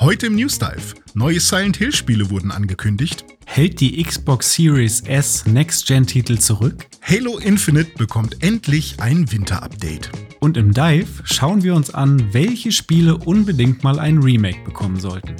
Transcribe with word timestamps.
Heute 0.00 0.28
im 0.28 0.36
News 0.36 0.58
Dive. 0.58 0.94
Neue 1.12 1.40
Silent 1.40 1.76
Hill 1.76 1.92
Spiele 1.92 2.30
wurden 2.30 2.50
angekündigt. 2.50 3.26
Hält 3.44 3.80
die 3.80 4.02
Xbox 4.02 4.54
Series 4.54 5.02
S 5.02 5.44
Next-Gen-Titel 5.44 6.38
zurück? 6.38 6.86
Halo 7.02 7.36
Infinite 7.36 7.90
bekommt 7.98 8.42
endlich 8.42 8.98
ein 8.98 9.30
Winter-Update. 9.30 10.10
Und 10.40 10.56
im 10.56 10.72
Dive 10.72 11.22
schauen 11.24 11.62
wir 11.62 11.74
uns 11.74 11.92
an, 11.92 12.32
welche 12.32 12.72
Spiele 12.72 13.18
unbedingt 13.18 13.84
mal 13.84 13.98
ein 13.98 14.22
Remake 14.22 14.64
bekommen 14.64 14.98
sollten. 14.98 15.36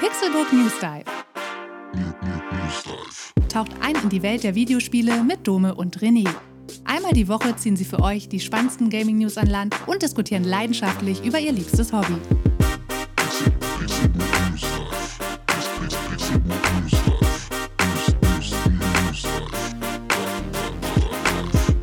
Pixelbook 0.00 0.52
News 0.52 0.72
Dive. 0.80 1.04
Taucht 3.48 3.70
ein 3.80 3.94
in 4.02 4.08
die 4.08 4.22
Welt 4.24 4.42
der 4.42 4.56
Videospiele 4.56 5.22
mit 5.22 5.46
Dome 5.46 5.76
und 5.76 6.00
René. 6.00 6.28
Einmal 6.84 7.12
die 7.12 7.28
Woche 7.28 7.56
ziehen 7.56 7.76
sie 7.76 7.84
für 7.84 8.00
euch 8.00 8.28
die 8.28 8.40
spannendsten 8.40 8.90
Gaming-News 8.90 9.38
an 9.38 9.46
Land 9.46 9.74
und 9.86 10.02
diskutieren 10.02 10.44
leidenschaftlich 10.44 11.24
über 11.24 11.38
ihr 11.38 11.52
liebstes 11.52 11.92
Hobby. 11.92 12.16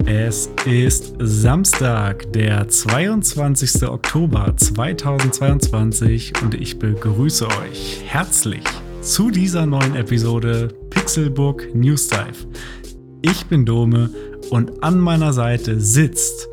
Es 0.05 0.49
ist 0.65 1.15
Samstag, 1.19 2.31
der 2.33 2.67
22. 2.67 3.87
Oktober 3.87 4.53
2022 4.55 6.33
und 6.41 6.53
ich 6.53 6.77
begrüße 6.79 7.47
euch 7.47 8.01
herzlich 8.05 8.63
zu 9.01 9.31
dieser 9.31 9.65
neuen 9.65 9.95
Episode 9.95 10.67
Pixelbook 10.89 11.73
News 11.73 12.07
Dive. 12.07 12.47
Ich 13.23 13.45
bin 13.45 13.65
Dome 13.65 14.09
und 14.51 14.83
an 14.83 14.99
meiner 14.99 15.33
Seite 15.33 15.79
sitzt 15.79 16.47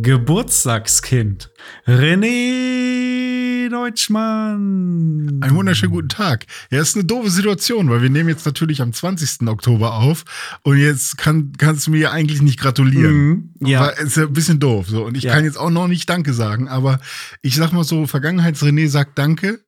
Geburtstagskind 0.00 1.52
René 1.86 3.68
Deutschmann. 3.70 5.38
Einen 5.42 5.54
wunderschönen 5.54 5.92
guten 5.92 6.08
Tag. 6.08 6.46
Ja, 6.70 6.80
ist 6.80 6.96
eine 6.96 7.04
doofe 7.04 7.30
Situation, 7.30 7.88
weil 7.90 8.00
wir 8.02 8.10
nehmen 8.10 8.28
jetzt 8.30 8.44
natürlich 8.46 8.80
am 8.82 8.92
20. 8.92 9.46
Oktober 9.48 9.94
auf 9.94 10.24
und 10.62 10.78
jetzt 10.78 11.16
kann, 11.18 11.52
kannst 11.58 11.86
du 11.86 11.90
mir 11.92 12.10
eigentlich 12.10 12.42
nicht 12.42 12.58
gratulieren. 12.58 13.52
Mhm, 13.60 13.66
ja. 13.66 13.86
Ist 13.88 14.16
ja 14.16 14.24
ein 14.24 14.32
bisschen 14.32 14.58
doof. 14.58 14.88
So. 14.88 15.04
Und 15.04 15.16
ich 15.16 15.22
Ja. 15.24 15.34
kann 15.34 15.44
jetzt 15.44 15.58
auch 15.58 15.70
noch 15.70 15.86
nicht 15.88 16.08
Danke 16.10 16.32
sagen, 16.32 16.68
aber 16.68 16.98
ich 17.42 17.54
sag 17.54 17.72
mal 17.72 17.84
so, 17.84 18.06
Vergangenheits-René 18.06 18.88
sagt 18.88 19.16
Danke 19.18 19.60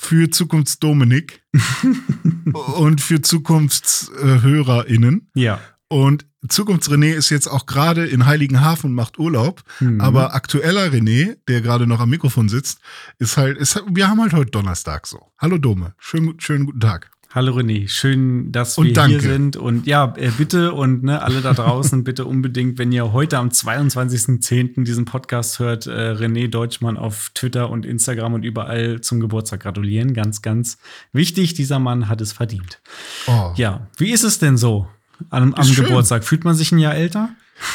für 0.00 0.30
Zukunfts-Dominik 0.30 1.42
und 2.76 3.00
für 3.00 3.20
ZukunftshörerInnen. 3.22 5.30
Ja. 5.34 5.60
Und 5.92 6.24
Zukunfts-René 6.48 7.12
ist 7.12 7.28
jetzt 7.28 7.48
auch 7.48 7.66
gerade 7.66 8.06
in 8.06 8.24
Heiligenhafen 8.24 8.88
und 8.88 8.94
macht 8.94 9.18
Urlaub. 9.18 9.62
Mhm. 9.78 10.00
Aber 10.00 10.34
aktueller 10.34 10.86
René, 10.86 11.36
der 11.48 11.60
gerade 11.60 11.86
noch 11.86 12.00
am 12.00 12.08
Mikrofon 12.08 12.48
sitzt, 12.48 12.80
ist 13.18 13.36
halt, 13.36 13.58
ist, 13.58 13.78
wir 13.92 14.08
haben 14.08 14.18
halt 14.22 14.32
heute 14.32 14.50
Donnerstag 14.50 15.06
so. 15.06 15.18
Hallo 15.36 15.58
Dome, 15.58 15.92
schönen, 15.98 16.40
schönen 16.40 16.64
guten 16.64 16.80
Tag. 16.80 17.10
Hallo 17.34 17.52
René, 17.52 17.88
schön, 17.88 18.52
dass 18.52 18.78
Und 18.78 18.86
wir 18.86 18.92
danke. 18.94 19.20
hier 19.20 19.32
sind. 19.32 19.56
Und 19.58 19.86
ja, 19.86 20.14
äh, 20.16 20.30
bitte 20.30 20.72
und 20.72 21.02
ne, 21.02 21.20
alle 21.20 21.42
da 21.42 21.52
draußen, 21.52 22.04
bitte 22.04 22.24
unbedingt, 22.24 22.78
wenn 22.78 22.90
ihr 22.90 23.12
heute 23.12 23.36
am 23.36 23.48
22.10. 23.50 24.84
diesen 24.84 25.04
Podcast 25.04 25.58
hört, 25.58 25.86
äh, 25.88 26.12
René 26.12 26.48
Deutschmann 26.48 26.96
auf 26.96 27.32
Twitter 27.34 27.68
und 27.68 27.84
Instagram 27.84 28.32
und 28.32 28.44
überall 28.44 29.02
zum 29.02 29.20
Geburtstag 29.20 29.60
gratulieren. 29.60 30.14
Ganz, 30.14 30.40
ganz 30.40 30.78
wichtig, 31.12 31.52
dieser 31.52 31.80
Mann 31.80 32.08
hat 32.08 32.22
es 32.22 32.32
verdient. 32.32 32.80
Oh. 33.26 33.52
Ja, 33.56 33.88
wie 33.98 34.10
ist 34.10 34.24
es 34.24 34.38
denn 34.38 34.56
so 34.56 34.88
am, 35.30 35.54
am 35.54 35.64
schön. 35.64 35.84
Geburtstag? 35.84 36.24
Fühlt 36.24 36.44
man 36.44 36.54
sich 36.54 36.72
ein 36.72 36.78
Jahr 36.78 36.94
älter? 36.94 37.30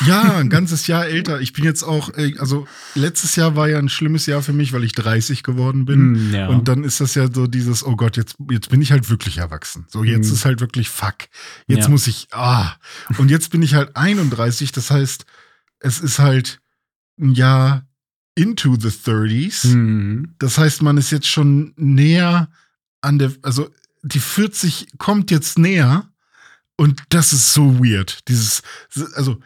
Ja, 0.06 0.38
ein 0.38 0.50
ganzes 0.50 0.88
Jahr 0.88 1.06
älter. 1.06 1.40
Ich 1.40 1.54
bin 1.54 1.64
jetzt 1.64 1.84
auch, 1.84 2.10
äh, 2.18 2.36
also 2.40 2.68
letztes 2.96 3.38
Jahr 3.38 3.56
war 3.56 3.70
ja 3.70 3.78
ein 3.78 3.88
schlimmes 3.88 4.26
Jahr 4.26 4.42
für 4.42 4.52
mich, 4.52 4.74
weil 4.74 4.84
ich 4.84 4.92
30 4.92 5.44
geworden 5.44 5.86
bin. 5.86 6.30
Mm, 6.30 6.34
ja. 6.34 6.48
Und 6.48 6.68
dann 6.68 6.84
ist 6.84 7.00
das 7.00 7.16
ja 7.16 7.32
so 7.32 7.48
dieses, 7.48 7.86
oh 7.86 7.96
Gott, 7.96 8.18
jetzt, 8.18 8.36
jetzt 8.52 8.70
bin 8.70 8.82
ich 8.82 8.92
halt 8.92 9.10
wirklich 9.10 9.38
erwachsen. 9.38 9.86
So, 9.88 10.04
jetzt 10.04 10.30
Mm. 10.30 10.34
ist 10.34 10.46
halt 10.46 10.60
wirklich 10.60 10.90
fuck. 10.90 11.16
Jetzt 11.68 11.86
Ja. 11.86 11.90
muss 11.90 12.08
ich, 12.08 12.28
ah. 12.32 12.74
Und 13.18 13.32
jetzt 13.32 13.50
bin 13.52 13.62
ich 13.62 13.76
halt 13.76 13.96
31, 13.96 14.74
das 14.74 14.92
heißt, 14.92 15.26
es 15.80 16.00
ist 16.02 16.20
halt 16.20 16.60
ein 17.20 17.32
Jahr 17.32 17.86
into 18.36 18.76
the 18.78 18.90
30s. 18.90 19.64
Hm. 19.64 20.36
Das 20.38 20.58
heißt, 20.58 20.82
man 20.82 20.98
ist 20.98 21.12
jetzt 21.12 21.28
schon 21.28 21.74
näher 21.78 22.50
an 23.02 23.20
der, 23.20 23.32
also 23.42 23.70
die 24.04 24.20
40 24.20 24.88
kommt 24.98 25.32
jetzt 25.32 25.58
näher 25.58 26.07
und 26.78 27.04
das 27.10 27.34
ist 27.34 27.54
so 27.54 27.80
weird. 27.84 28.28
Dieses, 28.30 28.62
also, 29.16 29.40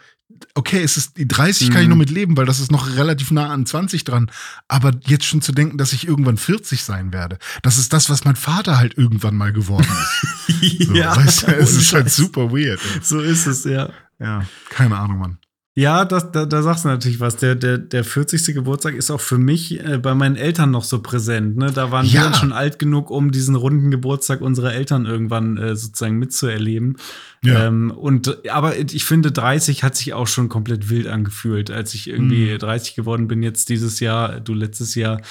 okay, 0.53 0.81
es 0.83 0.97
ist, 0.97 1.17
die 1.17 1.27
30 1.27 1.69
kann 1.71 1.81
ich 1.81 1.87
Mhm. 1.87 1.91
noch 1.91 1.97
mit 1.97 2.09
leben, 2.09 2.37
weil 2.37 2.45
das 2.45 2.59
ist 2.59 2.71
noch 2.71 2.95
relativ 2.95 3.31
nah 3.31 3.49
an 3.49 3.65
20 3.65 4.03
dran. 4.03 4.29
Aber 4.67 4.91
jetzt 5.05 5.25
schon 5.25 5.41
zu 5.41 5.51
denken, 5.51 5.77
dass 5.77 5.93
ich 5.93 6.07
irgendwann 6.07 6.37
40 6.37 6.83
sein 6.83 7.11
werde, 7.13 7.37
das 7.63 7.77
ist 7.77 7.93
das, 7.93 8.09
was 8.09 8.23
mein 8.25 8.35
Vater 8.35 8.77
halt 8.77 8.97
irgendwann 8.97 9.35
mal 9.35 9.51
geworden 9.53 9.87
ist. 9.89 10.27
So, 10.87 10.93
weißt 10.93 11.43
du, 11.47 11.55
es 11.57 11.73
ist 11.75 11.93
halt 11.93 12.11
super 12.11 12.51
weird. 12.51 12.79
ey. 12.93 12.99
So 13.01 13.19
ist 13.19 13.47
es, 13.47 13.63
ja. 13.63 13.89
Ja, 14.19 14.45
keine 14.69 14.97
Ahnung, 14.99 15.17
Mann. 15.19 15.37
Ja, 15.73 16.03
das, 16.03 16.33
da, 16.33 16.45
da 16.45 16.61
sagst 16.63 16.83
du 16.83 16.89
natürlich 16.89 17.21
was. 17.21 17.37
Der, 17.37 17.55
der, 17.55 17.77
der 17.77 18.03
40. 18.03 18.53
Geburtstag 18.53 18.93
ist 18.93 19.09
auch 19.09 19.21
für 19.21 19.37
mich 19.37 19.79
äh, 19.79 19.99
bei 19.99 20.13
meinen 20.13 20.35
Eltern 20.35 20.69
noch 20.69 20.83
so 20.83 21.01
präsent. 21.01 21.55
Ne? 21.55 21.71
Da 21.71 21.91
waren 21.91 22.05
wir 22.05 22.11
Ja. 22.11 22.23
dann 22.25 22.33
schon 22.33 22.51
alt 22.51 22.77
genug, 22.77 23.09
um 23.09 23.31
diesen 23.31 23.55
runden 23.55 23.89
Geburtstag 23.89 24.41
unserer 24.41 24.73
Eltern 24.73 25.05
irgendwann 25.05 25.55
äh, 25.57 25.77
sozusagen 25.77 26.17
mitzuerleben. 26.19 26.97
Ja. 27.41 27.67
Ähm, 27.67 27.89
und 27.91 28.49
aber 28.49 28.77
ich 28.77 29.05
finde, 29.05 29.31
30 29.31 29.83
hat 29.83 29.95
sich 29.95 30.13
auch 30.13 30.27
schon 30.27 30.49
komplett 30.49 30.89
wild 30.89 31.07
angefühlt, 31.07 31.71
als 31.71 31.93
ich 31.93 32.09
irgendwie 32.09 32.51
Mhm. 32.53 32.57
30 32.59 32.95
geworden 32.95 33.27
bin, 33.29 33.41
jetzt 33.41 33.69
dieses 33.69 34.01
Jahr, 34.01 34.41
du 34.41 34.53
letztes 34.53 34.95
Jahr. 34.95 35.21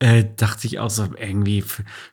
Äh, 0.00 0.26
dachte 0.36 0.68
ich 0.68 0.78
auch 0.78 0.90
so, 0.90 1.08
irgendwie 1.18 1.64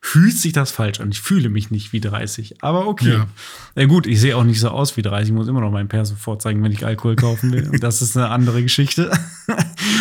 fühlt 0.02 0.36
sich 0.36 0.54
das 0.54 0.72
falsch 0.72 1.00
an. 1.00 1.12
Ich 1.12 1.22
fühle 1.22 1.50
mich 1.50 1.70
nicht 1.70 1.94
wie 1.94 2.00
30. 2.02 2.64
Aber 2.64 2.88
okay. 2.88 3.14
Ja. 3.14 3.28
Ja. 3.76 3.86
gut, 3.86 4.08
ich 4.08 4.20
sehe 4.20 4.36
auch 4.36 4.44
nicht 4.44 4.60
so 4.60 4.70
aus 4.70 4.98
wie 4.98 5.04
30. 5.04 5.30
Ich 5.30 5.36
muss 5.36 5.48
immer 5.48 5.62
noch 5.62 5.70
meinen 5.70 5.88
Perso 5.88 6.16
vorzeigen, 6.16 6.64
wenn 6.64 6.72
ich 6.72 6.84
Alkohol 6.84 7.16
kaufen 7.16 7.54
will. 7.54 7.70
Und 7.70 7.84
das 7.84 8.02
ist 8.02 8.18
eine 8.18 8.30
andere 8.30 8.64
Geschichte. 8.64 9.12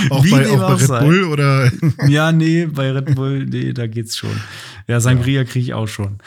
Auch 0.09 0.25
Wie 0.25 0.31
bei, 0.31 0.49
auch 0.50 0.59
bei 0.59 0.75
Red 0.75 0.81
sei. 0.81 1.05
Bull 1.05 1.25
oder 1.25 1.71
Ja, 2.09 2.33
nee, 2.33 2.65
bei 2.65 2.91
Red 2.91 3.15
Bull, 3.15 3.45
nee, 3.45 3.75
da 3.75 3.87
geht's 3.87 4.16
schon. 4.16 4.41
Ja, 4.89 5.01
Sangria 5.01 5.45
kriege 5.45 5.65
ich 5.65 5.75
auch 5.75 5.89
schon. 5.89 6.19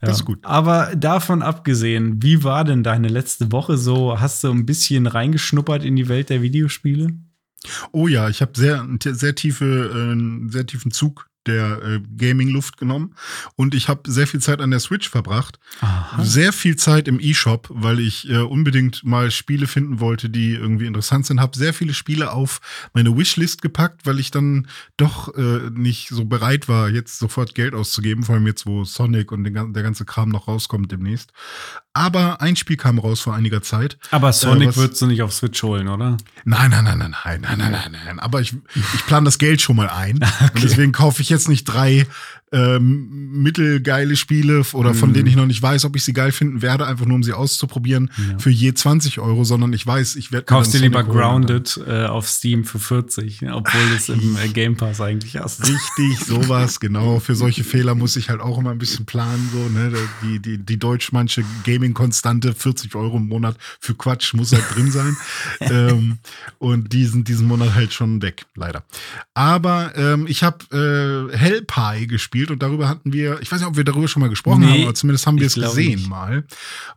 Ja. 0.00 0.08
Das 0.08 0.18
ist 0.18 0.24
gut. 0.24 0.38
Aber 0.42 0.94
davon 0.94 1.42
abgesehen, 1.42 2.22
wie 2.22 2.44
war 2.44 2.64
denn 2.64 2.82
deine 2.82 3.08
letzte 3.08 3.50
Woche 3.50 3.76
so? 3.76 4.20
Hast 4.20 4.44
du 4.44 4.50
ein 4.50 4.66
bisschen 4.66 5.06
reingeschnuppert 5.06 5.84
in 5.84 5.96
die 5.96 6.08
Welt 6.08 6.30
der 6.30 6.42
Videospiele? 6.42 7.08
Oh 7.92 8.08
ja, 8.08 8.28
ich 8.28 8.40
habe 8.40 8.52
sehr, 8.54 8.86
sehr 9.02 9.34
tiefe, 9.34 10.14
äh, 10.14 10.50
sehr 10.50 10.66
tiefen 10.66 10.90
Zug 10.90 11.28
der 11.48 11.82
äh, 11.82 12.00
Gaming-Luft 12.16 12.76
genommen 12.76 13.14
und 13.56 13.74
ich 13.74 13.88
habe 13.88 14.10
sehr 14.10 14.28
viel 14.28 14.40
Zeit 14.40 14.60
an 14.60 14.70
der 14.70 14.80
Switch 14.80 15.08
verbracht. 15.08 15.58
Aha. 15.80 16.24
Sehr 16.24 16.52
viel 16.52 16.76
Zeit 16.76 17.08
im 17.08 17.18
E-Shop, 17.18 17.68
weil 17.70 17.98
ich 17.98 18.28
äh, 18.30 18.38
unbedingt 18.38 19.02
mal 19.04 19.30
Spiele 19.30 19.66
finden 19.66 19.98
wollte, 19.98 20.30
die 20.30 20.52
irgendwie 20.52 20.86
interessant 20.86 21.26
sind. 21.26 21.40
Habe 21.40 21.56
sehr 21.56 21.74
viele 21.74 21.94
Spiele 21.94 22.32
auf 22.32 22.60
meine 22.94 23.16
Wishlist 23.16 23.62
gepackt, 23.62 24.06
weil 24.06 24.20
ich 24.20 24.30
dann 24.30 24.68
doch 24.96 25.34
äh, 25.36 25.70
nicht 25.72 26.08
so 26.08 26.24
bereit 26.24 26.68
war, 26.68 26.88
jetzt 26.88 27.18
sofort 27.18 27.54
Geld 27.54 27.74
auszugeben, 27.74 28.24
vor 28.24 28.34
allem 28.34 28.46
jetzt, 28.46 28.66
wo 28.66 28.84
Sonic 28.84 29.32
und 29.32 29.44
den, 29.44 29.72
der 29.72 29.82
ganze 29.82 30.04
Kram 30.04 30.28
noch 30.28 30.48
rauskommt 30.48 30.92
demnächst. 30.92 31.32
Aber 31.92 32.40
ein 32.40 32.56
Spiel 32.56 32.76
kam 32.76 32.98
raus 32.98 33.20
vor 33.20 33.34
einiger 33.34 33.62
Zeit. 33.62 33.98
Aber 34.10 34.28
äh, 34.28 34.32
Sonic 34.32 34.70
äh, 34.70 34.76
würdest 34.76 35.00
du 35.00 35.06
nicht 35.06 35.22
auf 35.22 35.32
Switch 35.32 35.62
holen, 35.62 35.88
oder? 35.88 36.16
Nein, 36.44 36.70
nein, 36.70 36.84
nein, 36.84 36.98
nein, 36.98 37.10
nein, 37.14 37.40
nein, 37.40 37.58
nein, 37.58 37.72
nein. 37.72 37.92
nein. 38.04 38.18
Aber 38.18 38.40
ich, 38.40 38.54
ich 38.74 39.06
plane 39.06 39.24
das 39.24 39.38
Geld 39.38 39.60
schon 39.60 39.76
mal 39.76 39.88
ein. 39.88 40.16
okay. 40.22 40.50
Und 40.54 40.62
deswegen 40.62 40.92
kaufe 40.92 41.22
ich 41.22 41.28
jetzt 41.28 41.37
nicht 41.46 41.64
drei 41.64 42.06
ähm, 42.52 43.08
mittelgeile 43.42 44.16
Spiele 44.16 44.62
oder 44.72 44.94
von 44.94 45.10
Mhm. 45.10 45.14
denen 45.14 45.26
ich 45.28 45.36
noch 45.36 45.46
nicht 45.46 45.60
weiß, 45.62 45.84
ob 45.84 45.96
ich 45.96 46.04
sie 46.04 46.12
geil 46.12 46.32
finden 46.32 46.62
werde, 46.62 46.86
einfach 46.86 47.04
nur 47.06 47.16
um 47.16 47.22
sie 47.22 47.32
auszuprobieren 47.32 48.10
Ja. 48.16 48.38
für 48.38 48.50
je 48.50 48.72
20 48.74 49.18
Euro, 49.18 49.44
sondern 49.44 49.72
ich 49.72 49.86
weiß, 49.86 50.16
ich 50.16 50.32
werde. 50.32 50.46
Kaufst 50.46 50.72
dir 50.74 50.78
lieber 50.80 51.02
dann- 51.02 51.12
Grounded 51.12 51.78
äh, 51.86 52.06
auf 52.06 52.28
Steam 52.28 52.64
für 52.64 52.78
40, 52.78 53.42
obwohl 53.52 53.88
du 53.90 53.94
es 53.96 54.08
im 54.08 54.36
äh, 54.36 54.48
Game 54.48 54.76
Pass 54.76 55.00
eigentlich 55.00 55.36
hast. 55.36 55.60
Richtig, 55.68 56.18
sowas, 56.26 56.80
genau. 56.80 57.20
Für 57.20 57.34
solche 57.34 57.64
Fehler 57.64 57.94
muss 57.94 58.16
ich 58.16 58.30
halt 58.30 58.40
auch 58.40 58.58
immer 58.58 58.70
ein 58.70 58.78
bisschen 58.78 59.04
planen, 59.06 59.48
so, 59.52 59.68
ne? 59.68 59.92
Die, 60.22 60.38
die, 60.40 60.58
die 60.58 60.78
deutsch-manche 60.78 61.44
Gaming-Konstante, 61.64 62.54
40 62.54 62.94
Euro 62.94 63.16
im 63.18 63.28
Monat 63.28 63.56
für 63.80 63.94
Quatsch 63.94 64.34
muss 64.34 64.52
halt 64.52 64.64
drin 64.74 64.90
sein. 64.90 65.16
ähm, 65.60 66.18
und 66.58 66.92
die 66.92 67.04
sind 67.04 67.28
diesen 67.28 67.46
Monat 67.46 67.74
halt 67.74 67.92
schon 67.92 68.22
weg, 68.22 68.46
leider. 68.54 68.84
Aber 69.34 69.92
ähm, 69.96 70.26
ich 70.28 70.42
habe 70.42 71.28
äh, 71.32 71.36
Hellpie 71.36 72.06
gespielt 72.06 72.37
und 72.46 72.62
darüber 72.62 72.88
hatten 72.88 73.12
wir, 73.12 73.40
ich 73.40 73.50
weiß 73.50 73.60
nicht, 73.60 73.68
ob 73.68 73.76
wir 73.76 73.84
darüber 73.84 74.08
schon 74.08 74.20
mal 74.20 74.28
gesprochen 74.28 74.60
Nee, 74.60 74.66
haben, 74.66 74.82
aber 74.84 74.94
zumindest 74.94 75.26
haben 75.26 75.38
wir 75.38 75.46
es 75.46 75.54
gesehen 75.54 75.96
nicht. 75.96 76.08
mal. 76.08 76.44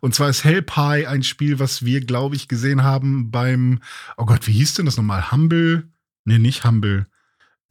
Und 0.00 0.14
zwar 0.14 0.28
ist 0.28 0.44
Hellpie 0.44 1.06
ein 1.06 1.22
Spiel, 1.22 1.58
was 1.58 1.84
wir, 1.84 2.00
glaube 2.00 2.36
ich, 2.36 2.48
gesehen 2.48 2.82
haben 2.82 3.30
beim, 3.30 3.80
oh 4.16 4.24
Gott, 4.26 4.46
wie 4.46 4.52
hieß 4.52 4.74
denn 4.74 4.86
das 4.86 4.96
nochmal? 4.96 5.30
Humble? 5.32 5.88
Nee, 6.24 6.38
nicht 6.38 6.64
Humble. 6.64 7.06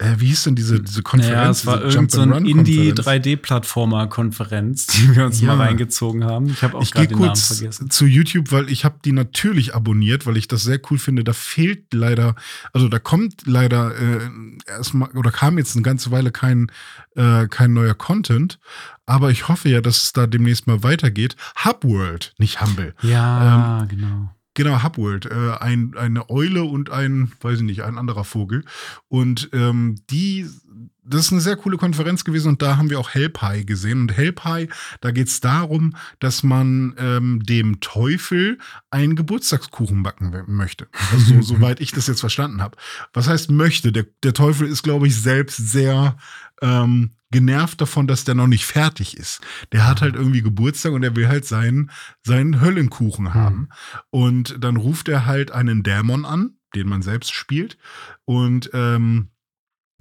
Äh, 0.02 0.18
wie 0.18 0.26
hieß 0.26 0.42
denn 0.44 0.54
diese, 0.56 0.80
diese 0.80 1.02
Konferenz? 1.02 1.42
Ja, 1.42 1.50
es 1.50 1.66
war 1.66 1.82
irgendeine 1.82 2.32
so 2.32 2.38
ein 2.38 2.46
Indie-3D-Plattformer-Konferenz, 2.46 4.86
die 4.88 5.14
wir 5.14 5.26
uns 5.26 5.40
ja. 5.40 5.54
mal 5.54 5.66
reingezogen 5.66 6.24
haben. 6.24 6.48
Ich 6.48 6.62
habe 6.62 6.76
auch 6.76 6.90
gerade 6.90 7.06
den 7.08 7.20
Namen 7.20 7.36
vergessen. 7.36 7.90
Zu 7.90 8.06
YouTube, 8.06 8.50
weil 8.50 8.68
ich 8.70 8.84
habe 8.84 8.96
die 9.04 9.12
natürlich 9.12 9.76
abonniert, 9.76 10.26
weil 10.26 10.36
ich 10.36 10.48
das 10.48 10.64
sehr 10.64 10.80
cool 10.90 10.98
finde. 10.98 11.22
Da 11.22 11.32
fehlt 11.32 11.94
leider, 11.94 12.34
also 12.72 12.88
da 12.88 12.98
kommt 12.98 13.46
leider 13.46 13.96
äh, 13.96 14.18
erstmal 14.66 15.10
oder 15.10 15.30
kam 15.30 15.58
jetzt 15.58 15.76
eine 15.76 15.82
ganze 15.82 16.10
Weile 16.10 16.32
kein, 16.32 16.72
äh, 17.14 17.46
kein 17.46 17.72
neuer 17.72 17.94
Content. 17.94 18.58
Aber 19.06 19.30
ich 19.30 19.46
hoffe 19.48 19.68
ja, 19.68 19.80
dass 19.80 20.02
es 20.04 20.12
da 20.12 20.26
demnächst 20.26 20.66
mal 20.66 20.82
weitergeht. 20.82 21.36
Hubworld, 21.64 22.34
nicht 22.38 22.60
Humble. 22.60 22.96
Ja, 23.02 23.82
ähm, 23.82 23.88
genau. 23.88 24.34
Genau, 24.54 24.82
Hubworld. 24.82 25.26
Äh, 25.26 25.56
ein, 25.60 25.94
eine 25.96 26.28
Eule 26.28 26.64
und 26.64 26.90
ein, 26.90 27.32
weiß 27.40 27.58
ich 27.58 27.64
nicht, 27.64 27.82
ein 27.82 27.96
anderer 27.96 28.24
Vogel. 28.24 28.64
Und 29.08 29.48
ähm, 29.54 29.96
die, 30.10 30.46
das 31.04 31.26
ist 31.26 31.32
eine 31.32 31.40
sehr 31.40 31.56
coole 31.56 31.78
Konferenz 31.78 32.22
gewesen 32.24 32.48
und 32.48 32.62
da 32.62 32.76
haben 32.76 32.90
wir 32.90 33.00
auch 33.00 33.10
Helpie 33.10 33.64
gesehen. 33.64 34.02
Und 34.02 34.12
Helpie, 34.12 34.68
da 35.00 35.10
geht 35.10 35.28
es 35.28 35.40
darum, 35.40 35.96
dass 36.18 36.42
man 36.42 36.94
ähm, 36.98 37.42
dem 37.42 37.80
Teufel 37.80 38.58
einen 38.90 39.16
Geburtstagskuchen 39.16 40.02
backen 40.02 40.34
möchte. 40.48 40.86
Also, 41.12 41.34
so, 41.34 41.42
soweit 41.54 41.80
ich 41.80 41.92
das 41.92 42.06
jetzt 42.06 42.20
verstanden 42.20 42.60
habe. 42.60 42.76
Was 43.14 43.28
heißt 43.28 43.50
möchte? 43.50 43.90
Der, 43.90 44.04
der 44.22 44.34
Teufel 44.34 44.68
ist, 44.68 44.82
glaube 44.82 45.06
ich, 45.06 45.18
selbst 45.18 45.56
sehr 45.56 46.18
ähm, 46.60 47.12
genervt 47.32 47.80
davon, 47.80 48.06
dass 48.06 48.24
der 48.24 48.36
noch 48.36 48.46
nicht 48.46 48.64
fertig 48.64 49.16
ist. 49.16 49.40
Der 49.72 49.86
hat 49.86 50.00
halt 50.00 50.14
irgendwie 50.14 50.42
Geburtstag 50.42 50.92
und 50.92 51.02
er 51.02 51.16
will 51.16 51.26
halt 51.26 51.44
seinen, 51.44 51.90
seinen 52.22 52.60
Höllenkuchen 52.60 53.26
hm. 53.26 53.34
haben. 53.34 53.68
Und 54.10 54.62
dann 54.62 54.76
ruft 54.76 55.08
er 55.08 55.26
halt 55.26 55.50
einen 55.50 55.82
Dämon 55.82 56.24
an, 56.24 56.56
den 56.76 56.88
man 56.88 57.02
selbst 57.02 57.32
spielt. 57.32 57.76
Und 58.24 58.70
ähm, 58.72 59.30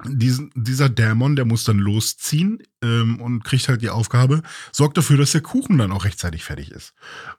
diesen, 0.05 0.51
dieser 0.55 0.89
Dämon, 0.89 1.35
der 1.35 1.45
muss 1.45 1.63
dann 1.63 1.77
losziehen 1.77 2.59
ähm, 2.83 3.19
und 3.19 3.43
kriegt 3.43 3.67
halt 3.67 3.81
die 3.81 3.89
Aufgabe, 3.89 4.41
sorgt 4.71 4.97
dafür, 4.97 5.17
dass 5.17 5.31
der 5.31 5.41
Kuchen 5.41 5.77
dann 5.77 5.91
auch 5.91 6.05
rechtzeitig 6.05 6.43
fertig 6.43 6.71
ist. 6.71 6.93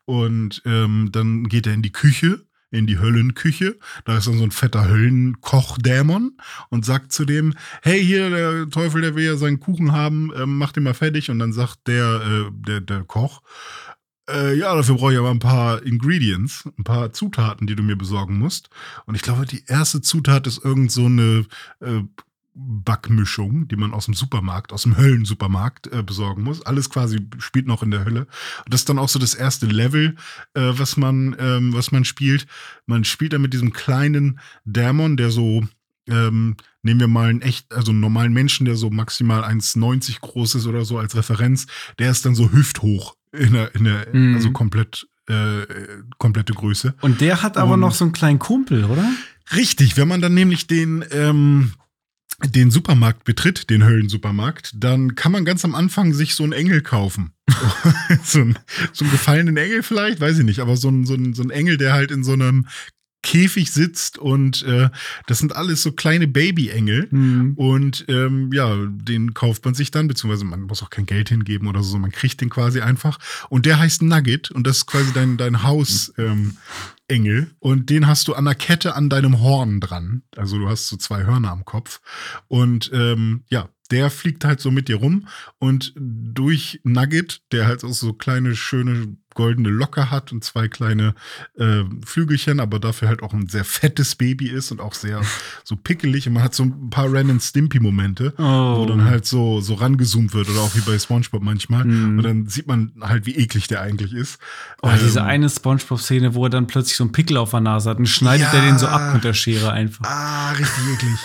Und 0.05 0.63
ähm, 0.65 1.11
dann 1.13 1.45
geht 1.45 1.67
er 1.67 1.75
in 1.75 1.83
die 1.83 1.93
Küche 1.93 2.45
in 2.73 2.87
die 2.87 2.99
Höllenküche. 2.99 3.79
Da 4.05 4.19
ist 4.19 4.27
dann 4.27 4.39
so 4.39 4.45
ein 4.45 4.51
fetter 4.51 4.89
Höllenkochdämon 4.89 6.37
und 6.71 6.85
sagt 6.85 7.13
zu 7.13 7.25
dem, 7.25 7.55
hey, 7.83 8.05
hier, 8.05 8.31
der 8.31 8.69
Teufel, 8.69 9.03
der 9.03 9.15
will 9.15 9.25
ja 9.25 9.37
seinen 9.37 9.61
Kuchen 9.61 9.93
haben, 9.93 10.33
ähm, 10.37 10.59
mach 10.59 10.73
den 10.73 10.83
mal 10.83 10.95
fertig. 10.95 11.31
Und 11.31 11.39
dann 11.39 11.53
sagt 11.53 11.87
der, 11.87 12.05
äh, 12.05 12.51
der, 12.53 12.81
der 12.81 13.05
Koch, 13.05 13.43
äh, 14.29 14.55
ja, 14.55 14.75
dafür 14.75 14.97
brauche 14.97 15.13
ich 15.13 15.19
aber 15.19 15.31
ein 15.31 15.39
paar 15.39 15.83
Ingredients, 15.83 16.65
ein 16.79 16.85
paar 16.85 17.13
Zutaten, 17.13 17.67
die 17.67 17.77
du 17.77 17.83
mir 17.83 17.97
besorgen 17.97 18.39
musst. 18.39 18.71
Und 19.07 19.15
ich 19.15 19.23
glaube, 19.23 19.47
die 19.47 19.65
erste 19.67 20.01
Zutat 20.01 20.47
ist 20.47 20.65
irgend 20.65 20.91
so 20.91 21.07
eine 21.07 21.47
äh, 21.81 22.03
Backmischung, 22.55 23.67
die 23.69 23.77
man 23.77 23.95
aus 23.95 24.05
dem 24.05 24.15
Supermarkt, 24.15 24.73
aus 24.73 24.83
dem 24.83 24.97
Höllensupermarkt 24.97 25.87
äh, 25.93 26.03
besorgen 26.03 26.43
muss. 26.43 26.63
Alles 26.63 26.91
quasi 26.91 27.27
spielt 27.39 27.67
noch 27.67 27.83
in 27.83 27.91
der 27.91 28.05
Hölle. 28.05 28.27
Und 28.65 28.73
das 28.73 28.83
ist 28.83 28.89
dann 28.89 28.99
auch 28.99 29.09
so 29.09 29.19
das 29.19 29.35
erste 29.35 29.67
Level, 29.67 30.17
äh, 30.55 30.73
was 30.75 30.97
man, 30.97 31.35
ähm, 31.39 31.73
was 31.73 31.93
man 31.93 32.05
spielt. 32.05 32.47
Man 32.87 33.05
spielt 33.05 33.33
dann 33.33 33.43
mit 33.43 33.55
diesem 33.55 33.73
kleinen 33.73 34.39
Dämon, 34.65 35.17
der 35.17 35.31
so, 35.31 35.65
ähm, 36.09 36.57
nehmen 36.83 37.01
wir 37.01 37.09
mal 37.09 37.31
einen 37.31 37.41
echt, 37.41 37.73
also 37.73 37.93
einen 37.93 38.01
normalen 38.01 38.35
Menschen, 38.35 38.67
der 38.67 38.77
so 38.77 38.91
maximal 38.91 39.45
1,90 39.45 40.21
groß 40.21 40.57
ist 40.57 40.67
oder 40.67 40.85
so 40.85 40.99
als 40.99 41.17
Referenz, 41.17 41.67
der 41.99 42.11
ist 42.11 42.27
dann 42.27 42.35
so 42.35 42.53
hüfthoch 42.53 43.17
in 43.33 43.55
der, 43.55 43.75
in 43.75 43.85
der 43.85 44.09
mm. 44.13 44.35
also 44.35 44.51
komplett 44.51 45.07
äh, 45.29 45.67
komplette 46.19 46.53
Größe. 46.53 46.95
Und 47.01 47.21
der 47.21 47.43
hat 47.43 47.57
aber 47.57 47.75
Und, 47.75 47.81
noch 47.81 47.95
so 47.95 48.05
einen 48.05 48.13
kleinen 48.13 48.39
Kumpel, 48.39 48.85
oder? 48.85 49.09
Richtig, 49.55 49.97
wenn 49.97 50.09
man 50.09 50.21
dann 50.21 50.35
nämlich 50.35 50.67
den, 50.67 51.05
ähm, 51.11 51.73
den 52.45 52.71
Supermarkt 52.71 53.25
betritt, 53.25 53.71
den 53.71 53.85
Höllensupermarkt, 53.85 54.73
dann 54.75 55.15
kann 55.15 55.33
man 55.33 55.45
ganz 55.45 55.65
am 55.65 55.75
Anfang 55.75 56.13
sich 56.13 56.35
so 56.35 56.43
einen 56.43 56.53
Engel 56.53 56.83
kaufen. 56.83 57.33
so, 58.25 58.41
einen, 58.41 58.59
so 58.93 59.05
einen 59.05 59.13
gefallenen 59.13 59.57
Engel 59.57 59.83
vielleicht, 59.83 60.21
weiß 60.21 60.39
ich 60.39 60.45
nicht, 60.45 60.61
aber 60.61 60.77
so 60.77 60.89
ein, 60.89 61.05
so, 61.07 61.15
ein, 61.15 61.35
so 61.35 61.43
ein 61.43 61.51
Engel, 61.51 61.77
der 61.77 61.93
halt 61.93 62.11
in 62.11 62.25
so 62.25 62.33
einem 62.33 62.67
Käfig 63.23 63.71
sitzt 63.71 64.19
und 64.19 64.65
äh, 64.65 64.91
das 65.29 65.39
sind 65.39 65.55
alles 65.55 65.83
so 65.83 65.93
kleine 65.93 66.27
Babyengel 66.27 67.07
mhm. 67.11 67.53
und 67.55 68.05
ähm, 68.09 68.51
ja, 68.53 68.77
den 68.87 69.33
kauft 69.33 69.65
man 69.65 69.75
sich 69.75 69.93
dann, 69.93 70.09
beziehungsweise 70.09 70.45
man 70.45 70.63
muss 70.63 70.83
auch 70.83 70.91
kein 70.91 71.07
Geld 71.07 71.29
hingeben 71.29 71.69
oder 71.69 71.85
so, 71.85 71.99
man 71.99 72.11
kriegt 72.11 72.41
den 72.41 72.51
quasi 72.51 72.81
einfach 72.81 73.19
und 73.49 73.65
der 73.65 73.79
heißt 73.79 74.03
Nugget 74.03 74.51
und 74.51 74.67
das 74.67 74.79
ist 74.79 74.87
quasi 74.87 75.13
dein, 75.13 75.37
dein 75.37 75.63
Haus, 75.63 76.13
ähm, 76.19 76.57
Engel 77.13 77.55
und 77.59 77.91
den 77.91 78.07
hast 78.07 78.27
du 78.27 78.35
an 78.35 78.47
der 78.47 78.55
Kette 78.55 78.97
an 78.97 79.11
deinem 79.11 79.41
Horn 79.41 79.81
dran. 79.81 80.23
Also 80.35 80.59
du 80.59 80.69
hast 80.69 80.89
so 80.89 80.97
zwei 80.97 81.25
Hörner 81.25 81.51
am 81.51 81.65
Kopf. 81.67 82.01
Und 82.49 82.91
ähm, 82.95 83.45
ja, 83.49 83.69
der 83.91 84.11
fliegt 84.11 84.47
halt 84.47 84.61
so 84.61 84.71
mit 84.71 84.89
dir 84.89 84.97
rum 84.97 85.29
und 85.59 85.93
durch 85.97 86.81
Nugget, 86.83 87.43
der 87.53 87.67
halt 87.67 87.85
auch 87.85 87.93
so 87.93 88.15
kleine, 88.15 88.57
schöne 88.57 89.19
goldene 89.35 89.69
Locke 89.69 90.11
hat 90.11 90.33
und 90.33 90.45
zwei 90.45 90.69
kleine 90.69 91.15
äh, 91.57 91.83
Flügelchen, 92.05 92.61
aber 92.61 92.79
dafür 92.79 93.09
halt 93.09 93.23
auch 93.23 93.33
ein 93.33 93.49
sehr 93.49 93.65
fettes 93.65 94.15
Baby 94.15 94.49
ist 94.49 94.73
und 94.73 94.81
auch 94.81 94.95
sehr 94.95 95.23
so 95.65 95.77
pickelig. 95.77 96.27
Und 96.27 96.35
man 96.35 96.43
hat 96.43 96.55
so 96.55 96.65
ein 96.65 96.91
paar 96.91 97.13
Ren 97.13 97.41
Stimpy-Momente, 97.41 98.35
oh. 98.39 98.79
wo 98.79 98.87
dann 98.87 99.05
halt 99.05 99.27
so, 99.27 99.61
so 99.61 99.75
rangezoomt 99.75 100.35
wird 100.35 100.49
oder 100.49 100.61
auch 100.61 100.75
wie 100.75 100.81
bei 100.81 100.99
SpongeBob 100.99 101.43
manchmal. 101.43 101.85
Mm. 101.85 102.19
Und 102.19 102.23
dann 102.23 102.47
sieht 102.47 102.67
man 102.67 102.93
halt, 103.01 103.27
wie 103.27 103.37
eklig 103.37 103.69
der 103.69 103.81
eigentlich 103.81 104.13
ist. 104.13 104.39
Oh, 104.83 104.89
ähm, 104.89 104.99
diese 105.03 105.23
eine 105.25 105.49
SpongeBob-Szene, 105.49 106.35
wo 106.35 106.45
er 106.45 106.51
dann 106.51 106.67
plötzlich 106.67 106.97
so 106.97 107.05
einen 107.05 107.13
Pickel 107.13 107.37
auf 107.37 107.51
der 107.51 107.61
Nase 107.61 107.91
hat 107.91 107.99
und 107.99 108.07
schneidet 108.07 108.49
ja, 108.53 108.59
er 108.59 108.67
den 108.67 108.79
so 108.79 108.87
ab 108.87 109.15
mit 109.15 109.25
der 109.25 109.35
Schere 109.35 109.73
einfach. 109.73 110.05
Ah, 110.05 110.53
richtig 110.53 110.85
eklig. 110.95 111.19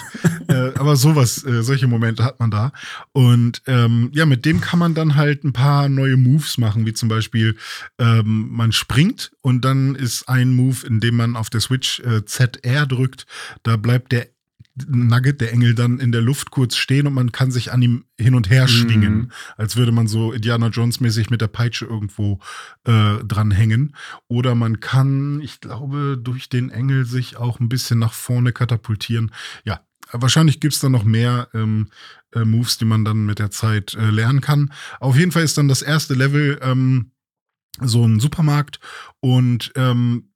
äh, 0.47 0.79
aber 0.79 0.95
sowas, 0.95 1.43
äh, 1.43 1.63
solche 1.63 1.87
Momente 1.87 2.23
hat 2.23 2.39
man 2.39 2.51
da. 2.51 2.71
Und 3.11 3.61
ähm, 3.67 4.09
ja, 4.13 4.25
mit 4.25 4.45
dem 4.45 4.61
kann 4.61 4.79
man 4.79 4.93
dann 4.93 5.15
halt 5.15 5.43
ein 5.43 5.53
paar 5.53 5.89
neue 5.89 6.17
Moves 6.17 6.57
machen, 6.57 6.85
wie 6.85 6.93
zum 6.93 7.09
Beispiel 7.09 7.55
ähm, 7.99 8.49
man 8.51 8.71
springt 8.71 9.31
und 9.41 9.65
dann 9.65 9.95
ist 9.95 10.29
ein 10.29 10.53
Move, 10.53 10.85
in 10.85 10.99
dem 10.99 11.15
man 11.15 11.35
auf 11.35 11.49
der 11.49 11.61
Switch 11.61 11.99
äh, 12.01 12.25
ZR 12.25 12.85
drückt, 12.85 13.25
da 13.63 13.77
bleibt 13.77 14.11
der 14.11 14.27
Nugget, 14.87 15.41
der 15.41 15.53
Engel, 15.53 15.73
dann 15.73 15.99
in 15.99 16.11
der 16.11 16.21
Luft 16.21 16.51
kurz 16.51 16.75
stehen 16.75 17.07
und 17.07 17.13
man 17.13 17.31
kann 17.31 17.51
sich 17.51 17.71
an 17.71 17.81
ihm 17.81 18.05
hin 18.19 18.35
und 18.35 18.49
her 18.49 18.67
schwingen, 18.67 19.15
mhm. 19.15 19.31
als 19.55 19.75
würde 19.75 19.91
man 19.91 20.07
so 20.07 20.31
Indiana 20.31 20.67
Jones 20.67 20.99
mäßig 20.99 21.29
mit 21.29 21.41
der 21.41 21.47
Peitsche 21.47 21.85
irgendwo 21.85 22.39
äh, 22.83 23.17
dranhängen. 23.23 23.95
Oder 24.27 24.55
man 24.55 24.79
kann, 24.79 25.41
ich 25.41 25.61
glaube, 25.61 26.19
durch 26.21 26.49
den 26.49 26.69
Engel 26.69 27.05
sich 27.05 27.37
auch 27.37 27.59
ein 27.59 27.69
bisschen 27.69 27.99
nach 27.99 28.13
vorne 28.13 28.51
katapultieren. 28.51 29.31
Ja, 29.63 29.81
wahrscheinlich 30.11 30.59
gibt 30.59 30.73
es 30.73 30.79
da 30.79 30.89
noch 30.89 31.03
mehr 31.03 31.49
ähm, 31.53 31.89
äh, 32.33 32.45
Moves, 32.45 32.77
die 32.77 32.85
man 32.85 33.03
dann 33.03 33.25
mit 33.25 33.39
der 33.39 33.51
Zeit 33.51 33.95
äh, 33.95 34.09
lernen 34.11 34.41
kann. 34.41 34.71
Auf 34.99 35.17
jeden 35.17 35.31
Fall 35.31 35.43
ist 35.43 35.57
dann 35.57 35.67
das 35.67 35.81
erste 35.81 36.13
Level 36.13 36.59
ähm, 36.61 37.11
so 37.81 38.05
ein 38.05 38.19
Supermarkt 38.19 38.79
und 39.19 39.71
ähm, 39.75 40.29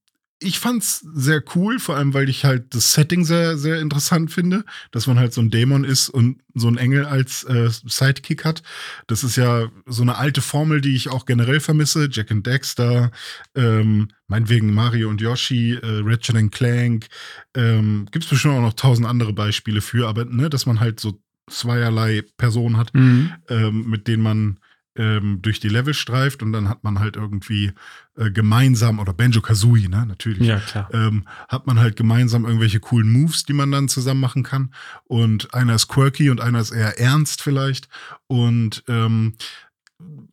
ich 0.44 0.58
fand's 0.58 1.06
sehr 1.14 1.44
cool, 1.56 1.80
vor 1.80 1.96
allem 1.96 2.16
weil 2.16 2.28
ich 2.28 2.46
halt 2.46 2.74
das 2.74 2.94
Setting 2.94 3.24
sehr, 3.24 3.58
sehr 3.58 3.80
interessant 3.80 4.32
finde, 4.32 4.66
dass 4.90 5.06
man 5.06 5.20
halt 5.20 5.34
so 5.34 5.42
ein 5.42 5.52
Dämon 5.52 5.84
ist 5.84 6.10
und 6.10 6.42
so 6.56 6.68
ein 6.68 6.78
Engel 6.78 7.06
als 7.06 7.44
äh, 7.44 7.70
Sidekick 7.70 8.44
hat. 8.44 8.64
Das 9.06 9.24
ist 9.24 9.36
ja 9.36 9.70
so 9.86 10.02
eine 10.02 10.18
alte 10.18 10.42
Formel, 10.42 10.82
die 10.82 10.96
ich 10.96 11.10
auch 11.10 11.28
generell 11.28 11.60
vermisse. 11.60 12.10
Jack 12.12 12.32
and 12.32 12.46
Dexter, 12.46 13.12
ähm, 13.54 14.08
meinetwegen 14.28 14.74
Mario 14.74 15.10
und 15.10 15.22
Yoshi, 15.22 15.76
äh, 15.76 16.02
Ratchet 16.04 16.36
and 16.36 16.52
Clank. 16.52 17.08
Ähm, 17.56 18.08
Gibt 18.12 18.26
es 18.26 18.30
bestimmt 18.32 18.56
auch 18.56 18.62
noch 18.62 18.74
tausend 18.74 19.08
andere 19.08 19.34
Beispiele 19.34 19.82
für, 19.82 20.08
aber 20.08 20.26
ne, 20.26 20.50
dass 20.50 20.66
man 20.66 20.80
halt 20.80 21.00
so 21.00 21.22
zweierlei 21.52 22.24
Personen 22.38 22.78
hat, 22.78 22.96
mhm. 22.96 23.32
ähm, 23.48 23.88
mit 23.88 24.08
denen 24.08 24.24
man 24.24 24.60
ähm, 24.96 25.40
durch 25.42 25.60
die 25.60 25.70
Level 25.70 25.94
streift 25.94 26.44
und 26.44 26.52
dann 26.52 26.68
hat 26.68 26.84
man 26.84 27.00
halt 27.00 27.16
irgendwie 27.16 27.72
äh, 28.18 28.30
gemeinsam, 28.32 29.00
oder 29.00 29.14
Benjo 29.14 29.42
Kazooie, 29.42 29.88
ne, 29.88 30.06
natürlich, 30.06 30.48
ja, 30.48 30.60
klar. 30.60 30.90
Ähm, 30.94 31.26
hat 31.48 31.68
man 31.68 31.80
halt 31.80 31.96
gemeinsam 31.96 32.46
irgendwelche 32.46 32.80
coolen 32.80 33.12
Moves, 33.12 33.44
die 33.44 33.54
man 33.54 33.72
dann 33.72 33.88
zusammen 33.88 34.20
machen 34.20 34.44
kann. 34.44 34.74
Und 35.06 35.54
einer 35.54 35.76
ist 35.76 35.88
quirky 35.88 36.30
und 36.30 36.42
einer 36.42 36.60
ist 36.60 36.72
eher 36.72 37.00
ernst 37.00 37.42
vielleicht. 37.42 37.88
Und 38.28 38.84
ähm, 38.88 39.36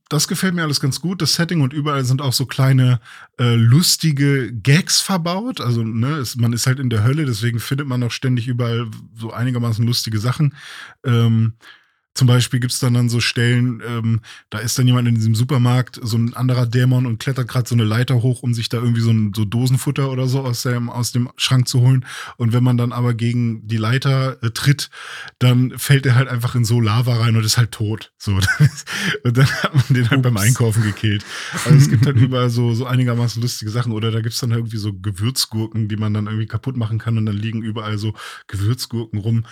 das 0.08 0.26
gefällt 0.26 0.54
mir 0.54 0.62
alles 0.62 0.80
ganz 0.80 1.00
gut, 1.00 1.20
das 1.20 1.34
Setting 1.34 1.60
und 1.60 1.74
überall 1.74 2.04
sind 2.04 2.22
auch 2.22 2.32
so 2.32 2.46
kleine 2.46 3.00
äh, 3.38 3.54
lustige 3.54 4.52
Gags 4.52 5.00
verbaut. 5.00 5.60
Also, 5.60 5.84
ne, 5.84 6.16
es, 6.16 6.36
man 6.36 6.52
ist 6.52 6.66
halt 6.66 6.80
in 6.80 6.88
der 6.88 7.04
Hölle, 7.04 7.26
deswegen 7.26 7.60
findet 7.60 7.86
man 7.86 8.02
auch 8.02 8.10
ständig 8.10 8.48
überall 8.48 8.90
so 9.14 9.32
einigermaßen 9.32 9.86
lustige 9.86 10.18
Sachen. 10.18 10.54
Ähm, 11.04 11.52
zum 12.18 12.26
Beispiel 12.26 12.58
gibt 12.58 12.72
es 12.72 12.80
dann, 12.80 12.94
dann 12.94 13.08
so 13.08 13.20
Stellen, 13.20 13.80
ähm, 13.86 14.20
da 14.50 14.58
ist 14.58 14.76
dann 14.76 14.88
jemand 14.88 15.06
in 15.06 15.14
diesem 15.14 15.36
Supermarkt, 15.36 16.00
so 16.02 16.18
ein 16.18 16.34
anderer 16.34 16.66
Dämon 16.66 17.06
und 17.06 17.20
klettert 17.20 17.46
gerade 17.46 17.68
so 17.68 17.76
eine 17.76 17.84
Leiter 17.84 18.22
hoch, 18.22 18.42
um 18.42 18.54
sich 18.54 18.68
da 18.68 18.78
irgendwie 18.78 19.02
so 19.02 19.12
ein 19.12 19.32
so 19.36 19.44
Dosenfutter 19.44 20.10
oder 20.10 20.26
so 20.26 20.40
aus 20.40 20.62
dem, 20.62 20.90
aus 20.90 21.12
dem 21.12 21.30
Schrank 21.36 21.68
zu 21.68 21.80
holen. 21.80 22.04
Und 22.36 22.52
wenn 22.52 22.64
man 22.64 22.76
dann 22.76 22.90
aber 22.90 23.14
gegen 23.14 23.64
die 23.68 23.76
Leiter 23.76 24.42
äh, 24.42 24.50
tritt, 24.50 24.90
dann 25.38 25.78
fällt 25.78 26.06
er 26.06 26.16
halt 26.16 26.26
einfach 26.26 26.56
in 26.56 26.64
so 26.64 26.80
Lava 26.80 27.18
rein 27.18 27.36
und 27.36 27.44
ist 27.44 27.56
halt 27.56 27.70
tot. 27.70 28.12
So. 28.18 28.32
und 29.22 29.36
dann 29.36 29.46
hat 29.46 29.74
man 29.76 29.84
den 29.90 30.10
halt 30.10 30.18
Ups. 30.18 30.24
beim 30.24 30.36
Einkaufen 30.38 30.82
gekillt. 30.82 31.24
Also 31.66 31.78
es 31.78 31.88
gibt 31.88 32.04
halt 32.04 32.16
überall 32.20 32.50
so, 32.50 32.74
so 32.74 32.84
einigermaßen 32.84 33.40
lustige 33.40 33.70
Sachen. 33.70 33.92
Oder 33.92 34.10
da 34.10 34.22
gibt 34.22 34.34
es 34.34 34.40
dann 34.40 34.50
irgendwie 34.50 34.78
so 34.78 34.92
Gewürzgurken, 34.92 35.86
die 35.86 35.96
man 35.96 36.14
dann 36.14 36.26
irgendwie 36.26 36.46
kaputt 36.46 36.76
machen 36.76 36.98
kann 36.98 37.16
und 37.16 37.26
dann 37.26 37.36
liegen 37.36 37.62
überall 37.62 37.96
so 37.96 38.12
Gewürzgurken 38.48 39.20
rum 39.20 39.44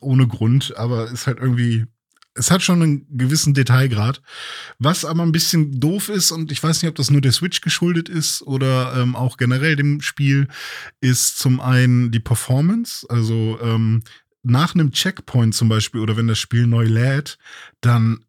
ohne 0.00 0.26
Grund, 0.26 0.76
aber 0.76 1.10
ist 1.10 1.26
halt 1.26 1.38
irgendwie 1.38 1.86
es 2.34 2.50
hat 2.50 2.62
schon 2.62 2.82
einen 2.82 3.06
gewissen 3.10 3.54
Detailgrad. 3.54 4.22
Was 4.78 5.04
aber 5.04 5.22
ein 5.22 5.32
bisschen 5.32 5.78
doof 5.80 6.08
ist, 6.08 6.30
und 6.30 6.50
ich 6.50 6.62
weiß 6.62 6.82
nicht, 6.82 6.88
ob 6.88 6.94
das 6.94 7.10
nur 7.10 7.20
der 7.20 7.32
Switch 7.32 7.60
geschuldet 7.60 8.08
ist 8.08 8.42
oder 8.42 8.94
ähm, 8.96 9.16
auch 9.16 9.36
generell 9.36 9.76
dem 9.76 10.00
Spiel, 10.00 10.48
ist 11.00 11.38
zum 11.38 11.60
einen 11.60 12.10
die 12.10 12.20
Performance. 12.20 13.06
Also 13.08 13.58
ähm, 13.62 14.02
nach 14.42 14.74
einem 14.74 14.92
Checkpoint 14.92 15.54
zum 15.54 15.68
Beispiel 15.68 16.00
oder 16.00 16.16
wenn 16.16 16.26
das 16.26 16.38
Spiel 16.38 16.66
neu 16.66 16.84
lädt, 16.84 17.38
dann 17.80 18.24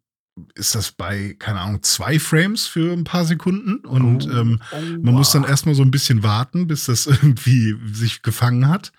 ist 0.56 0.74
das 0.74 0.90
bei, 0.90 1.36
keine 1.38 1.60
Ahnung, 1.60 1.82
zwei 1.82 2.18
Frames 2.18 2.66
für 2.66 2.92
ein 2.92 3.04
paar 3.04 3.24
Sekunden. 3.24 3.76
Und 3.86 4.26
oh, 4.26 4.30
ähm, 4.30 4.60
oh, 4.72 4.80
man 4.80 5.06
wow. 5.06 5.12
muss 5.14 5.30
dann 5.30 5.44
erstmal 5.44 5.76
so 5.76 5.82
ein 5.82 5.92
bisschen 5.92 6.24
warten, 6.24 6.66
bis 6.66 6.86
das 6.86 7.06
irgendwie 7.22 7.76
sich 7.92 8.22
gefangen 8.22 8.68
hat. 8.68 8.92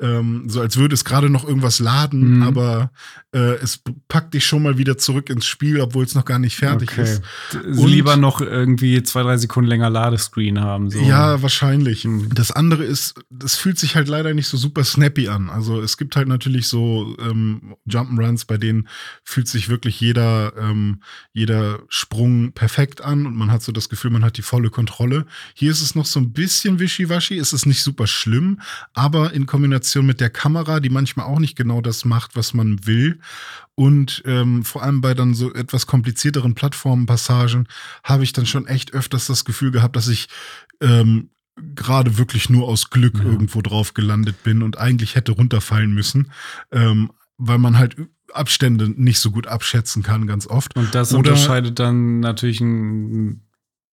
Ähm, 0.00 0.44
so 0.48 0.60
als 0.60 0.78
würde 0.78 0.94
es 0.94 1.04
gerade 1.04 1.28
noch 1.28 1.46
irgendwas 1.46 1.78
laden, 1.78 2.36
mhm. 2.36 2.42
aber 2.42 2.90
äh, 3.32 3.56
es 3.56 3.82
packt 4.08 4.32
dich 4.32 4.46
schon 4.46 4.62
mal 4.62 4.78
wieder 4.78 4.96
zurück 4.96 5.28
ins 5.28 5.46
Spiel, 5.46 5.80
obwohl 5.80 6.04
es 6.04 6.14
noch 6.14 6.24
gar 6.24 6.38
nicht 6.38 6.56
fertig 6.56 6.90
okay. 6.92 7.02
ist. 7.02 7.22
Und 7.52 7.88
lieber 7.88 8.16
noch 8.16 8.40
irgendwie 8.40 9.02
zwei, 9.02 9.22
drei 9.22 9.36
Sekunden 9.36 9.68
länger 9.68 9.90
Ladescreen 9.90 10.60
haben. 10.60 10.90
So. 10.90 11.00
Ja, 11.00 11.42
wahrscheinlich. 11.42 12.06
Mhm. 12.06 12.34
Das 12.34 12.50
andere 12.50 12.84
ist, 12.84 13.14
das 13.28 13.56
fühlt 13.56 13.78
sich 13.78 13.94
halt 13.94 14.08
leider 14.08 14.32
nicht 14.32 14.48
so 14.48 14.56
super 14.56 14.84
snappy 14.84 15.28
an. 15.28 15.50
Also 15.50 15.82
es 15.82 15.98
gibt 15.98 16.16
halt 16.16 16.28
natürlich 16.28 16.66
so 16.66 17.14
ähm, 17.20 17.74
Jump'n'Runs, 17.86 18.46
bei 18.46 18.56
denen 18.56 18.88
fühlt 19.22 19.48
sich 19.48 19.68
wirklich 19.68 20.00
jeder 20.00 20.54
ähm, 20.56 20.77
ähm, 20.78 21.00
jeder 21.32 21.80
Sprung 21.88 22.52
perfekt 22.52 23.00
an 23.00 23.26
und 23.26 23.36
man 23.36 23.50
hat 23.50 23.62
so 23.62 23.72
das 23.72 23.88
Gefühl, 23.88 24.10
man 24.10 24.24
hat 24.24 24.36
die 24.36 24.42
volle 24.42 24.70
Kontrolle. 24.70 25.26
Hier 25.54 25.70
ist 25.70 25.82
es 25.82 25.94
noch 25.94 26.06
so 26.06 26.20
ein 26.20 26.32
bisschen 26.32 26.78
wischiwaschi, 26.78 27.38
es 27.38 27.52
ist 27.52 27.66
nicht 27.66 27.82
super 27.82 28.06
schlimm, 28.06 28.60
aber 28.94 29.32
in 29.32 29.46
Kombination 29.46 30.06
mit 30.06 30.20
der 30.20 30.30
Kamera, 30.30 30.80
die 30.80 30.90
manchmal 30.90 31.26
auch 31.26 31.38
nicht 31.38 31.56
genau 31.56 31.80
das 31.80 32.04
macht, 32.04 32.36
was 32.36 32.54
man 32.54 32.86
will. 32.86 33.20
Und 33.74 34.22
ähm, 34.26 34.64
vor 34.64 34.82
allem 34.82 35.00
bei 35.00 35.14
dann 35.14 35.34
so 35.34 35.52
etwas 35.54 35.86
komplizierteren 35.86 36.54
Plattformenpassagen 36.54 37.68
habe 38.02 38.24
ich 38.24 38.32
dann 38.32 38.46
schon 38.46 38.66
echt 38.66 38.92
öfters 38.92 39.26
das 39.26 39.44
Gefühl 39.44 39.70
gehabt, 39.70 39.94
dass 39.94 40.08
ich 40.08 40.28
ähm, 40.80 41.30
gerade 41.74 42.18
wirklich 42.18 42.50
nur 42.50 42.66
aus 42.68 42.90
Glück 42.90 43.18
ja. 43.18 43.24
irgendwo 43.24 43.62
drauf 43.62 43.94
gelandet 43.94 44.42
bin 44.42 44.62
und 44.62 44.78
eigentlich 44.78 45.14
hätte 45.14 45.32
runterfallen 45.32 45.92
müssen, 45.92 46.30
ähm, 46.72 47.10
weil 47.36 47.58
man 47.58 47.78
halt 47.78 47.96
Abstände 48.32 48.88
nicht 48.88 49.20
so 49.20 49.30
gut 49.30 49.46
abschätzen 49.46 50.02
kann, 50.02 50.26
ganz 50.26 50.46
oft. 50.46 50.76
Und 50.76 50.94
das 50.94 51.12
Oder, 51.12 51.30
unterscheidet 51.30 51.78
dann 51.78 52.20
natürlich 52.20 52.60
ein 52.60 53.47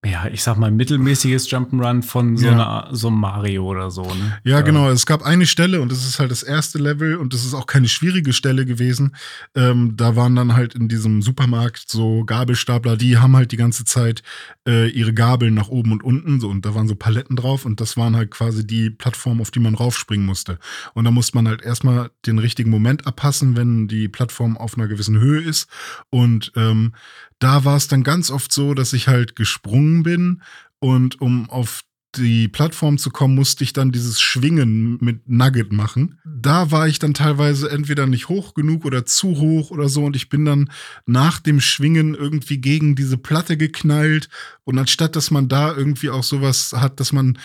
ja, 0.06 0.28
ich 0.28 0.44
sag 0.44 0.58
mal, 0.58 0.72
mittelmäßiges 0.72 1.50
Jump'n'Run 1.50 2.04
von 2.04 2.38
so, 2.38 2.46
ja. 2.46 2.52
einer, 2.52 2.88
so 2.92 3.10
Mario 3.10 3.64
oder 3.66 3.90
so. 3.90 4.04
Ne? 4.04 4.40
Ja, 4.44 4.62
genau. 4.62 4.90
Es 4.90 5.06
gab 5.06 5.24
eine 5.24 5.46
Stelle 5.46 5.82
und 5.82 5.92
das 5.92 6.06
ist 6.06 6.20
halt 6.20 6.32
das 6.32 6.44
erste 6.44 6.78
Level 6.78 7.18
und 7.18 7.34
das 7.34 7.44
ist 7.44 7.54
auch 7.54 7.66
keine 7.66 7.88
schwierige 7.88 8.32
Stelle 8.32 8.66
gewesen. 8.66 9.16
Ähm, 9.56 9.98
da 9.98 10.16
waren 10.16 10.36
dann 10.36 10.56
halt 10.56 10.76
in 10.76 10.88
diesem 10.88 11.22
Supermarkt 11.22 11.86
so 11.88 12.24
Gabelstapler, 12.24 12.98
die 12.98 13.18
haben 13.18 13.36
halt 13.36 13.52
die 13.52 13.58
ganze 13.58 13.84
Zeit 13.86 14.22
äh, 14.68 14.90
ihre 14.90 15.14
Gabeln 15.14 15.54
nach 15.54 15.70
oben 15.70 15.92
und 15.92 16.04
unten 16.04 16.40
so 16.40 16.50
und 16.50 16.66
da 16.66 16.76
waren 16.76 16.88
so 16.88 16.96
Paletten 16.96 17.36
drauf 17.36 17.66
und 17.66 17.82
das 17.82 17.98
waren 17.98 18.16
halt 18.16 18.32
quasi 18.32 18.66
die 18.66 18.90
Plattformen, 18.90 19.42
auf 19.42 19.52
die 19.52 19.60
man 19.60 19.76
raufspringen 19.76 20.26
musste. 20.26 20.60
Und 20.94 21.06
da 21.06 21.12
musste 21.12 21.36
man 21.36 21.48
halt 21.48 21.64
erstmal 21.64 22.12
den 22.26 22.38
richtigen 22.38 22.70
Moment 22.70 23.08
abpassen, 23.08 23.56
wenn 23.56 23.88
die 23.88 24.08
Plattform 24.08 24.58
auf 24.58 24.78
einer 24.78 24.88
gewissen 24.88 25.20
Höhe 25.20 25.42
ist 25.42 25.68
und 26.10 26.52
ähm, 26.56 26.94
da 27.39 27.65
war 27.65 27.77
es 27.77 27.88
dann 27.88 28.04
ganz 28.04 28.32
oft 28.32 28.51
so, 28.51 28.74
dass 28.74 28.94
ich 28.94 29.08
halt 29.08 29.36
gesprungen 29.36 30.04
bin 30.04 30.42
und 30.80 31.22
um 31.22 31.50
auf 31.50 31.84
die 32.18 32.48
Plattform 32.48 32.98
zu 32.98 33.10
kommen, 33.10 33.36
musste 33.36 33.63
ich 33.63 33.74
dann 33.74 33.92
dieses 33.92 34.22
Schwingen 34.22 34.98
mit 35.01 35.27
Nugget 35.27 35.72
machen. 35.72 36.20
Da 36.25 36.72
war 36.72 36.88
ich 36.88 37.00
dann 37.00 37.13
teilweise 37.13 37.70
entweder 37.70 38.08
nicht 38.08 38.30
hoch 38.30 38.54
genug 38.54 38.86
oder 38.86 39.06
zu 39.06 39.38
hoch 39.38 39.72
oder 39.72 39.89
so 39.89 40.06
und 40.06 40.15
ich 40.15 40.30
bin 40.30 40.46
dann 40.46 40.70
nach 41.06 41.39
dem 41.39 41.60
Schwingen 41.60 42.15
irgendwie 42.15 42.60
gegen 42.60 42.96
diese 42.96 43.18
Platte 43.18 43.58
geknallt 43.58 44.30
und 44.63 44.77
anstatt 44.80 45.15
dass 45.15 45.32
man 45.32 45.48
da 45.48 45.75
irgendwie 45.75 46.10
auch 46.10 46.24
sowas 46.24 46.74
hat, 46.74 47.00
dass 47.00 47.12
man 47.12 47.38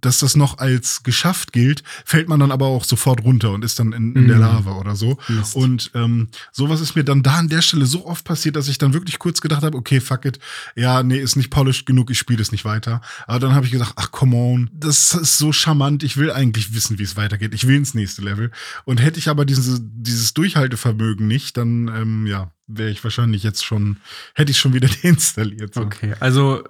dass 0.00 0.18
das 0.18 0.36
noch 0.36 0.58
als 0.58 1.02
geschafft 1.02 1.52
gilt, 1.52 1.82
fällt 2.04 2.28
man 2.28 2.40
dann 2.40 2.52
aber 2.52 2.66
auch 2.66 2.84
sofort 2.84 3.24
runter 3.24 3.52
und 3.52 3.64
ist 3.64 3.78
dann 3.78 3.92
in, 3.92 4.14
in 4.14 4.24
mm. 4.24 4.28
der 4.28 4.36
mhm. 4.36 4.42
Lava 4.42 4.72
oder 4.72 4.96
so. 4.96 5.18
Mist. 5.28 5.56
Und 5.56 5.90
ähm, 5.94 6.28
sowas 6.52 6.80
ist 6.80 6.94
mir 6.94 7.04
dann 7.04 7.22
da 7.22 7.34
an 7.34 7.48
der 7.48 7.62
Stelle 7.62 7.86
so 7.86 8.06
oft 8.06 8.24
passiert, 8.24 8.56
dass 8.56 8.68
ich 8.68 8.78
dann 8.78 8.94
wirklich 8.94 9.18
kurz 9.18 9.40
gedacht 9.40 9.62
habe, 9.62 9.76
okay, 9.76 10.00
fuck 10.00 10.24
it, 10.24 10.38
ja, 10.76 11.02
nee, 11.02 11.18
ist 11.18 11.36
nicht 11.36 11.50
polished 11.50 11.86
genug, 11.86 12.10
ich 12.10 12.18
spiele 12.18 12.38
das 12.38 12.52
nicht 12.52 12.64
weiter. 12.64 13.00
Aber 13.26 13.40
dann 13.40 13.54
habe 13.54 13.66
ich 13.66 13.72
gesagt, 13.72 13.94
ach 13.96 14.10
come 14.10 14.36
on, 14.36 14.70
das 14.72 15.14
ist 15.14 15.38
so 15.38 15.52
charmant, 15.52 16.02
ich 16.02 16.16
will 16.16 16.30
eigentlich 16.30 16.74
wissen, 16.74 16.98
wie 16.98 17.04
es 17.04 17.16
weitergeht, 17.16 17.54
ich 17.54 17.66
will 17.66 17.76
ins 17.76 17.94
nächste 17.94 18.22
Level. 18.22 18.50
Und 18.84 19.00
hätte 19.02 19.18
ich 19.18 19.28
aber 19.28 19.44
diese, 19.44 19.78
dieses 19.80 20.34
Durchhaltevermögen 20.34 21.26
nicht, 21.26 21.56
dann 21.56 21.88
ähm, 21.88 22.26
ja, 22.26 22.52
wäre 22.68 22.90
ich 22.90 23.02
wahrscheinlich 23.02 23.42
jetzt 23.42 23.64
schon, 23.64 23.96
hätte 24.34 24.52
ich 24.52 24.58
schon 24.58 24.74
wieder 24.74 24.88
deinstalliert. 25.02 25.74
So. 25.74 25.80
Okay, 25.80 26.14
also 26.20 26.62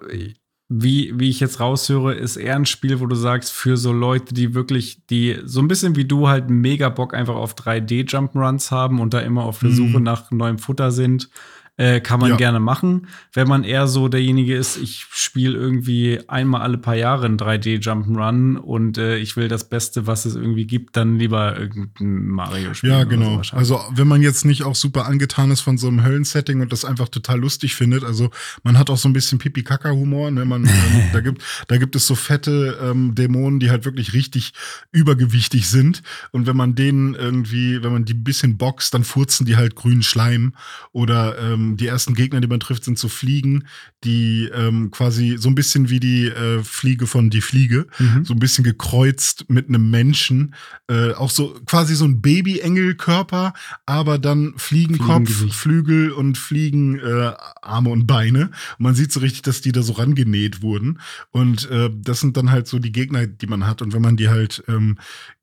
wie, 0.68 1.18
wie 1.18 1.30
ich 1.30 1.40
jetzt 1.40 1.60
raushöre, 1.60 2.14
ist 2.14 2.36
eher 2.36 2.56
ein 2.56 2.66
Spiel, 2.66 3.00
wo 3.00 3.06
du 3.06 3.16
sagst, 3.16 3.52
für 3.52 3.78
so 3.78 3.90
Leute, 3.90 4.34
die 4.34 4.54
wirklich, 4.54 5.00
die 5.08 5.38
so 5.44 5.60
ein 5.60 5.68
bisschen 5.68 5.96
wie 5.96 6.04
du 6.04 6.28
halt 6.28 6.50
mega 6.50 6.90
Bock 6.90 7.14
einfach 7.14 7.36
auf 7.36 7.54
3D-Jump'n'Runs 7.54 8.70
haben 8.70 9.00
und 9.00 9.14
da 9.14 9.20
immer 9.20 9.44
auf 9.44 9.60
der 9.60 9.70
Suche 9.70 9.98
mhm. 9.98 10.04
nach 10.04 10.30
neuem 10.30 10.58
Futter 10.58 10.90
sind 10.90 11.30
äh, 11.78 12.00
kann 12.00 12.18
man 12.18 12.30
ja. 12.30 12.36
gerne 12.36 12.58
machen. 12.58 13.06
Wenn 13.32 13.46
man 13.46 13.62
eher 13.62 13.86
so 13.86 14.08
derjenige 14.08 14.56
ist, 14.56 14.76
ich 14.76 15.06
spiele 15.10 15.56
irgendwie 15.56 16.20
einmal 16.26 16.60
alle 16.60 16.76
paar 16.76 16.96
Jahre 16.96 17.26
ein 17.26 17.38
3D 17.38 17.80
Jump'n'Run 17.80 18.56
und 18.56 18.98
äh, 18.98 19.16
ich 19.18 19.36
will 19.36 19.46
das 19.46 19.68
Beste, 19.68 20.08
was 20.08 20.24
es 20.24 20.34
irgendwie 20.34 20.66
gibt, 20.66 20.96
dann 20.96 21.18
lieber 21.18 21.56
irgendein 21.56 22.26
Mario 22.26 22.74
spielen. 22.74 22.92
Ja, 22.92 23.04
genau. 23.04 23.40
So 23.44 23.56
also 23.56 23.80
wenn 23.92 24.08
man 24.08 24.22
jetzt 24.22 24.44
nicht 24.44 24.64
auch 24.64 24.74
super 24.74 25.06
angetan 25.06 25.52
ist 25.52 25.60
von 25.60 25.78
so 25.78 25.86
einem 25.86 26.04
Höllensetting 26.04 26.60
und 26.60 26.72
das 26.72 26.84
einfach 26.84 27.08
total 27.08 27.38
lustig 27.38 27.76
findet, 27.76 28.02
also 28.02 28.30
man 28.64 28.76
hat 28.76 28.90
auch 28.90 28.98
so 28.98 29.08
ein 29.08 29.12
bisschen 29.12 29.38
Pipi-Kaka-Humor, 29.38 30.32
ne? 30.32 30.44
Man, 30.44 30.64
ähm, 30.66 31.10
da, 31.12 31.20
gibt, 31.20 31.42
da 31.68 31.76
gibt 31.76 31.94
es 31.94 32.08
so 32.08 32.16
fette 32.16 32.76
ähm, 32.82 33.14
Dämonen, 33.14 33.60
die 33.60 33.70
halt 33.70 33.84
wirklich 33.84 34.14
richtig 34.14 34.52
übergewichtig 34.90 35.68
sind. 35.68 36.02
Und 36.32 36.48
wenn 36.48 36.56
man 36.56 36.74
denen 36.74 37.14
irgendwie, 37.14 37.80
wenn 37.84 37.92
man 37.92 38.04
die 38.04 38.14
ein 38.14 38.24
bisschen 38.24 38.58
boxt, 38.58 38.94
dann 38.94 39.04
furzen 39.04 39.46
die 39.46 39.56
halt 39.56 39.76
grünen 39.76 40.02
Schleim 40.02 40.54
oder 40.90 41.38
ähm, 41.38 41.67
die 41.76 41.86
ersten 41.86 42.14
Gegner, 42.14 42.40
die 42.40 42.48
man 42.48 42.60
trifft, 42.60 42.84
sind 42.84 42.98
so 42.98 43.08
Fliegen, 43.08 43.66
die 44.04 44.48
ähm, 44.52 44.90
quasi 44.90 45.36
so 45.38 45.48
ein 45.48 45.54
bisschen 45.54 45.90
wie 45.90 46.00
die 46.00 46.26
äh, 46.26 46.62
Fliege 46.62 47.06
von 47.06 47.30
Die 47.30 47.40
Fliege, 47.40 47.86
mhm. 47.98 48.24
so 48.24 48.34
ein 48.34 48.38
bisschen 48.38 48.64
gekreuzt 48.64 49.46
mit 49.48 49.68
einem 49.68 49.90
Menschen. 49.90 50.54
Äh, 50.88 51.12
auch 51.12 51.30
so 51.30 51.60
quasi 51.66 51.94
so 51.94 52.04
ein 52.04 52.20
Baby-Engel-Körper, 52.20 53.52
aber 53.86 54.18
dann 54.18 54.54
Fliegenkopf, 54.56 55.54
Flügel 55.54 56.12
und 56.12 56.38
Fliegenarme 56.38 57.88
äh, 57.88 57.92
und 57.92 58.06
Beine. 58.06 58.50
Und 58.78 58.80
man 58.80 58.94
sieht 58.94 59.12
so 59.12 59.20
richtig, 59.20 59.42
dass 59.42 59.60
die 59.60 59.72
da 59.72 59.82
so 59.82 59.94
rangenäht 59.94 60.62
wurden. 60.62 61.00
Und 61.30 61.70
äh, 61.70 61.90
das 61.94 62.20
sind 62.20 62.36
dann 62.36 62.50
halt 62.50 62.68
so 62.68 62.78
die 62.78 62.92
Gegner, 62.92 63.26
die 63.26 63.46
man 63.46 63.66
hat. 63.66 63.82
Und 63.82 63.92
wenn 63.92 64.02
man 64.02 64.16
die 64.16 64.28
halt 64.28 64.62
ähm, 64.68 64.98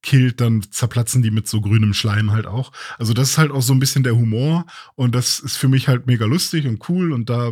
killt, 0.06 0.40
dann 0.40 0.62
zerplatzen 0.62 1.22
die 1.22 1.32
mit 1.32 1.48
so 1.48 1.60
grünem 1.60 1.94
Schleim 1.94 2.32
halt 2.32 2.46
auch. 2.46 2.72
Also 2.98 3.14
das 3.14 3.32
ist 3.32 3.38
halt 3.38 3.52
auch 3.52 3.64
so 3.64 3.74
ein 3.74 3.80
bisschen 3.80 4.04
der 4.04 4.16
Humor. 4.16 4.66
Und 4.94 5.16
das 5.16 5.40
ist 5.40 5.58
für 5.58 5.68
mich 5.68 5.88
halt 5.88 6.08
mega 6.08 6.26
lustig 6.26 6.68
und 6.68 6.88
cool. 6.88 7.12
Und 7.12 7.30
da 7.30 7.52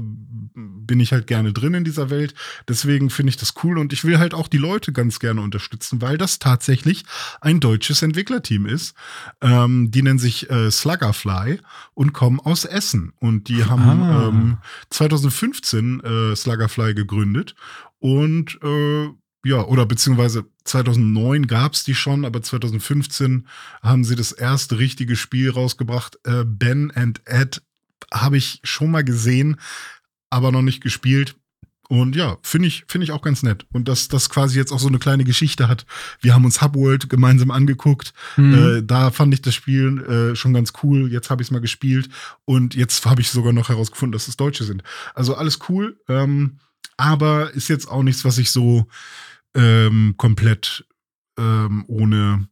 bin 0.53 0.99
ich 0.99 1.11
halt 1.11 1.27
gerne 1.27 1.51
drin 1.51 1.73
in 1.73 1.83
dieser 1.83 2.09
Welt. 2.09 2.35
Deswegen 2.69 3.09
finde 3.09 3.31
ich 3.31 3.37
das 3.37 3.55
cool. 3.63 3.77
Und 3.77 3.91
ich 3.91 4.05
will 4.05 4.19
halt 4.19 4.33
auch 4.33 4.47
die 4.47 4.59
Leute 4.59 4.93
ganz 4.93 5.19
gerne 5.19 5.41
unterstützen, 5.41 6.01
weil 6.01 6.17
das 6.17 6.39
tatsächlich 6.39 7.03
ein 7.41 7.59
deutsches 7.59 8.01
Entwicklerteam 8.03 8.67
ist. 8.67 8.95
Ähm, 9.41 9.91
die 9.91 10.03
nennen 10.03 10.19
sich 10.19 10.49
äh, 10.49 10.69
Sluggerfly 10.71 11.59
und 11.95 12.13
kommen 12.13 12.39
aus 12.39 12.65
Essen. 12.65 13.13
Und 13.19 13.49
die 13.49 13.65
haben 13.65 14.03
ah. 14.03 14.27
ähm, 14.27 14.57
2015 14.91 15.99
äh, 15.99 16.35
Sluggerfly 16.35 16.93
gegründet. 16.93 17.55
Und 17.99 18.59
äh, 18.61 19.09
ja, 19.45 19.63
oder 19.65 19.85
beziehungsweise 19.85 20.45
2009 20.63 21.47
gab 21.47 21.73
es 21.73 21.83
die 21.83 21.95
schon, 21.95 22.23
aber 22.23 22.41
2015 22.41 23.47
haben 23.81 24.03
sie 24.03 24.15
das 24.15 24.31
erste 24.31 24.79
richtige 24.79 25.15
Spiel 25.15 25.49
rausgebracht. 25.49 26.17
Äh, 26.23 26.45
ben 26.45 26.91
and 26.91 27.21
Ed 27.25 27.61
habe 28.13 28.37
ich 28.37 28.61
schon 28.63 28.91
mal 28.91 29.03
gesehen, 29.03 29.57
aber 30.29 30.51
noch 30.51 30.61
nicht 30.61 30.81
gespielt. 30.81 31.35
Und 31.89 32.15
ja, 32.15 32.37
finde 32.41 32.69
ich, 32.69 32.85
finde 32.87 33.03
ich 33.03 33.11
auch 33.11 33.21
ganz 33.21 33.43
nett. 33.43 33.65
Und 33.73 33.87
dass 33.89 34.07
das 34.07 34.29
quasi 34.29 34.57
jetzt 34.57 34.71
auch 34.71 34.79
so 34.79 34.87
eine 34.87 34.99
kleine 34.99 35.25
Geschichte 35.25 35.67
hat. 35.67 35.85
Wir 36.21 36.33
haben 36.33 36.45
uns 36.45 36.61
Hubworld 36.61 37.09
gemeinsam 37.09 37.51
angeguckt. 37.51 38.13
Mhm. 38.37 38.53
Äh, 38.53 38.83
da 38.83 39.11
fand 39.11 39.33
ich 39.33 39.41
das 39.41 39.53
Spiel 39.53 40.01
äh, 40.03 40.35
schon 40.35 40.53
ganz 40.53 40.71
cool. 40.81 41.11
Jetzt 41.11 41.29
habe 41.29 41.41
ich 41.41 41.47
es 41.47 41.51
mal 41.51 41.59
gespielt. 41.59 42.07
Und 42.45 42.73
jetzt 42.73 43.05
habe 43.05 43.21
ich 43.21 43.29
sogar 43.29 43.51
noch 43.51 43.69
herausgefunden, 43.69 44.13
dass 44.13 44.29
es 44.29 44.37
Deutsche 44.37 44.63
sind. 44.63 44.81
Also 45.13 45.35
alles 45.35 45.59
cool. 45.67 45.99
Ähm, 46.07 46.57
aber 46.95 47.51
ist 47.51 47.67
jetzt 47.67 47.87
auch 47.87 48.03
nichts, 48.03 48.23
was 48.23 48.37
ich 48.37 48.51
so 48.51 48.87
ähm, 49.55 50.15
komplett 50.17 50.85
ähm, 51.37 51.83
ohne, 51.87 52.47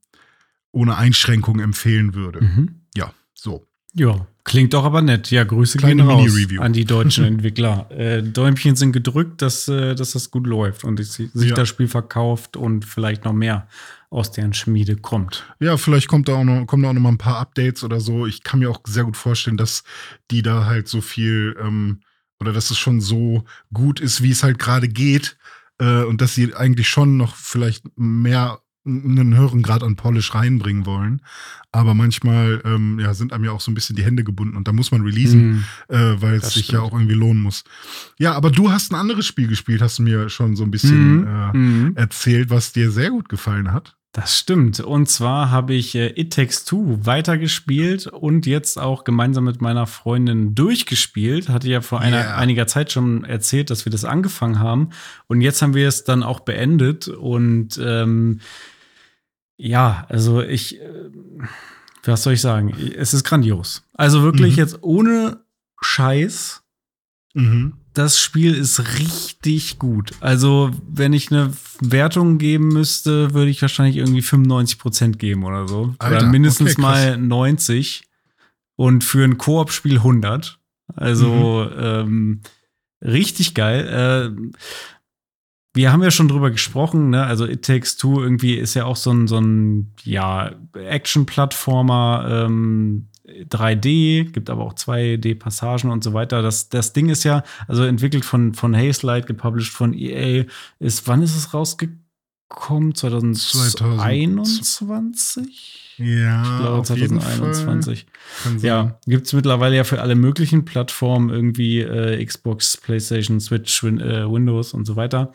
ohne 0.71 0.97
Einschränkung 0.97 1.59
empfehlen 1.59 2.13
würde. 2.13 2.41
Mhm. 2.41 2.81
Ja, 2.95 3.13
so. 3.33 3.65
Ja, 3.93 4.25
klingt 4.45 4.73
doch 4.73 4.85
aber 4.85 5.01
nett. 5.01 5.31
Ja, 5.31 5.43
Grüße 5.43 5.77
Kleine 5.77 6.03
gehen 6.03 6.09
raus 6.09 6.31
an 6.59 6.71
die 6.73 6.85
deutschen 6.85 7.25
Entwickler. 7.25 7.91
Äh, 7.91 8.23
Däumchen 8.23 8.75
sind 8.77 8.93
gedrückt, 8.93 9.41
dass, 9.41 9.67
äh, 9.67 9.95
dass 9.95 10.11
das 10.11 10.31
gut 10.31 10.47
läuft 10.47 10.83
und 10.85 11.03
sich 11.03 11.29
Ja. 11.35 11.55
das 11.55 11.67
Spiel 11.67 11.87
verkauft 11.89 12.55
und 12.55 12.85
vielleicht 12.85 13.25
noch 13.25 13.33
mehr 13.33 13.67
aus 14.09 14.31
deren 14.31 14.53
Schmiede 14.53 14.95
kommt. 14.95 15.43
Ja, 15.59 15.75
vielleicht 15.77 16.07
kommt 16.07 16.27
da 16.29 16.35
auch 16.35 16.43
noch, 16.43 16.65
kommen 16.67 16.83
da 16.83 16.89
auch 16.89 16.93
noch 16.93 17.01
mal 17.01 17.09
ein 17.09 17.17
paar 17.17 17.37
Updates 17.39 17.83
oder 17.83 17.99
so. 17.99 18.25
Ich 18.25 18.43
kann 18.43 18.59
mir 18.59 18.69
auch 18.69 18.79
sehr 18.85 19.03
gut 19.03 19.17
vorstellen, 19.17 19.57
dass 19.57 19.83
die 20.31 20.41
da 20.41 20.65
halt 20.65 20.87
so 20.87 21.01
viel 21.01 21.55
ähm, 21.61 22.01
oder 22.39 22.53
dass 22.53 22.71
es 22.71 22.77
schon 22.77 23.01
so 23.01 23.43
gut 23.73 23.99
ist, 23.99 24.23
wie 24.23 24.31
es 24.31 24.43
halt 24.43 24.57
gerade 24.57 24.87
geht 24.87 25.37
äh, 25.81 26.03
und 26.03 26.21
dass 26.21 26.33
sie 26.35 26.53
eigentlich 26.55 26.87
schon 26.87 27.17
noch 27.17 27.35
vielleicht 27.35 27.83
mehr 27.97 28.59
einen 28.83 29.37
höheren 29.37 29.61
Grad 29.61 29.83
an 29.83 29.95
Polish 29.95 30.33
reinbringen 30.33 30.87
wollen. 30.87 31.21
Aber 31.71 31.93
manchmal 31.93 32.61
ähm, 32.65 32.97
ja, 32.99 33.13
sind 33.13 33.31
einem 33.31 33.43
ja 33.43 33.51
auch 33.51 33.61
so 33.61 33.69
ein 33.69 33.75
bisschen 33.75 33.95
die 33.95 34.03
Hände 34.03 34.23
gebunden 34.23 34.57
und 34.57 34.67
da 34.67 34.73
muss 34.73 34.91
man 34.91 35.01
releasen, 35.03 35.51
Mhm. 35.51 35.63
äh, 35.89 36.19
weil 36.21 36.35
es 36.37 36.53
sich 36.55 36.69
ja 36.69 36.79
stimmt. 36.79 36.83
auch 36.83 36.93
irgendwie 36.93 37.13
lohnen 37.13 37.43
muss. 37.43 37.63
Ja, 38.17 38.33
aber 38.33 38.49
du 38.49 38.71
hast 38.71 38.91
ein 38.91 38.95
anderes 38.95 39.27
Spiel 39.27 39.47
gespielt, 39.47 39.83
hast 39.83 39.99
du 39.99 40.03
mir 40.03 40.29
schon 40.29 40.55
so 40.55 40.63
ein 40.63 40.71
bisschen 40.71 41.19
Mhm. 41.21 41.27
äh, 41.27 41.57
Mhm. 41.57 41.91
erzählt, 41.95 42.49
was 42.49 42.73
dir 42.73 42.89
sehr 42.89 43.11
gut 43.11 43.29
gefallen 43.29 43.71
hat. 43.71 43.95
Das 44.13 44.37
stimmt. 44.37 44.81
Und 44.81 45.07
zwar 45.07 45.51
habe 45.51 45.73
ich 45.73 45.95
äh, 45.95 46.07
It 46.19 46.33
Takes 46.33 46.65
Two 46.65 46.99
weitergespielt 47.05 48.07
und 48.07 48.45
jetzt 48.45 48.77
auch 48.77 49.05
gemeinsam 49.05 49.45
mit 49.45 49.61
meiner 49.61 49.87
Freundin 49.87 50.53
durchgespielt. 50.53 51.47
Hatte 51.47 51.69
ja 51.69 51.79
vor 51.79 52.01
einer, 52.01 52.17
Yeah. 52.17 52.35
einiger 52.37 52.67
Zeit 52.67 52.91
schon 52.91 53.23
erzählt, 53.23 53.69
dass 53.69 53.85
wir 53.85 53.91
das 53.91 54.03
angefangen 54.03 54.59
haben. 54.59 54.89
Und 55.27 55.39
jetzt 55.39 55.61
haben 55.61 55.75
wir 55.75 55.87
es 55.87 56.03
dann 56.03 56.23
auch 56.23 56.41
beendet. 56.41 57.07
Und 57.07 57.79
ähm, 57.81 58.41
ja, 59.55 60.05
also 60.09 60.41
ich, 60.41 60.81
äh, 60.81 61.09
was 62.03 62.23
soll 62.23 62.33
ich 62.33 62.41
sagen? 62.41 62.75
Es 62.97 63.13
ist 63.13 63.23
grandios. 63.23 63.83
Also 63.93 64.23
wirklich 64.23 64.53
Mhm. 64.53 64.59
jetzt 64.59 64.79
ohne 64.83 65.39
Scheiß 65.81 66.63
Mhm. 67.33 67.73
Das 67.93 68.19
Spiel 68.19 68.53
ist 68.55 68.99
richtig 68.99 69.79
gut. 69.79 70.11
Also, 70.19 70.71
wenn 70.87 71.13
ich 71.13 71.31
eine 71.31 71.51
Wertung 71.81 72.37
geben 72.37 72.69
müsste, 72.69 73.33
würde 73.33 73.51
ich 73.51 73.61
wahrscheinlich 73.61 73.97
irgendwie 73.97 74.21
95% 74.21 75.17
geben 75.17 75.43
oder 75.43 75.67
so. 75.67 75.93
Alter, 75.99 76.17
oder 76.17 76.25
mindestens 76.27 76.73
okay, 76.73 76.81
mal 76.81 77.17
90. 77.17 78.03
Und 78.75 79.03
für 79.03 79.23
ein 79.23 79.37
Koop-Spiel 79.37 79.97
100. 79.97 80.59
Also, 80.95 81.69
Mhm. 81.69 81.79
ähm, 81.79 82.41
richtig 83.03 83.53
geil. 83.53 84.33
Äh, 84.35 84.51
wir 85.73 85.91
haben 85.93 86.03
ja 86.03 86.11
schon 86.11 86.27
drüber 86.27 86.51
gesprochen, 86.51 87.11
ne? 87.11 87.23
Also 87.25 87.45
It 87.45 87.63
Takes 87.63 87.95
Two 87.95 88.21
irgendwie 88.21 88.55
ist 88.55 88.73
ja 88.73 88.85
auch 88.85 88.97
so 88.97 89.11
ein, 89.11 89.27
so 89.27 89.37
ein 89.39 89.93
ja, 90.03 90.51
Action-Plattformer, 90.73 92.45
ähm, 92.45 93.07
3D, 93.49 94.31
gibt 94.31 94.49
aber 94.49 94.63
auch 94.63 94.73
2D-Passagen 94.73 95.89
und 95.89 96.03
so 96.03 96.13
weiter. 96.13 96.41
Das, 96.41 96.69
das 96.69 96.93
Ding 96.93 97.09
ist 97.09 97.23
ja, 97.23 97.43
also 97.67 97.83
entwickelt 97.83 98.25
von, 98.25 98.53
von 98.53 98.75
Hazelight, 98.75 99.27
gepublished 99.27 99.73
von 99.73 99.93
EA, 99.93 100.45
ist, 100.79 101.07
wann 101.07 101.23
ist 101.23 101.35
es 101.35 101.53
rausgekommen? 101.53 102.01
2021? 102.93 105.77
Ja, 105.97 106.41
Ich 106.41 106.59
glaube 106.59 106.77
auf 106.79 106.89
jeden 106.89 107.19
2021. 107.19 108.05
Fall. 108.05 108.43
Kann 108.43 108.59
sein. 108.59 108.67
Ja, 108.67 108.99
gibt 109.05 109.27
es 109.27 109.33
mittlerweile 109.33 109.75
ja 109.75 109.83
für 109.83 110.01
alle 110.01 110.15
möglichen 110.15 110.65
Plattformen, 110.65 111.29
irgendwie 111.29 111.81
äh, 111.81 112.23
Xbox, 112.23 112.77
PlayStation, 112.77 113.39
Switch, 113.39 113.83
Win 113.83 113.99
äh, 113.99 114.29
Windows 114.29 114.73
und 114.73 114.85
so 114.85 114.95
weiter. 114.95 115.31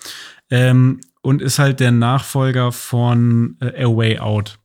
Ähm, 0.50 1.00
und 1.22 1.42
ist 1.42 1.58
halt 1.58 1.80
der 1.80 1.92
Nachfolger 1.92 2.72
von 2.72 3.56
äh, 3.60 3.84
A 3.84 3.88
Way 3.88 4.18
Out. 4.18 4.58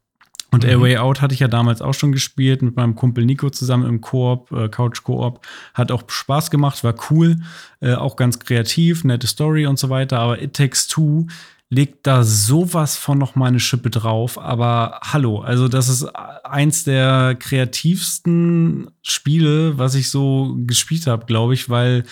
Und 0.54 0.66
A 0.66 0.78
Mhm. 0.78 0.82
Way 0.82 0.98
Out 0.98 1.22
hatte 1.22 1.34
ich 1.34 1.40
ja 1.40 1.48
damals 1.48 1.82
auch 1.82 1.94
schon 1.94 2.12
gespielt 2.12 2.62
mit 2.62 2.76
meinem 2.76 2.96
Kumpel 2.96 3.26
Nico 3.26 3.50
zusammen 3.50 3.88
im 3.88 4.02
Koop, 4.02 4.52
äh, 4.52 4.68
Couch 4.68 5.04
Koop. 5.04 5.46
Hat 5.74 5.92
auch 5.92 6.04
Spaß 6.08 6.52
gemacht, 6.52 6.84
war 6.84 6.96
cool, 7.10 7.38
äh, 7.80 7.94
auch 7.94 8.18
ganz 8.18 8.38
kreativ, 8.40 9.04
nette 9.04 9.28
Story 9.28 9.66
und 9.66 9.80
so 9.80 9.90
weiter. 9.90 10.20
Aber 10.20 10.42
It 10.42 10.54
Takes 10.54 10.88
Two 10.88 11.28
legt 11.70 12.06
da 12.06 12.24
sowas 12.24 12.98
von 12.98 13.18
noch 13.18 13.36
mal 13.36 13.48
eine 13.48 13.62
Schippe 13.62 13.90
drauf. 13.90 14.38
Aber 14.38 15.00
hallo, 15.02 15.40
also 15.40 15.70
das 15.70 15.88
ist 15.88 16.04
eins 16.04 16.84
der 16.84 17.36
kreativsten 17.40 18.92
Spiele, 19.02 19.78
was 19.78 19.96
ich 19.96 20.10
so 20.10 20.54
gespielt 20.68 21.08
habe, 21.08 21.26
glaube 21.26 21.54
ich, 21.54 21.70
weil 21.70 22.04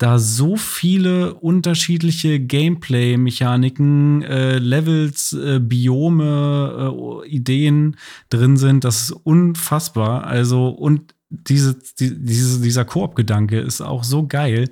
da 0.00 0.18
so 0.18 0.56
viele 0.56 1.34
unterschiedliche 1.34 2.40
Gameplay-Mechaniken, 2.40 4.22
äh, 4.22 4.56
Levels, 4.56 5.34
äh, 5.34 5.60
Biome, 5.60 7.22
äh, 7.22 7.28
Ideen 7.28 7.96
drin 8.30 8.56
sind. 8.56 8.84
Das 8.84 9.02
ist 9.02 9.10
unfassbar. 9.10 10.24
Also, 10.24 10.70
und 10.70 11.14
diese, 11.28 11.78
die, 11.98 12.18
diese, 12.18 12.62
dieser 12.62 12.86
Koop-Gedanke 12.86 13.60
ist 13.60 13.82
auch 13.82 14.02
so 14.02 14.26
geil. 14.26 14.70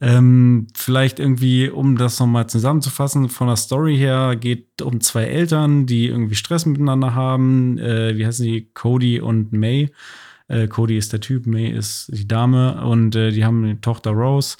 Ähm, 0.00 0.68
vielleicht 0.76 1.18
irgendwie, 1.18 1.68
um 1.68 1.98
das 1.98 2.20
nochmal 2.20 2.48
zusammenzufassen, 2.48 3.28
von 3.28 3.48
der 3.48 3.56
Story 3.56 3.96
her 3.96 4.36
geht 4.36 4.80
um 4.80 5.00
zwei 5.00 5.24
Eltern, 5.24 5.86
die 5.86 6.06
irgendwie 6.06 6.36
Stress 6.36 6.66
miteinander 6.66 7.16
haben. 7.16 7.78
Äh, 7.78 8.16
wie 8.16 8.24
heißen 8.24 8.46
die? 8.46 8.70
Cody 8.74 9.20
und 9.20 9.52
May. 9.52 9.90
Äh, 10.48 10.66
Cody 10.68 10.96
ist 10.98 11.12
der 11.12 11.20
Typ, 11.20 11.46
May 11.46 11.68
ist 11.70 12.10
die 12.12 12.26
Dame 12.26 12.84
und 12.84 13.14
äh, 13.14 13.30
die 13.30 13.44
haben 13.44 13.64
eine 13.64 13.80
Tochter 13.80 14.10
Rose. 14.10 14.56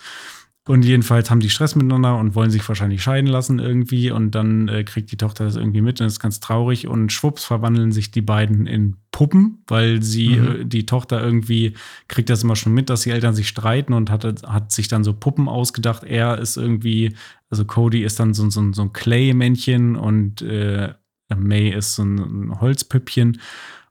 Und 0.67 0.85
jedenfalls 0.85 1.31
haben 1.31 1.41
die 1.41 1.49
Stress 1.49 1.77
miteinander 1.77 2.19
und 2.19 2.35
wollen 2.35 2.51
sich 2.51 2.69
wahrscheinlich 2.69 3.03
scheiden 3.03 3.31
lassen 3.31 3.59
irgendwie. 3.59 4.11
Und 4.11 4.33
dann 4.35 4.69
äh, 4.69 4.85
kriegt 4.85 5.11
die 5.11 5.17
Tochter 5.17 5.45
das 5.47 5.57
irgendwie 5.57 5.81
mit 5.81 5.99
und 5.99 6.07
ist 6.07 6.21
ganz 6.21 6.41
traurig. 6.41 6.87
Und 6.87 7.11
schwupps 7.11 7.43
verwandeln 7.45 7.91
sich 7.91 8.11
die 8.11 8.21
beiden 8.21 8.67
in 8.67 8.97
Puppen, 9.11 9.63
weil 9.67 10.03
sie, 10.03 10.29
Mhm. 10.37 10.47
äh, 10.61 10.65
die 10.67 10.85
Tochter 10.85 11.23
irgendwie 11.25 11.73
kriegt 12.09 12.29
das 12.29 12.43
immer 12.43 12.55
schon 12.55 12.75
mit, 12.75 12.91
dass 12.91 13.01
die 13.01 13.11
Eltern 13.13 13.35
sich 13.35 13.49
streiten 13.49 13.95
und 13.95 14.11
hat, 14.11 14.25
hat 14.47 14.71
sich 14.71 14.89
dann 14.89 15.05
so 15.05 15.15
Puppen 15.15 15.49
ausgedacht. 15.49 16.05
Er 16.05 16.37
ist 16.37 16.59
irgendwie, 16.59 17.15
also 17.49 17.65
Cody 17.65 18.03
ist 18.05 18.21
dann 18.21 18.35
so, 18.35 18.51
so, 18.51 18.71
so 18.75 18.83
ein 18.83 18.93
Clay-Männchen 18.93 19.97
und 19.97 20.43
äh, 20.43 20.93
May 21.35 21.71
ist 21.71 21.95
so 21.95 22.03
ein, 22.03 22.19
ein 22.19 22.61
Holzpüppchen. 22.61 23.41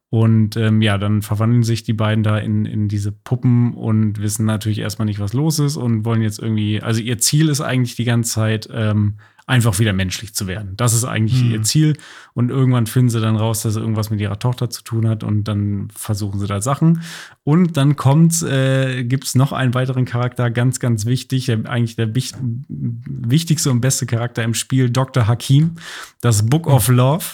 Und 0.09 0.55
ähm, 0.55 0.81
ja, 0.81 0.97
dann 0.97 1.21
verwandeln 1.21 1.63
sich 1.63 1.83
die 1.83 1.93
beiden 1.93 2.23
da 2.23 2.37
in, 2.37 2.65
in 2.65 2.87
diese 2.87 3.11
Puppen 3.11 3.73
und 3.73 4.21
wissen 4.21 4.45
natürlich 4.45 4.79
erstmal 4.79 5.05
nicht, 5.05 5.19
was 5.19 5.33
los 5.33 5.59
ist 5.59 5.75
und 5.75 6.05
wollen 6.05 6.21
jetzt 6.21 6.39
irgendwie, 6.39 6.81
also 6.81 7.01
ihr 7.01 7.17
Ziel 7.17 7.49
ist 7.49 7.59
eigentlich 7.59 7.95
die 7.95 8.05
ganze 8.05 8.31
Zeit, 8.31 8.69
ähm, 8.71 9.15
einfach 9.47 9.79
wieder 9.79 9.93
menschlich 9.93 10.35
zu 10.35 10.45
werden. 10.45 10.73
Das 10.75 10.93
ist 10.93 11.05
eigentlich 11.05 11.39
Hm. 11.39 11.51
ihr 11.51 11.61
Ziel. 11.61 11.97
Und 12.33 12.51
irgendwann 12.51 12.85
finden 12.85 13.09
sie 13.09 13.21
dann 13.21 13.37
raus, 13.37 13.61
dass 13.61 13.77
irgendwas 13.77 14.09
mit 14.09 14.19
ihrer 14.19 14.37
Tochter 14.39 14.69
zu 14.69 14.83
tun 14.83 15.07
hat 15.07 15.23
und 15.23 15.45
dann 15.45 15.87
versuchen 15.95 16.37
sie 16.39 16.47
da 16.47 16.61
Sachen. 16.61 17.01
Und 17.45 17.77
dann 17.77 17.95
kommt, 17.95 18.43
äh, 18.43 19.05
gibt 19.05 19.23
es 19.23 19.35
noch 19.35 19.53
einen 19.53 19.73
weiteren 19.73 20.03
Charakter, 20.03 20.51
ganz, 20.51 20.81
ganz 20.81 21.05
wichtig, 21.05 21.45
der, 21.45 21.65
eigentlich 21.65 21.95
der 21.95 22.13
wich 22.13 22.33
wichtigste 22.67 23.71
und 23.71 23.79
beste 23.79 24.05
Charakter 24.05 24.43
im 24.43 24.53
Spiel, 24.53 24.89
Dr. 24.89 25.27
Hakim, 25.27 25.75
das 26.19 26.45
Book 26.45 26.67
of 26.67 26.89
Love. 26.89 27.25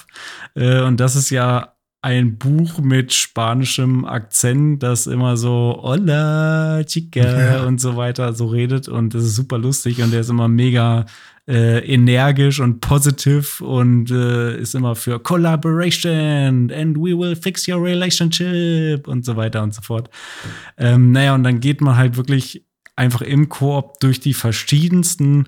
Äh, 0.53 0.81
und 0.81 0.99
das 0.99 1.15
ist 1.15 1.31
ja 1.31 1.72
ein 2.03 2.37
Buch 2.37 2.79
mit 2.79 3.13
spanischem 3.13 4.03
Akzent, 4.03 4.83
das 4.83 5.07
immer 5.07 5.37
so 5.37 5.79
Hola, 5.81 6.83
chica 6.83 7.63
und 7.65 7.79
so 7.79 7.95
weiter 7.95 8.33
so 8.33 8.47
redet 8.47 8.89
und 8.89 9.13
das 9.13 9.23
ist 9.23 9.35
super 9.35 9.57
lustig 9.57 10.03
und 10.03 10.11
der 10.11 10.19
ist 10.19 10.29
immer 10.29 10.49
mega 10.49 11.05
äh, 11.47 11.79
energisch 11.79 12.59
und 12.59 12.81
positiv 12.81 13.61
und 13.61 14.11
äh, 14.11 14.57
ist 14.57 14.75
immer 14.75 14.95
für 14.95 15.17
Collaboration 15.17 16.69
and 16.71 16.97
we 16.97 17.17
will 17.17 17.37
fix 17.37 17.69
your 17.69 17.81
relationship 17.81 19.07
und 19.07 19.23
so 19.23 19.37
weiter 19.37 19.63
und 19.63 19.73
so 19.73 19.81
fort. 19.81 20.09
Ähm, 20.77 21.13
naja, 21.13 21.33
und 21.33 21.43
dann 21.43 21.61
geht 21.61 21.79
man 21.79 21.95
halt 21.95 22.17
wirklich 22.17 22.65
einfach 22.97 23.21
im 23.21 23.47
Koop 23.47 24.01
durch 24.01 24.19
die 24.19 24.33
verschiedensten 24.33 25.47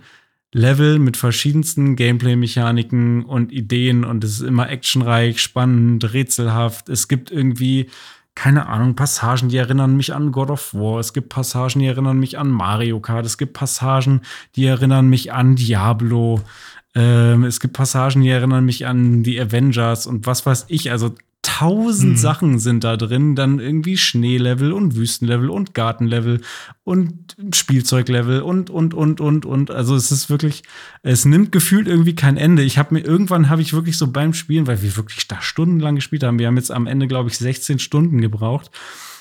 Level 0.56 1.00
mit 1.00 1.18
verschiedensten 1.18 1.98
Gameplay-Mechaniken 1.98 3.26
und 3.26 3.52
Ideen 3.52 4.06
und 4.06 4.24
es 4.24 4.36
ist 4.40 4.48
immer 4.48 4.70
actionreich, 4.70 5.42
spannend, 5.42 6.14
rätselhaft. 6.14 6.88
Es 6.88 7.10
gibt 7.10 7.30
irgendwie, 7.30 7.90
keine 8.36 8.68
Ahnung, 8.68 8.96
Passagen, 8.96 9.50
die 9.50 9.58
erinnern 9.58 9.98
mich 9.98 10.14
an 10.14 10.32
God 10.32 10.50
of 10.50 10.74
War. 10.74 11.02
Es 11.02 11.12
gibt 11.12 11.28
Passagen, 11.28 11.80
die 11.80 11.88
erinnern 11.88 12.20
mich 12.20 12.38
an 12.38 12.50
Mario 12.50 13.02
Kart. 13.02 13.26
Es 13.26 13.38
gibt 13.38 13.52
Passagen, 13.52 14.22
die 14.56 14.66
erinnern 14.66 15.10
mich 15.10 15.34
an 15.34 15.58
Diablo. 15.58 16.40
Ähm, 16.96 17.44
es 17.44 17.60
gibt 17.60 17.74
Passagen, 17.74 18.22
die 18.22 18.30
erinnern 18.30 18.64
mich 18.64 18.88
an 18.88 19.24
die 19.24 19.42
Avengers 19.42 20.08
und 20.08 20.26
was 20.26 20.46
weiß 20.46 20.68
ich. 20.70 20.90
Also 20.90 21.16
tausend 21.46 22.14
Mhm. 22.14 22.18
Sachen 22.18 22.60
sind 22.60 22.84
da 22.84 22.98
drin. 22.98 23.36
Dann 23.36 23.60
irgendwie 23.60 23.98
Schneelevel 23.98 24.74
und 24.74 24.96
Wüstenlevel 24.96 25.50
und 25.50 25.74
Gartenlevel 25.74 26.42
und 26.84 27.36
Spielzeuglevel 27.54 28.42
und, 28.42 28.70
und, 28.70 28.94
und, 28.94 29.22
und, 29.22 29.46
und. 29.46 29.72
Also 29.72 29.96
es 29.96 30.12
ist 30.12 30.30
wirklich, 30.30 30.64
es 31.04 31.26
nimmt 31.26 31.52
gefühlt 31.52 31.88
irgendwie 31.88 32.16
kein 32.16 32.38
Ende. 32.38 32.64
Ich 32.64 32.78
habe 32.78 32.94
mir, 32.94 33.02
irgendwann 33.02 33.50
habe 33.50 33.62
ich 33.62 33.74
wirklich 33.74 33.98
so 33.98 34.08
beim 34.08 34.34
Spielen, 34.34 34.68
weil 34.68 34.82
wir 34.82 34.98
wirklich 34.98 35.28
da 35.28 35.42
stundenlang 35.42 35.96
gespielt 35.96 36.24
haben, 36.24 36.40
wir 36.40 36.48
haben 36.48 36.58
jetzt 36.58 36.72
am 36.72 36.88
Ende, 36.88 37.08
glaube 37.08 37.30
ich, 37.30 37.38
16 37.38 37.80
Stunden 37.80 38.22
gebraucht. 38.22 38.72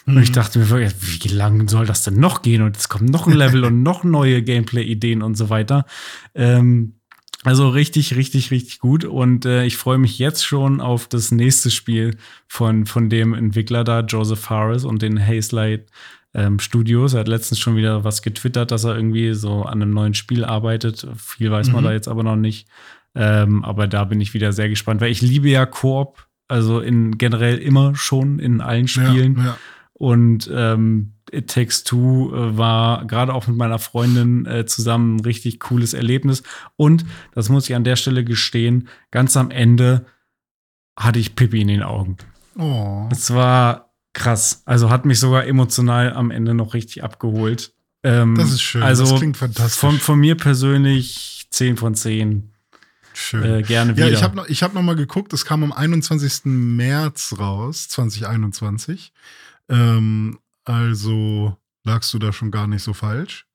Und 0.06 0.22
ich 0.22 0.32
dachte 0.32 0.58
mir 0.58 0.68
wirklich, 0.68 1.24
wie 1.24 1.28
lang 1.28 1.66
soll 1.68 1.86
das 1.86 2.02
denn 2.02 2.20
noch 2.20 2.42
gehen? 2.42 2.60
Und 2.60 2.76
es 2.76 2.90
kommt 2.90 3.08
noch 3.08 3.26
ein 3.26 3.32
Level 3.32 3.64
und 3.64 3.82
noch 3.82 4.04
neue 4.04 4.42
Gameplay-Ideen 4.42 5.22
und 5.22 5.34
so 5.36 5.48
weiter. 5.48 5.86
Ähm, 6.34 6.96
Also 7.44 7.68
richtig, 7.68 8.16
richtig, 8.16 8.50
richtig 8.50 8.78
gut. 8.78 9.04
Und 9.04 9.44
äh, 9.44 9.64
ich 9.64 9.76
freue 9.76 9.98
mich 9.98 10.18
jetzt 10.18 10.44
schon 10.44 10.80
auf 10.80 11.08
das 11.08 11.30
nächste 11.30 11.70
Spiel 11.70 12.16
von, 12.48 12.86
von 12.86 13.10
dem 13.10 13.34
Entwickler 13.34 13.84
da, 13.84 14.00
Joseph 14.00 14.48
Harris 14.50 14.84
und 14.84 15.02
den 15.02 15.24
Hazelight 15.24 15.86
ähm, 16.32 16.58
Studios. 16.58 17.14
Er 17.14 17.20
hat 17.20 17.28
letztens 17.28 17.60
schon 17.60 17.76
wieder 17.76 18.02
was 18.02 18.22
getwittert, 18.22 18.70
dass 18.70 18.84
er 18.84 18.96
irgendwie 18.96 19.34
so 19.34 19.62
an 19.62 19.82
einem 19.82 19.92
neuen 19.92 20.14
Spiel 20.14 20.44
arbeitet. 20.44 21.06
Viel 21.16 21.50
weiß 21.50 21.70
man 21.70 21.82
Mhm. 21.82 21.86
da 21.86 21.92
jetzt 21.92 22.08
aber 22.08 22.22
noch 22.22 22.36
nicht. 22.36 22.66
Ähm, 23.14 23.64
aber 23.64 23.86
da 23.86 24.04
bin 24.04 24.20
ich 24.20 24.34
wieder 24.34 24.52
sehr 24.52 24.68
gespannt, 24.68 25.00
weil 25.00 25.12
ich 25.12 25.22
liebe 25.22 25.48
ja 25.48 25.66
Koop, 25.66 26.26
also 26.48 26.80
in 26.80 27.16
generell 27.18 27.58
immer 27.58 27.94
schon 27.94 28.38
in 28.38 28.60
allen 28.60 28.88
Spielen. 28.88 29.36
Ja, 29.36 29.44
ja. 29.44 29.58
Und 29.92 30.50
ähm, 30.52 31.13
It 31.34 31.50
Takes 31.50 31.84
Two 31.84 32.34
äh, 32.34 32.56
war 32.56 33.04
gerade 33.06 33.34
auch 33.34 33.46
mit 33.46 33.56
meiner 33.56 33.78
Freundin 33.78 34.46
äh, 34.46 34.66
zusammen 34.66 35.16
ein 35.16 35.20
richtig 35.20 35.60
cooles 35.60 35.94
Erlebnis. 35.94 36.42
Und, 36.76 37.04
das 37.34 37.48
muss 37.48 37.68
ich 37.68 37.74
an 37.74 37.84
der 37.84 37.96
Stelle 37.96 38.24
gestehen, 38.24 38.88
ganz 39.10 39.36
am 39.36 39.50
Ende 39.50 40.06
hatte 40.96 41.18
ich 41.18 41.34
Pippi 41.34 41.60
in 41.60 41.68
den 41.68 41.82
Augen. 41.82 42.16
Oh. 42.58 43.08
Es 43.10 43.32
war 43.34 43.94
krass. 44.12 44.62
Also 44.64 44.90
hat 44.90 45.04
mich 45.04 45.18
sogar 45.18 45.46
emotional 45.46 46.12
am 46.12 46.30
Ende 46.30 46.54
noch 46.54 46.74
richtig 46.74 47.02
abgeholt. 47.02 47.74
Ähm, 48.04 48.36
Das 48.36 48.52
ist 48.52 48.62
schön. 48.62 48.82
Also 48.82 49.04
das 49.04 49.18
klingt 49.18 49.36
fantastisch. 49.36 49.78
von, 49.78 49.98
von 49.98 50.18
mir 50.18 50.36
persönlich 50.36 51.46
10 51.50 51.76
von 51.76 51.94
10. 51.94 52.52
schön. 53.12 53.42
Äh, 53.42 53.62
gerne 53.62 53.96
wieder. 53.96 54.08
Ja, 54.08 54.12
ich 54.14 54.22
habe 54.22 54.36
noch, 54.36 54.46
ich 54.48 54.62
hab 54.62 54.74
noch 54.74 54.82
mal 54.82 54.96
geguckt, 54.96 55.32
es 55.32 55.44
kam 55.44 55.64
am 55.64 55.72
21. 55.72 56.42
März 56.44 57.34
raus, 57.38 57.88
2021. 57.88 59.12
Ähm, 59.68 60.38
also 60.64 61.56
lagst 61.84 62.12
du 62.14 62.18
da 62.18 62.32
schon 62.32 62.50
gar 62.50 62.66
nicht 62.66 62.82
so 62.82 62.92
falsch. 62.92 63.46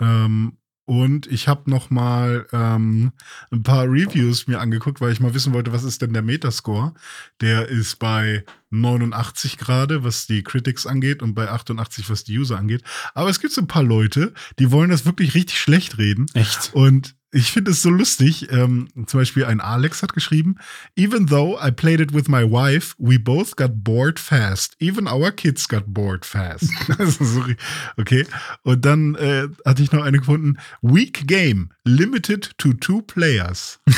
Ähm, 0.00 0.56
und 0.90 1.28
ich 1.28 1.46
habe 1.46 1.70
noch 1.70 1.90
mal 1.90 2.48
ähm, 2.52 3.12
ein 3.52 3.62
paar 3.62 3.84
Reviews 3.84 4.48
mir 4.48 4.58
angeguckt, 4.58 5.00
weil 5.00 5.12
ich 5.12 5.20
mal 5.20 5.34
wissen 5.34 5.52
wollte, 5.52 5.72
was 5.72 5.84
ist 5.84 6.02
denn 6.02 6.12
der 6.12 6.22
Metascore? 6.22 6.94
Der 7.40 7.68
ist 7.68 8.00
bei 8.00 8.44
89 8.70 9.56
gerade, 9.56 10.02
was 10.02 10.26
die 10.26 10.42
Critics 10.42 10.86
angeht, 10.86 11.22
und 11.22 11.34
bei 11.34 11.48
88, 11.48 12.10
was 12.10 12.24
die 12.24 12.36
User 12.36 12.58
angeht. 12.58 12.82
Aber 13.14 13.30
es 13.30 13.38
gibt 13.38 13.52
so 13.52 13.60
ein 13.60 13.68
paar 13.68 13.84
Leute, 13.84 14.34
die 14.58 14.72
wollen 14.72 14.90
das 14.90 15.06
wirklich 15.06 15.34
richtig 15.34 15.60
schlecht 15.60 15.96
reden. 15.96 16.26
Echt. 16.34 16.74
Und 16.74 17.14
ich 17.32 17.52
finde 17.52 17.70
es 17.70 17.82
so 17.82 17.90
lustig. 17.90 18.50
Ähm, 18.50 18.88
zum 19.06 19.20
Beispiel 19.20 19.44
ein 19.44 19.60
Alex 19.60 20.02
hat 20.02 20.14
geschrieben: 20.14 20.56
Even 20.96 21.26
though 21.26 21.58
I 21.62 21.70
played 21.70 22.00
it 22.00 22.12
with 22.12 22.28
my 22.28 22.42
wife, 22.42 22.94
we 22.98 23.18
both 23.18 23.56
got 23.56 23.84
bored 23.84 24.18
fast. 24.18 24.74
Even 24.80 25.06
our 25.06 25.30
kids 25.30 25.68
got 25.68 25.84
bored 25.86 26.24
fast. 26.24 26.70
Okay. 27.96 28.26
Und 28.62 28.84
dann 28.84 29.14
äh, 29.16 29.48
hatte 29.64 29.82
ich 29.82 29.92
noch 29.92 30.02
eine 30.02 30.18
gefunden: 30.18 30.58
Weak 30.82 31.26
game, 31.26 31.70
limited 31.84 32.50
to 32.58 32.72
two 32.72 33.02
players. 33.02 33.78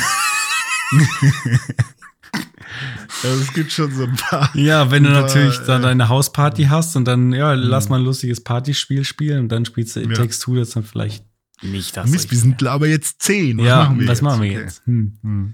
also 3.23 3.41
es 3.41 3.53
gibt 3.53 3.71
schon 3.71 3.91
so 3.93 4.03
ein 4.03 4.15
paar. 4.15 4.55
Ja, 4.55 4.91
wenn 4.91 5.03
du 5.03 5.09
paar, 5.09 5.21
natürlich 5.21 5.57
dann 5.59 5.81
äh, 5.81 5.85
deine 5.85 6.09
Hausparty 6.09 6.65
hast 6.65 6.95
und 6.95 7.05
dann, 7.05 7.33
ja, 7.33 7.53
lass 7.53 7.89
mal 7.89 7.99
ein 7.99 8.05
lustiges 8.05 8.43
Partyspiel 8.43 9.03
spielen 9.05 9.39
und 9.41 9.49
dann 9.49 9.65
spielst 9.65 9.95
du 9.95 10.01
It 10.01 10.09
Ja. 10.09 10.15
Takes 10.15 10.39
Two, 10.39 10.55
das 10.55 10.71
dann 10.71 10.83
vielleicht 10.83 11.25
nicht 11.63 11.95
das. 11.97 12.09
Mist, 12.09 12.31
wir 12.31 12.37
sind 12.37 12.63
aber 12.63 12.87
jetzt 12.87 13.21
zehn. 13.21 13.57
Was 13.57 13.65
ja, 13.65 13.83
machen 13.83 13.99
wir 13.99 14.07
was 14.07 14.17
jetzt? 14.17 14.21
machen 14.23 14.41
wir 14.41 14.51
Okay. 14.51 14.61
jetzt? 14.61 14.85
Hm. 14.85 15.17
Hm. 15.21 15.53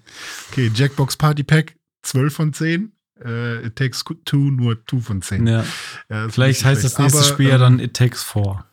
Okay, 0.52 0.72
Jackbox 0.74 1.17
Party 1.17 1.43
Pack 1.43 1.76
12 2.04 2.34
von 2.34 2.54
10. 2.54 2.91
Äh, 3.24 3.65
It 3.67 3.76
Takes 3.76 4.04
Two 4.26 4.38
nur 4.38 4.78
2 4.88 5.00
von 5.02 5.22
10. 5.22 5.45
Ja. 5.48 5.65
Ja, 6.10 6.26
ist 6.26 6.34
Vielleicht 6.34 6.63
heißt 6.65 6.82
schlecht. 6.82 6.93
das 6.95 7.00
nächste 7.00 7.19
Aber, 7.19 7.28
Spiel 7.28 7.48
ja 7.50 7.56
ähm, 7.56 7.62
dann 7.62 7.80
It 7.80 7.93
Takes 7.95 8.24
Four. 8.24 8.65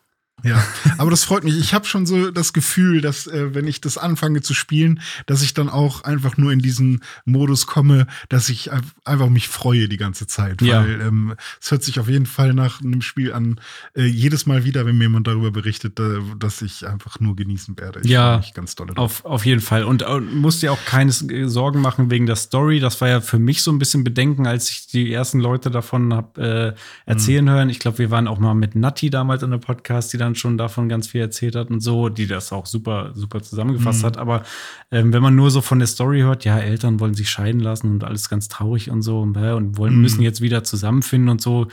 Ja, 0.43 0.63
aber 0.99 1.09
das 1.09 1.23
freut 1.23 1.43
mich. 1.43 1.57
Ich 1.57 1.73
habe 1.73 1.85
schon 1.85 2.05
so 2.05 2.29
das 2.29 2.53
Gefühl, 2.53 3.01
dass 3.01 3.25
äh, 3.25 3.55
wenn 3.55 3.65
ich 3.67 3.81
das 3.81 3.97
anfange 3.97 4.41
zu 4.43 4.53
spielen, 4.53 5.01
dass 5.25 5.41
ich 5.41 5.55
dann 5.55 5.67
auch 5.67 6.03
einfach 6.03 6.37
nur 6.37 6.51
in 6.51 6.59
diesen 6.59 7.01
Modus 7.25 7.65
komme, 7.65 8.05
dass 8.29 8.47
ich 8.49 8.71
ein- 8.71 8.83
einfach 9.03 9.29
mich 9.29 9.47
freue 9.47 9.89
die 9.89 9.97
ganze 9.97 10.27
Zeit. 10.27 10.61
Ja. 10.61 10.81
Weil 10.83 11.01
ähm, 11.01 11.33
es 11.59 11.71
hört 11.71 11.83
sich 11.83 11.99
auf 11.99 12.07
jeden 12.07 12.27
Fall 12.27 12.53
nach 12.53 12.81
einem 12.81 13.01
Spiel 13.01 13.33
an, 13.33 13.59
äh, 13.95 14.03
jedes 14.05 14.45
Mal 14.45 14.63
wieder, 14.63 14.85
wenn 14.85 14.95
mir 14.99 15.05
jemand 15.05 15.25
darüber 15.25 15.49
berichtet, 15.49 15.99
äh, 15.99 16.19
dass 16.37 16.61
ich 16.61 16.87
einfach 16.87 17.19
nur 17.19 17.35
genießen 17.35 17.77
werde. 17.79 18.01
Ich 18.03 18.09
Ja, 18.11 18.39
ganz 18.53 18.75
doll 18.75 18.87
drauf. 18.87 18.97
Auf, 18.97 19.25
auf 19.25 19.45
jeden 19.45 19.61
Fall. 19.61 19.85
Und 19.85 20.03
äh, 20.03 20.19
musst 20.19 20.61
dir 20.61 20.71
auch 20.71 20.85
keine 20.85 21.09
äh, 21.11 21.47
Sorgen 21.47 21.81
machen 21.81 22.11
wegen 22.11 22.27
der 22.27 22.35
Story. 22.35 22.79
Das 22.79 23.01
war 23.01 23.07
ja 23.09 23.21
für 23.21 23.39
mich 23.39 23.63
so 23.63 23.71
ein 23.71 23.79
bisschen 23.79 24.03
Bedenken, 24.03 24.45
als 24.45 24.69
ich 24.69 24.85
die 24.85 25.11
ersten 25.11 25.39
Leute 25.39 25.71
davon 25.71 26.13
hab 26.13 26.37
äh, 26.37 26.73
erzählen 27.07 27.45
Mhm. 27.45 27.49
hören. 27.49 27.69
Ich 27.69 27.79
glaube, 27.79 27.97
wir 27.97 28.11
waren 28.11 28.27
auch 28.27 28.37
mal 28.37 28.53
mit 28.53 28.75
Natti 28.75 29.09
damals 29.09 29.41
in 29.41 29.49
der 29.49 29.57
Podcast, 29.57 30.13
die 30.13 30.17
dann 30.17 30.26
schon 30.35 30.57
davon 30.57 30.89
ganz 30.89 31.07
viel 31.07 31.21
erzählt 31.21 31.55
hat 31.55 31.69
und 31.69 31.79
so, 31.81 32.09
die 32.09 32.27
das 32.27 32.51
auch 32.51 32.65
super, 32.65 33.11
super 33.13 33.41
zusammengefasst 33.41 34.01
Mhm. 34.01 34.05
hat. 34.07 34.17
Aber 34.17 34.43
ähm, 34.91 35.13
wenn 35.13 35.21
man 35.21 35.35
nur 35.35 35.51
so 35.51 35.61
von 35.61 35.79
der 35.79 35.87
Story 35.87 36.19
hört, 36.21 36.45
ja, 36.45 36.57
Eltern 36.59 36.99
wollen 36.99 37.13
sich 37.13 37.29
scheiden 37.29 37.61
lassen 37.61 37.91
und 37.91 38.03
alles 38.03 38.29
ganz 38.29 38.47
traurig 38.47 38.89
und 38.89 39.01
so 39.01 39.21
und, 39.21 39.37
und 39.37 39.77
wollen, 39.77 39.95
Mhm. 39.95 40.01
müssen 40.01 40.21
jetzt 40.21 40.41
wieder 40.41 40.63
zusammenfinden 40.63 41.29
und 41.29 41.41
so. 41.41 41.67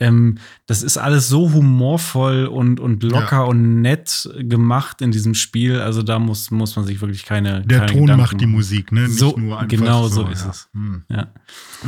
Ähm, 0.00 0.38
das 0.66 0.82
ist 0.82 0.96
alles 0.98 1.28
so 1.28 1.52
humorvoll 1.52 2.46
und, 2.46 2.80
und 2.80 3.04
locker 3.04 3.46
und 3.46 3.82
nett 3.82 4.28
gemacht 4.40 5.00
in 5.00 5.12
diesem 5.12 5.34
Spiel. 5.34 5.80
Also 5.80 6.02
da 6.02 6.18
muss, 6.18 6.50
muss 6.50 6.74
man 6.74 6.84
sich 6.84 7.00
wirklich 7.00 7.24
keine. 7.24 7.60
Der 7.62 7.80
keine 7.80 7.92
Ton 7.92 8.00
Gedanken 8.02 8.20
macht 8.22 8.40
die. 8.40 8.46
Musik, 8.46 8.90
ne? 8.90 9.02
Nicht 9.02 9.18
So- 9.18 9.36
nur 9.38 9.56
einfach 9.60 9.68
genau 9.68 10.08
so 10.08 10.26
ist 10.26 10.42
ja. 10.44 10.50
es. 10.50 10.68
Hm. 10.72 11.04
Ja. 11.08 11.28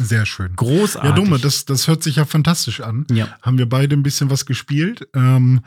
Sehr 0.00 0.27
schön. 0.27 0.55
Großartig. 0.55 1.11
Ja, 1.11 1.16
Dumme, 1.16 1.38
das, 1.40 1.64
das 1.64 1.88
hört 1.88 2.05
sich 2.05 2.16
ja 2.16 2.24
fantastisch 2.24 2.81
an. 2.83 3.05
Ja. 3.11 3.27
Haben 3.42 3.59
wir 3.59 3.68
beide 3.68 3.96
ein 3.96 4.05
bisschen 4.05 4.31
was 4.31 4.46
gespielt. 4.46 5.09
Ähm, 5.16 5.62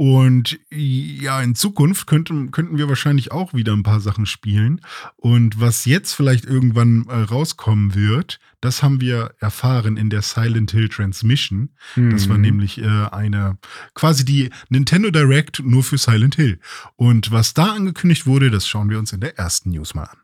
und 0.00 0.58
ja, 0.70 1.42
in 1.42 1.54
Zukunft 1.54 2.06
könnten, 2.06 2.52
könnten 2.52 2.78
wir 2.78 2.88
wahrscheinlich 2.88 3.32
auch 3.32 3.52
wieder 3.52 3.74
ein 3.74 3.82
paar 3.82 4.00
Sachen 4.00 4.24
spielen. 4.24 4.80
Und 5.18 5.60
was 5.60 5.84
jetzt 5.84 6.14
vielleicht 6.14 6.46
irgendwann 6.46 7.04
äh, 7.10 7.16
rauskommen 7.16 7.94
wird, 7.94 8.40
das 8.62 8.82
haben 8.82 9.02
wir 9.02 9.34
erfahren 9.40 9.98
in 9.98 10.08
der 10.08 10.22
Silent 10.22 10.70
Hill 10.70 10.88
Transmission. 10.88 11.68
Das 11.96 12.30
war 12.30 12.36
Mhm. 12.38 12.42
nämlich 12.42 12.78
äh, 12.80 12.86
eine 13.12 13.58
quasi 13.92 14.24
die 14.24 14.48
Nintendo 14.70 15.10
Direct 15.10 15.60
nur 15.62 15.82
für 15.82 15.98
Silent 15.98 16.36
Hill. 16.36 16.60
Und 16.96 17.30
was 17.30 17.52
da 17.52 17.74
angekündigt 17.74 18.24
wurde, 18.26 18.50
das 18.50 18.66
schauen 18.66 18.88
wir 18.88 18.98
uns 18.98 19.12
in 19.12 19.20
der 19.20 19.36
ersten 19.38 19.68
News 19.68 19.92
mal 19.94 20.04
an. 20.04 20.16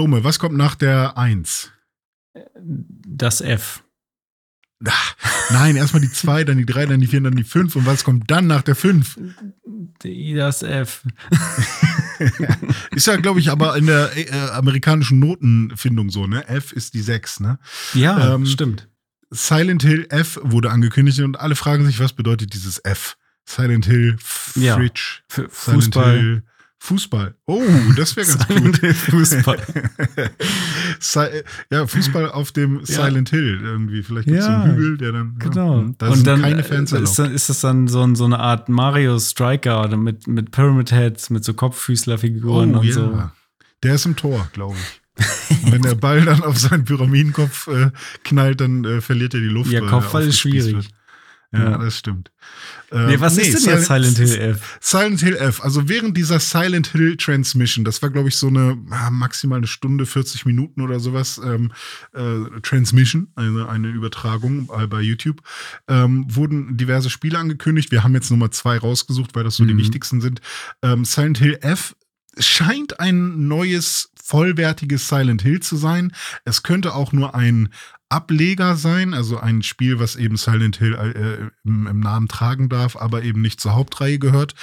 Dome, 0.00 0.24
was 0.24 0.38
kommt 0.38 0.56
nach 0.56 0.76
der 0.76 1.18
1? 1.18 1.70
Das 2.56 3.42
F. 3.42 3.82
Ach, 4.88 5.14
nein, 5.50 5.76
erstmal 5.76 6.00
die 6.00 6.10
2, 6.10 6.44
dann 6.44 6.56
die 6.56 6.64
3, 6.64 6.86
dann 6.86 7.00
die 7.00 7.06
4, 7.06 7.20
dann 7.20 7.36
die 7.36 7.44
5. 7.44 7.76
Und 7.76 7.84
was 7.84 8.02
kommt 8.02 8.30
dann 8.30 8.46
nach 8.46 8.62
der 8.62 8.74
5? 8.76 9.18
Die- 10.02 10.32
Das 10.34 10.62
F. 10.62 11.02
Ist 12.92 13.06
ja, 13.08 13.16
glaube 13.16 13.40
ich, 13.40 13.50
aber 13.50 13.76
in 13.76 13.84
der 13.86 14.16
äh, 14.16 14.30
amerikanischen 14.52 15.18
Notenfindung 15.18 16.08
so, 16.08 16.26
ne? 16.26 16.48
F 16.48 16.72
ist 16.72 16.94
die 16.94 17.00
6, 17.02 17.40
ne? 17.40 17.58
Ja, 17.92 18.34
Ähm, 18.36 18.46
stimmt. 18.46 18.88
Silent 19.30 19.82
Hill 19.82 20.06
F 20.08 20.38
wurde 20.42 20.70
angekündigt 20.70 21.20
und 21.20 21.38
alle 21.38 21.56
fragen 21.56 21.84
sich, 21.84 22.00
was 22.00 22.14
bedeutet 22.14 22.54
dieses 22.54 22.78
F? 22.84 23.16
Silent 23.46 23.84
Hill 23.84 24.16
Ja. 24.54 24.76
Fridge. 24.76 25.20
Für 25.28 25.48
Silent 25.50 25.52
Fußball. 25.94 26.18
Hill 26.18 26.42
Fußball. 26.82 27.34
Oh, 27.46 27.62
das 27.96 28.16
wäre 28.16 28.26
ganz 28.26 28.46
Silent 28.46 28.64
gut. 28.64 28.78
Hill 28.80 28.94
Fußball. 28.94 29.58
Si 30.98 31.20
ja, 31.70 31.86
Fußball 31.86 32.30
auf 32.30 32.52
dem 32.52 32.84
Silent 32.84 33.30
Hill 33.30 33.60
irgendwie. 33.62 34.02
Vielleicht 34.02 34.26
gibt 34.28 34.40
es 34.40 34.46
Ja, 34.46 34.62
einen 34.62 34.74
Hügel, 34.76 34.96
der 34.98 35.12
dann. 35.12 35.36
Genau. 35.38 35.80
Ja, 35.82 35.90
da 35.98 36.14
sind 36.14 36.42
keine 36.42 36.64
Fans 36.64 36.92
äh, 36.92 36.96
ist, 37.02 37.18
erlaubt. 37.18 37.18
dann, 37.18 37.34
ist 37.34 37.48
das 37.48 37.60
dann 37.60 37.86
so, 37.88 38.14
so 38.14 38.24
eine 38.24 38.38
Art 38.38 38.68
Mario 38.68 39.18
Striker 39.18 39.84
oder 39.84 39.96
mit, 39.96 40.26
mit 40.26 40.50
Pyramid 40.50 40.90
Heads, 40.92 41.30
mit 41.30 41.44
so 41.44 41.54
Kopffüßlerfiguren 41.54 42.74
und 42.74 42.92
so. 42.92 43.12
Oh, 43.14 43.30
Der 43.82 43.94
ist 43.94 44.06
im 44.06 44.16
Tor, 44.16 44.48
glaube 44.52 44.74
ich. 44.76 45.00
Und 45.64 45.72
wenn 45.72 45.82
der 45.82 45.94
Ball 45.96 46.22
dann 46.24 46.42
auf 46.42 46.58
seinen 46.58 46.84
Pyramidenkopf 46.86 47.68
äh, 47.68 47.90
knallt, 48.24 48.60
dann 48.62 48.84
äh, 48.84 49.00
verliert 49.02 49.34
er 49.34 49.40
die 49.40 49.46
Luft. 49.46 49.70
Ja, 49.70 49.80
Kopfball 49.82 50.26
ist 50.26 50.38
schwierig. 50.38 50.88
Ja, 51.52 51.78
das 51.78 51.98
stimmt. 51.98 52.30
Nee, 52.92 53.14
Ähm, 53.14 53.20
was 53.20 53.36
ist 53.36 53.66
denn 53.66 53.74
jetzt 53.74 53.86
Silent 53.86 54.18
Hill 54.18 54.38
F? 54.38 54.78
Silent 54.80 55.20
Hill 55.20 55.34
F. 55.36 55.60
Also 55.62 55.88
während 55.88 56.16
dieser 56.16 56.38
Silent 56.38 56.86
Hill 56.88 57.16
Transmission, 57.16 57.84
das 57.84 58.00
war, 58.02 58.10
glaube 58.10 58.28
ich, 58.28 58.36
so 58.36 58.46
eine 58.46 58.78
ah, 58.90 59.10
maximal 59.10 59.58
eine 59.58 59.66
Stunde, 59.66 60.06
40 60.06 60.46
Minuten 60.46 60.80
oder 60.80 61.00
sowas, 61.00 61.40
ähm, 61.44 61.72
äh, 62.12 62.60
Transmission, 62.62 63.32
eine, 63.34 63.68
eine 63.68 63.88
Übertragung 63.88 64.70
äh, 64.78 64.86
bei 64.86 65.00
YouTube, 65.00 65.42
ähm, 65.88 66.24
wurden 66.28 66.76
diverse 66.76 67.10
Spiele 67.10 67.38
angekündigt. 67.38 67.90
Wir 67.90 68.04
haben 68.04 68.14
jetzt 68.14 68.30
Nummer 68.30 68.52
zwei 68.52 68.78
rausgesucht, 68.78 69.34
weil 69.34 69.42
das 69.44 69.56
so 69.56 69.64
die 69.64 69.74
Mhm. 69.74 69.78
wichtigsten 69.78 70.20
sind. 70.20 70.40
Ähm, 70.82 71.04
Silent 71.04 71.38
Hill 71.38 71.58
F 71.62 71.96
scheint 72.38 73.00
ein 73.00 73.48
neues, 73.48 74.10
vollwertiges 74.22 75.08
Silent 75.08 75.42
Hill 75.42 75.58
zu 75.60 75.76
sein. 75.76 76.12
Es 76.44 76.62
könnte 76.62 76.94
auch 76.94 77.12
nur 77.12 77.34
ein 77.34 77.70
Ableger 78.10 78.74
sein, 78.74 79.14
also 79.14 79.38
ein 79.38 79.62
Spiel, 79.62 80.00
was 80.00 80.16
eben 80.16 80.36
Silent 80.36 80.76
Hill 80.78 80.94
äh, 80.94 81.68
im, 81.68 81.86
im 81.86 82.00
Namen 82.00 82.26
tragen 82.26 82.68
darf, 82.68 82.96
aber 82.96 83.22
eben 83.22 83.40
nicht 83.40 83.60
zur 83.60 83.74
Hauptreihe 83.74 84.18
gehört. 84.18 84.54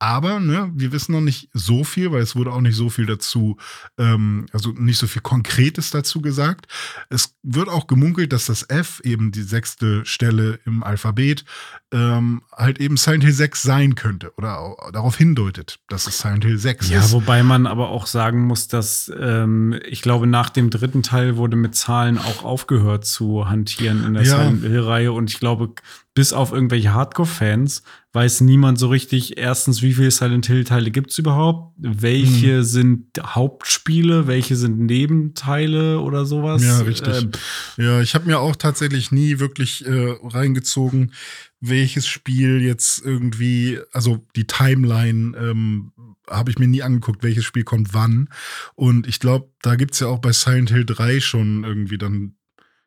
Aber 0.00 0.40
ne, 0.40 0.70
wir 0.74 0.92
wissen 0.92 1.12
noch 1.12 1.20
nicht 1.20 1.48
so 1.52 1.84
viel, 1.84 2.12
weil 2.12 2.20
es 2.20 2.36
wurde 2.36 2.52
auch 2.52 2.60
nicht 2.60 2.76
so 2.76 2.90
viel 2.90 3.06
dazu, 3.06 3.56
ähm, 3.96 4.46
also 4.52 4.70
nicht 4.70 4.98
so 4.98 5.06
viel 5.06 5.22
Konkretes 5.22 5.90
dazu 5.90 6.20
gesagt. 6.20 6.66
Es 7.10 7.36
wird 7.42 7.68
auch 7.68 7.86
gemunkelt, 7.86 8.32
dass 8.32 8.46
das 8.46 8.68
F, 8.68 9.00
eben 9.04 9.30
die 9.32 9.42
sechste 9.42 10.04
Stelle 10.04 10.58
im 10.66 10.82
Alphabet, 10.82 11.44
ähm, 11.92 12.42
halt 12.52 12.80
eben 12.80 12.96
Silent 12.96 13.24
Hill 13.24 13.32
6 13.32 13.62
sein 13.62 13.94
könnte 13.94 14.32
oder 14.36 14.76
darauf 14.92 15.16
hindeutet, 15.16 15.78
dass 15.88 16.06
es 16.06 16.18
Silent 16.18 16.44
Hill 16.44 16.58
6 16.58 16.90
ja, 16.90 16.98
ist. 16.98 17.06
Ja, 17.06 17.12
wobei 17.12 17.42
man 17.42 17.66
aber 17.66 17.88
auch 17.88 18.06
sagen 18.06 18.46
muss, 18.46 18.68
dass 18.68 19.10
ähm, 19.16 19.78
ich 19.88 20.02
glaube, 20.02 20.26
nach 20.26 20.50
dem 20.50 20.70
dritten 20.70 21.02
Teil 21.02 21.36
wurde 21.36 21.56
mit 21.56 21.76
Zahlen 21.76 22.18
auch 22.18 22.44
aufgehört 22.44 23.06
zu 23.06 23.48
hantieren 23.48 24.04
in 24.04 24.14
der 24.14 24.24
Ja. 24.24 24.38
Silent 24.38 24.62
Hill-Reihe 24.62 25.12
und 25.12 25.30
ich 25.30 25.38
glaube, 25.38 25.74
bis 26.14 26.32
auf 26.32 26.52
irgendwelche 26.52 26.94
Hardcore-Fans 26.94 27.82
weiß 28.12 28.42
niemand 28.42 28.78
so 28.78 28.86
richtig, 28.88 29.36
erstens, 29.36 29.82
wie 29.82 29.92
viele 29.94 30.12
Silent 30.12 30.46
Hill-Teile 30.46 30.92
gibt 30.92 31.10
es 31.10 31.18
überhaupt? 31.18 31.74
Welche 31.78 32.58
Mhm. 32.58 32.62
sind 32.62 33.06
Hauptspiele? 33.20 34.28
Welche 34.28 34.54
sind 34.54 34.78
Nebenteile 34.78 35.98
oder 36.00 36.24
sowas? 36.24 36.62
Ja, 36.64 36.78
richtig. 36.80 37.22
Ähm, 37.22 37.30
Ja, 37.76 38.00
ich 38.00 38.14
habe 38.14 38.26
mir 38.26 38.38
auch 38.38 38.54
tatsächlich 38.54 39.10
nie 39.10 39.40
wirklich 39.40 39.84
äh, 39.86 40.14
reingezogen, 40.22 41.12
welches 41.60 42.06
Spiel 42.06 42.60
jetzt 42.62 43.04
irgendwie, 43.04 43.80
also 43.92 44.24
die 44.36 44.46
Timeline 44.46 45.36
ähm, 45.36 45.92
habe 46.30 46.50
ich 46.50 46.58
mir 46.60 46.68
nie 46.68 46.82
angeguckt, 46.82 47.24
welches 47.24 47.44
Spiel 47.44 47.64
kommt 47.64 47.92
wann. 47.92 48.28
Und 48.76 49.08
ich 49.08 49.18
glaube, 49.18 49.48
da 49.62 49.74
gibt's 49.74 49.98
ja 49.98 50.06
auch 50.06 50.20
bei 50.20 50.32
Silent 50.32 50.70
Hill 50.70 50.84
3 50.84 51.18
schon 51.20 51.64
irgendwie 51.64 51.98
dann 51.98 52.36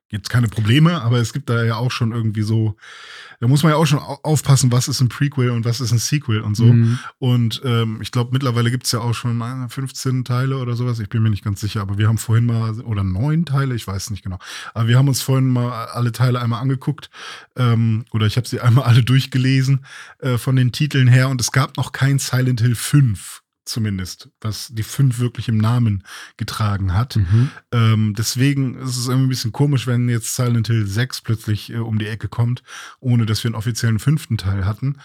jetzt 0.09 0.29
keine 0.29 0.47
Probleme, 0.47 1.01
aber 1.01 1.17
es 1.17 1.33
gibt 1.33 1.49
da 1.49 1.63
ja 1.63 1.75
auch 1.75 1.91
schon 1.91 2.11
irgendwie 2.13 2.41
so, 2.41 2.77
da 3.41 3.47
muss 3.47 3.63
man 3.63 3.73
ja 3.73 3.77
auch 3.77 3.85
schon 3.85 3.99
au- 3.99 4.19
aufpassen, 4.23 4.71
was 4.71 4.87
ist 4.87 5.01
ein 5.01 5.09
Prequel 5.09 5.49
und 5.49 5.65
was 5.65 5.81
ist 5.81 5.91
ein 5.91 5.97
Sequel 5.97 6.41
und 6.41 6.55
so. 6.55 6.65
mhm. 6.65 6.97
Und 7.19 7.61
ähm, 7.65 7.99
ich 8.01 8.11
glaube, 8.11 8.31
mittlerweile 8.31 8.71
gibt's 8.71 8.91
ja 8.93 8.99
auch 8.99 9.13
schon 9.13 9.41
äh, 9.41 9.67
15 9.67 10.23
Teile 10.23 10.57
oder 10.57 10.75
sowas. 10.75 10.99
Ich 10.99 11.09
bin 11.09 11.23
mir 11.23 11.29
nicht 11.29 11.43
ganz 11.43 11.59
sicher, 11.59 11.81
aber 11.81 11.97
wir 11.97 12.07
haben 12.07 12.17
vorhin 12.17 12.45
mal, 12.45 12.79
oder 12.81 13.03
neun 13.03 13.45
Teile, 13.45 13.75
ich 13.75 13.85
weiß 13.85 14.09
nicht 14.11 14.23
genau. 14.23 14.39
Aber 14.73 14.87
wir 14.87 14.97
haben 14.97 15.09
uns 15.09 15.21
vorhin 15.21 15.49
mal 15.49 15.87
alle 15.87 16.11
Teile 16.13 16.41
einmal 16.41 16.61
angeguckt. 16.61 17.09
Ähm, 17.57 18.05
oder 18.11 18.25
ich 18.27 18.37
habe 18.37 18.47
sie 18.47 18.61
einmal 18.61 18.85
alle 18.85 19.03
durchgelesen 19.03 19.85
äh, 20.19 20.37
von 20.37 20.55
den 20.55 20.71
Titeln 20.71 21.07
her. 21.09 21.27
Und 21.29 21.41
es 21.41 21.51
gab 21.51 21.75
noch 21.77 21.91
kein 21.91 22.17
Silent 22.19 22.61
Hill 22.61 22.75
5 22.75 23.43
zumindest, 23.67 24.29
was 24.41 24.69
die 24.69 24.83
5 24.83 25.19
wirklich 25.19 25.47
im 25.49 25.57
Namen 25.57 26.03
getragen 26.37 26.93
hat. 26.93 27.15
Mhm. 27.15 27.49
Ähm, 27.71 28.13
deswegen 28.17 28.75
ist 28.75 28.97
es 28.97 29.07
irgendwie 29.07 29.27
ein 29.27 29.29
bisschen 29.29 29.51
komisch, 29.51 29.87
wenn 29.87 30.09
jetzt 30.09 30.35
Silent 30.35 30.67
Hill 30.67 30.85
6 30.85 31.21
plötzlich 31.21 31.71
äh, 31.71 31.77
um 31.77 31.99
die 31.99 32.07
Ecke 32.07 32.27
kommt, 32.27 32.63
ohne 32.99 33.25
dass 33.25 33.43
wir 33.43 33.49
einen 33.49 33.55
offiziellen 33.55 33.99
fünften 33.99 34.37
Teil 34.37 34.65
hatten. 34.65 34.97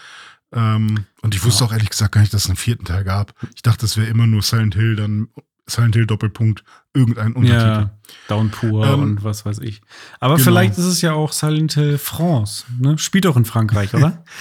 Ähm, 0.51 1.05
und 1.21 1.35
ich 1.35 1.43
wusste 1.43 1.65
auch 1.65 1.71
ehrlich 1.71 1.89
gesagt 1.89 2.13
gar 2.13 2.21
nicht, 2.21 2.33
dass 2.33 2.43
es 2.43 2.49
einen 2.49 2.57
vierten 2.57 2.85
Teil 2.85 3.03
gab. 3.03 3.33
Ich 3.55 3.63
dachte, 3.63 3.85
es 3.85 3.97
wäre 3.97 4.07
immer 4.07 4.27
nur 4.27 4.41
Silent 4.41 4.75
Hill, 4.75 4.95
dann 4.95 5.29
Silent 5.65 5.95
Hill 5.95 6.05
Doppelpunkt, 6.05 6.63
irgendein 6.93 7.33
Untertitel. 7.33 7.65
Ja, 7.65 7.91
Downpour 8.27 8.85
Ähm, 8.85 9.01
und 9.01 9.23
was 9.23 9.45
weiß 9.45 9.59
ich. 9.59 9.81
Aber 10.19 10.35
genau. 10.35 10.45
vielleicht 10.45 10.77
ist 10.77 10.85
es 10.85 11.01
ja 11.01 11.13
auch 11.13 11.31
Silent 11.31 11.73
Hill 11.73 11.97
France. 11.97 12.65
Ne? 12.79 12.97
Spielt 12.97 13.25
doch 13.25 13.35
in 13.37 13.45
Frankreich, 13.45 13.93
oder? 13.93 14.23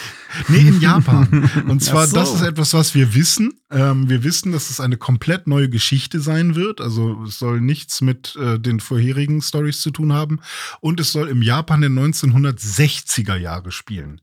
Nee, 0.48 0.60
in 0.66 0.80
Japan. 0.80 1.50
Und 1.68 1.82
zwar, 1.84 2.06
so. 2.06 2.16
das 2.16 2.32
ist 2.36 2.40
etwas, 2.40 2.72
was 2.72 2.94
wir 2.94 3.14
wissen. 3.14 3.52
Ähm, 3.70 4.08
wir 4.08 4.24
wissen, 4.24 4.50
dass 4.50 4.70
es 4.70 4.80
eine 4.80 4.96
komplett 4.96 5.46
neue 5.46 5.68
Geschichte 5.68 6.20
sein 6.20 6.54
wird. 6.54 6.80
Also 6.80 7.22
es 7.24 7.38
soll 7.38 7.60
nichts 7.60 8.00
mit 8.00 8.34
äh, 8.36 8.58
den 8.58 8.80
vorherigen 8.80 9.42
Stories 9.42 9.82
zu 9.82 9.90
tun 9.90 10.14
haben. 10.14 10.40
Und 10.80 11.00
es 11.00 11.12
soll 11.12 11.28
im 11.28 11.42
Japan 11.42 11.82
der 11.82 11.90
1960er 11.90 13.36
Jahre 13.36 13.72
spielen. 13.72 14.22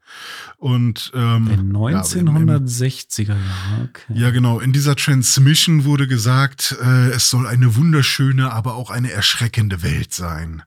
Und 0.58 1.12
ähm, 1.14 1.48
im- 1.54 1.78
1960er 1.78 3.28
Jahre. 3.28 3.90
Okay. 3.90 4.14
Ja, 4.20 4.32
genau. 4.32 4.60
In 4.60 4.74
dieser 4.74 4.96
Transmission 4.96 5.84
wurde 5.86 6.08
gesagt, 6.08 6.76
äh, 6.84 7.10
es 7.10 7.30
soll 7.30 7.46
eine 7.46 7.76
wunderschöne, 7.76 8.19
aber 8.54 8.76
auch 8.76 8.90
eine 8.90 9.12
erschreckende 9.12 9.82
Welt 9.82 10.14
sein. 10.14 10.64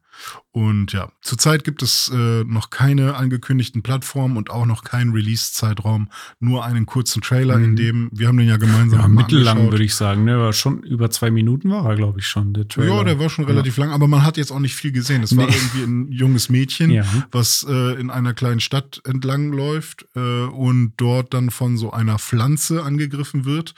Und 0.54 0.92
ja, 0.92 1.10
zurzeit 1.22 1.64
gibt 1.64 1.82
es 1.82 2.10
äh, 2.14 2.44
noch 2.44 2.68
keine 2.68 3.14
angekündigten 3.16 3.82
Plattformen 3.82 4.36
und 4.36 4.50
auch 4.50 4.66
noch 4.66 4.84
keinen 4.84 5.12
Release-Zeitraum, 5.12 6.08
nur 6.40 6.62
einen 6.64 6.84
kurzen 6.84 7.22
Trailer, 7.22 7.56
Mhm. 7.56 7.64
in 7.64 7.76
dem, 7.76 8.08
wir 8.12 8.28
haben 8.28 8.36
den 8.36 8.48
ja 8.48 8.58
gemeinsam 8.58 9.00
Ja, 9.00 9.08
mittellang 9.08 9.70
würde 9.70 9.82
ich 9.82 9.94
sagen. 9.94 10.24
Ne? 10.24 10.34
Aber 10.34 10.52
schon 10.52 10.82
über 10.82 11.10
zwei 11.10 11.30
Minuten 11.30 11.70
war 11.70 11.86
er, 11.88 11.96
glaube 11.96 12.20
ich, 12.20 12.26
schon, 12.26 12.52
der 12.52 12.68
Trailer. 12.68 12.96
Ja, 12.98 13.04
der 13.04 13.18
war 13.18 13.30
schon 13.30 13.46
relativ 13.46 13.78
lang, 13.78 13.90
aber 13.92 14.06
man 14.08 14.24
hat 14.24 14.36
jetzt 14.36 14.50
auch 14.52 14.58
nicht 14.60 14.74
viel 14.74 14.92
gesehen. 14.92 15.22
Es 15.22 15.34
war 15.36 15.46
Nee. 15.46 15.54
irgendwie 15.54 15.82
ein 15.84 16.12
junges 16.12 16.50
Mädchen, 16.50 16.90
Ja. 16.90 17.04
was 17.30 17.64
äh, 17.66 17.98
in 17.98 18.10
einer 18.10 18.34
kleinen 18.34 18.60
Stadt 18.60 19.00
entlang 19.06 19.52
läuft 19.52 20.06
äh, 20.14 20.20
und 20.20 20.92
dort 20.98 21.32
dann 21.32 21.50
von 21.50 21.78
so 21.78 21.92
einer 21.92 22.18
Pflanze 22.18 22.82
angegriffen 22.82 23.46
wird, 23.46 23.74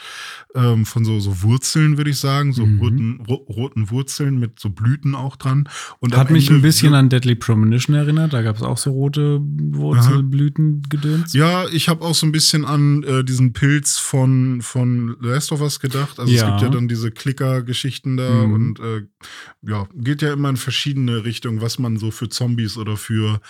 ähm, 0.57 0.87
von 0.87 1.05
so, 1.05 1.21
so 1.21 1.43
Wurzeln, 1.43 1.99
würde 1.99 2.11
ich 2.11 2.19
sagen, 2.19 2.53
so 2.53 2.67
Mhm. 2.67 2.79
roten, 2.81 3.21
ro 3.29 3.35
roten 3.49 3.91
Wurzeln 3.91 4.41
mit 4.41 4.59
so 4.59 4.71
Blüten 4.71 5.15
auch 5.15 5.37
dran. 5.37 5.69
Und 6.01 6.17
Hat 6.17 6.31
mich 6.33 6.49
Ende 6.49 6.64
bisschen 6.65 6.95
an 6.95 7.09
Deadly 7.09 7.35
Premonition 7.35 7.95
erinnert. 7.95 8.33
Da 8.33 8.43
gab 8.43 8.57
es 8.57 8.63
auch 8.63 8.79
so 8.79 8.91
rote 8.91 9.41
Wurzelblütengedöns. 9.41 11.33
Ja, 11.33 11.67
ich 11.69 11.89
habe 11.89 12.05
auch 12.05 12.15
so 12.15 12.27
ein 12.27 12.33
bisschen 12.33 12.65
an 12.65 13.03
äh, 13.05 13.25
diesen 13.25 13.53
Pilz 13.53 13.99
von, 13.99 14.61
von 14.63 15.17
The 15.21 15.29
Last 15.29 15.53
of 15.53 15.61
Us 15.61 15.81
gedacht. 15.81 16.19
Also 16.19 16.33
es 16.33 16.41
Ja. 16.41 16.51
gibt 16.51 16.63
ja 16.63 16.69
dann 16.69 16.89
diese 16.89 17.11
Klicker-Geschichten 17.11 18.17
da 18.17 18.31
Mhm. 18.45 18.53
und 18.53 18.81
äh, 18.81 19.03
ja, 19.63 19.87
geht 19.95 20.23
ja 20.23 20.33
immer 20.33 20.49
in 20.51 20.57
verschiedene 20.57 21.25
Richtungen, 21.25 21.61
was 21.61 21.79
man 21.79 21.97
so 21.97 22.11
für 22.11 22.29
Zombies 22.29 22.77
oder 22.77 22.97
für 22.97 23.41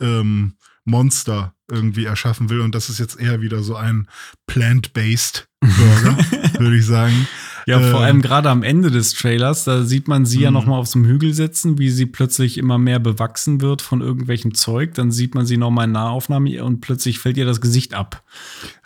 ähm, 0.00 0.54
Monster 0.84 1.54
irgendwie 1.70 2.04
erschaffen 2.04 2.50
will. 2.50 2.60
Und 2.60 2.74
das 2.74 2.90
ist 2.90 2.98
jetzt 2.98 3.18
eher 3.18 3.40
wieder 3.40 3.62
so 3.62 3.74
ein 3.76 4.06
plant-based 4.46 5.48
Burger, 5.60 6.18
würde 6.58 6.76
ich 6.76 6.84
sagen. 6.86 7.26
Ja, 7.66 7.78
vor 7.80 8.00
Ähm, 8.00 8.04
allem 8.04 8.22
gerade 8.22 8.50
am 8.50 8.62
Ende 8.62 8.90
des 8.90 9.14
Trailers, 9.14 9.64
da 9.64 9.84
sieht 9.84 10.06
man 10.08 10.26
sie 10.26 10.40
ja 10.40 10.50
Mhm. 10.50 10.54
noch 10.54 10.66
mal 10.66 10.76
auf 10.76 10.86
so 10.86 10.98
einem 10.98 11.08
Hügel 11.08 11.32
sitzen, 11.34 11.78
wie 11.78 11.90
sie 11.90 12.06
plötzlich 12.06 12.58
immer 12.58 12.78
mehr 12.78 12.98
bewachsen 12.98 13.60
wird 13.60 13.82
von 13.82 14.00
irgendwelchem 14.00 14.54
Zeug. 14.54 14.94
Dann 14.94 15.10
sieht 15.10 15.34
man 15.34 15.46
sie 15.46 15.56
noch 15.56 15.70
mal 15.70 15.84
in 15.84 15.92
Nahaufnahme 15.92 16.62
und 16.64 16.80
plötzlich 16.80 17.18
fällt 17.18 17.36
ihr 17.36 17.46
das 17.46 17.60
Gesicht 17.60 17.94
ab. 17.94 18.22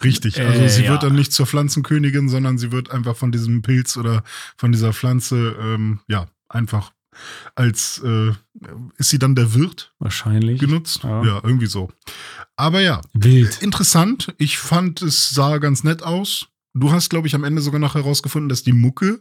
Richtig, 0.05 0.41
also 0.41 0.61
Äh, 0.62 0.69
sie 0.69 0.85
ja. 0.85 0.91
wird 0.93 1.03
dann 1.03 1.14
nicht 1.14 1.33
zur 1.33 1.47
Pflanzenkönigin, 1.47 2.29
sondern 2.29 2.59
sie 2.59 2.73
wird 2.73 2.91
einfach 2.91 3.17
von 3.17 3.33
diesem 3.33 3.62
Pilz 3.62 3.97
oder 3.97 4.23
von 4.57 4.73
dieser 4.73 4.93
Pflanze, 4.93 5.57
ähm, 5.61 6.01
ja, 6.09 6.27
einfach 6.49 6.93
als, 7.57 8.01
äh, 8.05 8.31
ist 8.97 9.11
sie 9.11 9.19
dann 9.19 9.35
der 9.35 9.53
Wirt 9.55 9.93
Wahrscheinlich. 9.99 10.61
genutzt? 10.61 11.01
Ja. 11.03 11.25
Ja. 11.25 11.41
irgendwie 11.43 11.67
so. 11.67 11.91
Aber 12.55 12.81
ja, 12.81 13.01
Wild. 13.12 13.61
interessant. 13.61 14.33
Ich 14.38 14.59
fand, 14.59 15.03
es 15.03 15.31
sah 15.31 15.59
ganz 15.59 15.83
nett 15.83 16.03
aus. 16.05 16.47
Du 16.75 16.93
hast, 16.93 17.09
glaube 17.09 17.27
ich, 17.27 17.35
am 17.35 17.45
Ende 17.45 17.63
sogar 17.63 17.81
noch 17.81 17.95
herausgefunden, 17.95 18.49
dass 18.49 18.63
die 18.63 18.73
Mucke 18.73 19.21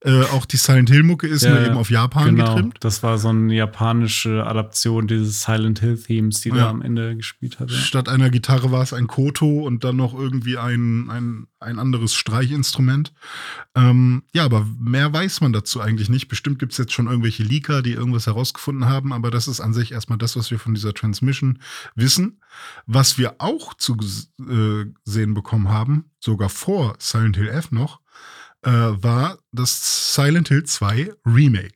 äh, 0.00 0.22
auch 0.32 0.46
die 0.46 0.56
Silent 0.56 0.90
Hill 0.90 1.02
Mucke 1.02 1.26
ist, 1.26 1.42
Ja, 1.42 1.50
nur 1.50 1.66
eben 1.66 1.76
auf 1.76 1.90
Japan 1.90 2.26
Genau. 2.36 2.54
getrimmt. 2.54 2.76
Das 2.80 3.02
war 3.02 3.18
so 3.18 3.28
eine 3.28 3.52
japanische 3.54 4.46
Adaption 4.46 5.06
dieses 5.08 5.42
Silent 5.42 5.80
Hill 5.80 5.98
Themes, 5.98 6.40
die 6.42 6.50
Ja. 6.50 6.54
da 6.56 6.70
am 6.70 6.82
Ende 6.82 7.16
gespielt 7.16 7.58
hat. 7.58 7.70
Ja. 7.70 7.76
Statt 7.78 8.08
einer 8.08 8.30
Gitarre 8.30 8.70
war 8.70 8.82
es 8.82 8.92
ein 8.92 9.06
Koto 9.06 9.64
und 9.66 9.82
dann 9.84 9.96
noch 9.96 10.14
irgendwie 10.14 10.56
ein, 10.56 11.10
ein, 11.10 11.46
ein 11.58 11.78
anderes 11.78 12.14
Streichinstrument. 12.14 13.12
Ähm, 13.74 14.22
ja, 14.32 14.44
aber 14.44 14.66
mehr 14.78 15.12
weiß 15.12 15.40
man 15.40 15.52
dazu 15.52 15.80
eigentlich 15.80 16.08
nicht. 16.08 16.28
Bestimmt 16.28 16.58
gibt 16.58 16.72
es 16.72 16.78
jetzt 16.78 16.92
schon 16.92 17.06
irgendwelche 17.08 17.42
Leaker, 17.42 17.82
die 17.82 17.92
irgendwas 17.92 18.26
herausgefunden 18.26 18.86
haben, 18.88 19.12
aber 19.12 19.30
das 19.30 19.48
ist 19.48 19.60
an 19.60 19.74
sich 19.74 19.92
erstmal 19.92 20.18
das, 20.18 20.36
was 20.36 20.50
wir 20.50 20.58
von 20.58 20.74
dieser 20.74 20.94
Transmission 20.94 21.58
wissen. 21.96 22.40
Was 22.86 23.18
wir 23.18 23.36
auch 23.38 23.74
zu 23.74 23.96
äh, 24.40 24.86
sehen 25.04 25.34
bekommen 25.34 25.68
haben, 25.68 26.10
sogar 26.20 26.48
vor 26.48 26.96
Silent 26.98 27.36
Hill 27.36 27.48
F 27.48 27.70
noch, 27.70 28.00
äh, 28.64 28.70
war 29.02 29.38
das 29.52 30.14
Silent 30.14 30.48
Hill 30.48 30.64
2 30.64 31.12
Remake. 31.26 31.72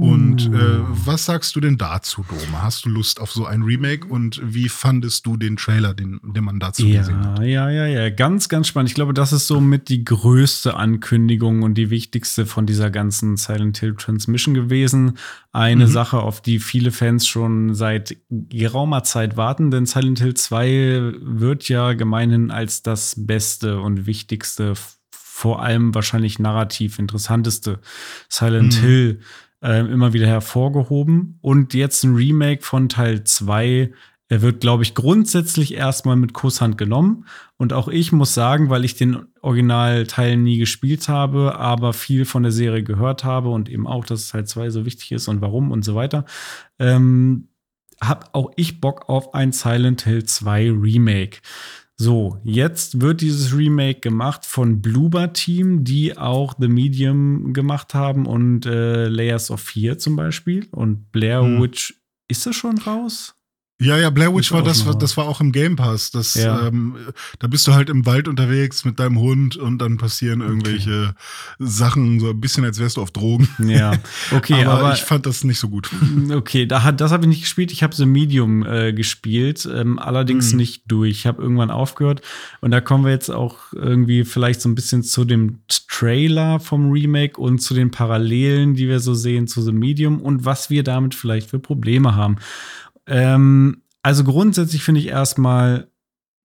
Und 0.00 0.46
äh, 0.46 0.78
was 1.06 1.26
sagst 1.26 1.54
du 1.56 1.60
denn 1.60 1.76
dazu, 1.76 2.24
Dome? 2.28 2.62
Hast 2.62 2.84
du 2.84 2.88
Lust 2.88 3.20
auf 3.20 3.32
so 3.32 3.44
ein 3.44 3.62
Remake 3.62 4.06
und 4.06 4.40
wie 4.42 4.68
fandest 4.68 5.26
du 5.26 5.36
den 5.36 5.56
Trailer, 5.56 5.92
den, 5.92 6.20
den 6.22 6.44
man 6.44 6.58
dazu 6.60 6.86
gesehen 6.86 7.18
hat? 7.24 7.40
Ja, 7.40 7.68
ja, 7.68 7.70
ja, 7.70 7.86
ja. 7.86 8.10
Ganz, 8.10 8.48
ganz 8.48 8.68
spannend. 8.68 8.88
Ich 8.90 8.94
glaube, 8.94 9.12
das 9.12 9.32
ist 9.32 9.46
somit 9.46 9.88
die 9.88 10.04
größte 10.04 10.74
Ankündigung 10.74 11.62
und 11.62 11.74
die 11.74 11.90
wichtigste 11.90 12.46
von 12.46 12.64
dieser 12.64 12.90
ganzen 12.90 13.36
Silent 13.36 13.78
Hill 13.78 13.94
Transmission 13.96 14.54
gewesen. 14.54 15.18
Eine 15.52 15.86
Mhm. 15.86 15.90
Sache, 15.90 16.18
auf 16.20 16.40
die 16.40 16.60
viele 16.60 16.92
Fans 16.92 17.26
schon 17.26 17.74
seit 17.74 18.16
geraumer 18.30 19.02
Zeit 19.02 19.36
warten, 19.36 19.70
denn 19.70 19.84
Silent 19.84 20.20
Hill 20.20 20.34
2 20.34 21.12
wird 21.20 21.68
ja 21.68 21.92
gemeinhin 21.92 22.50
als 22.50 22.82
das 22.82 23.14
beste 23.18 23.80
und 23.80 24.06
wichtigste, 24.06 24.74
vor 25.40 25.62
allem 25.62 25.94
wahrscheinlich 25.94 26.38
narrativ 26.38 26.98
interessanteste 26.98 27.80
Silent 28.28 28.76
Mhm. 28.76 28.80
Hill 28.80 29.20
ähm, 29.62 29.90
immer 29.90 30.12
wieder 30.12 30.26
hervorgehoben. 30.26 31.38
Und 31.40 31.72
jetzt 31.72 32.04
ein 32.04 32.14
Remake 32.14 32.62
von 32.62 32.90
Teil 32.90 33.24
2 33.24 33.90
er 34.32 34.42
wird, 34.42 34.60
glaube 34.60 34.84
ich, 34.84 34.94
grundsätzlich 34.94 35.74
erstmal 35.74 36.14
mit 36.14 36.34
Kusshand 36.34 36.78
genommen. 36.78 37.26
Und 37.56 37.72
auch 37.72 37.88
ich 37.88 38.12
muss 38.12 38.32
sagen, 38.32 38.70
weil 38.70 38.84
ich 38.84 38.94
den 38.94 39.26
Originalteil 39.42 40.36
nie 40.36 40.56
gespielt 40.56 41.08
habe, 41.08 41.58
aber 41.58 41.92
viel 41.92 42.24
von 42.24 42.44
der 42.44 42.52
Serie 42.52 42.84
gehört 42.84 43.24
habe 43.24 43.48
und 43.48 43.68
eben 43.68 43.88
auch, 43.88 44.04
dass 44.04 44.28
Teil 44.28 44.46
2 44.46 44.70
so 44.70 44.84
wichtig 44.84 45.10
ist 45.10 45.26
und 45.26 45.40
warum 45.40 45.72
und 45.72 45.84
so 45.84 45.96
weiter, 45.96 46.26
ähm, 46.78 47.48
habe 48.00 48.26
auch 48.32 48.52
ich 48.54 48.80
Bock 48.80 49.08
auf 49.08 49.34
ein 49.34 49.50
Silent 49.50 50.02
Hill 50.02 50.24
2 50.24 50.70
Remake. 50.70 51.38
So, 52.02 52.38
jetzt 52.44 53.02
wird 53.02 53.20
dieses 53.20 53.54
Remake 53.54 54.00
gemacht 54.00 54.46
von 54.46 54.80
Bloober 54.80 55.34
Team, 55.34 55.84
die 55.84 56.16
auch 56.16 56.54
The 56.58 56.66
Medium 56.66 57.52
gemacht 57.52 57.92
haben 57.92 58.24
und 58.24 58.64
äh, 58.64 59.06
Layers 59.06 59.50
of 59.50 59.60
Fear 59.60 59.98
zum 59.98 60.16
Beispiel. 60.16 60.66
Und 60.70 61.12
Blair 61.12 61.42
Hm. 61.42 61.60
Witch, 61.60 62.00
ist 62.26 62.46
das 62.46 62.56
schon 62.56 62.78
raus? 62.78 63.34
Ja, 63.80 63.96
ja, 63.96 64.10
Blair 64.10 64.34
Witch 64.34 64.52
war 64.52 64.62
das, 64.62 64.84
das 64.98 65.16
war 65.16 65.26
auch 65.26 65.40
im 65.40 65.52
Game 65.52 65.74
Pass. 65.76 66.10
Das, 66.10 66.34
Ja. 66.34 66.66
ähm, 66.68 66.96
da 67.38 67.46
bist 67.46 67.66
du 67.66 67.72
halt 67.72 67.88
im 67.88 68.04
Wald 68.04 68.28
unterwegs 68.28 68.84
mit 68.84 69.00
deinem 69.00 69.18
Hund 69.18 69.56
und 69.56 69.78
dann 69.78 69.96
passieren 69.96 70.42
irgendwelche 70.42 71.14
Sachen, 71.58 72.20
so 72.20 72.30
ein 72.30 72.40
bisschen 72.40 72.64
als 72.64 72.78
wärst 72.78 72.98
du 72.98 73.02
auf 73.02 73.10
Drogen. 73.10 73.48
Ja, 73.58 73.92
okay, 74.32 74.64
aber, 74.66 74.80
aber, 74.80 74.94
ich 74.94 75.00
fand 75.00 75.24
das 75.26 75.44
nicht 75.44 75.58
so 75.58 75.68
gut. 75.70 75.88
okay, 76.30 76.66
da 76.66 76.82
hat, 76.82 77.00
das 77.00 77.10
habe 77.10 77.24
ich 77.24 77.28
nicht 77.28 77.40
gespielt. 77.40 77.72
Ich 77.72 77.82
habe 77.82 77.94
The 77.94 78.06
Medium 78.06 78.64
äh, 78.66 78.92
gespielt, 78.92 79.68
ähm, 79.72 79.98
allerdings 79.98 80.52
Mhm. 80.52 80.58
nicht 80.58 80.82
durch. 80.86 81.10
Ich 81.10 81.26
habe 81.26 81.40
irgendwann 81.42 81.70
aufgehört 81.70 82.20
und 82.60 82.70
da 82.70 82.80
kommen 82.80 83.04
wir 83.04 83.12
jetzt 83.12 83.30
auch 83.30 83.72
irgendwie 83.72 84.24
vielleicht 84.24 84.60
so 84.60 84.68
ein 84.68 84.74
bisschen 84.74 85.02
zu 85.02 85.24
dem 85.24 85.60
Trailer 85.88 86.60
vom 86.60 86.90
Remake 86.90 87.40
und 87.40 87.60
zu 87.60 87.72
den 87.74 87.90
Parallelen, 87.90 88.74
die 88.74 88.88
wir 88.88 89.00
so 89.00 89.14
sehen 89.14 89.46
zu 89.46 89.62
The 89.62 89.72
Medium 89.72 90.20
und 90.20 90.44
was 90.44 90.68
wir 90.70 90.84
damit 90.84 91.14
vielleicht 91.14 91.50
für 91.50 91.58
Probleme 91.58 92.14
haben. 92.14 92.36
Ähm, 93.10 93.82
also 94.02 94.24
grundsätzlich 94.24 94.82
finde 94.82 95.00
ich 95.00 95.08
erstmal 95.08 95.88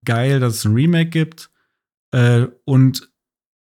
geil, 0.03 0.39
dass 0.39 0.55
es 0.55 0.65
ein 0.65 0.73
Remake 0.73 1.09
gibt. 1.09 1.49
Äh, 2.11 2.47
und 2.65 3.09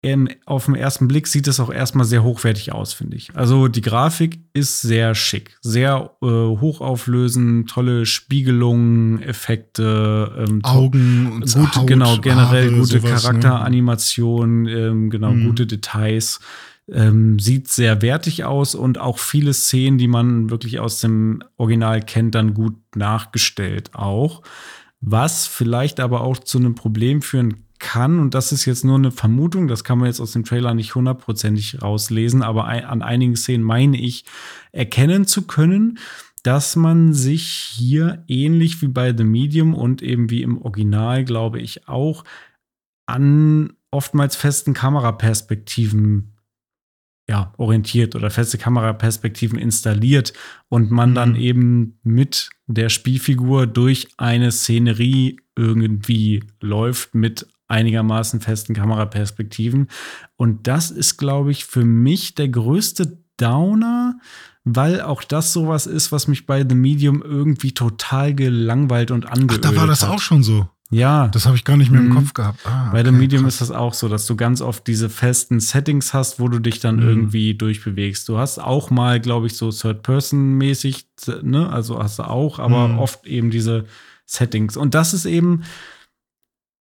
in, 0.01 0.33
auf 0.45 0.65
den 0.65 0.75
ersten 0.75 1.09
Blick 1.09 1.27
sieht 1.27 1.47
es 1.47 1.59
auch 1.59 1.69
erstmal 1.69 2.05
sehr 2.05 2.23
hochwertig 2.23 2.71
aus, 2.71 2.93
finde 2.93 3.17
ich. 3.17 3.35
Also 3.35 3.67
die 3.67 3.81
Grafik 3.81 4.39
ist 4.53 4.81
sehr 4.81 5.13
schick, 5.13 5.57
sehr 5.62 6.12
äh, 6.21 6.25
hochauflösend, 6.25 7.69
tolle 7.69 8.05
Spiegelungen, 8.05 9.21
Effekte, 9.21 10.45
ähm, 10.47 10.63
Augen 10.63 11.31
und 11.33 11.53
gut, 11.53 11.75
Haut, 11.75 11.88
genau, 11.88 12.17
generell 12.19 12.69
Haare, 12.69 12.77
gute 12.79 12.99
sowas, 12.99 13.03
ne? 13.03 13.09
Charakteranimationen, 13.09 14.67
ähm, 14.67 15.09
genau, 15.09 15.33
Mhm. 15.33 15.47
gute 15.47 15.67
Details. 15.67 16.39
Ähm, 16.91 17.39
sieht 17.39 17.67
sehr 17.67 18.02
wertig 18.02 18.45
aus 18.45 18.75
und 18.75 18.99
auch 18.99 19.19
viele 19.19 19.54
Szenen, 19.54 19.97
die 19.97 20.08
man 20.08 20.49
wirklich 20.49 20.80
aus 20.80 21.02
dem 21.02 21.43
Original 21.58 22.02
kennt, 22.02 22.36
dann 22.36 22.54
gut 22.54 22.75
nachgestellt 22.95 23.93
auch. 23.93 24.41
Was 25.02 25.47
vielleicht 25.47 25.99
aber 25.99 26.21
auch 26.21 26.38
zu 26.38 26.58
einem 26.58 26.75
Problem 26.75 27.21
führen 27.21 27.63
kann, 27.80 28.19
und 28.19 28.34
das 28.34 28.52
ist 28.52 28.65
jetzt 28.65 28.84
nur 28.84 28.97
eine 28.97 29.12
Vermutung, 29.12 29.67
das 29.67 29.84
kann 29.84 29.99
man 29.99 30.08
jetzt 30.08 30.19
aus 30.19 30.34
dem 30.34 30.43
Trailer 30.43 30.73
nicht 30.73 30.95
hundertprozentig 30.95 31.82
rauslesen, 31.82 32.43
aber 32.43 32.65
an 32.65 33.02
einigen 33.02 33.38
Szenen 33.38 33.63
meine 33.63 33.97
ich 33.97 34.25
erkennen 34.71 35.25
zu 35.25 35.43
können, 35.43 35.97
dass 36.43 36.75
man 36.75 37.13
sich 37.13 37.43
hier 37.43 38.23
ähnlich 38.28 38.82
wie 38.82 38.88
bei 38.88 39.15
The 39.15 39.23
Medium 39.23 39.73
und 39.73 40.02
eben 40.02 40.30
wie 40.30 40.41
im 40.41 40.62
Original, 40.62 41.23
glaube 41.23 41.60
ich, 41.60 41.88
auch 41.88 42.23
an 43.06 43.73
oftmals 43.91 44.36
festen 44.36 44.73
Kameraperspektiven 44.73 46.34
ja, 47.29 47.53
orientiert 47.57 48.15
oder 48.15 48.31
feste 48.31 48.57
Kameraperspektiven 48.57 49.59
installiert 49.59 50.33
und 50.67 50.89
man 50.89 51.11
Mhm. 51.11 51.15
dann 51.15 51.35
eben 51.35 51.99
mit 52.03 52.49
der 52.65 52.89
Spielfigur 52.89 53.67
durch 53.67 54.07
eine 54.17 54.51
Szenerie 54.51 55.39
irgendwie 55.55 56.43
läuft 56.59 57.13
mit 57.13 57.45
einigermaßen 57.67 58.41
festen 58.41 58.73
Kameraperspektiven. 58.73 59.89
Und 60.37 60.65
das 60.65 60.89
ist, 60.89 61.17
glaube 61.17 61.51
ich, 61.51 61.65
für 61.65 61.85
mich 61.85 62.33
der 62.33 62.49
größte 62.49 63.19
Downer, 63.37 64.17
weil 64.63 65.01
auch 65.01 65.23
das 65.23 65.53
sowas 65.53 65.85
ist, 65.85 66.11
was 66.11 66.27
mich 66.27 66.47
bei 66.47 66.65
The 66.67 66.75
Medium 66.75 67.21
irgendwie 67.21 67.73
total 67.73 68.33
gelangweilt 68.33 69.11
und 69.11 69.27
Ach, 69.27 69.31
angeölt 69.33 69.63
da 69.63 69.75
war 69.75 69.85
das 69.87 70.01
hat. 70.01 70.09
auch 70.09 70.19
schon 70.19 70.41
so. 70.41 70.67
Ja, 70.91 71.28
Das 71.28 71.45
habe 71.45 71.56
ich 71.56 71.63
gar 71.65 71.78
nicht 71.78 71.91
mehr 71.91 72.02
im 72.02 72.10
Mhm. 72.10 72.15
Kopf 72.15 72.34
gehabt. 72.34 72.60
Ah, 72.65 72.89
bei 72.91 73.04
The 73.04 73.10
okay, 73.10 73.17
Medium 73.19 73.43
krass. 73.43 73.56
ist 73.56 73.62
das 73.62 73.71
auch 73.71 73.93
so, 73.93 74.10
dass 74.10 74.25
du 74.25 74.36
ganz 74.36 74.60
oft 74.62 74.88
diese 74.88 75.08
festen 75.10 75.60
Settings 75.60 76.13
hast, 76.15 76.39
wo 76.39 76.47
du 76.47 76.58
dich 76.58 76.80
dann 76.80 76.95
Mhm. 76.95 77.08
irgendwie 77.08 77.54
durchbewegst. 77.54 78.28
Du 78.28 78.39
hast 78.39 78.58
auch 78.60 78.89
mal, 78.89 79.19
glaube 79.19 79.45
ich, 79.47 79.56
so 79.56 79.69
Third-Person-mäßig, 79.71 81.06
ne? 81.43 81.69
Also 81.71 82.02
hast 82.02 82.17
du 82.19 82.23
auch, 82.23 82.58
aber 82.60 82.88
Mhm. 82.88 82.99
oft 82.99 83.25
eben 83.28 83.52
diese 83.52 83.86
Settings. 84.25 84.78
Und 84.78 84.95
das 84.95 85.13
ist 85.13 85.25
eben 85.25 85.62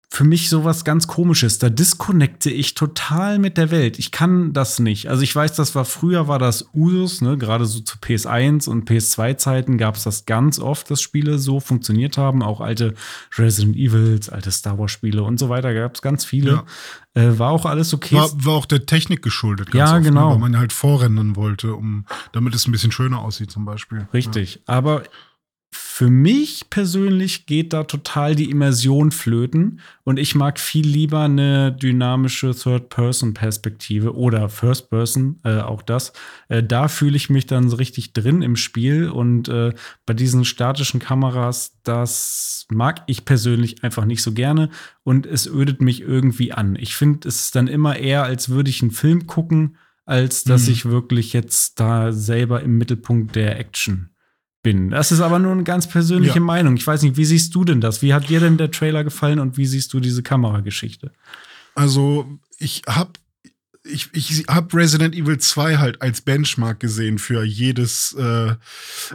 für 0.09 0.23
mich 0.23 0.49
sowas 0.49 0.85
ganz 0.85 1.05
komisches. 1.07 1.59
Da 1.59 1.69
disconnecte 1.69 2.49
ich 2.49 2.75
total 2.75 3.39
mit 3.39 3.57
der 3.57 3.71
Welt. 3.71 3.99
Ich 3.99 4.11
kann 4.11 4.53
das 4.53 4.79
nicht. 4.79 5.09
Also 5.09 5.21
ich 5.21 5.35
weiß, 5.35 5.53
das 5.55 5.75
war 5.75 5.83
früher 5.83 6.29
war 6.29 6.39
das 6.39 6.69
Usus, 6.73 7.21
ne, 7.21 7.37
gerade 7.37 7.65
so 7.65 7.81
zu 7.81 7.97
PS1 7.97 8.69
und 8.69 8.89
PS2 8.89 9.37
Zeiten 9.37 9.77
gab 9.77 9.95
es 9.95 10.03
das 10.03 10.25
ganz 10.25 10.59
oft, 10.59 10.89
dass 10.89 11.01
Spiele 11.01 11.37
so 11.39 11.59
funktioniert 11.59 12.17
haben, 12.17 12.41
auch 12.41 12.61
alte 12.61 12.93
Resident 13.37 13.75
Evils, 13.75 14.29
alte 14.29 14.51
Star 14.51 14.79
Wars 14.79 14.91
Spiele 14.91 15.23
und 15.23 15.39
so 15.39 15.49
weiter, 15.49 15.73
gab 15.73 15.95
es 15.95 16.01
ganz 16.01 16.23
viele. 16.23 16.63
Äh, 17.13 17.37
war 17.37 17.51
auch 17.51 17.65
alles 17.65 17.93
okay. 17.93 18.15
War, 18.15 18.29
war 18.45 18.53
auch 18.53 18.65
der 18.65 18.85
Technik 18.85 19.21
geschuldet, 19.21 19.73
Ja, 19.73 19.95
oft, 19.95 20.05
genau. 20.05 20.29
Ne, 20.29 20.33
weil 20.35 20.49
man 20.51 20.57
halt 20.57 20.71
vorrennen 20.71 21.35
wollte, 21.35 21.73
um, 21.73 22.05
damit 22.31 22.55
es 22.55 22.65
ein 22.65 22.71
bisschen 22.71 22.93
schöner 22.93 23.19
aussieht, 23.19 23.51
zum 23.51 23.65
Beispiel. 23.65 24.07
Richtig. 24.13 24.61
Aber 24.67 25.03
für 25.69 26.09
mich 26.09 26.69
persönlich 26.69 27.45
geht 27.45 27.73
da 27.73 27.83
total 27.83 28.35
die 28.35 28.49
Immersion 28.49 29.11
flöten 29.11 29.79
und 30.03 30.17
ich 30.17 30.35
mag 30.35 30.59
viel 30.59 30.87
lieber 30.87 31.21
eine 31.21 31.71
dynamische 31.71 32.53
Third-Person-Perspektive 32.55 34.15
oder 34.15 34.49
First-Person, 34.49 35.39
äh, 35.43 35.59
auch 35.59 35.81
das. 35.81 36.13
Äh, 36.49 36.63
da 36.63 36.87
fühle 36.87 37.17
ich 37.17 37.29
mich 37.29 37.47
dann 37.47 37.69
so 37.69 37.77
richtig 37.77 38.13
drin 38.13 38.41
im 38.41 38.55
Spiel 38.55 39.09
und 39.09 39.49
äh, 39.49 39.73
bei 40.05 40.13
diesen 40.13 40.45
statischen 40.45 40.99
Kameras, 40.99 41.77
das 41.83 42.65
mag 42.69 43.03
ich 43.07 43.25
persönlich 43.25 43.83
einfach 43.83 44.05
nicht 44.05 44.21
so 44.21 44.33
gerne 44.33 44.69
und 45.03 45.25
es 45.25 45.47
ödet 45.47 45.81
mich 45.81 46.01
irgendwie 46.01 46.53
an. 46.53 46.75
Ich 46.75 46.95
finde, 46.95 47.27
es 47.27 47.45
ist 47.45 47.55
dann 47.55 47.67
immer 47.67 47.97
eher, 47.97 48.23
als 48.23 48.49
würde 48.49 48.69
ich 48.69 48.81
einen 48.81 48.91
Film 48.91 49.27
gucken, 49.27 49.77
als 50.05 50.43
dass 50.43 50.67
Mhm. 50.67 50.73
ich 50.73 50.85
wirklich 50.85 51.33
jetzt 51.33 51.79
da 51.79 52.13
selber 52.13 52.61
im 52.61 52.77
Mittelpunkt 52.77 53.35
der 53.35 53.59
Action 53.59 54.09
bin. 54.73 54.89
Das 54.89 55.13
ist 55.13 55.21
aber 55.21 55.39
nur 55.39 55.53
eine 55.53 55.63
ganz 55.63 55.87
persönliche 55.87 56.35
Ja. 56.39 56.41
Meinung. 56.41 56.75
Ich 56.75 56.85
weiß 56.85 57.01
nicht, 57.03 57.15
wie 57.15 57.23
siehst 57.23 57.55
du 57.55 57.63
denn 57.63 57.79
das? 57.79 58.01
Wie 58.01 58.13
hat 58.13 58.27
dir 58.27 58.41
denn 58.41 58.57
der 58.57 58.69
Trailer 58.69 59.05
gefallen 59.05 59.39
und 59.39 59.55
wie 59.57 59.65
siehst 59.65 59.93
du 59.93 60.01
diese 60.01 60.23
Kamerageschichte? 60.23 61.11
Also, 61.73 62.25
ich 62.57 62.81
habe 62.85 63.11
ich, 63.87 64.09
ich 64.13 64.45
hab 64.47 64.73
Resident 64.73 65.15
Evil 65.15 65.37
2 65.37 65.77
halt 65.77 66.01
als 66.01 66.21
Benchmark 66.21 66.79
gesehen 66.79 67.19
für 67.19 67.43
jedes 67.43 68.13
äh, 68.13 68.55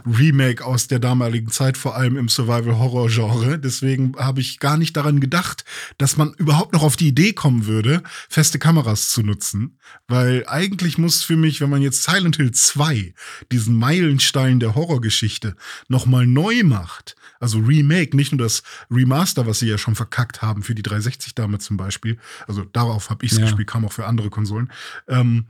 Remake 0.05 0.65
aus 0.65 0.87
der 0.87 0.99
damaligen 0.99 1.51
Zeit, 1.51 1.77
vor 1.77 1.95
allem 1.95 2.17
im 2.17 2.29
Survival-Horror-Genre. 2.29 3.59
Deswegen 3.59 4.15
habe 4.17 4.41
ich 4.41 4.59
gar 4.59 4.77
nicht 4.77 4.95
daran 4.97 5.19
gedacht, 5.19 5.63
dass 5.97 6.17
man 6.17 6.33
überhaupt 6.33 6.73
noch 6.73 6.83
auf 6.83 6.95
die 6.95 7.07
Idee 7.07 7.33
kommen 7.33 7.65
würde, 7.65 8.03
feste 8.29 8.59
Kameras 8.59 9.09
zu 9.09 9.21
nutzen. 9.23 9.77
Weil 10.07 10.43
eigentlich 10.47 10.97
muss 10.97 11.23
für 11.23 11.37
mich, 11.37 11.61
wenn 11.61 11.69
man 11.69 11.81
jetzt 11.81 12.03
Silent 12.03 12.37
Hill 12.37 12.51
2, 12.51 13.13
diesen 13.51 13.75
Meilenstein 13.75 14.59
der 14.59 14.75
Horrorgeschichte, 14.75 15.55
nochmal 15.87 16.27
neu 16.27 16.63
macht, 16.63 17.15
also 17.43 17.59
Remake, 17.59 18.15
nicht 18.15 18.31
nur 18.31 18.39
das 18.39 18.63
Remaster, 18.89 19.45
was 19.45 19.59
sie 19.59 19.67
ja 19.67 19.77
schon 19.77 19.95
verkackt 19.95 20.41
haben 20.41 20.63
für 20.63 20.73
die 20.73 20.81
360 20.81 21.35
damals 21.35 21.65
zum 21.65 21.77
Beispiel. 21.77 22.17
Also 22.47 22.63
darauf 22.63 23.09
habe 23.09 23.25
ich 23.25 23.31
es 23.33 23.37
Ja. 23.37 23.43
gespielt, 23.45 23.67
kam 23.67 23.85
auch 23.85 23.93
für 23.93 24.05
andere 24.07 24.29
Konsolen. 24.29 24.71
Ähm, 25.07 25.45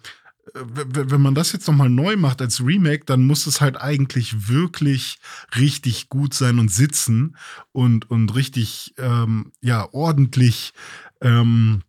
wenn 0.55 1.21
man 1.21 1.35
das 1.35 1.53
jetzt 1.53 1.67
nochmal 1.67 1.89
neu 1.89 2.17
macht 2.17 2.41
als 2.41 2.59
Remake, 2.65 3.05
dann 3.05 3.25
muss 3.25 3.47
es 3.47 3.61
halt 3.61 3.77
eigentlich 3.79 4.49
wirklich 4.49 5.19
richtig 5.57 6.09
gut 6.09 6.33
sein 6.33 6.59
und 6.59 6.69
sitzen 6.69 7.37
und, 7.71 8.09
und 8.11 8.35
richtig, 8.35 8.93
ähm, 8.97 9.53
ja, 9.61 9.87
ordentlich 9.93 10.73
ähm, 11.21 11.83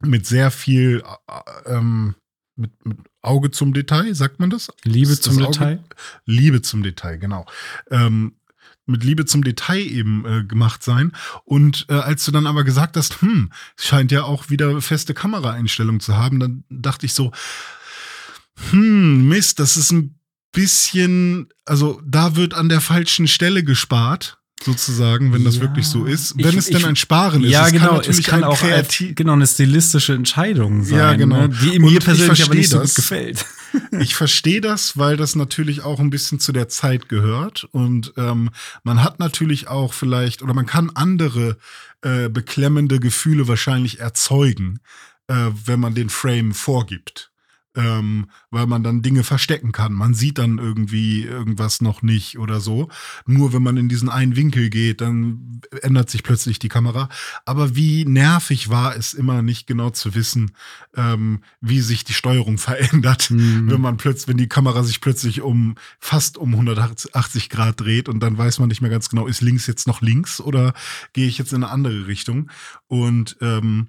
mit 0.00 0.24
sehr 0.26 0.52
viel 0.52 1.02
äh, 1.66 1.72
ähm, 1.74 2.14
mit, 2.54 2.70
mit 2.86 2.98
Auge 3.22 3.50
zum 3.50 3.74
Detail, 3.74 4.14
sagt 4.14 4.38
man 4.38 4.50
das? 4.50 4.68
Liebe 4.84 5.08
Das- 5.10 5.20
zum 5.22 5.36
Auge- 5.38 5.46
Detail? 5.50 5.84
Liebe 6.26 6.62
zum 6.62 6.82
Detail, 6.84 7.18
genau. 7.18 7.44
Ähm, 7.90 8.36
mit 8.86 9.02
Liebe 9.04 9.24
zum 9.26 9.42
Detail 9.44 9.80
eben 9.80 10.24
äh, 10.24 10.44
gemacht 10.44 10.82
sein. 10.84 11.12
Und 11.44 11.86
äh, 11.88 11.94
als 11.94 12.24
du 12.24 12.30
dann 12.32 12.46
aber 12.46 12.64
gesagt 12.64 12.96
hast, 12.96 13.20
hm, 13.20 13.50
es 13.76 13.86
scheint 13.86 14.12
ja 14.12 14.22
auch 14.22 14.48
wieder 14.48 14.80
feste 14.80 15.12
Kameraeinstellungen 15.14 16.00
zu 16.00 16.16
haben, 16.16 16.38
dann 16.40 16.64
dachte 16.70 17.04
ich 17.06 17.12
so, 17.14 17.32
hm, 18.70 19.28
Mist, 19.28 19.58
das 19.58 19.76
ist 19.76 19.92
ein 19.92 20.18
bisschen, 20.52 21.48
also 21.64 22.00
da 22.06 22.36
wird 22.36 22.54
an 22.54 22.68
der 22.68 22.80
falschen 22.80 23.28
Stelle 23.28 23.62
gespart, 23.62 24.38
sozusagen, 24.62 25.32
wenn 25.34 25.44
das 25.44 25.56
Ja. 25.56 25.62
wirklich 25.62 25.86
so 25.86 26.06
ist. 26.06 26.34
Ich- 26.38 26.44
Wenn 26.44 26.56
es 26.56 26.66
denn 26.66 26.78
ich- 26.78 26.86
ein 26.86 26.96
Sparen 26.96 27.44
ist. 27.44 27.50
Ja, 27.50 27.66
es 27.66 27.72
genau. 27.72 27.86
kann 27.88 27.94
es 28.00 28.06
natürlich 28.06 28.26
kann 28.26 28.44
ein 28.44 28.50
auch 28.50 28.58
kreativ 28.58 29.14
genau 29.14 29.34
eine 29.34 29.46
stilistische 29.46 30.14
Entscheidung 30.14 30.82
sein, 30.82 30.98
Ja, 30.98 31.14
genau. 31.14 31.42
ne? 31.42 31.48
die 31.50 31.78
mir 31.78 31.98
ich 31.98 32.04
persönlich 32.04 32.42
aber 32.44 32.54
nicht 32.54 32.70
so 32.70 32.78
das. 32.78 32.94
gut 32.94 32.96
gefällt. 32.96 33.44
Ich 34.00 34.14
verstehe 34.14 34.60
das, 34.60 34.96
weil 34.96 35.16
das 35.16 35.34
natürlich 35.34 35.82
auch 35.82 36.00
ein 36.00 36.10
bisschen 36.10 36.40
zu 36.40 36.52
der 36.52 36.68
Zeit 36.68 37.08
gehört. 37.08 37.64
Und 37.72 38.12
ähm, 38.16 38.50
man 38.82 39.02
hat 39.02 39.18
natürlich 39.18 39.68
auch 39.68 39.92
vielleicht, 39.92 40.42
oder 40.42 40.54
man 40.54 40.66
kann 40.66 40.90
andere 40.94 41.56
äh, 42.02 42.28
beklemmende 42.28 43.00
Gefühle 43.00 43.48
wahrscheinlich 43.48 44.00
erzeugen, 44.00 44.80
äh, 45.28 45.50
wenn 45.64 45.80
man 45.80 45.94
den 45.94 46.10
Frame 46.10 46.52
vorgibt. 46.52 47.30
Ähm, 47.76 48.26
weil 48.50 48.66
man 48.66 48.82
dann 48.82 49.02
Dinge 49.02 49.22
verstecken 49.22 49.70
kann. 49.70 49.92
Man 49.92 50.14
sieht 50.14 50.38
dann 50.38 50.58
irgendwie 50.58 51.22
irgendwas 51.22 51.80
noch 51.82 52.02
nicht 52.02 52.38
oder 52.38 52.60
so. 52.60 52.88
Nur 53.26 53.52
wenn 53.52 53.62
man 53.62 53.76
in 53.76 53.88
diesen 53.88 54.08
einen 54.08 54.34
Winkel 54.34 54.70
geht, 54.70 55.02
dann 55.02 55.60
ändert 55.82 56.10
sich 56.10 56.22
plötzlich 56.22 56.58
die 56.58 56.68
Kamera. 56.68 57.08
Aber 57.44 57.76
wie 57.76 58.04
nervig 58.06 58.70
war 58.70 58.96
es 58.96 59.12
immer 59.14 59.42
nicht 59.42 59.66
genau 59.66 59.90
zu 59.90 60.14
wissen, 60.14 60.52
ähm, 60.96 61.40
wie 61.60 61.80
sich 61.80 62.04
die 62.04 62.14
Steuerung 62.14 62.58
verändert, 62.66 63.30
mhm. 63.30 63.70
wenn 63.70 63.80
man 63.80 63.98
plötzlich, 63.98 64.28
wenn 64.28 64.38
die 64.38 64.48
Kamera 64.48 64.82
sich 64.82 65.00
plötzlich 65.00 65.42
um 65.42 65.74
fast 66.00 66.38
um 66.38 66.52
180 66.52 67.50
Grad 67.50 67.80
dreht 67.80 68.08
und 68.08 68.20
dann 68.20 68.38
weiß 68.38 68.58
man 68.58 68.68
nicht 68.68 68.80
mehr 68.80 68.90
ganz 68.90 69.10
genau, 69.10 69.26
ist 69.26 69.42
links 69.42 69.66
jetzt 69.66 69.86
noch 69.86 70.00
links 70.00 70.40
oder 70.40 70.72
gehe 71.12 71.28
ich 71.28 71.38
jetzt 71.38 71.52
in 71.52 71.62
eine 71.62 71.72
andere 71.72 72.06
Richtung? 72.06 72.50
Und 72.88 73.36
ähm, 73.42 73.88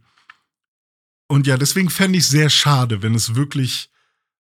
und 1.27 1.47
ja, 1.47 1.57
deswegen 1.57 1.89
fände 1.89 2.17
ich 2.17 2.27
sehr 2.27 2.49
schade, 2.49 3.03
wenn 3.03 3.13
es 3.13 3.35
wirklich, 3.35 3.89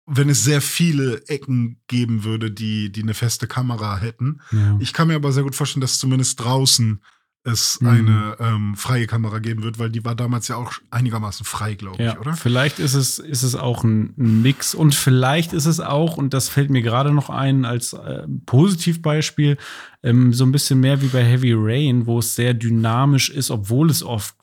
wenn 0.07 0.29
es 0.29 0.45
sehr 0.45 0.61
viele 0.61 1.27
Ecken 1.27 1.81
geben 1.89 2.25
würde, 2.25 2.51
die, 2.51 2.91
die 2.91 3.03
eine 3.03 3.15
feste 3.15 3.47
Kamera 3.47 3.99
hätten. 3.99 4.41
Ja. 4.53 4.77
Ich 4.81 4.93
kann 4.93 5.09
mir 5.09 5.17
aber 5.17 5.33
sehr 5.33 5.43
gut 5.43 5.55
vorstellen, 5.55 5.81
dass 5.81 5.99
zumindest 5.99 6.41
draußen 6.41 7.01
es 7.45 7.81
mhm. 7.81 7.89
eine 7.89 8.37
ähm, 8.41 8.77
freie 8.77 9.07
Kamera 9.07 9.39
geben 9.39 9.63
wird, 9.63 9.79
weil 9.79 9.91
die 9.91 10.05
war 10.05 10.15
damals 10.15 10.49
ja 10.49 10.57
auch 10.57 10.73
einigermaßen 10.91 11.47
frei, 11.47 11.75
glaube 11.75 12.03
ja, 12.03 12.13
ich, 12.13 12.19
oder? 12.19 12.35
Vielleicht 12.35 12.79
ist 12.79 12.95
es, 12.95 13.19
ist 13.19 13.43
es 13.43 13.55
auch 13.55 13.85
ein, 13.85 14.15
ein, 14.19 14.43
Mix 14.43 14.75
und 14.75 14.95
vielleicht 14.95 15.53
ist 15.53 15.67
es 15.67 15.81
auch, 15.81 16.17
und 16.17 16.35
das 16.35 16.49
fällt 16.49 16.71
mir 16.71 16.83
gerade 16.83 17.13
noch 17.13 17.31
ein 17.31 17.65
als 17.65 17.93
äh, 17.93 18.27
Positivbeispiel, 18.47 19.57
ähm, 20.03 20.33
so 20.33 20.45
ein 20.45 20.53
bisschen 20.53 20.81
mehr 20.81 21.01
wie 21.01 21.09
bei 21.09 21.25
Heavy 21.25 21.55
Rain, 21.57 22.07
wo 22.07 22.19
es 22.19 22.35
sehr 22.35 22.55
dynamisch 22.55 23.31
ist, 23.31 23.51
obwohl 23.51 23.91
es 23.91 24.03
oft 24.03 24.35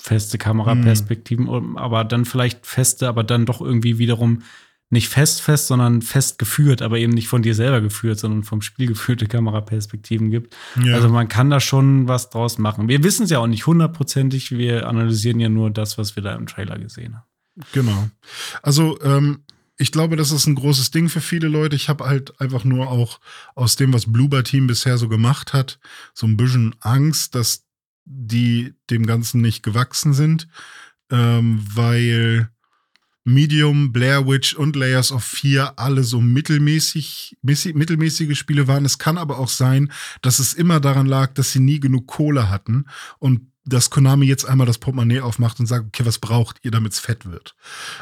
feste 0.00 0.38
Kameraperspektiven, 0.38 1.46
mhm. 1.46 1.76
aber 1.76 2.04
dann 2.04 2.24
vielleicht 2.24 2.66
feste, 2.66 3.08
aber 3.08 3.24
dann 3.24 3.46
doch 3.46 3.60
irgendwie 3.60 3.98
wiederum 3.98 4.42
nicht 4.90 5.08
fest 5.08 5.40
fest, 5.40 5.68
sondern 5.68 6.02
fest 6.02 6.38
geführt, 6.38 6.82
aber 6.82 6.98
eben 6.98 7.12
nicht 7.12 7.28
von 7.28 7.42
dir 7.42 7.54
selber 7.54 7.80
geführt, 7.80 8.18
sondern 8.18 8.42
vom 8.42 8.60
Spiel 8.60 8.88
geführte 8.88 9.26
Kameraperspektiven 9.26 10.30
gibt. 10.30 10.56
Ja. 10.84 10.94
Also 10.94 11.08
man 11.08 11.28
kann 11.28 11.48
da 11.48 11.60
schon 11.60 12.08
was 12.08 12.28
draus 12.30 12.58
machen. 12.58 12.88
Wir 12.88 13.04
wissen 13.04 13.22
es 13.22 13.30
ja 13.30 13.38
auch 13.38 13.46
nicht 13.46 13.66
hundertprozentig, 13.66 14.50
wir 14.50 14.88
analysieren 14.88 15.38
ja 15.38 15.48
nur 15.48 15.70
das, 15.70 15.96
was 15.96 16.16
wir 16.16 16.24
da 16.24 16.34
im 16.34 16.46
Trailer 16.46 16.78
gesehen 16.78 17.14
haben. 17.14 17.26
Genau. 17.72 18.08
Also 18.62 19.00
ähm, 19.02 19.44
ich 19.76 19.92
glaube, 19.92 20.16
das 20.16 20.32
ist 20.32 20.46
ein 20.46 20.56
großes 20.56 20.90
Ding 20.90 21.08
für 21.08 21.20
viele 21.20 21.48
Leute. 21.48 21.76
Ich 21.76 21.88
habe 21.88 22.04
halt 22.04 22.38
einfach 22.40 22.64
nur 22.64 22.90
auch 22.90 23.20
aus 23.54 23.76
dem, 23.76 23.92
was 23.94 24.12
Bluebird 24.12 24.48
Team 24.48 24.66
bisher 24.66 24.98
so 24.98 25.08
gemacht 25.08 25.52
hat, 25.52 25.78
so 26.14 26.26
ein 26.26 26.36
bisschen 26.36 26.74
Angst, 26.80 27.34
dass 27.34 27.64
die 28.04 28.74
dem 28.90 29.06
Ganzen 29.06 29.40
nicht 29.40 29.62
gewachsen 29.62 30.12
sind, 30.12 30.48
ähm, 31.10 31.64
weil 31.74 32.50
Medium, 33.24 33.92
Blair 33.92 34.26
Witch 34.26 34.54
und 34.54 34.76
Layers 34.76 35.12
of 35.12 35.24
Fear 35.24 35.74
alle 35.76 36.04
so 36.04 36.20
mittelmäßig, 36.20 37.36
mittelmäßige 37.42 38.36
Spiele 38.36 38.66
waren. 38.66 38.84
Es 38.84 38.98
kann 38.98 39.18
aber 39.18 39.38
auch 39.38 39.48
sein, 39.48 39.92
dass 40.22 40.38
es 40.38 40.54
immer 40.54 40.80
daran 40.80 41.06
lag, 41.06 41.34
dass 41.34 41.52
sie 41.52 41.60
nie 41.60 41.80
genug 41.80 42.06
Kohle 42.06 42.48
hatten 42.48 42.86
und 43.18 43.50
dass 43.64 43.90
Konami 43.90 44.26
jetzt 44.26 44.46
einmal 44.46 44.66
das 44.66 44.78
Portemonnaie 44.78 45.20
aufmacht 45.20 45.60
und 45.60 45.66
sagt, 45.66 45.86
okay, 45.86 46.06
was 46.06 46.18
braucht 46.18 46.58
ihr, 46.62 46.70
damit 46.70 46.92
es 46.92 46.98
fett 46.98 47.26
wird? 47.26 47.54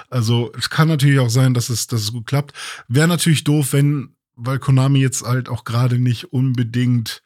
Also 0.08 0.52
es 0.56 0.70
kann 0.70 0.88
natürlich 0.88 1.18
auch 1.18 1.30
sein, 1.30 1.52
dass 1.52 1.68
es, 1.68 1.88
dass 1.88 2.00
es 2.00 2.12
gut 2.12 2.26
klappt. 2.26 2.56
Wäre 2.86 3.08
natürlich 3.08 3.44
doof, 3.44 3.72
wenn, 3.72 4.14
weil 4.36 4.60
Konami 4.60 5.00
jetzt 5.00 5.22
halt 5.22 5.48
auch 5.48 5.64
gerade 5.64 5.98
nicht 5.98 6.32
unbedingt 6.32 7.22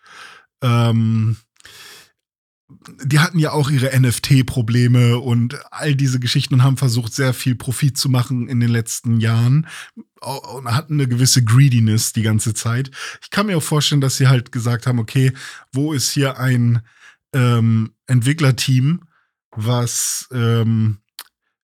ähm, 0.62 1.36
die 3.04 3.18
hatten 3.18 3.38
ja 3.38 3.52
auch 3.52 3.70
ihre 3.70 3.98
NFT-Probleme 3.98 5.18
und 5.18 5.58
all 5.70 5.94
diese 5.94 6.20
Geschichten 6.20 6.54
und 6.54 6.62
haben 6.62 6.76
versucht, 6.76 7.14
sehr 7.14 7.34
viel 7.34 7.54
Profit 7.54 7.96
zu 7.96 8.08
machen 8.08 8.48
in 8.48 8.60
den 8.60 8.70
letzten 8.70 9.20
Jahren 9.20 9.66
und 10.20 10.74
hatten 10.74 10.94
eine 10.94 11.08
gewisse 11.08 11.44
Greediness 11.44 12.12
die 12.12 12.22
ganze 12.22 12.54
Zeit. 12.54 12.90
Ich 13.22 13.30
kann 13.30 13.46
mir 13.46 13.56
auch 13.56 13.62
vorstellen, 13.62 14.00
dass 14.00 14.16
sie 14.16 14.28
halt 14.28 14.52
gesagt 14.52 14.86
haben, 14.86 14.98
okay, 14.98 15.32
wo 15.72 15.92
ist 15.92 16.10
hier 16.10 16.38
ein 16.38 16.82
ähm, 17.32 17.92
Entwicklerteam, 18.06 19.02
was, 19.50 20.28
ähm, 20.32 20.98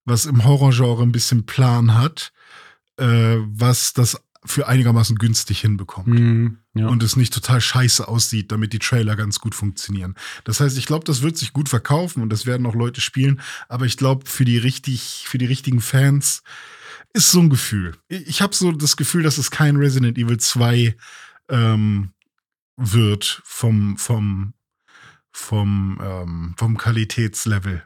was 0.05 0.27
im 0.27 0.45
Horrorgenre 0.45 1.03
ein 1.03 1.13
bisschen 1.13 1.47
Plan 1.47 1.95
hat, 1.95 2.33
äh, 2.97 3.37
was 3.39 3.93
das 3.93 4.21
für 4.45 4.67
einigermaßen 4.67 5.17
günstig 5.17 5.61
hinbekommt. 5.61 6.09
Mm, 6.09 6.59
ja. 6.79 6.89
Und 6.89 7.03
es 7.03 7.17
nicht 7.17 7.35
total 7.35 7.61
scheiße 7.61 8.07
aussieht, 8.07 8.53
damit 8.53 8.73
die 8.73 8.79
Trailer 8.79 9.17
ganz 9.17 9.41
gut 9.41 9.55
funktionieren. 9.55 10.15
Das 10.45 10.61
heißt, 10.61 10.79
ich 10.79 10.87
glaube, 10.87 11.05
das 11.05 11.23
wird 11.23 11.37
sich 11.37 11.53
gut 11.53 11.69
verkaufen 11.69 12.23
und 12.23 12.31
das 12.31 12.47
werden 12.47 12.67
auch 12.67 12.75
Leute 12.75 13.01
spielen. 13.01 13.41
Aber 13.69 13.85
ich 13.85 13.97
glaube, 13.97 14.29
für 14.29 14.45
die 14.45 14.59
richtig, 14.59 15.25
für 15.27 15.39
die 15.39 15.47
richtigen 15.47 15.81
Fans 15.81 16.43
ist 17.13 17.33
so 17.33 17.41
ein 17.41 17.51
Gefühl. 17.51 17.97
Ich 18.09 18.43
habe 18.43 18.55
so 18.55 18.71
das 18.73 18.97
Gefühl, 18.97 19.23
dass 19.23 19.39
es 19.39 19.51
kein 19.51 19.77
Resident 19.77 20.19
Evil 20.19 20.39
2 20.39 20.97
ähm, 21.49 22.11
wird 22.77 23.43
vom, 23.45 23.97
vom, 23.97 24.55
vom, 25.33 25.99
ähm, 26.01 26.55
vom 26.57 26.79
Qualitätslevel. 26.79 27.83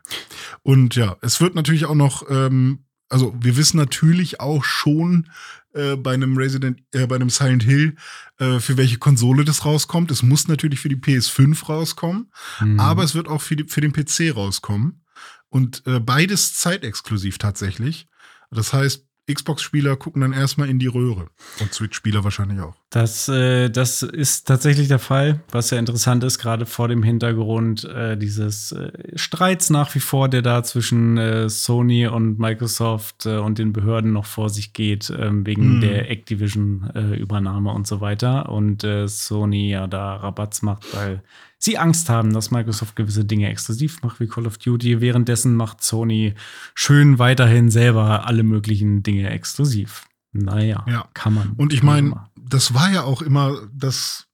Und 0.62 0.96
ja, 0.96 1.16
es 1.22 1.40
wird 1.40 1.54
natürlich 1.54 1.86
auch 1.86 1.94
noch 1.94 2.28
ähm, 2.28 2.84
also 3.12 3.34
wir 3.38 3.58
wissen 3.58 3.76
natürlich 3.76 4.40
auch 4.40 4.64
schon, 4.64 5.28
äh, 5.74 5.96
bei 5.96 6.14
einem 6.14 6.36
Resident, 6.36 6.82
äh, 6.92 7.06
bei 7.06 7.16
einem 7.16 7.30
Silent 7.30 7.62
Hill, 7.62 7.96
äh, 8.38 8.58
für 8.60 8.76
welche 8.76 8.98
Konsole 8.98 9.44
das 9.44 9.64
rauskommt. 9.64 10.10
Es 10.10 10.22
muss 10.22 10.48
natürlich 10.48 10.80
für 10.80 10.88
die 10.88 10.96
PS5 10.96 11.66
rauskommen, 11.66 12.30
mhm. 12.60 12.80
aber 12.80 13.04
es 13.04 13.14
wird 13.14 13.28
auch 13.28 13.42
für, 13.42 13.56
die, 13.56 13.64
für 13.64 13.80
den 13.80 13.92
PC 13.92 14.34
rauskommen. 14.34 15.04
Und 15.48 15.86
äh, 15.86 16.00
beides 16.00 16.54
zeitexklusiv 16.54 17.38
tatsächlich. 17.38 18.08
Das 18.50 18.72
heißt, 18.72 19.06
Xbox-Spieler 19.30 19.96
gucken 19.96 20.22
dann 20.22 20.32
erstmal 20.32 20.68
in 20.68 20.78
die 20.78 20.88
Röhre. 20.88 21.28
Und 21.60 21.72
Switch-Spieler 21.72 22.24
wahrscheinlich 22.24 22.60
auch. 22.60 22.74
Das, 22.90 23.28
äh, 23.28 23.70
das 23.70 24.02
ist 24.02 24.48
tatsächlich 24.48 24.88
der 24.88 24.98
Fall, 24.98 25.40
was 25.50 25.70
ja 25.70 25.78
interessant 25.78 26.24
ist, 26.24 26.38
gerade 26.38 26.66
vor 26.66 26.88
dem 26.88 27.02
Hintergrund 27.02 27.84
äh, 27.84 28.16
dieses 28.16 28.72
äh, 28.72 28.90
Streits 29.14 29.70
nach 29.70 29.94
wie 29.94 30.00
vor, 30.00 30.28
der 30.28 30.42
da 30.42 30.64
zwischen 30.64 31.18
äh, 31.18 31.48
Sony 31.48 32.06
und 32.08 32.38
Microsoft 32.38 33.26
äh, 33.26 33.38
und 33.38 33.58
den 33.58 33.72
Behörden 33.72 34.12
noch 34.12 34.26
vor 34.26 34.50
sich 34.50 34.72
geht, 34.72 35.12
ähm, 35.16 35.46
wegen 35.46 35.78
mm. 35.78 35.80
der 35.82 36.10
Activision-Übernahme 36.10 37.70
und 37.70 37.86
so 37.86 38.00
weiter. 38.00 38.48
Und 38.48 38.82
äh, 38.82 39.06
Sony 39.06 39.70
ja 39.70 39.86
da 39.86 40.16
Rabatz 40.16 40.62
macht, 40.62 40.94
weil 40.94 41.22
sie 41.62 41.78
Angst 41.78 42.08
haben, 42.08 42.32
dass 42.32 42.50
Microsoft 42.50 42.96
gewisse 42.96 43.24
Dinge 43.24 43.48
exklusiv 43.48 44.02
macht 44.02 44.18
wie 44.20 44.26
Call 44.26 44.46
of 44.46 44.58
Duty. 44.58 45.00
Währenddessen 45.00 45.54
macht 45.54 45.82
Sony 45.82 46.34
schön 46.74 47.18
weiterhin 47.18 47.70
selber 47.70 48.26
alle 48.26 48.42
möglichen 48.42 49.02
Dinge 49.02 49.30
exklusiv. 49.30 50.04
Naja, 50.32 50.84
ja. 50.88 51.08
kann 51.14 51.34
man. 51.34 51.52
Und 51.56 51.72
ich 51.72 51.82
meine, 51.82 52.28
das 52.36 52.74
war 52.74 52.90
ja 52.90 53.02
auch 53.02 53.22
immer 53.22 53.68
das 53.72 54.26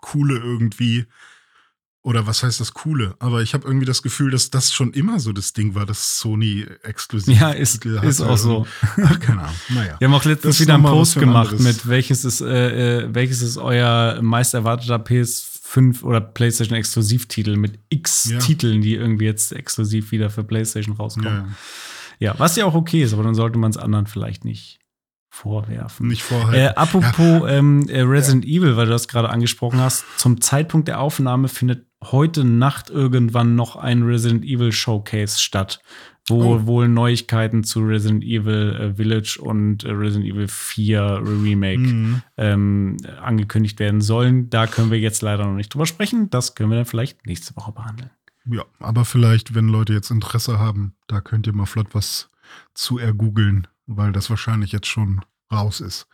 Coole 0.00 0.38
irgendwie. 0.38 1.06
Oder 2.02 2.26
was 2.26 2.42
heißt 2.42 2.60
das 2.60 2.74
Coole? 2.74 3.14
Aber 3.18 3.40
ich 3.40 3.54
habe 3.54 3.66
irgendwie 3.66 3.86
das 3.86 4.02
Gefühl, 4.02 4.30
dass 4.30 4.50
das 4.50 4.72
schon 4.72 4.92
immer 4.92 5.20
so 5.20 5.32
das 5.32 5.54
Ding 5.54 5.74
war, 5.74 5.86
dass 5.86 6.18
Sony 6.18 6.66
exklusiv 6.82 7.40
Ja, 7.40 7.50
ist, 7.50 7.84
ist 7.84 8.20
auch 8.20 8.36
so. 8.36 8.66
Ach, 9.02 9.18
keine 9.20 9.40
Ahnung. 9.42 9.56
Naja. 9.70 9.96
Wir 9.98 10.08
haben 10.08 10.14
auch 10.14 10.24
letztens 10.24 10.60
wieder 10.60 10.74
einen 10.74 10.82
Post 10.84 11.18
gemacht 11.18 11.58
mit 11.60 11.88
welches 11.88 12.26
ist, 12.26 12.42
äh, 12.42 13.04
äh, 13.04 13.14
welches 13.14 13.40
ist 13.40 13.56
euer 13.56 14.20
meist 14.20 14.52
erwarteter 14.52 14.98
PS 14.98 15.53
5 15.66 16.04
oder 16.04 16.20
PlayStation 16.20 16.76
Exklusivtitel 16.76 17.56
mit 17.56 17.78
X 17.88 18.28
ja. 18.30 18.38
Titeln, 18.38 18.82
die 18.82 18.94
irgendwie 18.94 19.24
jetzt 19.24 19.50
exklusiv 19.50 20.12
wieder 20.12 20.28
für 20.28 20.44
PlayStation 20.44 20.94
rauskommen. 20.94 21.56
Ja, 22.18 22.32
ja 22.32 22.38
was 22.38 22.54
ja 22.56 22.66
auch 22.66 22.74
okay 22.74 23.02
ist, 23.02 23.14
aber 23.14 23.22
dann 23.22 23.34
sollte 23.34 23.58
man 23.58 23.70
es 23.70 23.78
anderen 23.78 24.06
vielleicht 24.06 24.44
nicht 24.44 24.78
vorwerfen. 25.30 26.08
Nicht 26.08 26.22
vorhalten. 26.22 26.54
Äh, 26.54 26.74
apropos 26.76 27.18
ja. 27.18 27.48
ähm, 27.48 27.88
äh, 27.88 28.02
Resident 28.02 28.44
Evil, 28.44 28.76
weil 28.76 28.84
du 28.84 28.92
das 28.92 29.08
gerade 29.08 29.30
angesprochen 29.30 29.80
hast, 29.80 30.04
zum 30.18 30.42
Zeitpunkt 30.42 30.86
der 30.86 31.00
Aufnahme 31.00 31.48
findet 31.48 31.86
heute 32.02 32.44
Nacht 32.44 32.90
irgendwann 32.90 33.54
noch 33.56 33.76
ein 33.76 34.02
Resident 34.02 34.44
Evil 34.44 34.70
Showcase 34.70 35.40
statt 35.40 35.80
wo 36.26 36.54
oh. 36.54 36.66
wohl 36.66 36.88
Neuigkeiten 36.88 37.64
zu 37.64 37.80
Resident 37.80 38.24
Evil 38.24 38.76
äh, 38.80 38.94
Village 38.94 39.38
und 39.40 39.84
äh, 39.84 39.90
Resident 39.90 40.32
Evil 40.32 40.48
4 40.48 41.22
Remake 41.22 41.78
mhm. 41.78 42.22
ähm, 42.36 42.96
angekündigt 43.20 43.78
werden 43.78 44.00
sollen. 44.00 44.48
Da 44.48 44.66
können 44.66 44.90
wir 44.90 44.98
jetzt 44.98 45.22
leider 45.22 45.44
noch 45.44 45.54
nicht 45.54 45.72
drüber 45.72 45.86
sprechen. 45.86 46.30
Das 46.30 46.54
können 46.54 46.70
wir 46.70 46.76
dann 46.76 46.86
vielleicht 46.86 47.26
nächste 47.26 47.54
Woche 47.56 47.72
behandeln. 47.72 48.10
Ja, 48.46 48.64
aber 48.78 49.04
vielleicht, 49.04 49.54
wenn 49.54 49.68
Leute 49.68 49.92
jetzt 49.92 50.10
Interesse 50.10 50.58
haben, 50.58 50.94
da 51.08 51.20
könnt 51.20 51.46
ihr 51.46 51.54
mal 51.54 51.66
flott 51.66 51.88
was 51.92 52.30
zu 52.74 52.98
ergoogeln, 52.98 53.66
weil 53.86 54.12
das 54.12 54.30
wahrscheinlich 54.30 54.72
jetzt 54.72 54.86
schon 54.86 55.22
raus 55.50 55.80
ist. 55.80 56.08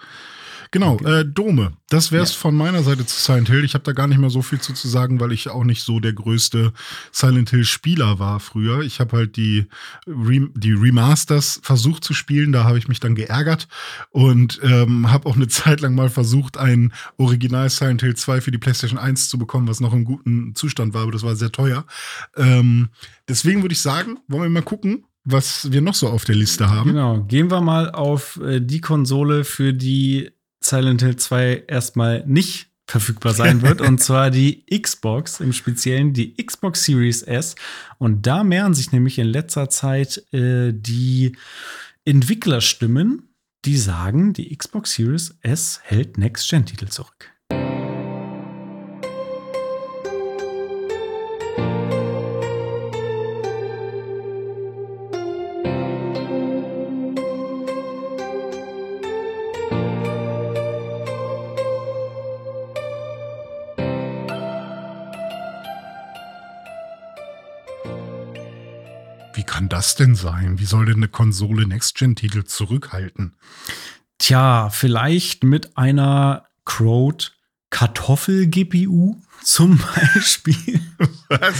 Genau, 0.72 0.98
äh, 1.00 1.24
Dome. 1.24 1.72
Das 1.88 2.12
wäre 2.12 2.22
es 2.22 2.32
ja. 2.32 2.38
von 2.38 2.54
meiner 2.54 2.84
Seite 2.84 3.04
zu 3.04 3.20
Silent 3.20 3.48
Hill. 3.48 3.64
Ich 3.64 3.74
habe 3.74 3.82
da 3.82 3.90
gar 3.90 4.06
nicht 4.06 4.18
mehr 4.18 4.30
so 4.30 4.40
viel 4.40 4.60
zu, 4.60 4.72
zu 4.72 4.86
sagen, 4.86 5.18
weil 5.18 5.32
ich 5.32 5.48
auch 5.48 5.64
nicht 5.64 5.82
so 5.82 5.98
der 5.98 6.12
größte 6.12 6.72
Silent 7.10 7.50
Hill-Spieler 7.50 8.20
war 8.20 8.38
früher. 8.38 8.82
Ich 8.82 9.00
habe 9.00 9.16
halt 9.16 9.36
die, 9.36 9.66
Rem 10.06 10.52
die 10.54 10.72
Remasters 10.72 11.60
versucht 11.64 12.04
zu 12.04 12.14
spielen, 12.14 12.52
da 12.52 12.62
habe 12.62 12.78
ich 12.78 12.86
mich 12.86 13.00
dann 13.00 13.16
geärgert 13.16 13.66
und 14.10 14.60
ähm, 14.62 15.10
habe 15.10 15.28
auch 15.28 15.34
eine 15.34 15.48
Zeit 15.48 15.80
lang 15.80 15.96
mal 15.96 16.08
versucht, 16.08 16.56
ein 16.56 16.92
Original 17.16 17.68
Silent 17.68 18.02
Hill 18.02 18.14
2 18.14 18.40
für 18.40 18.52
die 18.52 18.58
PlayStation 18.58 18.98
1 18.98 19.28
zu 19.28 19.38
bekommen, 19.38 19.66
was 19.66 19.80
noch 19.80 19.92
im 19.92 20.04
guten 20.04 20.54
Zustand 20.54 20.94
war, 20.94 21.02
aber 21.02 21.12
das 21.12 21.24
war 21.24 21.34
sehr 21.34 21.50
teuer. 21.50 21.84
Ähm, 22.36 22.90
deswegen 23.28 23.62
würde 23.62 23.72
ich 23.72 23.82
sagen, 23.82 24.18
wollen 24.28 24.44
wir 24.44 24.50
mal 24.50 24.62
gucken, 24.62 25.04
was 25.24 25.72
wir 25.72 25.80
noch 25.80 25.94
so 25.94 26.08
auf 26.08 26.24
der 26.24 26.36
Liste 26.36 26.70
haben. 26.70 26.90
Genau, 26.90 27.24
gehen 27.24 27.50
wir 27.50 27.60
mal 27.60 27.90
auf 27.90 28.40
äh, 28.40 28.60
die 28.60 28.80
Konsole, 28.80 29.44
für 29.44 29.74
die 29.74 30.30
Silent 30.62 31.02
Hill 31.02 31.16
2 31.16 31.64
erstmal 31.66 32.24
nicht 32.26 32.68
verfügbar 32.86 33.32
sein 33.32 33.62
wird, 33.62 33.80
und 33.88 33.98
zwar 33.98 34.30
die 34.30 34.64
Xbox, 34.66 35.40
im 35.40 35.52
Speziellen 35.52 36.12
die 36.12 36.34
Xbox 36.36 36.84
Series 36.84 37.22
S. 37.22 37.54
Und 37.98 38.26
da 38.26 38.44
mehren 38.44 38.74
sich 38.74 38.92
nämlich 38.92 39.18
in 39.18 39.26
letzter 39.26 39.70
Zeit 39.70 40.24
äh, 40.32 40.72
die 40.74 41.36
Entwicklerstimmen, 42.04 43.34
die 43.64 43.76
sagen, 43.76 44.32
die 44.32 44.56
Xbox 44.56 44.94
Series 44.94 45.36
S 45.42 45.80
hält 45.82 46.18
Next-Gen-Titel 46.18 46.88
zurück. 46.88 47.29
Das 69.80 69.94
denn 69.94 70.14
sein? 70.14 70.58
Wie 70.58 70.66
soll 70.66 70.84
denn 70.84 70.96
eine 70.96 71.08
Konsole 71.08 71.66
Next-Gen-Titel 71.66 72.44
zurückhalten? 72.44 73.34
Tja, 74.18 74.68
vielleicht 74.68 75.42
mit 75.42 75.78
einer 75.78 76.44
Crowd 76.66 77.28
Kartoffel-GPU 77.70 79.16
zum 79.42 79.80
Beispiel. 79.94 80.82
Was? 81.30 81.54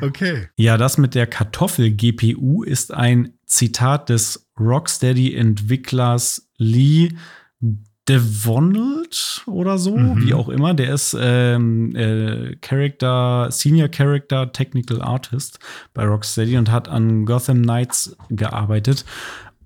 Okay. 0.00 0.48
Ja, 0.56 0.76
das 0.76 0.98
mit 0.98 1.14
der 1.14 1.28
Kartoffel-GPU 1.28 2.64
ist 2.64 2.92
ein 2.92 3.34
Zitat 3.46 4.08
des 4.08 4.50
Rocksteady-Entwicklers 4.58 6.48
Lee 6.56 7.10
Devonald 8.08 9.42
oder 9.46 9.78
so, 9.78 9.96
Mhm. 9.96 10.26
wie 10.26 10.34
auch 10.34 10.48
immer. 10.48 10.74
Der 10.74 10.92
ist 10.92 11.16
ähm, 11.18 11.94
äh, 11.96 12.56
Character, 12.60 13.48
Senior 13.50 13.88
Character 13.88 14.52
Technical 14.52 15.00
Artist 15.02 15.58
bei 15.94 16.04
Rocksteady 16.04 16.56
und 16.58 16.70
hat 16.70 16.88
an 16.88 17.24
Gotham 17.24 17.62
Knights 17.62 18.16
gearbeitet. 18.30 19.04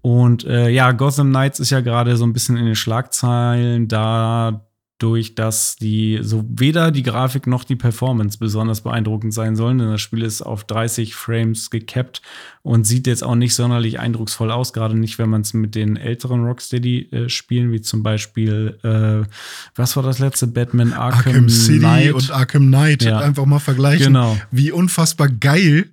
Und 0.03 0.45
äh, 0.45 0.68
ja, 0.68 0.93
Gotham 0.93 1.30
Knights 1.30 1.59
ist 1.61 1.70
ja 1.70 1.80
gerade 1.80 2.16
so 2.16 2.24
ein 2.24 2.32
bisschen 2.32 2.57
in 2.57 2.66
den 2.66 2.76
Schlagzeilen 2.76 3.89
dadurch, 5.01 5.36
dass 5.36 5.76
die 5.76 6.18
so 6.22 6.44
weder 6.49 6.90
die 6.90 7.05
Grafik 7.05 7.46
noch 7.46 7.62
die 7.64 7.76
Performance 7.76 8.36
besonders 8.38 8.80
beeindruckend 8.80 9.32
sein 9.32 9.55
sollen, 9.55 9.78
denn 9.78 9.90
das 9.92 10.01
Spiel 10.01 10.22
ist 10.22 10.42
auf 10.42 10.64
30 10.64 11.14
Frames 11.14 11.70
gekappt 11.70 12.20
und 12.62 12.84
sieht 12.84 13.07
jetzt 13.07 13.22
auch 13.22 13.36
nicht 13.36 13.55
sonderlich 13.55 14.01
eindrucksvoll 14.01 14.51
aus, 14.51 14.72
gerade 14.72 14.99
nicht, 14.99 15.18
wenn 15.18 15.30
man 15.30 15.42
es 15.42 15.55
mit 15.55 15.74
den 15.76 15.96
älteren 15.96 16.44
Rocksteady-Spielen, 16.44 17.70
wie 17.72 17.80
zum 17.80 18.03
Beispiel, 18.03 18.78
äh, 18.82 19.28
was 19.76 19.94
war 19.96 20.03
das 20.03 20.18
letzte? 20.18 20.46
Batman 20.49 20.92
Arkham, 20.92 21.32
Arkham, 21.32 21.49
City 21.49 21.78
Knight. 21.78 22.12
und 22.14 22.30
Arkham 22.30 22.66
Knight 22.66 23.03
Ja. 23.05 23.18
einfach 23.20 23.46
mal 23.46 23.59
vergleichen, 23.61 24.07
Genau. 24.07 24.36
wie 24.51 24.72
unfassbar 24.72 25.28
geil 25.28 25.90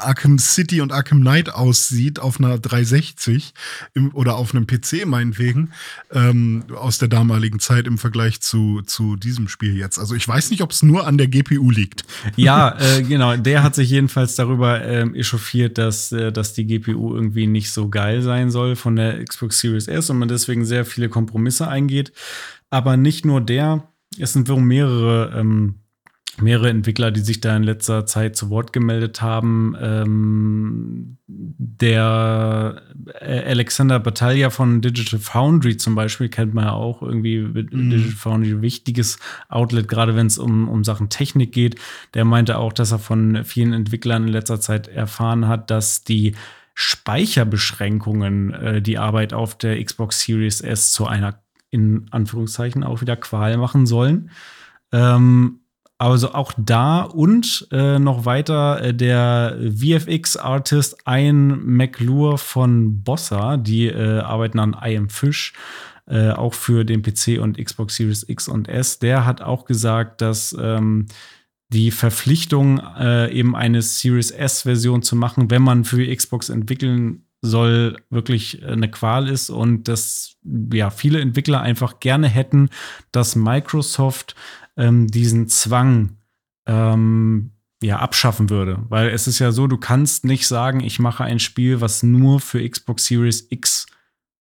Arkham 0.00 0.38
City 0.38 0.80
und 0.80 0.92
Arkham 0.92 1.20
Knight 1.20 1.52
aussieht 1.52 2.18
auf 2.18 2.38
einer 2.38 2.58
360 2.58 3.54
im, 3.94 4.14
oder 4.14 4.36
auf 4.36 4.54
einem 4.54 4.66
PC 4.66 5.06
meinetwegen 5.06 5.72
ähm, 6.12 6.64
aus 6.74 6.98
der 6.98 7.08
damaligen 7.08 7.58
Zeit 7.60 7.86
im 7.86 7.98
Vergleich 7.98 8.40
zu, 8.40 8.82
zu 8.82 9.16
diesem 9.16 9.48
Spiel 9.48 9.76
jetzt. 9.76 9.98
Also 9.98 10.14
ich 10.14 10.26
weiß 10.26 10.50
nicht, 10.50 10.62
ob 10.62 10.70
es 10.70 10.82
nur 10.82 11.06
an 11.06 11.18
der 11.18 11.28
GPU 11.28 11.70
liegt. 11.70 12.04
Ja, 12.36 12.76
äh, 12.96 13.02
genau. 13.02 13.36
Der 13.36 13.62
hat 13.62 13.74
sich 13.74 13.90
jedenfalls 13.90 14.36
darüber 14.36 14.84
ähm, 14.84 15.14
echauffiert, 15.14 15.78
dass, 15.78 16.12
äh, 16.12 16.32
dass 16.32 16.52
die 16.52 16.66
GPU 16.66 17.14
irgendwie 17.14 17.46
nicht 17.46 17.72
so 17.72 17.88
geil 17.88 18.22
sein 18.22 18.50
soll 18.50 18.76
von 18.76 18.96
der 18.96 19.24
Xbox 19.24 19.60
Series 19.60 19.88
S 19.88 20.10
und 20.10 20.18
man 20.18 20.28
deswegen 20.28 20.64
sehr 20.64 20.84
viele 20.84 21.08
Kompromisse 21.08 21.68
eingeht. 21.68 22.12
Aber 22.70 22.96
nicht 22.96 23.24
nur 23.24 23.40
der, 23.40 23.88
es 24.18 24.32
sind 24.32 24.48
wohl 24.48 24.60
mehrere, 24.60 25.38
ähm, 25.38 25.76
mehrere 26.40 26.68
Entwickler, 26.68 27.10
die 27.10 27.20
sich 27.20 27.40
da 27.40 27.56
in 27.56 27.62
letzter 27.62 28.06
Zeit 28.06 28.36
zu 28.36 28.50
Wort 28.50 28.72
gemeldet 28.72 29.22
haben. 29.22 29.76
Ähm, 29.80 31.18
der 31.26 32.82
äh, 33.20 33.50
Alexander 33.50 34.00
Battaglia 34.00 34.50
von 34.50 34.80
Digital 34.80 35.20
Foundry 35.20 35.76
zum 35.76 35.94
Beispiel 35.94 36.28
kennt 36.28 36.54
man 36.54 36.64
ja 36.64 36.72
auch 36.72 37.02
irgendwie. 37.02 37.46
Digital 37.52 38.12
Foundry, 38.16 38.62
wichtiges 38.62 39.18
Outlet, 39.48 39.88
gerade 39.88 40.16
wenn 40.16 40.26
es 40.26 40.38
um, 40.38 40.68
um 40.68 40.84
Sachen 40.84 41.08
Technik 41.08 41.52
geht. 41.52 41.76
Der 42.14 42.24
meinte 42.24 42.58
auch, 42.58 42.72
dass 42.72 42.92
er 42.92 42.98
von 42.98 43.44
vielen 43.44 43.72
Entwicklern 43.72 44.26
in 44.26 44.32
letzter 44.32 44.60
Zeit 44.60 44.88
erfahren 44.88 45.48
hat, 45.48 45.70
dass 45.70 46.04
die 46.04 46.34
Speicherbeschränkungen 46.74 48.52
äh, 48.52 48.82
die 48.82 48.98
Arbeit 48.98 49.32
auf 49.32 49.56
der 49.56 49.82
Xbox 49.82 50.20
Series 50.20 50.60
S 50.60 50.92
zu 50.92 51.06
einer 51.06 51.40
in 51.70 52.06
Anführungszeichen 52.12 52.84
auch 52.84 53.00
wieder 53.00 53.16
Qual 53.16 53.56
machen 53.56 53.86
sollen. 53.86 54.30
Ähm, 54.92 55.60
also 56.10 56.34
auch 56.34 56.52
da 56.58 57.02
und 57.02 57.66
äh, 57.72 57.98
noch 57.98 58.26
weiter 58.26 58.82
äh, 58.82 58.94
der 58.94 59.56
VFX-Artist 59.58 60.98
Ian 61.08 61.64
McClure 61.64 62.36
von 62.36 63.02
Bossa, 63.02 63.56
die 63.56 63.86
äh, 63.86 64.18
arbeiten 64.20 64.58
an 64.58 64.76
I 64.84 64.98
Am 64.98 65.08
Fish, 65.08 65.54
äh, 66.06 66.30
auch 66.30 66.52
für 66.52 66.84
den 66.84 67.00
PC 67.00 67.40
und 67.40 67.56
Xbox 67.56 67.96
Series 67.96 68.28
X 68.28 68.48
und 68.48 68.68
S. 68.68 68.98
Der 68.98 69.24
hat 69.24 69.40
auch 69.40 69.64
gesagt, 69.64 70.20
dass 70.20 70.54
ähm, 70.60 71.06
die 71.70 71.90
Verpflichtung, 71.90 72.80
äh, 72.98 73.32
eben 73.32 73.56
eine 73.56 73.80
Series 73.80 74.30
S-Version 74.30 75.02
zu 75.02 75.16
machen, 75.16 75.50
wenn 75.50 75.62
man 75.62 75.84
für 75.84 76.14
Xbox 76.14 76.50
entwickeln 76.50 77.24
soll, 77.40 77.96
wirklich 78.10 78.62
äh, 78.62 78.66
eine 78.66 78.90
Qual 78.90 79.28
ist 79.28 79.48
und 79.48 79.88
dass 79.88 80.36
ja 80.72 80.90
viele 80.90 81.20
Entwickler 81.20 81.62
einfach 81.62 81.98
gerne 82.00 82.28
hätten, 82.28 82.68
dass 83.10 83.36
Microsoft 83.36 84.34
ähm, 84.76 85.06
diesen 85.08 85.48
Zwang 85.48 86.16
ähm, 86.66 87.52
ja 87.82 87.98
abschaffen 87.98 88.50
würde, 88.50 88.82
weil 88.88 89.10
es 89.10 89.26
ist 89.26 89.38
ja 89.38 89.52
so, 89.52 89.66
du 89.66 89.76
kannst 89.76 90.24
nicht 90.24 90.46
sagen, 90.46 90.80
ich 90.80 90.98
mache 90.98 91.24
ein 91.24 91.38
Spiel, 91.38 91.80
was 91.80 92.02
nur 92.02 92.40
für 92.40 92.66
Xbox 92.66 93.06
Series 93.06 93.46
X 93.50 93.86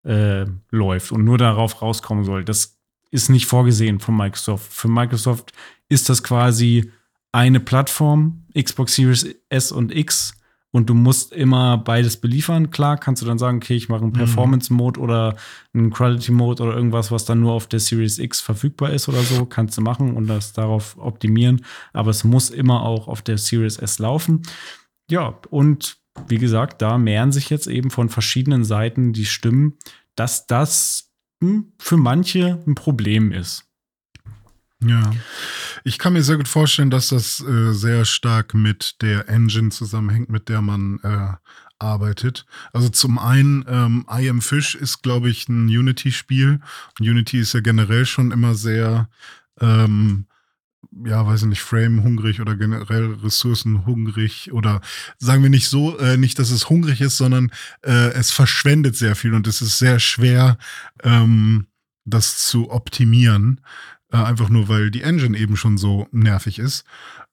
äh, 0.03 0.45
läuft 0.71 1.11
und 1.11 1.23
nur 1.23 1.37
darauf 1.37 1.81
rauskommen 1.81 2.23
soll. 2.23 2.45
Das 2.45 2.77
ist 3.11 3.29
nicht 3.29 3.45
vorgesehen 3.45 3.99
von 3.99 4.15
Microsoft. 4.15 4.71
Für 4.71 4.87
Microsoft 4.87 5.51
ist 5.89 6.09
das 6.09 6.23
quasi 6.23 6.91
eine 7.31 7.59
Plattform, 7.59 8.45
Xbox 8.57 8.95
Series 8.95 9.35
S 9.49 9.71
und 9.71 9.93
X, 9.93 10.35
und 10.75 10.89
du 10.89 10.93
musst 10.93 11.31
immer 11.31 11.77
beides 11.77 12.17
beliefern. 12.17 12.69
Klar, 12.69 12.97
kannst 12.97 13.21
du 13.21 13.25
dann 13.25 13.37
sagen, 13.37 13.59
okay, 13.63 13.77
ich 13.77 13.87
mache 13.87 14.03
einen 14.03 14.11
Performance-Mode 14.11 14.99
oder 14.99 15.37
einen 15.73 15.89
Quality-Mode 15.89 16.63
oder 16.63 16.75
irgendwas, 16.75 17.13
was 17.13 17.23
dann 17.23 17.39
nur 17.39 17.53
auf 17.53 17.67
der 17.67 17.79
Series 17.79 18.19
X 18.19 18.41
verfügbar 18.41 18.89
ist 18.89 19.07
oder 19.07 19.21
so, 19.21 19.45
kannst 19.45 19.77
du 19.77 19.81
machen 19.81 20.17
und 20.17 20.27
das 20.27 20.51
darauf 20.51 20.97
optimieren. 20.99 21.63
Aber 21.93 22.11
es 22.11 22.25
muss 22.25 22.49
immer 22.49 22.81
auch 22.81 23.07
auf 23.07 23.21
der 23.21 23.37
Series 23.37 23.77
S 23.77 23.99
laufen. 23.99 24.41
Ja, 25.09 25.39
und 25.49 25.95
wie 26.27 26.39
gesagt, 26.39 26.81
da 26.81 26.97
mehren 26.97 27.31
sich 27.31 27.49
jetzt 27.49 27.67
eben 27.67 27.89
von 27.89 28.09
verschiedenen 28.09 28.65
Seiten 28.65 29.13
die 29.13 29.23
Stimmen, 29.23 29.75
dass 30.17 30.45
das 30.45 31.09
hm, 31.41 31.71
für 31.79 31.95
manche 31.95 32.61
ein 32.67 32.75
Problem 32.75 33.31
ist. 33.31 33.64
Ja. 34.83 35.11
Ich 35.83 35.97
kann 35.97 36.13
mir 36.13 36.23
sehr 36.23 36.37
gut 36.37 36.47
vorstellen, 36.47 36.89
dass 36.89 37.09
das 37.09 37.39
äh, 37.39 37.73
sehr 37.73 38.05
stark 38.05 38.53
mit 38.53 39.01
der 39.01 39.29
Engine 39.29 39.69
zusammenhängt, 39.69 40.29
mit 40.29 40.49
der 40.49 40.61
man 40.61 40.99
äh, 41.03 41.33
arbeitet. 41.79 42.45
Also 42.73 42.89
zum 42.89 43.17
einen, 43.19 43.65
ähm, 43.67 44.05
I 44.11 44.29
Am 44.29 44.41
Fish 44.41 44.75
ist, 44.75 45.01
glaube 45.01 45.29
ich, 45.29 45.47
ein 45.49 45.67
Unity-Spiel. 45.67 46.59
Unity 46.99 47.39
ist 47.39 47.53
ja 47.53 47.59
generell 47.61 48.05
schon 48.05 48.31
immer 48.31 48.55
sehr, 48.55 49.09
ähm, 49.59 50.27
ja, 51.05 51.25
weiß 51.25 51.43
ich 51.43 51.47
nicht, 51.47 51.61
Frame-hungrig 51.61 52.39
oder 52.41 52.55
generell 52.55 53.13
ressourcenhungrig 53.15 54.51
oder 54.53 54.81
sagen 55.17 55.43
wir 55.43 55.49
nicht 55.49 55.67
so, 55.67 55.97
äh, 55.97 56.17
nicht, 56.17 56.39
dass 56.39 56.51
es 56.51 56.69
hungrig 56.69 57.01
ist, 57.01 57.17
sondern 57.17 57.51
äh, 57.81 58.11
es 58.13 58.31
verschwendet 58.31 58.95
sehr 58.95 59.15
viel 59.15 59.33
und 59.33 59.47
es 59.47 59.61
ist 59.61 59.77
sehr 59.77 59.99
schwer, 59.99 60.57
ähm, 61.03 61.67
das 62.05 62.47
zu 62.47 62.71
optimieren. 62.71 63.61
Äh, 64.11 64.17
einfach 64.17 64.49
nur, 64.49 64.67
weil 64.67 64.91
die 64.91 65.01
Engine 65.01 65.37
eben 65.37 65.57
schon 65.57 65.77
so 65.77 66.07
nervig 66.11 66.59
ist. 66.59 66.85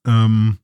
Ähm, 0.07 0.59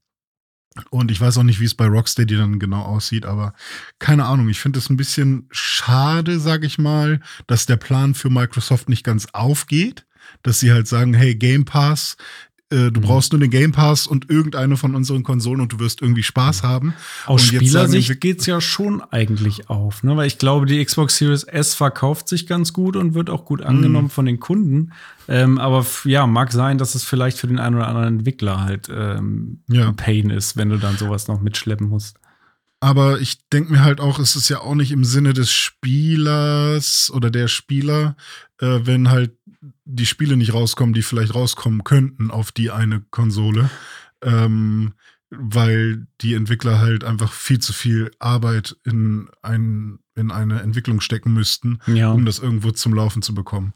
und 0.91 1.11
ich 1.11 1.21
weiß 1.21 1.39
auch 1.39 1.43
nicht, 1.43 1.61
wie 1.61 1.65
es 1.65 1.75
bei 1.75 1.87
Rocksteady 1.87 2.37
dann 2.37 2.59
genau 2.59 2.83
aussieht, 2.83 3.27
aber 3.27 3.53
keine 3.99 4.27
Ahnung. 4.27 4.49
Ich 4.49 4.61
finde 4.61 4.79
es 4.79 4.91
ein 4.91 4.97
bisschen 4.97 5.49
schade, 5.51 6.39
sag 6.39 6.65
ich 6.65 6.79
mal, 6.79 7.21
dass 7.47 7.67
der 7.67 7.77
Plan 7.77 8.15
für 8.15 8.31
Microsoft 8.31 8.89
nicht 8.89 9.05
ganz 9.05 9.27
aufgeht. 9.33 10.07
Dass 10.43 10.61
sie 10.61 10.73
halt 10.73 10.87
sagen, 10.87 11.15
hey, 11.15 11.35
Game 11.35 11.65
Pass, 11.65 12.17
äh, 12.71 12.91
du 12.91 13.01
Mhm. 13.01 13.05
brauchst 13.05 13.33
nur 13.33 13.41
den 13.41 13.51
Game 13.51 13.73
Pass 13.73 14.07
und 14.07 14.29
irgendeine 14.31 14.77
von 14.77 14.95
unseren 14.95 15.23
Konsolen 15.23 15.61
und 15.61 15.73
du 15.73 15.79
wirst 15.79 16.03
irgendwie 16.03 16.23
Spaß 16.23 16.63
haben. 16.63 16.95
Aus 17.27 17.43
Und 17.43 17.47
Spielersicht 17.55 18.21
es 18.23 18.47
ja 18.47 18.61
schon 18.61 19.01
eigentlich 19.03 19.71
auf, 19.71 20.03
ne? 20.03 20.17
Weil 20.17 20.27
ich 20.27 20.39
glaube, 20.39 20.67
die 20.67 20.85
Xbox 20.85 21.17
Series 21.17 21.45
S 21.45 21.75
verkauft 21.75 22.29
sich 22.29 22.47
ganz 22.47 22.73
gut 22.73 22.97
und 22.97 23.15
wird 23.15 23.31
auch 23.31 23.45
gut 23.45 23.63
angenommen 23.63 24.11
von 24.11 24.27
den 24.27 24.39
Kunden. 24.41 24.93
Ähm, 25.29 25.59
aber 25.59 25.85
ja, 26.05 26.27
mag 26.27 26.53
sein, 26.53 26.79
dass 26.79 26.95
es 26.95 27.05
vielleicht 27.05 27.39
für 27.39 27.47
den 27.49 27.59
einen 27.59 27.77
oder 27.77 27.89
anderen 27.89 28.09
Entwickler 28.19 28.61
halt 28.63 28.89
ähm, 28.91 29.63
Ja. 29.69 29.89
ein 29.89 29.97
Pain 29.97 30.31
ist, 30.31 30.57
wenn 30.57 30.69
du 30.71 30.79
dann 30.79 30.97
sowas 30.97 31.29
noch 31.29 31.41
mitschleppen 31.41 31.89
musst. 31.89 32.17
Aber 32.81 33.19
ich 33.21 33.39
denke 33.49 33.73
mir 33.73 33.83
halt 33.83 34.01
auch, 34.01 34.19
es 34.21 34.37
ist 34.37 34.49
ja 34.49 34.61
auch 34.61 34.75
nicht 34.77 34.93
im 34.93 35.05
Sinne 35.05 35.33
des 35.33 35.51
Spielers 36.13 37.11
oder 37.13 37.31
der 37.31 37.49
Spieler, 37.49 38.17
äh, 38.61 38.81
wenn 38.85 39.11
halt 39.11 39.33
die 39.91 40.07
Spiele 40.07 40.37
nicht 40.37 40.53
rauskommen, 40.53 40.93
die 40.95 41.03
vielleicht 41.03 41.35
rauskommen 41.35 41.83
könnten 41.83 42.31
auf 42.31 42.53
die 42.53 42.71
eine 42.71 43.01
Konsole. 43.11 43.71
Ähm, 44.23 44.93
weil 45.31 46.07
die 46.23 46.33
Entwickler 46.35 46.79
halt 46.81 47.05
einfach 47.05 47.33
viel 47.33 47.59
zu 47.59 47.73
viel 47.75 48.11
Arbeit 48.19 48.77
in, 48.85 49.29
ein, 49.43 49.99
in 50.15 50.31
eine 50.31 50.63
Entwicklung 50.63 51.01
stecken 51.03 51.35
müssten, 51.35 51.81
Ja. 51.87 52.13
um 52.13 52.25
das 52.25 52.39
irgendwo 52.39 52.71
zum 52.71 52.95
Laufen 52.95 53.21
zu 53.21 53.35
bekommen. 53.35 53.75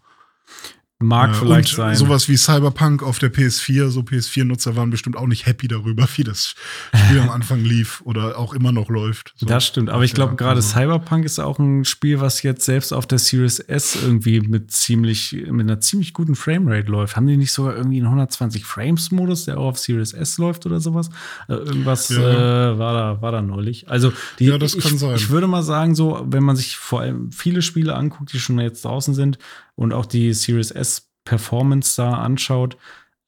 Mag 1.02 1.30
Äh, 1.32 1.34
vielleicht 1.34 1.68
sein. 1.74 1.94
Sowas 1.96 2.28
wie 2.28 2.36
Cyberpunk 2.36 3.02
auf 3.02 3.18
der 3.18 3.32
PS4, 3.32 3.88
so 3.90 4.00
PS4-Nutzer 4.00 4.76
waren 4.76 4.90
bestimmt 4.90 5.16
auch 5.16 5.26
nicht 5.26 5.46
happy 5.46 5.68
darüber, 5.68 6.06
wie 6.16 6.24
das 6.24 6.54
Spiel 6.94 7.20
am 7.20 7.30
Anfang 7.30 7.60
lief 7.64 8.00
oder 8.04 8.38
auch 8.38 8.54
immer 8.54 8.72
noch 8.72 8.88
läuft. 8.88 9.34
So. 9.36 9.46
Das 9.46 9.66
stimmt, 9.66 9.90
aber 9.90 10.04
ich 10.04 10.14
glaube, 10.14 10.32
Ja, 10.32 10.36
gerade 10.36 10.56
also- 10.56 10.68
Cyberpunk 10.72 11.24
ist 11.24 11.38
auch 11.38 11.58
ein 11.58 11.84
Spiel, 11.84 12.20
was 12.20 12.42
jetzt 12.42 12.64
selbst 12.64 12.92
auf 12.92 13.06
der 13.06 13.18
Series 13.18 13.58
S 13.58 13.96
irgendwie 14.00 14.40
mit 14.40 14.70
ziemlich, 14.70 15.32
mit 15.50 15.60
einer 15.68 15.80
ziemlich 15.80 16.12
guten 16.12 16.34
Framerate 16.34 16.90
läuft. 16.90 17.16
Haben 17.16 17.26
die 17.26 17.36
nicht 17.36 17.52
sogar 17.52 17.76
irgendwie 17.76 17.96
einen 17.98 18.06
120 18.08 18.64
Frames 18.64 19.10
Modus, 19.10 19.44
der 19.46 19.58
auch 19.58 19.68
auf 19.68 19.78
Series 19.78 20.12
S 20.12 20.38
läuft 20.38 20.66
oder 20.66 20.80
sowas? 20.80 21.10
Äh, 21.48 21.54
irgendwas 21.54 22.08
Ja. 22.08 22.72
äh, 22.72 22.78
war 22.78 22.92
da, 22.92 23.22
war 23.22 23.32
da 23.32 23.42
neulich. 23.42 23.88
Also 23.88 24.12
die, 24.38 24.46
Ja, 24.46 24.58
das 24.58 24.74
ich, 24.74 24.84
kann 24.84 24.98
sein. 24.98 25.16
Ich 25.16 25.30
würde 25.30 25.46
mal 25.46 25.62
sagen, 25.62 25.94
so, 25.94 26.24
wenn 26.28 26.42
man 26.42 26.56
sich 26.56 26.76
vor 26.76 27.00
allem 27.00 27.32
viele 27.32 27.62
Spiele 27.62 27.94
anguckt, 27.94 28.32
die 28.32 28.38
schon 28.40 28.58
jetzt 28.60 28.84
draußen 28.84 29.14
sind 29.14 29.38
und 29.74 29.92
auch 29.92 30.06
die 30.06 30.32
Series 30.32 30.70
S 30.70 31.08
Performance 31.24 31.96
da 31.96 32.14
anschaut, 32.14 32.76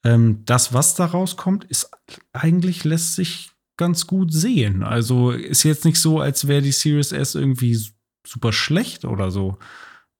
ähm, 0.03 0.43
das, 0.45 0.73
was 0.73 0.95
da 0.95 1.05
rauskommt, 1.05 1.63
ist 1.65 1.89
eigentlich 2.33 2.83
lässt 2.83 3.15
sich 3.15 3.51
ganz 3.77 4.07
gut 4.07 4.31
sehen. 4.33 4.83
Also 4.83 5.31
ist 5.31 5.63
jetzt 5.63 5.85
nicht 5.85 5.99
so, 5.99 6.19
als 6.19 6.47
wäre 6.47 6.61
die 6.61 6.71
Series 6.71 7.11
S 7.11 7.35
irgendwie 7.35 7.77
super 8.25 8.53
schlecht 8.53 9.05
oder 9.05 9.31
so. 9.31 9.57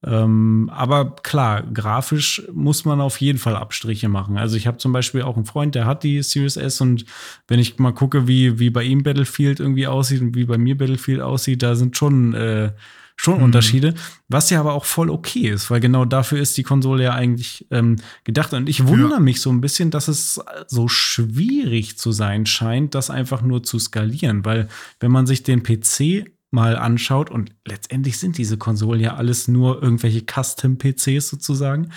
Ähm, 0.05 0.69
aber 0.73 1.15
klar, 1.15 1.63
grafisch 1.63 2.43
muss 2.53 2.85
man 2.85 3.01
auf 3.01 3.19
jeden 3.21 3.39
Fall 3.39 3.55
Abstriche 3.55 4.07
machen. 4.07 4.37
Also 4.37 4.55
ich 4.55 4.67
habe 4.67 4.77
zum 4.77 4.91
Beispiel 4.91 5.23
auch 5.23 5.35
einen 5.35 5.45
Freund, 5.45 5.73
der 5.73 5.85
hat 5.85 6.03
die 6.03 6.21
Series 6.21 6.57
S 6.57 6.79
und 6.79 7.05
wenn 7.47 7.59
ich 7.59 7.79
mal 7.79 7.93
gucke, 7.93 8.27
wie, 8.27 8.59
wie 8.59 8.69
bei 8.69 8.83
ihm 8.83 9.01
Battlefield 9.01 9.59
irgendwie 9.59 9.87
aussieht 9.87 10.21
und 10.21 10.35
wie 10.35 10.45
bei 10.45 10.57
mir 10.57 10.77
Battlefield 10.77 11.21
aussieht, 11.21 11.63
da 11.63 11.75
sind 11.75 11.97
schon, 11.97 12.33
äh, 12.33 12.71
schon 13.15 13.37
Mhm. 13.37 13.43
Unterschiede, 13.43 13.93
was 14.27 14.49
ja 14.49 14.59
aber 14.59 14.73
auch 14.73 14.85
voll 14.85 15.09
okay 15.09 15.47
ist, 15.49 15.71
weil 15.71 15.79
genau 15.79 16.05
dafür 16.05 16.39
ist 16.39 16.57
die 16.57 16.63
Konsole 16.63 17.03
ja 17.03 17.13
eigentlich 17.13 17.65
ähm, 17.71 17.95
gedacht. 18.23 18.53
Und 18.53 18.67
ich 18.69 18.87
wundere 18.87 19.13
Ja. 19.13 19.19
mich 19.19 19.41
so 19.41 19.49
ein 19.51 19.61
bisschen, 19.61 19.89
dass 19.91 20.07
es 20.07 20.39
so 20.67 20.87
schwierig 20.87 21.97
zu 21.97 22.11
sein 22.11 22.45
scheint, 22.45 22.95
das 22.95 23.09
einfach 23.09 23.41
nur 23.41 23.63
zu 23.63 23.79
skalieren, 23.79 24.45
weil 24.45 24.67
wenn 24.99 25.11
man 25.11 25.27
sich 25.27 25.43
den 25.43 25.63
PC 25.63 26.25
mal 26.51 26.77
anschaut 26.77 27.29
und 27.31 27.51
letztendlich 27.65 28.17
sind 28.17 28.37
diese 28.37 28.57
Konsolen 28.57 29.01
ja 29.01 29.15
alles 29.15 29.47
nur 29.49 29.81
irgendwelche 29.83 30.21
Custom-PCs 30.21 31.27
sozusagen, 31.27 31.89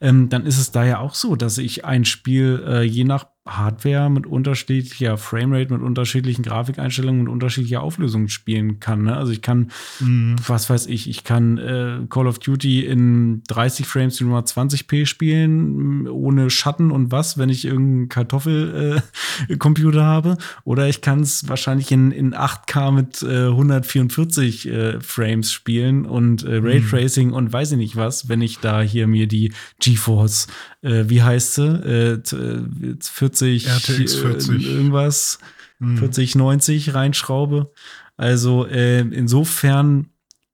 ähm, 0.00 0.28
dann 0.30 0.46
ist 0.46 0.58
es 0.58 0.70
da 0.70 0.84
ja 0.84 1.00
auch 1.00 1.14
so, 1.14 1.36
dass 1.36 1.58
ich 1.58 1.84
ein 1.84 2.04
Spiel 2.06 2.64
äh, 2.66 2.82
je 2.82 3.04
nach 3.04 3.26
Hardware 3.46 4.10
mit 4.10 4.26
unterschiedlicher 4.26 5.16
Framerate, 5.16 5.72
mit 5.72 5.82
unterschiedlichen 5.82 6.42
Grafikeinstellungen 6.42 7.22
und 7.22 7.28
unterschiedlicher 7.28 7.82
Auflösung 7.82 8.28
spielen 8.28 8.80
kann. 8.80 9.04
Ne? 9.04 9.16
Also 9.16 9.32
ich 9.32 9.42
kann, 9.42 9.70
Mhm. 10.00 10.36
was 10.46 10.68
weiß 10.68 10.86
ich, 10.86 11.08
ich 11.08 11.24
kann 11.24 11.58
äh, 11.58 11.98
Call 12.10 12.26
of 12.26 12.38
Duty 12.40 12.84
in 12.86 13.42
30 13.48 13.86
Frames 13.86 14.20
in 14.20 14.28
120p 14.28 15.06
spielen, 15.06 16.02
mh, 16.04 16.10
ohne 16.10 16.50
Schatten 16.50 16.90
und 16.90 17.12
was, 17.12 17.38
wenn 17.38 17.48
ich 17.48 17.64
irgendeinen 17.64 18.08
Kartoffelcomputer 18.08 20.04
habe. 20.04 20.36
Oder 20.64 20.88
ich 20.88 21.00
kann 21.00 21.20
es 21.20 21.48
wahrscheinlich 21.48 21.90
in, 21.92 22.10
in 22.10 22.34
8K 22.34 22.90
mit 22.92 23.22
äh, 23.22 23.46
144 23.48 24.68
äh, 24.68 25.00
Frames 25.00 25.52
spielen 25.52 26.06
und 26.06 26.42
äh, 26.44 26.56
Raytracing 26.56 27.32
und 27.32 27.52
weiß 27.52 27.72
ich 27.72 27.78
nicht 27.78 27.96
was, 27.96 28.28
wenn 28.28 28.40
ich 28.42 28.58
da 28.58 28.80
hier 28.82 29.06
mir 29.06 29.26
die 29.26 29.52
GeForce, 29.80 30.46
äh, 30.86 31.08
wie 31.10 31.22
heißt 31.22 31.54
sie, 31.54 31.66
äh, 31.66 32.22
t- 32.22 32.36
äh, 32.36 32.96
40, 33.00 33.66
RTX 33.68 34.14
40. 34.14 34.66
Äh, 34.66 34.70
irgendwas, 34.70 35.38
Mhm. 35.78 35.98
4090 35.98 36.94
reinschraube. 36.94 37.70
Also 38.16 38.64
äh, 38.66 39.00
insofern 39.00 40.08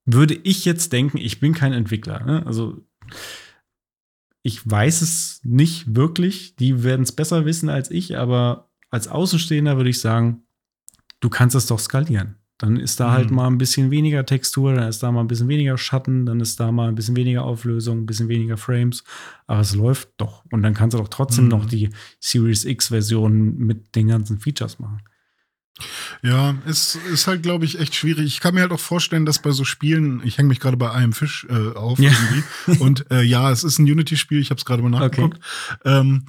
würde 0.04 0.34
ich 0.34 0.64
jetzt 0.64 0.92
denken, 0.92 1.18
ich 1.18 1.38
bin 1.38 1.54
kein 1.54 1.72
Entwickler. 1.72 2.24
Ne? 2.24 2.44
Also 2.44 2.84
ich 4.42 4.68
weiß 4.68 5.02
es 5.02 5.40
nicht 5.44 5.94
wirklich. 5.94 6.56
Die 6.56 6.82
werden 6.82 7.02
es 7.02 7.12
besser 7.12 7.44
wissen 7.44 7.68
als 7.68 7.90
ich, 7.92 8.16
aber 8.18 8.68
als 8.90 9.06
Außenstehender 9.06 9.76
würde 9.76 9.90
ich 9.90 10.00
sagen, 10.00 10.42
du 11.20 11.28
kannst 11.30 11.54
es 11.54 11.66
doch 11.66 11.78
skalieren. 11.78 12.34
Dann 12.62 12.76
ist 12.76 13.00
da 13.00 13.10
halt 13.10 13.30
Mhm. 13.30 13.36
mal 13.36 13.46
ein 13.48 13.58
bisschen 13.58 13.90
weniger 13.90 14.24
Textur, 14.24 14.72
dann 14.74 14.88
ist 14.88 15.02
da 15.02 15.10
mal 15.10 15.20
ein 15.20 15.26
bisschen 15.26 15.48
weniger 15.48 15.76
Schatten, 15.76 16.26
dann 16.26 16.38
ist 16.40 16.60
da 16.60 16.70
mal 16.70 16.88
ein 16.88 16.94
bisschen 16.94 17.16
weniger 17.16 17.42
Auflösung, 17.42 17.98
ein 17.98 18.06
bisschen 18.06 18.28
weniger 18.28 18.56
Frames. 18.56 19.02
Aber 19.48 19.60
es 19.60 19.74
läuft 19.74 20.10
doch. 20.18 20.44
Und 20.52 20.62
dann 20.62 20.72
kannst 20.72 20.94
du 20.94 20.98
doch 20.98 21.08
trotzdem 21.08 21.44
Mhm. 21.46 21.50
noch 21.50 21.64
die 21.66 21.90
Series 22.20 22.64
X-Version 22.64 23.56
mit 23.58 23.96
den 23.96 24.06
ganzen 24.08 24.38
Features 24.38 24.78
machen. 24.78 25.00
Ja, 26.22 26.54
es 26.66 26.94
ist 27.12 27.26
halt, 27.26 27.42
glaube 27.42 27.64
ich, 27.64 27.80
echt 27.80 27.94
schwierig. 27.96 28.26
Ich 28.26 28.40
kann 28.40 28.54
mir 28.54 28.60
halt 28.60 28.70
auch 28.72 28.78
vorstellen, 28.78 29.24
dass 29.26 29.40
bei 29.40 29.50
so 29.50 29.64
Spielen, 29.64 30.20
ich 30.24 30.38
hänge 30.38 30.48
mich 30.50 30.60
gerade 30.60 30.76
bei 30.76 30.90
einem 30.92 31.12
Fisch 31.12 31.46
äh, 31.50 31.72
auf 31.74 31.98
Ja. 31.98 32.10
irgendwie. 32.66 32.80
Und 32.84 33.10
äh, 33.10 33.22
ja, 33.22 33.50
es 33.50 33.64
ist 33.64 33.78
ein 33.78 33.90
Unity-Spiel, 33.90 34.38
ich 34.40 34.50
habe 34.50 34.58
es 34.58 34.64
gerade 34.64 34.82
mal 34.82 34.90
nachgeguckt. 34.90 35.40
Ähm, 35.84 36.24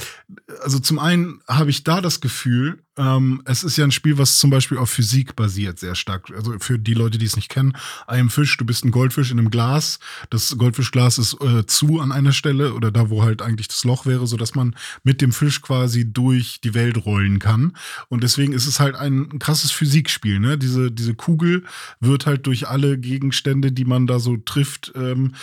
also 0.64 0.80
zum 0.80 0.98
einen 0.98 1.42
habe 1.48 1.70
ich 1.70 1.84
da 1.84 2.02
das 2.02 2.22
Gefühl, 2.22 2.82
ähm, 2.96 3.41
es 3.46 3.64
ist 3.64 3.78
ja 3.78 3.86
ein 3.86 3.91
Spiel, 3.91 4.18
was 4.20 4.38
zum 4.38 4.52
Beispiel 4.52 4.78
auf 4.78 4.89
Physik 4.89 5.36
basiert, 5.36 5.80
sehr 5.80 5.96
stark. 5.96 6.32
Also 6.36 6.56
für 6.60 6.78
die 6.78 6.94
Leute, 6.94 7.18
die 7.18 7.26
es 7.26 7.36
nicht 7.36 7.50
kennen, 7.50 7.76
ein 8.06 8.30
Fisch, 8.30 8.56
du 8.58 8.66
bist 8.66 8.86
ein 8.86 8.91
Goldfisch 8.91 9.32
in 9.32 9.39
einem 9.39 9.50
Glas. 9.50 10.00
Das 10.30 10.56
Goldfischglas 10.58 11.18
ist 11.18 11.41
äh, 11.41 11.66
zu 11.66 12.00
an 12.00 12.12
einer 12.12 12.34
Stelle 12.34 12.74
oder 12.74 12.91
da, 12.91 13.10
wo 13.10 13.24
halt 13.24 13.41
eigentlich 13.41 13.68
das 13.68 13.84
Loch 13.84 14.06
wäre, 14.06 14.28
sodass 14.28 14.54
man 14.54 14.76
mit 15.04 15.22
dem 15.22 15.32
Fisch 15.32 15.62
quasi 15.62 16.12
durch 16.12 16.62
die 16.62 16.76
Welt 16.76 17.04
rollen 17.06 17.39
kann. 17.39 17.76
Und 18.10 18.22
deswegen 18.24 18.54
ist 18.54 18.68
es 18.68 18.80
halt 18.80 18.96
ein 18.96 19.39
krasses 19.39 19.72
Physikspiel. 19.72 20.39
Ne? 20.39 20.60
Diese, 20.60 20.91
diese 20.91 21.16
Kugel 21.16 21.64
wird 22.00 22.28
halt 22.28 22.46
durch 22.46 22.68
alle 22.68 23.00
Gegenstände, 23.00 23.72
die 23.72 23.86
man 23.86 24.06
da 24.06 24.20
so 24.20 24.38
trifft, 24.38 24.91
ähm, 24.96 25.34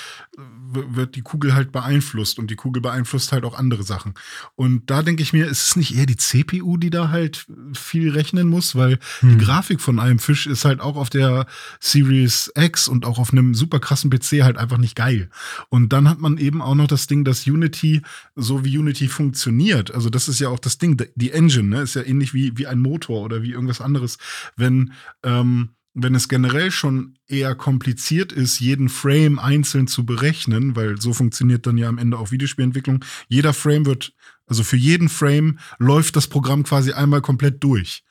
wird 0.72 1.16
die 1.16 1.22
Kugel 1.22 1.54
halt 1.54 1.72
beeinflusst 1.72 2.38
und 2.38 2.48
die 2.50 2.56
Kugel 2.56 2.80
beeinflusst 2.80 3.32
halt 3.32 3.44
auch 3.44 3.58
andere 3.58 3.82
Sachen. 3.82 4.14
Und 4.54 4.88
da 4.88 5.02
denke 5.02 5.22
ich 5.22 5.32
mir, 5.32 5.46
ist 5.46 5.66
es 5.70 5.76
nicht 5.76 5.96
eher 5.96 6.06
die 6.06 6.16
CPU, 6.16 6.76
die 6.76 6.90
da 6.90 7.08
halt 7.08 7.39
viel 7.74 8.10
rechnen 8.10 8.48
muss, 8.48 8.74
weil 8.74 8.98
Hm. 9.20 9.38
die 9.38 9.44
Grafik 9.44 9.80
von 9.80 9.98
einem 9.98 10.18
Fisch 10.18 10.46
ist 10.46 10.64
halt 10.64 10.80
auch 10.80 10.96
auf 10.96 11.10
der 11.10 11.46
Series 11.80 12.52
X 12.56 12.88
und 12.88 13.04
auch 13.04 13.18
auf 13.18 13.32
einem 13.32 13.54
super 13.54 13.80
krassen 13.80 14.10
PC 14.10 14.42
halt 14.42 14.58
einfach 14.58 14.78
nicht 14.78 14.96
geil. 14.96 15.30
Und 15.68 15.92
dann 15.92 16.08
hat 16.08 16.20
man 16.20 16.38
eben 16.38 16.62
auch 16.62 16.74
noch 16.74 16.86
das 16.88 17.06
Ding, 17.06 17.24
dass 17.24 17.46
Unity, 17.46 18.02
so 18.36 18.64
wie 18.64 18.76
Unity 18.76 19.08
funktioniert, 19.08 19.94
also 19.94 20.10
das 20.10 20.28
ist 20.28 20.40
ja 20.40 20.48
auch 20.48 20.58
das 20.58 20.78
Ding, 20.78 21.00
die 21.14 21.30
Engine, 21.30 21.68
ne, 21.68 21.82
ist 21.82 21.94
ja 21.94 22.02
ähnlich 22.02 22.34
wie, 22.34 22.56
wie 22.56 22.66
ein 22.66 22.78
Motor 22.80 23.22
oder 23.22 23.42
wie 23.42 23.52
irgendwas 23.52 23.80
anderes. 23.80 24.18
Wenn, 24.56 24.92
ähm, 25.22 25.70
wenn 25.94 26.14
es 26.14 26.28
generell 26.28 26.70
schon 26.70 27.18
eher 27.26 27.54
kompliziert 27.54 28.32
ist, 28.32 28.60
jeden 28.60 28.88
Frame 28.88 29.38
einzeln 29.38 29.88
zu 29.88 30.06
berechnen, 30.06 30.76
weil 30.76 31.00
so 31.00 31.12
funktioniert 31.12 31.66
dann 31.66 31.78
ja 31.78 31.88
am 31.88 31.98
Ende 31.98 32.16
auch 32.18 32.30
Videospielentwicklung. 32.30 33.04
Jeder 33.28 33.52
Frame 33.52 33.86
wird, 33.86 34.12
also 34.50 34.64
für 34.64 34.76
jeden 34.76 35.08
Frame 35.08 35.58
läuft 35.78 36.16
das 36.16 36.26
Programm 36.26 36.64
quasi 36.64 36.92
einmal 36.92 37.22
komplett 37.22 37.62
durch. 37.62 38.02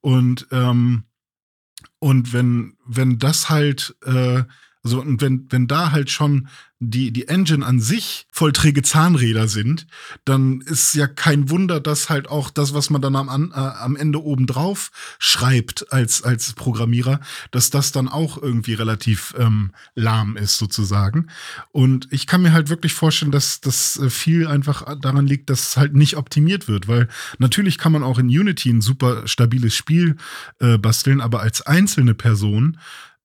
Und, 0.00 0.46
ähm, 0.52 1.04
und 1.98 2.32
wenn, 2.32 2.76
wenn 2.86 3.18
das 3.18 3.48
halt, 3.48 3.96
äh, 4.04 4.44
also 4.86 5.00
und 5.00 5.20
wenn, 5.20 5.46
wenn 5.50 5.66
da 5.66 5.90
halt 5.90 6.10
schon 6.10 6.46
die, 6.78 7.10
die 7.10 7.26
Engine 7.26 7.66
an 7.66 7.80
sich 7.80 8.28
voll 8.30 8.52
träge 8.52 8.82
Zahnräder 8.82 9.48
sind, 9.48 9.88
dann 10.24 10.60
ist 10.60 10.94
ja 10.94 11.08
kein 11.08 11.50
Wunder, 11.50 11.80
dass 11.80 12.08
halt 12.08 12.28
auch 12.28 12.50
das, 12.50 12.72
was 12.72 12.88
man 12.90 13.02
dann 13.02 13.16
am, 13.16 13.50
äh, 13.50 13.56
am 13.56 13.96
Ende 13.96 14.22
obendrauf 14.22 14.92
schreibt 15.18 15.92
als, 15.92 16.22
als 16.22 16.52
Programmierer, 16.52 17.18
dass 17.50 17.70
das 17.70 17.90
dann 17.90 18.06
auch 18.06 18.40
irgendwie 18.40 18.74
relativ 18.74 19.34
ähm, 19.38 19.72
lahm 19.96 20.36
ist 20.36 20.56
sozusagen. 20.58 21.26
Und 21.72 22.06
ich 22.12 22.28
kann 22.28 22.42
mir 22.42 22.52
halt 22.52 22.68
wirklich 22.68 22.92
vorstellen, 22.94 23.32
dass 23.32 23.60
das 23.60 23.98
äh, 23.98 24.08
viel 24.08 24.46
einfach 24.46 24.84
daran 25.00 25.26
liegt, 25.26 25.50
dass 25.50 25.76
halt 25.76 25.94
nicht 25.96 26.16
optimiert 26.16 26.68
wird, 26.68 26.86
weil 26.86 27.08
natürlich 27.38 27.76
kann 27.76 27.90
man 27.90 28.04
auch 28.04 28.20
in 28.20 28.26
Unity 28.26 28.70
ein 28.70 28.82
super 28.82 29.26
stabiles 29.26 29.74
Spiel 29.74 30.16
äh, 30.60 30.78
basteln, 30.78 31.20
aber 31.20 31.40
als 31.40 31.62
einzelne 31.62 32.14
Person 32.14 32.78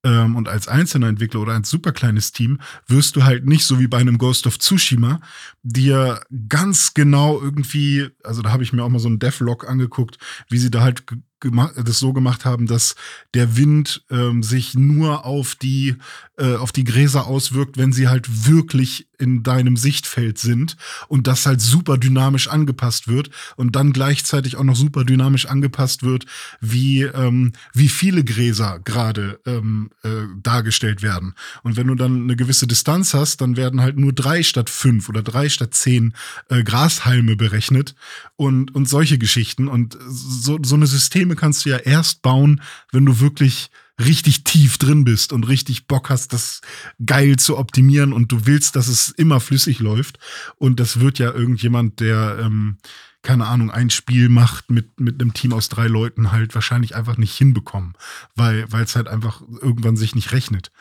ähm, 0.03 0.35
und 0.35 0.47
als 0.47 0.67
einzelner 0.67 1.07
Entwickler 1.07 1.41
oder 1.41 1.53
als 1.53 1.69
super 1.69 1.91
kleines 1.91 2.31
Team 2.31 2.59
wirst 2.87 3.15
du 3.15 3.23
halt 3.23 3.45
nicht 3.45 3.65
so 3.65 3.79
wie 3.79 3.87
bei 3.87 3.97
einem 3.97 4.17
Ghost 4.17 4.47
of 4.47 4.59
Tsushima 4.59 5.21
dir 5.63 6.21
ganz 6.49 6.93
genau 6.93 7.39
irgendwie, 7.39 8.09
also 8.23 8.41
da 8.41 8.51
habe 8.51 8.63
ich 8.63 8.73
mir 8.73 8.83
auch 8.83 8.89
mal 8.89 8.99
so 8.99 9.07
einen 9.07 9.19
Devlog 9.19 9.67
angeguckt, 9.67 10.17
wie 10.49 10.57
sie 10.57 10.71
da 10.71 10.81
halt 10.81 11.03
das 11.41 11.99
so 11.99 12.13
gemacht 12.13 12.45
haben, 12.45 12.67
dass 12.67 12.95
der 13.33 13.57
Wind 13.57 14.03
ähm, 14.09 14.43
sich 14.43 14.75
nur 14.75 15.25
auf 15.25 15.55
die 15.55 15.95
äh, 16.41 16.55
auf 16.55 16.71
die 16.71 16.83
Gräser 16.83 17.27
auswirkt, 17.27 17.77
wenn 17.77 17.93
sie 17.93 18.07
halt 18.07 18.47
wirklich 18.47 19.07
in 19.19 19.43
deinem 19.43 19.77
Sichtfeld 19.77 20.39
sind 20.39 20.75
und 21.07 21.27
das 21.27 21.45
halt 21.45 21.61
super 21.61 21.97
dynamisch 21.97 22.47
angepasst 22.47 23.07
wird 23.07 23.29
und 23.55 23.75
dann 23.75 23.93
gleichzeitig 23.93 24.57
auch 24.57 24.63
noch 24.63 24.75
super 24.75 25.03
dynamisch 25.03 25.45
angepasst 25.45 26.01
wird, 26.01 26.25
wie 26.59 27.03
ähm, 27.03 27.53
wie 27.73 27.89
viele 27.89 28.23
Gräser 28.23 28.79
gerade 28.83 29.39
ähm, 29.45 29.91
äh, 30.03 30.09
dargestellt 30.41 31.03
werden. 31.03 31.35
Und 31.61 31.77
wenn 31.77 31.87
du 31.87 31.95
dann 31.95 32.23
eine 32.23 32.35
gewisse 32.35 32.65
Distanz 32.65 33.13
hast, 33.13 33.41
dann 33.41 33.55
werden 33.55 33.81
halt 33.81 33.97
nur 33.97 34.11
drei 34.11 34.41
statt 34.41 34.69
fünf 34.69 35.09
oder 35.09 35.21
drei 35.21 35.47
statt 35.49 35.75
zehn 35.75 36.15
äh, 36.49 36.63
Grashalme 36.63 37.35
berechnet 37.35 37.93
und 38.35 38.73
und 38.73 38.89
solche 38.89 39.19
Geschichten 39.19 39.67
und 39.67 39.97
so 40.09 40.57
so 40.63 40.75
eine 40.75 40.87
Systeme 41.31 41.35
kannst 41.35 41.65
du 41.65 41.69
ja 41.69 41.77
erst 41.77 42.21
bauen, 42.21 42.61
wenn 42.91 43.05
du 43.05 43.19
wirklich 43.19 43.69
richtig 43.99 44.43
tief 44.43 44.77
drin 44.77 45.03
bist 45.03 45.31
und 45.31 45.47
richtig 45.47 45.87
Bock 45.87 46.09
hast, 46.09 46.33
das 46.33 46.61
geil 47.05 47.37
zu 47.37 47.57
optimieren 47.57 48.13
und 48.13 48.31
du 48.31 48.45
willst, 48.45 48.75
dass 48.75 48.87
es 48.87 49.09
immer 49.09 49.39
flüssig 49.39 49.79
läuft. 49.79 50.17
Und 50.57 50.79
das 50.79 50.99
wird 50.99 51.19
ja 51.19 51.31
irgendjemand, 51.31 51.99
der 51.99 52.39
ähm, 52.41 52.77
keine 53.23 53.45
Ahnung, 53.45 53.69
ein 53.69 53.91
Spiel 53.91 54.29
macht 54.29 54.71
mit, 54.71 54.99
mit 54.99 55.21
einem 55.21 55.33
Team 55.33 55.53
aus 55.53 55.69
drei 55.69 55.87
Leuten 55.87 56.31
halt 56.31 56.55
wahrscheinlich 56.55 56.95
einfach 56.95 57.17
nicht 57.17 57.37
hinbekommen, 57.37 57.93
weil 58.35 58.65
es 58.71 58.95
halt 58.95 59.07
einfach 59.07 59.41
irgendwann 59.61 59.95
sich 59.95 60.15
nicht 60.15 60.31
rechnet. 60.31 60.71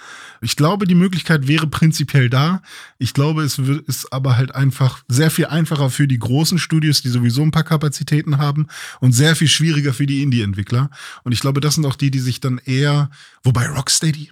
Ich 0.41 0.57
glaube, 0.57 0.87
die 0.87 0.95
Möglichkeit 0.95 1.49
wäre 1.49 1.67
prinzipiell 1.67 2.31
da. 2.31 2.63
Ich 2.99 3.13
glaube, 3.13 3.43
es 3.43 3.67
wird, 3.67 3.87
ist 3.87 4.13
aber 4.13 4.39
halt 4.39 4.55
einfach 4.55 5.03
sehr 5.07 5.31
viel 5.31 5.47
einfacher 5.47 5.91
für 5.91 6.09
die 6.09 6.19
großen 6.19 6.59
Studios, 6.59 7.03
die 7.03 7.11
sowieso 7.11 7.43
ein 7.43 7.51
paar 7.51 7.65
Kapazitäten 7.65 8.39
haben 8.39 8.69
und 9.01 9.13
sehr 9.13 9.37
viel 9.37 9.49
schwieriger 9.49 9.93
für 9.93 10.07
die 10.07 10.23
Indie-Entwickler. 10.23 10.91
Und 11.25 11.33
ich 11.33 11.41
glaube, 11.41 11.61
das 11.61 11.75
sind 11.75 11.85
auch 11.85 11.97
die, 11.97 12.11
die 12.11 12.21
sich 12.21 12.41
dann 12.41 12.59
eher, 12.65 13.11
wobei 13.43 13.69
Rocksteady, 13.69 14.31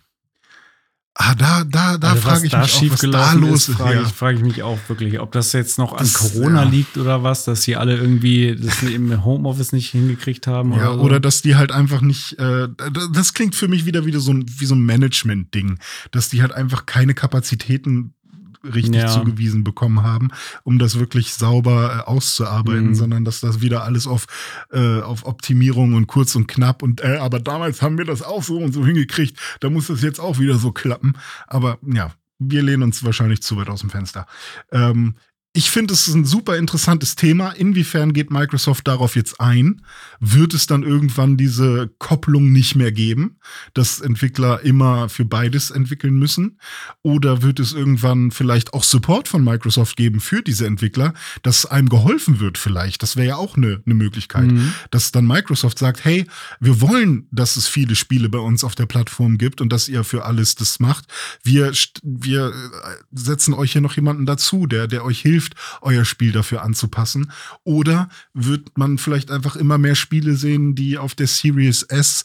Ah, 1.21 1.35
da, 1.35 1.65
da, 1.65 1.99
da 1.99 2.11
also 2.11 2.23
frage 2.23 2.47
ich 2.47 2.53
da 2.53 2.61
mich 2.61 2.77
auch, 2.77 2.91
was 2.93 3.01
da 3.01 3.33
los 3.33 3.69
ist. 3.69 3.77
Frage, 3.77 3.97
ja. 3.97 4.03
ich, 4.03 4.13
frage 4.13 4.39
ich 4.39 4.45
mich 4.45 4.63
auch 4.63 4.79
wirklich, 4.87 5.19
ob 5.19 5.33
das 5.33 5.53
jetzt 5.53 5.77
noch 5.77 5.91
an 5.93 5.99
das, 5.99 6.15
Corona 6.15 6.63
ja. 6.63 6.71
liegt 6.71 6.97
oder 6.97 7.25
was, 7.25 7.45
dass 7.45 7.63
sie 7.63 7.75
alle 7.75 7.97
irgendwie 7.97 8.55
das 8.55 8.85
im 8.85 9.25
Homeoffice 9.25 9.73
nicht 9.73 9.91
hingekriegt 9.91 10.47
haben. 10.47 10.75
Ja, 10.75 10.91
oder, 10.91 10.95
so. 10.95 11.01
oder 11.01 11.21
dass 11.21 11.43
die 11.43 11.57
halt 11.57 11.73
einfach 11.73 12.03
nicht, 12.03 12.39
äh, 12.39 12.69
das 13.13 13.35
klingt 13.35 13.57
für 13.57 13.67
mich 13.67 13.85
wieder 13.85 14.07
wieder 14.07 14.21
so 14.21 14.33
ein, 14.33 14.47
wie 14.59 14.65
so 14.65 14.77
ein 14.77 14.83
Management-Ding, 14.83 15.81
dass 16.13 16.29
die 16.29 16.41
halt 16.41 16.53
einfach 16.53 16.87
keine 16.87 17.15
Kapazitäten 17.15 18.15
richtig 18.65 19.03
ja. 19.03 19.09
zugewiesen 19.09 19.65
bekommen 19.65 20.03
haben, 20.03 20.31
um 20.65 20.79
das 20.79 20.99
wirklich 20.99 21.35
sauber 21.35 22.05
äh, 22.07 22.09
auszuarbeiten, 22.09 22.89
mhm. 22.89 22.95
sondern 22.95 23.25
dass 23.25 23.41
das 23.41 23.61
wieder 23.61 23.85
alles 23.85 24.07
auf, 24.07 24.27
äh, 24.73 25.01
auf 25.01 25.27
Optimierung 25.27 25.95
und 25.95 26.07
kurz 26.07 26.35
und 26.35 26.49
knapp 26.49 26.83
und 26.83 27.03
äh, 27.03 27.19
aber 27.19 27.41
damals 27.41 27.83
haben 27.83 27.99
wir 27.99 28.05
das 28.05 28.23
auch 28.23 28.43
so 28.43 28.59
und 28.59 28.73
so 28.73 28.85
hingekriegt, 28.85 29.39
da 29.61 29.71
muss 29.71 29.89
das 29.89 30.03
jetzt 30.03 30.21
auch 30.21 30.39
wieder 30.39 30.59
so 30.59 30.73
klappen. 30.73 31.15
Aber 31.47 31.79
ja, 31.83 32.13
wir 32.39 32.63
lehnen 32.63 32.85
uns 32.85 33.05
wahrscheinlich 33.05 33.43
zu 33.43 33.57
weit 33.57 33.69
aus 33.69 33.81
dem 33.81 33.91
Fenster. 33.91 34.27
Ähm, 34.71 35.17
ich 35.59 35.73
finde, 35.73 35.93
es 35.93 36.07
ist 36.07 36.15
ein 36.15 36.25
super 36.25 36.57
interessantes 36.57 37.17
Thema. 37.17 37.51
Inwiefern 37.51 38.13
geht 38.13 38.31
Microsoft 38.31 38.87
darauf 38.87 39.17
jetzt 39.17 39.41
ein? 39.41 39.83
Wird 40.21 40.55
es 40.55 40.69
dann 40.69 40.85
irgendwann 40.85 41.37
diese 41.37 41.91
Kopplung 41.99 42.53
nicht 42.53 42.77
mehr 42.77 42.93
geben, 42.93 43.39
dass 43.75 44.01
Entwickler 44.01 44.61
immer 44.63 45.09
für 45.09 45.25
beides 45.25 45.73
entwickeln 45.73 46.17
müssen? 46.17 46.61
Oder 47.03 47.43
wird 47.43 47.59
es 47.59 47.73
irgendwann 47.73 48.31
vielleicht 48.31 48.73
auch 48.73 48.85
Support 48.85 49.27
von 49.27 49.43
Microsoft 49.43 49.97
geben 49.97 50.21
für 50.21 50.43
diese 50.43 50.65
Entwickler, 50.65 51.13
dass 51.43 51.67
einem 51.67 51.89
geholfen 51.89 52.39
wird 52.39 52.57
vielleicht? 52.57 53.03
Das 53.03 53.17
wäre 53.17 53.27
ja 53.27 53.37
auch 53.37 53.57
eine, 53.57 53.83
eine 53.85 53.97
Möglichkeit, 53.97 54.53
mhm. 54.53 54.73
dass 54.93 55.11
dann 55.11 55.27
Microsoft 55.27 55.81
sagt, 55.81 56.05
hey, 56.05 56.25
wir 56.61 56.81
wollen, 56.81 57.27
dass 57.33 57.57
es 57.57 57.67
viele 57.67 57.97
Spiele 57.97 58.29
bei 58.29 58.39
uns 58.39 58.63
auf 58.63 58.77
der 58.77 58.87
Plattform 58.87 59.39
gibt 59.39 59.61
und 59.61 59.73
dass 59.73 59.89
ihr 59.89 60.05
für 60.05 60.25
alles 60.25 60.55
das 60.55 60.79
macht. 60.79 61.07
Wir, 61.43 61.73
wir 62.05 62.51
äh, 62.51 62.53
setzen 63.11 63.55
euch 63.55 63.73
hier 63.73 63.81
noch 63.81 63.97
jemanden 63.97 64.25
dazu, 64.25 64.69
der, 64.69 64.87
der 64.87 65.05
euch 65.05 65.19
hilft, 65.19 65.48
hilft, 65.49 65.55
euer 65.83 66.05
Spiel 66.05 66.33
dafür 66.33 66.63
anzupassen? 66.63 67.33
Oder 67.65 68.09
wird 68.35 68.77
man 68.77 68.99
vielleicht 68.99 69.31
einfach 69.31 69.57
immer 69.57 69.79
mehr 69.79 69.95
Spiele 69.95 70.35
sehen, 70.35 70.75
die 70.75 70.99
auf 70.99 71.15
der 71.15 71.27
Series 71.27 71.83
S 71.83 72.25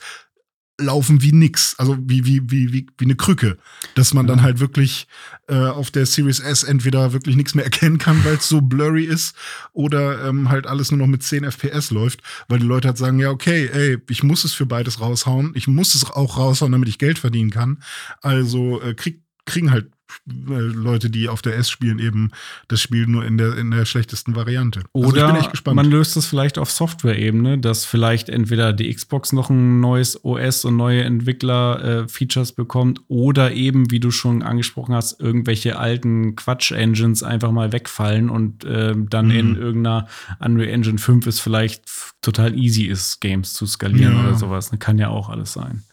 laufen 0.82 1.21
wie 1.21 1.32
nix, 1.32 1.76
also 1.78 1.95
wie, 1.99 2.26
wie, 2.26 2.41
wie, 2.49 2.74
wie, 2.74 2.88
wie 2.97 3.05
eine 3.05 3.15
Krücke, 3.15 3.59
dass 3.93 4.15
man 4.15 4.26
dann 4.26 4.41
halt 4.41 4.59
wirklich 4.59 5.07
äh, 5.47 5.53
auf 5.53 5.91
der 5.91 6.07
Series 6.07 6.39
S 6.39 6.63
entweder 6.63 7.13
wirklich 7.13 7.36
nichts 7.36 7.53
mehr 7.53 7.63
erkennen 7.63 7.99
kann, 7.99 8.26
weil 8.26 8.38
es 8.38 8.49
so 8.49 8.59
blurry 8.59 9.03
ist, 9.03 9.36
oder 9.74 10.28
ähm, 10.28 10.49
halt 10.49 10.65
alles 10.65 10.89
nur 10.89 10.97
noch 10.97 11.07
mit 11.07 11.21
10 11.21 11.43
FPS 11.43 11.91
läuft, 11.91 12.21
weil 12.47 12.57
die 12.57 12.65
Leute 12.65 12.88
halt 12.88 12.97
sagen, 12.97 13.19
ja, 13.19 13.30
okay, 13.30 13.69
ey, 13.71 13.99
ich 14.09 14.24
muss 14.24 14.45
es 14.45 14.53
für 14.53 14.65
beides 14.65 14.99
raushauen, 14.99 15.51
ich 15.53 15.67
muss 15.67 15.93
es 15.93 16.09
auch 16.09 16.38
raushauen, 16.38 16.71
damit 16.71 16.89
ich 16.89 16.97
Geld 16.97 17.19
verdienen 17.19 17.51
kann. 17.51 17.84
Also 18.21 18.82
äh, 18.82 18.95
krieg, 18.95 19.21
kriegen 19.45 19.69
halt 19.69 19.91
Leute, 20.26 21.09
die 21.09 21.30
auf 21.30 21.41
der 21.41 21.57
S 21.57 21.70
spielen, 21.70 21.99
eben 21.99 22.32
das 22.68 22.82
Spiel 22.82 23.07
nur 23.07 23.26
in 23.26 23.38
der, 23.38 23.57
in 23.57 23.72
der 23.72 23.86
schlechtesten 23.86 24.36
Variante. 24.36 24.82
Oder 24.91 25.34
also 25.34 25.74
man 25.74 25.86
löst 25.86 26.18
es 26.18 26.26
vielleicht 26.26 26.57
auf 26.57 26.72
Software-Ebene, 26.72 27.59
dass 27.59 27.86
vielleicht 27.86 28.30
entweder 28.30 28.74
die 28.74 28.93
Xbox 28.93 29.34
noch 29.34 29.49
ein 29.49 29.80
neues 29.80 30.24
OS 30.24 30.66
und 30.66 30.78
neue 30.78 31.03
Entwickler-Features 31.03 32.51
äh, 32.51 32.55
bekommt 32.55 33.01
oder 33.07 33.53
eben, 33.53 33.91
wie 33.91 33.99
du 33.99 34.11
schon 34.11 34.43
angesprochen 34.43 34.95
hast, 34.95 35.20
irgendwelche 35.20 35.78
alten 35.78 36.36
Quatsch-Engines 36.36 37.24
einfach 37.24 37.51
mal 37.51 37.72
wegfallen 37.72 38.30
und 38.30 38.64
äh, 38.66 38.93
dann 38.95 39.28
mhm. 39.28 39.32
in 39.32 39.55
irgendeiner 39.55 40.07
Unreal 40.39 40.70
Engine 40.70 40.97
5 40.97 41.28
es 41.28 41.39
vielleicht 41.39 41.86
total 42.22 42.57
easy 42.57 42.84
ist, 42.84 43.20
Games 43.20 43.53
zu 43.53 43.66
skalieren 43.66 44.16
ja. 44.16 44.24
oder 44.24 44.36
sowas. 44.36 44.72
Kann 44.80 44.97
ja 44.97 45.09
auch 45.09 45.30
alles 45.30 45.53
sein. 45.53 45.84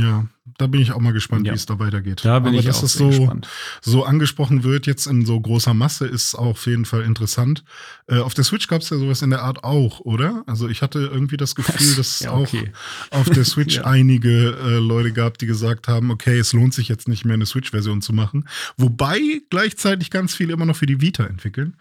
Ja, 0.00 0.26
da 0.58 0.66
bin 0.66 0.80
ich 0.80 0.92
auch 0.92 1.00
mal 1.00 1.12
gespannt, 1.12 1.46
ja. 1.46 1.52
wie 1.52 1.56
es 1.56 1.66
da 1.66 1.78
weitergeht. 1.78 2.24
Da 2.24 2.38
bin 2.38 2.50
Aber 2.50 2.58
ich 2.58 2.66
dass 2.66 2.78
auch 2.78 2.84
es 2.84 2.94
so, 2.94 3.08
gespannt. 3.08 3.48
so 3.82 4.04
angesprochen 4.04 4.64
wird 4.64 4.86
jetzt 4.86 5.06
in 5.06 5.26
so 5.26 5.40
großer 5.40 5.74
Masse, 5.74 6.06
ist 6.06 6.34
auch 6.34 6.46
auf 6.46 6.66
jeden 6.66 6.84
Fall 6.84 7.02
interessant. 7.02 7.64
Äh, 8.06 8.18
auf 8.18 8.32
der 8.32 8.44
Switch 8.44 8.66
gab 8.68 8.80
es 8.80 8.90
ja 8.90 8.96
sowas 8.96 9.22
in 9.22 9.30
der 9.30 9.42
Art 9.42 9.64
auch, 9.64 10.00
oder? 10.00 10.44
Also 10.46 10.68
ich 10.68 10.82
hatte 10.82 11.00
irgendwie 11.00 11.36
das 11.36 11.54
Gefühl, 11.54 11.74
dass 11.96 11.98
es 11.98 12.20
ja, 12.20 12.32
okay. 12.32 12.72
auch 13.10 13.20
auf 13.20 13.30
der 13.30 13.44
Switch 13.44 13.76
ja. 13.76 13.84
einige 13.84 14.56
äh, 14.56 14.78
Leute 14.78 15.12
gab, 15.12 15.38
die 15.38 15.46
gesagt 15.46 15.88
haben, 15.88 16.10
okay, 16.10 16.38
es 16.38 16.52
lohnt 16.52 16.74
sich 16.74 16.88
jetzt 16.88 17.08
nicht 17.08 17.24
mehr 17.24 17.34
eine 17.34 17.46
Switch-Version 17.46 18.00
zu 18.00 18.12
machen. 18.12 18.48
Wobei 18.76 19.20
gleichzeitig 19.50 20.10
ganz 20.10 20.34
viele 20.34 20.52
immer 20.52 20.66
noch 20.66 20.76
für 20.76 20.86
die 20.86 21.00
Vita 21.00 21.24
entwickeln. 21.24 21.76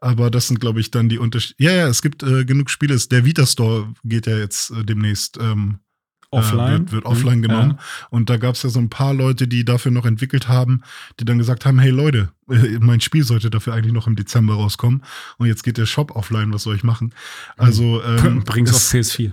Aber 0.00 0.30
das 0.30 0.48
sind, 0.48 0.60
glaube 0.60 0.80
ich, 0.80 0.90
dann 0.90 1.08
die 1.08 1.18
Unterschiede. 1.18 1.62
Ja, 1.62 1.72
ja, 1.72 1.88
es 1.88 2.02
gibt 2.02 2.22
äh, 2.22 2.44
genug 2.44 2.68
Spiele. 2.70 2.98
Der 3.10 3.24
Vita 3.24 3.46
Store 3.46 3.92
geht 4.04 4.26
ja 4.26 4.36
jetzt 4.36 4.70
äh, 4.70 4.84
demnächst 4.84 5.38
ähm, 5.40 5.78
offline. 6.30 6.68
Äh, 6.68 6.78
wird, 6.78 6.92
wird 6.92 7.04
offline 7.04 7.42
genommen. 7.42 7.74
Ja. 7.78 7.78
Und 8.10 8.30
da 8.30 8.36
gab 8.36 8.54
es 8.54 8.62
ja 8.62 8.70
so 8.70 8.78
ein 8.78 8.90
paar 8.90 9.14
Leute, 9.14 9.48
die 9.48 9.64
dafür 9.64 9.92
noch 9.92 10.06
entwickelt 10.06 10.48
haben, 10.48 10.82
die 11.20 11.24
dann 11.24 11.38
gesagt 11.38 11.66
haben, 11.66 11.78
hey 11.78 11.90
Leute, 11.90 12.30
äh, 12.50 12.78
mein 12.80 13.00
Spiel 13.00 13.24
sollte 13.24 13.50
dafür 13.50 13.74
eigentlich 13.74 13.92
noch 13.92 14.06
im 14.06 14.16
Dezember 14.16 14.54
rauskommen. 14.54 15.02
Und 15.38 15.46
jetzt 15.46 15.62
geht 15.62 15.78
der 15.78 15.86
Shop 15.86 16.14
offline, 16.16 16.52
was 16.52 16.62
soll 16.62 16.76
ich 16.76 16.84
machen? 16.84 17.14
Also 17.56 18.02
ähm, 18.02 18.44
bring's 18.44 18.72
auf 18.72 18.80
PS4. 18.80 19.32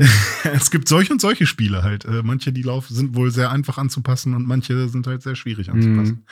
es 0.54 0.70
gibt 0.70 0.88
solche 0.88 1.12
und 1.12 1.20
solche 1.20 1.46
Spiele 1.46 1.82
halt. 1.82 2.04
Äh, 2.04 2.22
manche, 2.22 2.52
die 2.52 2.62
laufen, 2.62 2.94
sind 2.94 3.14
wohl 3.14 3.30
sehr 3.30 3.50
einfach 3.50 3.76
anzupassen 3.76 4.34
und 4.34 4.46
manche 4.46 4.88
sind 4.88 5.06
halt 5.06 5.22
sehr 5.22 5.36
schwierig 5.36 5.70
anzupassen. 5.70 6.14
Mhm. 6.14 6.24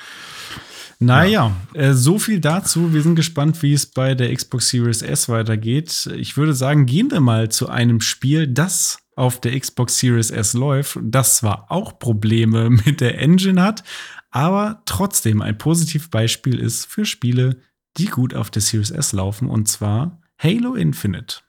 Naja, 1.00 1.54
äh, 1.74 1.92
so 1.92 2.18
viel 2.18 2.40
dazu. 2.40 2.92
Wir 2.92 3.02
sind 3.02 3.14
gespannt, 3.14 3.62
wie 3.62 3.72
es 3.72 3.86
bei 3.86 4.14
der 4.14 4.34
Xbox 4.34 4.70
Series 4.70 5.02
S 5.02 5.28
weitergeht. 5.28 6.10
Ich 6.16 6.36
würde 6.36 6.54
sagen, 6.54 6.86
gehen 6.86 7.10
wir 7.10 7.20
mal 7.20 7.50
zu 7.50 7.68
einem 7.68 8.00
Spiel, 8.00 8.48
das 8.48 8.98
auf 9.18 9.40
der 9.40 9.58
Xbox 9.58 9.98
Series 9.98 10.30
S 10.30 10.54
läuft, 10.54 10.98
das 11.02 11.36
zwar 11.36 11.70
auch 11.70 11.98
Probleme 11.98 12.70
mit 12.84 13.00
der 13.00 13.18
Engine 13.18 13.62
hat, 13.62 13.82
aber 14.30 14.82
trotzdem 14.86 15.42
ein 15.42 15.58
Positivbeispiel 15.58 16.58
ist 16.58 16.86
für 16.86 17.04
Spiele, 17.04 17.60
die 17.96 18.06
gut 18.06 18.34
auf 18.34 18.50
der 18.50 18.62
Series 18.62 18.90
S 18.90 19.12
laufen, 19.12 19.48
und 19.48 19.68
zwar 19.68 20.20
Halo 20.38 20.74
Infinite. 20.74 21.40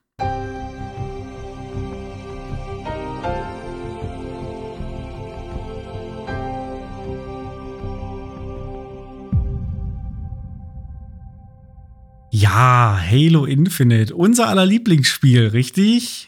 Ja, 12.52 13.00
Halo 13.00 13.46
Infinite, 13.46 14.16
unser 14.16 14.48
aller 14.48 14.66
Lieblingsspiel, 14.66 15.50
richtig? 15.50 16.28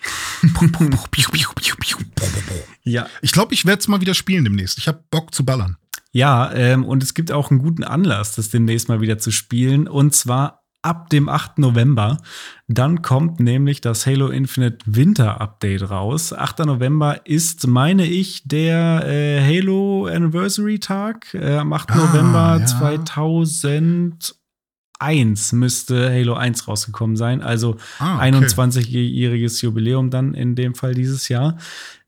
ja. 2.84 3.08
Ich 3.24 3.32
glaube, 3.32 3.56
ich 3.56 3.66
werde 3.66 3.80
es 3.80 3.88
mal 3.88 4.02
wieder 4.02 4.14
spielen 4.14 4.44
demnächst. 4.44 4.78
Ich 4.78 4.88
habe 4.88 5.04
Bock 5.10 5.34
zu 5.34 5.44
ballern. 5.44 5.78
Ja, 6.12 6.54
ähm, 6.54 6.86
und 6.86 7.02
es 7.02 7.16
gibt 7.16 7.32
auch 7.32 7.50
einen 7.50 7.60
guten 7.60 7.84
Anlass, 7.84 8.36
das 8.36 8.52
demnächst 8.52 8.88
mal 8.88 9.02
wieder 9.02 9.18
zu 9.18 9.32
spielen. 9.32 9.88
Und 9.88 10.14
zwar 10.14 10.62
ab 10.84 11.10
dem 11.10 11.28
8. 11.28 11.58
November. 11.58 12.20
Dann 12.68 13.02
kommt 13.02 13.40
nämlich 13.40 13.82
das 13.82 14.06
Halo 14.06 14.28
Infinite 14.28 14.78
Winter 14.86 15.42
Update 15.42 15.90
raus. 15.90 16.34
8. 16.34 16.60
November 16.60 17.26
ist, 17.26 17.66
meine 17.66 18.06
ich, 18.06 18.44
der 18.46 19.08
äh, 19.08 19.42
Halo 19.42 20.06
Anniversary 20.06 20.78
Tag. 20.78 21.34
Äh, 21.34 21.58
am 21.58 21.74
8. 21.74 21.90
Ah, 21.90 21.96
November 21.96 22.58
ja. 22.60 22.66
2000. 22.68 24.36
1 25.02 25.54
müsste 25.54 26.10
Halo 26.12 26.36
1 26.36 26.68
rausgekommen 26.68 27.16
sein. 27.18 27.41
Also 27.41 27.78
Ah, 27.99 28.18
okay. 28.18 28.36
21-jähriges 28.36 29.62
Jubiläum 29.64 30.10
dann 30.10 30.34
in 30.34 30.56
dem 30.56 30.76
Fall 30.76 30.93
dieses 30.93 31.28
Jahr. 31.28 31.58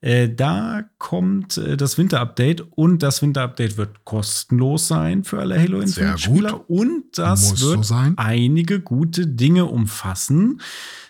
Äh, 0.02 0.30
da 0.30 0.84
kommt 0.98 1.58
äh, 1.58 1.76
das 1.78 1.98
Winterupdate 1.98 2.62
und 2.72 3.02
das 3.04 3.22
Winterupdate 3.22 3.78
wird 3.78 4.06
kostenlos 4.06 4.88
sein 4.88 5.24
für 5.24 5.40
alle 5.40 5.60
Halo 5.60 5.80
Infinite 5.80 6.18
Spieler. 6.20 6.70
Und 6.70 7.18
das 7.18 7.52
Muss 7.52 7.60
so 7.60 7.70
wird 7.72 7.86
sein. 7.86 8.14
einige 8.18 8.80
gute 8.80 9.28
Dinge 9.28 9.66
umfassen, 9.66 10.62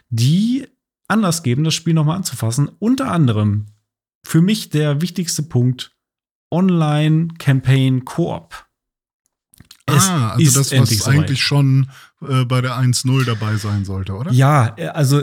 die 0.09 0.67
Anlass 1.07 1.43
geben, 1.43 1.63
das 1.63 1.73
Spiel 1.73 1.93
nochmal 1.93 2.17
anzufassen. 2.17 2.69
Unter 2.79 3.11
anderem 3.11 3.65
für 4.25 4.41
mich 4.41 4.69
der 4.69 5.01
wichtigste 5.01 5.43
Punkt: 5.43 5.91
Online-Campaign 6.51 8.05
Koop. 8.05 8.65
Es 9.85 10.07
ah, 10.07 10.29
also 10.29 10.59
das, 10.59 10.71
was 10.71 10.89
soweit. 10.89 11.15
eigentlich 11.15 11.43
schon 11.43 11.89
äh, 12.27 12.45
bei 12.45 12.61
der 12.61 12.77
1.0 12.77 13.25
dabei 13.25 13.57
sein 13.57 13.83
sollte, 13.83 14.13
oder? 14.13 14.31
Ja, 14.31 14.73
äh, 14.77 14.87
also 14.87 15.21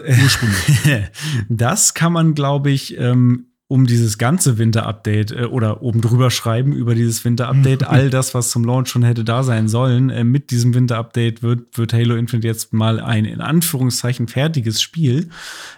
das 1.49 1.95
kann 1.95 2.13
man, 2.13 2.35
glaube 2.35 2.71
ich, 2.71 2.99
ähm, 2.99 3.47
um 3.71 3.87
dieses 3.87 4.19
ganze 4.19 4.59
Winter-Update 4.59 5.31
äh, 5.31 5.45
oder 5.45 5.81
oben 5.81 6.01
drüber 6.01 6.33
schreiben 6.33 6.73
über 6.73 6.97
dieses 6.97 7.25
Winter-Update, 7.25 7.85
all 7.89 8.11
das, 8.11 8.35
was 8.35 8.51
zum 8.51 8.65
Launch 8.65 8.89
schon 8.89 9.05
hätte 9.05 9.23
da 9.23 9.45
sein 9.45 9.69
sollen. 9.69 10.11
Äh, 10.11 10.25
mit 10.25 10.51
diesem 10.51 10.75
Winter-Update 10.75 11.45
wird, 11.45 11.79
wird 11.79 11.93
Halo 11.93 12.17
Infinite 12.17 12.49
jetzt 12.49 12.73
mal 12.73 12.99
ein 12.99 13.25
in 13.25 13.41
Anführungszeichen 13.41 14.27
fertiges 14.27 14.83
Spiel. 14.83 15.31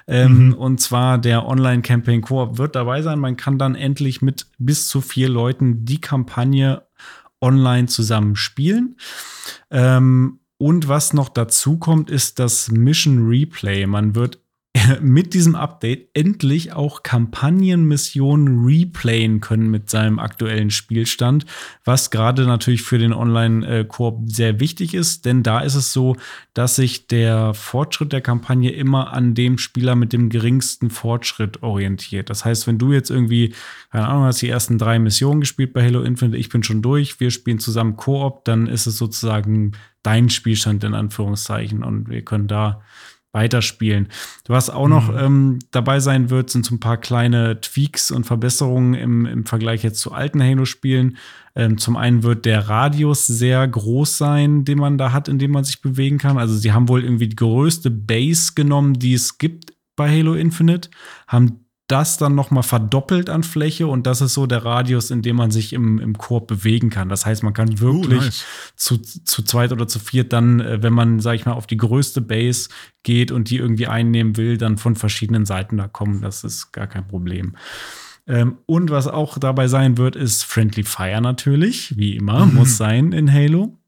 Ähm, 0.08 0.32
Mhm. 0.32 0.54
Und 0.54 0.80
zwar 0.80 1.18
der 1.18 1.46
Online-Campaign 1.46 2.22
Koop 2.22 2.56
wird 2.56 2.74
dabei 2.74 3.02
sein. 3.02 3.18
Man 3.18 3.36
kann 3.36 3.58
dann 3.58 3.74
endlich 3.74 4.22
mit 4.22 4.46
bis 4.58 4.88
zu 4.88 5.02
vier 5.02 5.28
Leuten 5.28 5.84
die 5.84 6.00
Kampagne 6.00 6.82
online 7.42 7.88
zusammen 7.88 8.36
spielen. 8.36 8.96
Ähm, 9.70 10.38
und 10.58 10.86
was 10.86 11.12
noch 11.12 11.28
dazu 11.28 11.76
kommt, 11.78 12.08
ist 12.08 12.38
das 12.38 12.70
Mission 12.70 13.26
Replay. 13.26 13.84
Man 13.86 14.14
wird 14.14 14.38
mit 15.00 15.34
diesem 15.34 15.54
Update 15.54 16.08
endlich 16.14 16.72
auch 16.72 17.02
Kampagnenmissionen 17.02 18.64
replayen 18.64 19.40
können 19.40 19.70
mit 19.70 19.90
seinem 19.90 20.18
aktuellen 20.18 20.70
Spielstand, 20.70 21.44
was 21.84 22.10
gerade 22.10 22.46
natürlich 22.46 22.82
für 22.82 22.98
den 22.98 23.12
Online-Koop 23.12 24.30
sehr 24.30 24.60
wichtig 24.60 24.94
ist, 24.94 25.26
denn 25.26 25.42
da 25.42 25.60
ist 25.60 25.74
es 25.74 25.92
so, 25.92 26.16
dass 26.54 26.76
sich 26.76 27.06
der 27.06 27.52
Fortschritt 27.52 28.12
der 28.12 28.22
Kampagne 28.22 28.70
immer 28.70 29.12
an 29.12 29.34
dem 29.34 29.58
Spieler 29.58 29.94
mit 29.94 30.14
dem 30.14 30.30
geringsten 30.30 30.88
Fortschritt 30.88 31.62
orientiert. 31.62 32.30
Das 32.30 32.46
heißt, 32.46 32.66
wenn 32.66 32.78
du 32.78 32.92
jetzt 32.92 33.10
irgendwie, 33.10 33.54
keine 33.90 34.08
Ahnung, 34.08 34.24
hast 34.24 34.40
die 34.40 34.48
ersten 34.48 34.78
drei 34.78 34.98
Missionen 34.98 35.40
gespielt 35.40 35.74
bei 35.74 35.84
Halo 35.84 36.02
Infinite, 36.02 36.38
ich 36.38 36.48
bin 36.48 36.62
schon 36.62 36.80
durch, 36.80 37.20
wir 37.20 37.30
spielen 37.30 37.58
zusammen 37.58 37.96
Koop, 37.96 38.46
dann 38.46 38.66
ist 38.66 38.86
es 38.86 38.96
sozusagen 38.96 39.72
dein 40.02 40.30
Spielstand 40.30 40.82
in 40.82 40.94
Anführungszeichen 40.94 41.84
und 41.84 42.08
wir 42.08 42.22
können 42.22 42.48
da 42.48 42.82
weiterspielen. 43.32 44.08
Was 44.46 44.70
auch 44.70 44.88
noch 44.88 45.14
ähm, 45.16 45.58
dabei 45.70 46.00
sein 46.00 46.28
wird, 46.28 46.50
sind 46.50 46.66
so 46.66 46.74
ein 46.74 46.80
paar 46.80 46.98
kleine 46.98 47.60
Tweaks 47.60 48.10
und 48.10 48.24
Verbesserungen 48.24 48.94
im, 48.94 49.26
im 49.26 49.46
Vergleich 49.46 49.82
jetzt 49.82 50.00
zu 50.00 50.12
alten 50.12 50.42
Halo-Spielen. 50.42 51.16
Ähm, 51.54 51.78
zum 51.78 51.96
einen 51.96 52.22
wird 52.22 52.44
der 52.44 52.68
Radius 52.68 53.26
sehr 53.26 53.66
groß 53.66 54.18
sein, 54.18 54.64
den 54.64 54.78
man 54.78 54.98
da 54.98 55.12
hat, 55.12 55.28
in 55.28 55.38
dem 55.38 55.50
man 55.50 55.64
sich 55.64 55.80
bewegen 55.80 56.18
kann. 56.18 56.38
Also 56.38 56.54
sie 56.54 56.72
haben 56.72 56.88
wohl 56.88 57.02
irgendwie 57.02 57.28
die 57.28 57.36
größte 57.36 57.90
Base 57.90 58.52
genommen, 58.54 58.94
die 58.94 59.14
es 59.14 59.38
gibt 59.38 59.72
bei 59.96 60.10
Halo 60.10 60.34
Infinite, 60.34 60.90
haben 61.26 61.61
das 61.92 62.16
dann 62.16 62.34
noch 62.34 62.50
mal 62.50 62.62
verdoppelt 62.62 63.28
an 63.28 63.42
Fläche 63.42 63.86
und 63.86 64.06
das 64.06 64.22
ist 64.22 64.32
so 64.32 64.46
der 64.46 64.64
Radius, 64.64 65.10
in 65.10 65.20
dem 65.20 65.36
man 65.36 65.50
sich 65.50 65.74
im, 65.74 65.98
im 65.98 66.16
Korb 66.16 66.46
bewegen 66.46 66.88
kann. 66.88 67.10
Das 67.10 67.26
heißt, 67.26 67.42
man 67.42 67.52
kann 67.52 67.80
wirklich 67.80 68.22
Uh, 68.22 68.24
nice. 68.24 68.44
zu, 68.76 68.96
zu 68.96 69.42
zweit 69.42 69.72
oder 69.72 69.86
zu 69.86 69.98
viert 69.98 70.32
dann, 70.32 70.60
äh, 70.60 70.82
wenn 70.82 70.94
man, 70.94 71.20
sag 71.20 71.34
ich 71.34 71.44
mal, 71.44 71.52
auf 71.52 71.66
die 71.66 71.76
größte 71.76 72.22
Base 72.22 72.70
geht 73.02 73.30
und 73.30 73.50
die 73.50 73.58
irgendwie 73.58 73.86
einnehmen 73.88 74.38
will, 74.38 74.56
dann 74.56 74.78
von 74.78 74.96
verschiedenen 74.96 75.44
Seiten 75.44 75.76
da 75.76 75.86
kommen. 75.86 76.22
Das 76.22 76.44
ist 76.44 76.72
gar 76.72 76.86
kein 76.86 77.06
Problem. 77.06 77.56
Ähm, 78.26 78.56
und 78.64 78.90
was 78.90 79.06
auch 79.06 79.36
dabei 79.36 79.68
sein 79.68 79.98
wird, 79.98 80.16
ist 80.16 80.44
Friendly 80.44 80.84
Fire 80.84 81.20
natürlich, 81.20 81.96
wie 81.98 82.16
immer, 82.16 82.46
muss 82.46 82.78
sein 82.78 83.12
in 83.12 83.30
Halo. 83.30 83.78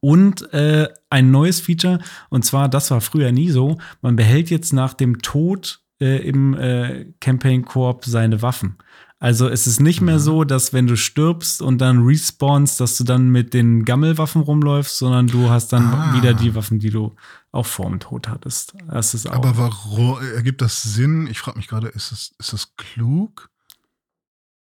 Und 0.00 0.52
äh, 0.54 0.88
ein 1.10 1.30
neues 1.30 1.60
Feature, 1.60 1.98
und 2.30 2.44
zwar, 2.44 2.68
das 2.70 2.90
war 2.90 3.02
früher 3.02 3.30
nie 3.30 3.50
so, 3.50 3.78
man 4.00 4.16
behält 4.16 4.48
jetzt 4.48 4.72
nach 4.72 4.94
dem 4.94 5.20
Tod 5.20 5.80
äh, 6.00 6.18
im 6.28 6.54
äh, 6.54 7.06
Campaign 7.20 7.64
Koop 7.64 8.04
seine 8.04 8.42
Waffen. 8.42 8.76
Also 9.18 9.48
es 9.48 9.66
ist 9.66 9.80
nicht 9.80 10.02
mehr 10.02 10.18
so, 10.18 10.44
dass 10.44 10.74
wenn 10.74 10.86
du 10.86 10.94
stirbst 10.96 11.62
und 11.62 11.78
dann 11.78 12.04
respawnst, 12.04 12.78
dass 12.80 12.98
du 12.98 13.04
dann 13.04 13.30
mit 13.30 13.54
den 13.54 13.86
Gammelwaffen 13.86 14.42
rumläufst, 14.42 14.98
sondern 14.98 15.26
du 15.26 15.48
hast 15.48 15.72
dann 15.72 15.86
Ah. 15.86 16.14
wieder 16.14 16.34
die 16.34 16.54
Waffen, 16.54 16.78
die 16.78 16.90
du 16.90 17.16
auch 17.50 17.64
vor 17.64 17.88
dem 17.88 17.98
Tod 17.98 18.28
hattest. 18.28 18.74
Das 18.90 19.14
ist 19.14 19.26
auch. 19.26 19.32
Aber 19.32 19.56
warum 19.56 20.18
ergibt 20.34 20.60
das 20.60 20.82
Sinn? 20.82 21.28
Ich 21.28 21.38
frage 21.38 21.56
mich 21.56 21.66
gerade, 21.66 21.88
ist 21.88 22.12
das, 22.12 22.32
ist 22.38 22.52
das 22.52 22.76
klug? 22.76 23.48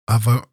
Aber 0.06 0.46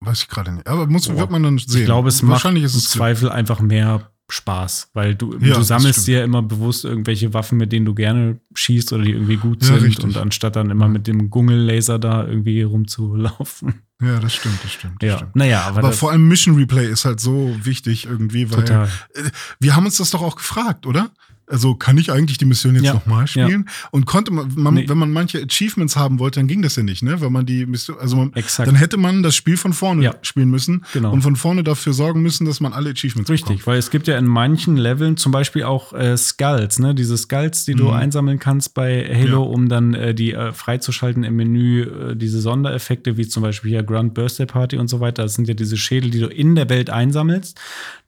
weiß 0.00 0.22
ich 0.22 0.28
gerade 0.28 0.52
nicht. 0.52 0.66
Aber 0.66 0.86
muss, 0.86 1.06
wird 1.08 1.30
man 1.30 1.42
dann 1.42 1.58
sehen. 1.58 1.80
Ich 1.80 1.84
glaube, 1.84 2.08
es 2.08 2.22
macht 2.22 2.44
im. 2.46 2.66
Zweifel 2.68 3.30
einfach 3.30 3.60
mehr 3.60 4.10
Spaß, 4.28 4.90
weil 4.92 5.14
du, 5.14 5.36
Ja, 5.38 5.54
du 5.54 5.62
sammelst 5.62 6.06
dir 6.06 6.24
immer 6.24 6.42
bewusst 6.42 6.84
irgendwelche 6.84 7.32
Waffen, 7.32 7.58
mit 7.58 7.70
denen 7.72 7.86
du 7.86 7.94
gerne 7.94 8.40
schießt 8.54 8.92
oder 8.92 9.04
die 9.04 9.12
irgendwie 9.12 9.36
gut 9.36 9.62
Ja, 9.62 9.74
sind 9.74 9.82
richtig. 9.84 10.04
und 10.04 10.16
anstatt 10.16 10.56
dann 10.56 10.70
immer 10.70 10.88
mit 10.88 11.06
dem 11.06 11.30
Gungellaser 11.30 11.98
da 12.00 12.26
irgendwie 12.26 12.62
rumzulaufen. 12.62 13.82
Ja, 14.02 14.18
das 14.20 14.34
stimmt, 14.34 14.58
das 14.62 14.72
stimmt. 14.72 15.02
Das 15.02 15.08
Ja, 15.08 15.16
stimmt. 15.18 15.36
naja, 15.36 15.62
aber, 15.62 15.78
Aber 15.78 15.92
vor 15.92 16.10
allem 16.10 16.26
Mission 16.28 16.56
Replay 16.56 16.86
ist 16.90 17.04
halt 17.04 17.20
so 17.20 17.56
wichtig 17.62 18.06
irgendwie, 18.06 18.50
weil 18.50 18.64
total. 18.64 18.88
äh, 19.14 19.22
wir 19.60 19.76
haben 19.76 19.86
uns 19.86 19.96
das 19.98 20.10
doch 20.10 20.22
auch 20.22 20.36
gefragt, 20.36 20.86
oder? 20.86 21.10
Also 21.48 21.74
kann 21.74 21.96
ich 21.98 22.10
eigentlich 22.10 22.38
die 22.38 22.44
Mission 22.44 22.74
jetzt 22.74 22.84
Ja, 22.84 22.94
nochmal 22.94 23.26
spielen? 23.28 23.68
Und 23.92 24.04
konnte 24.06 24.32
man, 24.32 24.52
man 24.56 24.74
Nee. 24.74 24.88
wenn 24.88 24.98
man 24.98 25.12
manche 25.12 25.40
Achievements 25.42 25.94
haben 25.96 26.18
wollte, 26.18 26.40
dann 26.40 26.48
ging 26.48 26.60
das 26.62 26.74
ja 26.76 26.82
nicht, 26.82 27.02
ne? 27.04 27.20
Wenn 27.20 27.30
man 27.32 27.46
die 27.46 27.66
Mission, 27.66 27.96
also 28.00 28.16
man, 28.16 28.32
dann 28.58 28.74
hätte 28.74 28.96
man 28.96 29.22
das 29.22 29.36
Spiel 29.36 29.56
von 29.56 29.72
vorne 29.72 30.02
Ja. 30.02 30.14
spielen 30.22 30.50
müssen 30.50 30.84
Genau. 30.92 31.12
und 31.12 31.22
von 31.22 31.36
vorne 31.36 31.62
dafür 31.62 31.92
sorgen 31.92 32.20
müssen, 32.22 32.46
dass 32.46 32.60
man 32.60 32.72
alle 32.72 32.90
Achievements 32.90 33.30
Richtig, 33.30 33.66
weil 33.66 33.78
es 33.78 33.90
gibt 33.90 34.08
ja 34.08 34.18
in 34.18 34.26
manchen 34.26 34.76
Leveln 34.76 35.16
zum 35.16 35.30
Beispiel 35.32 35.62
auch 35.62 35.92
äh, 35.92 36.16
Skulls, 36.16 36.78
ne? 36.80 36.94
Diese 36.94 37.16
Skulls, 37.16 37.64
die 37.64 37.74
du 37.74 37.84
Mhm. 37.84 37.90
einsammeln 37.92 38.38
kannst 38.40 38.74
bei 38.74 39.04
Halo, 39.14 39.42
Ja. 39.44 39.48
um 39.48 39.68
dann 39.68 39.94
äh, 39.94 40.14
die 40.14 40.32
äh, 40.32 40.52
freizuschalten 40.52 41.22
im 41.22 41.36
Menü, 41.36 41.82
äh, 41.82 42.16
diese 42.16 42.40
Sondereffekte, 42.40 43.16
wie 43.16 43.28
zum 43.28 43.42
Beispiel 43.44 43.70
hier 43.70 43.82
Grand 43.84 44.14
Birthday 44.14 44.46
Party 44.46 44.78
und 44.78 44.88
so 44.88 45.00
weiter. 45.00 45.22
Das 45.22 45.34
sind 45.34 45.46
ja 45.46 45.54
diese 45.54 45.76
Schädel, 45.76 46.10
die 46.10 46.18
du 46.20 46.26
in 46.26 46.54
der 46.56 46.68
Welt 46.68 46.90
einsammelst. 46.90 47.56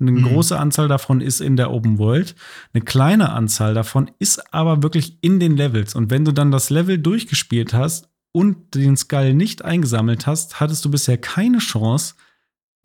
Eine 0.00 0.10
Mhm. 0.10 0.22
große 0.24 0.58
Anzahl 0.58 0.88
davon 0.88 1.20
ist 1.20 1.40
in 1.40 1.56
der 1.56 1.70
Open 1.70 1.98
World. 1.98 2.34
Eine 2.74 2.82
kleine 2.82 3.27
Anzahl 3.32 3.74
davon 3.74 4.10
ist 4.18 4.52
aber 4.52 4.82
wirklich 4.82 5.18
in 5.22 5.40
den 5.40 5.56
Levels. 5.56 5.94
Und 5.94 6.10
wenn 6.10 6.24
du 6.24 6.32
dann 6.32 6.50
das 6.50 6.70
Level 6.70 6.98
durchgespielt 6.98 7.74
hast 7.74 8.08
und 8.32 8.74
den 8.74 8.96
Skull 8.96 9.34
nicht 9.34 9.64
eingesammelt 9.64 10.26
hast, 10.26 10.60
hattest 10.60 10.84
du 10.84 10.90
bisher 10.90 11.18
keine 11.18 11.58
Chance, 11.58 12.14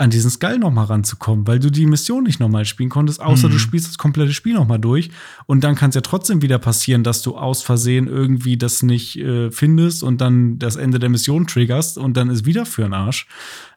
an 0.04 0.10
diesen 0.10 0.30
Skull 0.30 0.60
noch 0.60 0.72
mal 0.72 0.84
ranzukommen, 0.84 1.48
weil 1.48 1.60
du 1.60 1.72
die 1.72 1.86
Mission 1.86 2.24
nicht 2.24 2.40
noch 2.40 2.50
mal 2.50 2.66
spielen 2.66 2.90
konntest, 2.90 3.22
außer 3.22 3.48
Mhm. 3.48 3.54
du 3.54 3.60
spielst 3.60 3.88
das 3.88 3.98
komplette 3.98 4.34
Spiel 4.34 4.54
noch 4.54 4.68
mal 4.68 4.78
durch. 4.78 5.10
Und 5.46 5.64
dann 5.64 5.76
kann 5.76 5.90
es 5.90 5.96
ja 5.96 6.02
trotzdem 6.02 6.42
wieder 6.42 6.60
passieren, 6.60 7.04
dass 7.04 7.22
du 7.22 7.36
aus 7.38 7.62
Versehen 7.64 8.08
irgendwie 8.08 8.58
das 8.58 8.84
nicht 8.84 9.18
äh, 9.18 9.50
findest 9.52 10.04
und 10.04 10.22
dann 10.22 10.60
das 10.60 10.76
Ende 10.76 11.00
der 11.00 11.10
Mission 11.10 11.48
triggerst 11.48 11.98
und 11.98 12.16
dann 12.18 12.30
ist 12.30 12.46
wieder 12.46 12.66
für 12.66 12.86
ein 12.86 12.94
Arsch. 12.94 13.28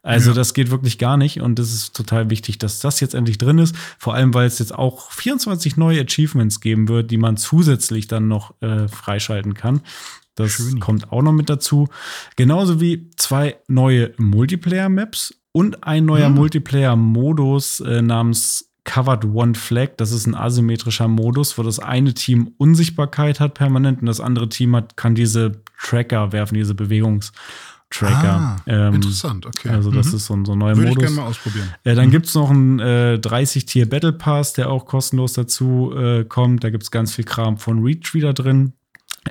Also 0.02 0.30
Ja. 0.30 0.36
das 0.36 0.52
geht 0.54 0.70
wirklich 0.70 0.98
gar 0.98 1.16
nicht 1.16 1.40
und 1.40 1.58
es 1.58 1.72
ist 1.74 1.96
total 1.96 2.30
wichtig, 2.30 2.58
dass 2.58 2.78
das 2.80 3.00
jetzt 3.00 3.14
endlich 3.14 3.38
drin 3.38 3.58
ist. 3.58 3.74
Vor 3.98 4.14
allem, 4.14 4.34
weil 4.34 4.46
es 4.46 4.58
jetzt 4.58 4.74
auch 4.74 5.10
24 5.12 5.76
neue 5.76 6.00
Achievements 6.02 6.60
geben 6.60 6.88
wird, 6.88 7.10
die 7.10 7.16
man 7.18 7.36
zusätzlich 7.36 8.06
dann 8.06 8.28
noch 8.28 8.54
äh, 8.62 8.86
freischalten 8.88 9.54
kann. 9.54 9.80
Das 10.34 10.52
Schön. 10.52 10.80
kommt 10.80 11.12
auch 11.12 11.22
noch 11.22 11.32
mit 11.32 11.48
dazu. 11.48 11.88
Genauso 12.36 12.78
wie 12.80 13.10
zwei 13.16 13.56
neue 13.68 14.12
Multiplayer-Maps 14.18 15.34
und 15.56 15.84
ein 15.84 16.04
neuer 16.04 16.26
Hm. 16.26 16.34
Multiplayer-Modus 16.34 17.80
äh, 17.80 18.02
namens 18.02 18.68
Covered 18.84 19.24
One 19.24 19.54
Flag. 19.54 19.96
Das 19.96 20.12
ist 20.12 20.26
ein 20.26 20.34
asymmetrischer 20.34 21.08
Modus, 21.08 21.56
wo 21.56 21.62
das 21.62 21.78
eine 21.78 22.12
Team 22.12 22.52
Unsichtbarkeit 22.58 23.40
hat 23.40 23.54
permanent 23.54 24.00
und 24.00 24.06
das 24.06 24.20
andere 24.20 24.50
Team 24.50 24.76
hat, 24.76 24.98
kann 24.98 25.14
diese 25.14 25.62
Tracker 25.82 26.32
werfen, 26.32 26.56
diese 26.56 26.74
Bewegungstracker. 26.74 28.28
Ah, 28.34 28.56
Ähm, 28.66 28.94
interessant, 28.96 29.46
okay. 29.46 29.70
Also, 29.70 29.90
das 29.90 30.08
Mhm. 30.10 30.16
ist 30.16 30.26
so 30.26 30.34
ein, 30.34 30.44
so 30.44 30.52
ein 30.52 30.58
neuer 30.58 30.76
Würde 30.76 30.90
ich 30.90 30.96
Modus. 30.96 31.04
gerne 31.04 31.16
mal 31.22 31.26
ausprobieren. 31.30 31.68
Äh, 31.84 31.94
dann 31.94 32.08
Mhm. 32.08 32.10
gibt's 32.12 32.34
noch 32.34 32.50
einen 32.50 32.78
äh, 32.78 33.18
30-Tier 33.20 33.88
Battle 33.88 34.12
Pass, 34.12 34.52
der 34.52 34.70
auch 34.70 34.84
kostenlos 34.84 35.32
dazu 35.32 35.92
äh, 35.96 36.24
kommt. 36.24 36.64
Da 36.64 36.70
gibt's 36.70 36.90
ganz 36.90 37.14
viel 37.14 37.24
Kram 37.24 37.56
von 37.56 37.82
Retreater 37.82 38.34
drin. 38.34 38.74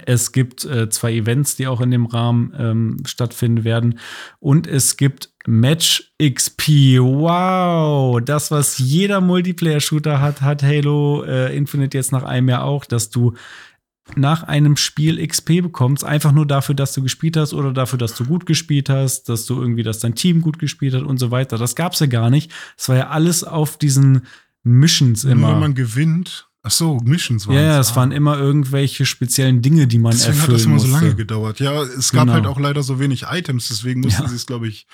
Es 0.06 0.32
gibt 0.34 0.66
äh, 0.66 0.90
zwei 0.90 1.14
Events, 1.14 1.56
die 1.56 1.68
auch 1.68 1.80
in 1.82 1.92
dem 1.92 2.08
Rahmen 2.08 2.52
ähm, 2.58 2.98
stattfinden 3.06 3.64
werden. 3.64 4.00
Und 4.40 4.68
es 4.68 4.98
gibt 4.98 5.30
Match 5.48 6.12
XP. 6.22 7.00
Wow! 7.00 8.22
Das, 8.22 8.52
was 8.52 8.78
jeder 8.78 9.22
Multiplayer-Shooter 9.22 10.20
hat, 10.20 10.42
hat 10.42 10.64
Halo 10.64 11.24
äh, 11.24 11.56
Infinite 11.56 11.98
jetzt 11.98 12.12
nach 12.12 12.24
einem 12.24 12.50
Jahr 12.50 12.64
auch, 12.64 12.86
dass 12.86 13.10
du 13.10 13.34
nach 14.16 14.44
einem 14.44 14.78
Spiel 14.78 15.26
XP 15.26 15.64
bekommst, 15.64 16.04
einfach 16.04 16.32
nur 16.32 16.46
dafür, 16.46 16.76
dass 16.76 16.94
du 16.94 17.02
gespielt 17.02 17.38
hast 17.38 17.54
oder 17.54 17.74
dafür, 17.74 17.98
dass 17.98 18.16
du 18.16 18.26
gut 18.26 18.46
gespielt 18.46 18.90
hast, 18.90 19.30
dass 19.30 19.46
du 19.46 19.60
irgendwie, 19.60 19.84
dass 19.84 20.00
dein 20.00 20.14
Team 20.14 20.42
gut 20.42 20.60
gespielt 20.60 20.94
hat 20.94 21.04
und 21.04 21.18
so 21.18 21.32
weiter. 21.32 21.58
Das 21.58 21.76
gab's 21.76 22.00
ja 22.00 22.06
gar 22.06 22.30
nicht. 22.30 22.52
Es 22.78 22.88
war 22.88 22.96
ja 22.96 23.10
alles 23.10 23.44
auf 23.44 23.78
diesen 23.78 24.28
Missions 24.64 25.24
immer. 25.24 25.48
Nur 25.48 25.52
wenn 25.52 25.60
man 25.60 25.76
gewinnt. 25.76 26.50
Ach 26.68 26.72
so, 26.72 26.98
Missions 27.04 27.46
waren 27.48 27.56
Ja, 27.58 27.62
ja, 27.62 27.80
es 27.80 27.96
waren 27.96 28.12
immer 28.12 28.40
irgendwelche 28.40 29.06
speziellen 29.06 29.62
Dinge, 29.62 29.86
die 29.86 30.00
man 30.00 30.14
Deswegen 30.14 30.32
erfüllen 30.38 30.48
hat 30.48 30.56
das 30.56 30.66
immer 30.66 30.74
musste. 30.74 30.90
so 30.90 30.96
lange 30.96 31.16
gedauert. 31.16 31.60
Ja, 31.60 31.84
es 31.84 32.12
gab 32.12 32.24
Genau. 32.24 32.34
halt 32.34 32.48
auch 32.48 32.60
leider 32.60 32.82
so 32.82 33.00
wenig 33.00 33.26
Items, 33.30 33.68
deswegen 33.68 34.02
mussten 34.02 34.24
Ja. 34.24 34.28
sie 34.30 34.36
es, 34.36 34.48
glaube 34.48 34.68
ich, 34.68 34.88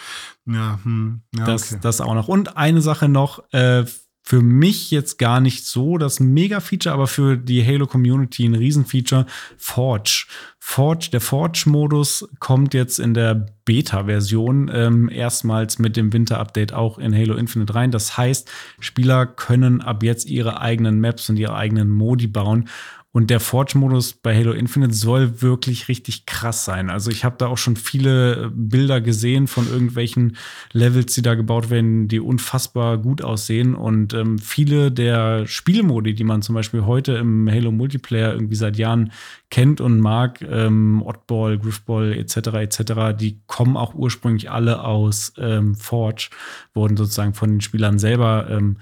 ja, 0.46 0.80
hm, 0.84 1.22
ja 1.34 1.46
das, 1.46 1.72
okay. 1.72 1.80
das 1.82 2.02
auch 2.02 2.14
noch. 2.14 2.28
Und 2.28 2.58
eine 2.58 2.82
Sache 2.82 3.08
noch, 3.08 3.42
äh, 3.54 3.86
für 4.24 4.42
mich 4.42 4.92
jetzt 4.92 5.18
gar 5.18 5.42
nicht 5.42 5.66
so 5.66 5.98
das 5.98 6.20
Mega-Feature, 6.20 6.94
aber 6.94 7.08
für 7.08 7.38
die 7.38 7.66
Halo-Community 7.66 8.46
ein 8.46 8.56
Riesenfeature, 8.56 9.26
Forge. 9.58 10.28
Forge, 10.60 11.10
der 11.12 11.22
Forge-Modus 11.22 12.30
kommt 12.40 12.74
jetzt 12.76 13.00
in 13.00 13.16
der 13.16 13.48
Beta-Version 13.66 14.70
ähm, 14.74 15.10
erstmals 15.10 15.80
mit 15.80 15.98
dem 15.98 16.14
Winter-Update 16.14 16.72
auch 16.72 17.00
in 17.00 17.16
Halo 17.16 17.36
Infinite 17.36 17.74
rein. 17.74 17.90
Das 17.90 18.16
heißt, 18.16 18.50
Spieler 18.80 19.26
können 19.26 19.82
ab 19.82 20.04
jetzt 20.04 20.30
ihre 20.30 20.62
eigenen 20.62 21.02
Maps 21.02 21.30
und 21.30 21.38
ihre 21.38 21.56
eigenen 21.56 21.90
Modi 21.90 22.28
bauen. 22.28 22.70
Und 23.14 23.30
der 23.30 23.42
Forge-Modus 23.42 24.14
bei 24.14 24.34
Halo 24.34 24.54
Infinite 24.54 24.94
soll 24.94 25.42
wirklich 25.42 25.90
richtig 25.90 26.26
krass 26.26 26.64
sein. 26.64 26.90
Also 26.90 27.12
ich 27.12 27.26
habe 27.26 27.36
da 27.38 27.48
auch 27.48 27.58
schon 27.58 27.76
viele 27.76 28.50
Bilder 28.56 29.02
gesehen 29.02 29.48
von 29.48 29.68
irgendwelchen 29.68 30.38
Levels, 30.72 31.14
die 31.14 31.22
da 31.22 31.36
gebaut 31.36 31.70
werden, 31.70 32.08
die 32.08 32.22
unfassbar 32.22 32.98
gut 32.98 33.22
aussehen. 33.22 33.76
Und 33.76 34.14
ähm, 34.14 34.40
viele 34.40 34.94
der 34.94 35.46
Spielmodi, 35.46 36.14
die 36.14 36.24
man 36.24 36.42
zum 36.42 36.56
Beispiel 36.56 36.86
heute 36.86 37.14
im 37.14 37.50
Halo 37.52 37.74
Multiplayer 37.74 38.34
irgendwie 38.34 38.56
seit 38.56 38.78
Jahren 38.78 39.12
kennt 39.50 39.82
und 39.82 40.00
mag, 40.00 40.42
ähm, 40.42 41.02
Oddball, 41.02 41.60
Griffball 41.60 42.14
etc. 42.14 42.38
etc., 42.38 42.94
die 43.20 43.42
kommen 43.46 43.76
auch 43.76 43.94
ursprünglich 43.94 44.50
alle 44.50 44.86
aus 44.86 45.34
ähm, 45.38 45.76
Forge, 45.76 46.30
wurden 46.74 46.96
sozusagen 46.96 47.34
von 47.34 47.50
den 47.50 47.62
Spielern 47.62 48.00
selber 48.00 48.48
ähm, 48.50 48.78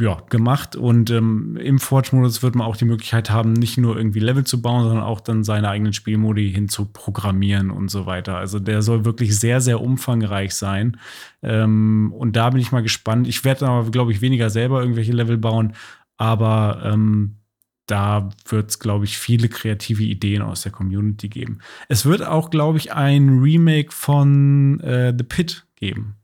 ja, 0.00 0.22
gemacht. 0.28 0.76
Und 0.76 1.10
ähm, 1.10 1.56
im 1.56 1.78
Forge-Modus 1.78 2.42
wird 2.42 2.54
man 2.54 2.66
auch 2.66 2.76
die 2.76 2.84
Möglichkeit 2.84 3.30
haben, 3.30 3.52
nicht 3.52 3.78
nur 3.78 3.96
irgendwie 3.96 4.20
Level 4.20 4.44
zu 4.44 4.62
bauen, 4.62 4.84
sondern 4.84 5.04
auch 5.04 5.20
dann 5.20 5.44
seine 5.44 5.68
eigenen 5.68 5.92
Spielmodi 5.92 6.52
hin 6.52 6.68
zu 6.68 6.86
programmieren 6.86 7.70
und 7.70 7.90
so 7.90 8.06
weiter. 8.06 8.36
Also 8.36 8.58
der 8.58 8.82
soll 8.82 9.04
wirklich 9.04 9.38
sehr, 9.38 9.60
sehr 9.60 9.80
umfangreich 9.80 10.54
sein. 10.54 10.98
Ähm, 11.42 12.12
und 12.16 12.36
da 12.36 12.50
bin 12.50 12.60
ich 12.60 12.72
mal 12.72 12.82
gespannt. 12.82 13.28
Ich 13.28 13.44
werde 13.44 13.66
aber, 13.66 13.90
glaube 13.90 14.12
ich, 14.12 14.20
weniger 14.20 14.50
selber 14.50 14.80
irgendwelche 14.80 15.12
Level 15.12 15.38
bauen, 15.38 15.74
aber 16.16 16.82
ähm, 16.84 17.36
da 17.86 18.30
wird 18.48 18.70
es, 18.70 18.78
glaube 18.78 19.04
ich, 19.04 19.18
viele 19.18 19.48
kreative 19.48 20.04
Ideen 20.04 20.42
aus 20.42 20.62
der 20.62 20.72
Community 20.72 21.28
geben. 21.28 21.58
Es 21.88 22.06
wird 22.06 22.24
auch, 22.24 22.50
glaube 22.50 22.78
ich, 22.78 22.92
ein 22.92 23.40
Remake 23.40 23.92
von 23.92 24.80
äh, 24.80 25.12
The 25.16 25.24
Pit 25.24 25.66
geben. 25.76 26.16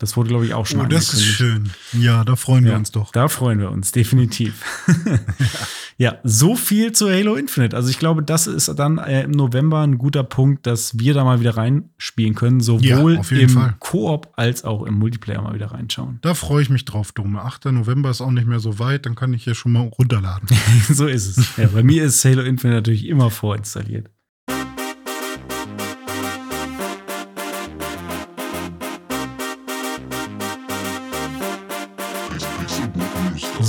Das 0.00 0.16
wurde, 0.16 0.30
glaube 0.30 0.46
ich, 0.46 0.54
auch 0.54 0.64
schon 0.64 0.80
Oh, 0.80 0.86
das 0.86 1.12
ist 1.12 1.22
schön. 1.22 1.70
Ja, 1.92 2.24
da 2.24 2.34
freuen 2.34 2.64
wir 2.64 2.72
Ja, 2.72 2.78
uns 2.78 2.90
doch. 2.90 3.12
Da 3.12 3.28
freuen 3.28 3.58
wir 3.58 3.70
uns, 3.70 3.92
definitiv. 3.92 4.64
ja. 5.98 6.16
so 6.24 6.56
viel 6.56 6.92
zu 6.92 7.10
Halo 7.10 7.34
Infinite. 7.34 7.76
Also 7.76 7.90
ich 7.90 7.98
glaube, 7.98 8.22
das 8.22 8.46
ist 8.46 8.68
dann 8.78 8.96
äh, 8.96 9.24
im 9.24 9.30
November 9.32 9.82
ein 9.82 9.98
guter 9.98 10.24
Punkt, 10.24 10.66
dass 10.66 10.98
wir 10.98 11.12
da 11.12 11.22
mal 11.22 11.40
wieder 11.40 11.58
reinspielen 11.58 12.34
können, 12.34 12.60
sowohl 12.60 13.20
Ja, 13.30 13.38
im. 13.38 13.74
Koop 13.78 14.32
als 14.36 14.64
auch 14.64 14.84
im 14.84 14.94
Multiplayer 14.94 15.42
mal 15.42 15.52
wieder 15.54 15.70
reinschauen. 15.70 16.18
Da 16.22 16.32
freue 16.32 16.62
ich 16.62 16.70
mich 16.70 16.86
drauf, 16.86 17.12
Dome. 17.12 17.42
8. 17.42 17.66
November 17.66 18.08
ist 18.10 18.22
auch 18.22 18.30
nicht 18.30 18.46
mehr 18.46 18.58
so 18.60 18.78
weit, 18.78 19.04
dann 19.04 19.14
kann 19.16 19.34
ich 19.34 19.44
hier 19.44 19.54
schon 19.54 19.72
mal 19.72 19.82
runterladen. 19.86 20.48
so 20.88 21.06
ist 21.06 21.36
es. 21.36 21.56
Ja, 21.58 21.66
bei 21.66 21.82
mir 21.82 22.04
ist 22.04 22.24
Halo 22.24 22.40
Infinite 22.40 22.76
natürlich 22.76 23.06
immer 23.06 23.30
vorinstalliert. 23.30 24.08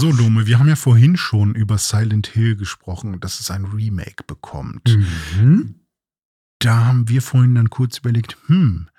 So, 0.01 0.11
Dome, 0.11 0.47
wir 0.47 0.57
haben 0.57 0.67
ja 0.67 0.75
vorhin 0.75 1.15
schon 1.15 1.53
über 1.53 1.77
Silent 1.77 2.25
Hill 2.25 2.55
gesprochen, 2.55 3.19
dass 3.19 3.39
es 3.39 3.51
ein 3.51 3.65
Remake 3.65 4.23
bekommt. 4.25 4.97
Mhm. 5.37 5.75
Da 6.57 6.85
haben 6.85 7.07
wir 7.07 7.21
vorhin 7.21 7.53
dann 7.53 7.69
kurz 7.69 7.99
überlegt, 7.99 8.35
hm, 8.47 8.89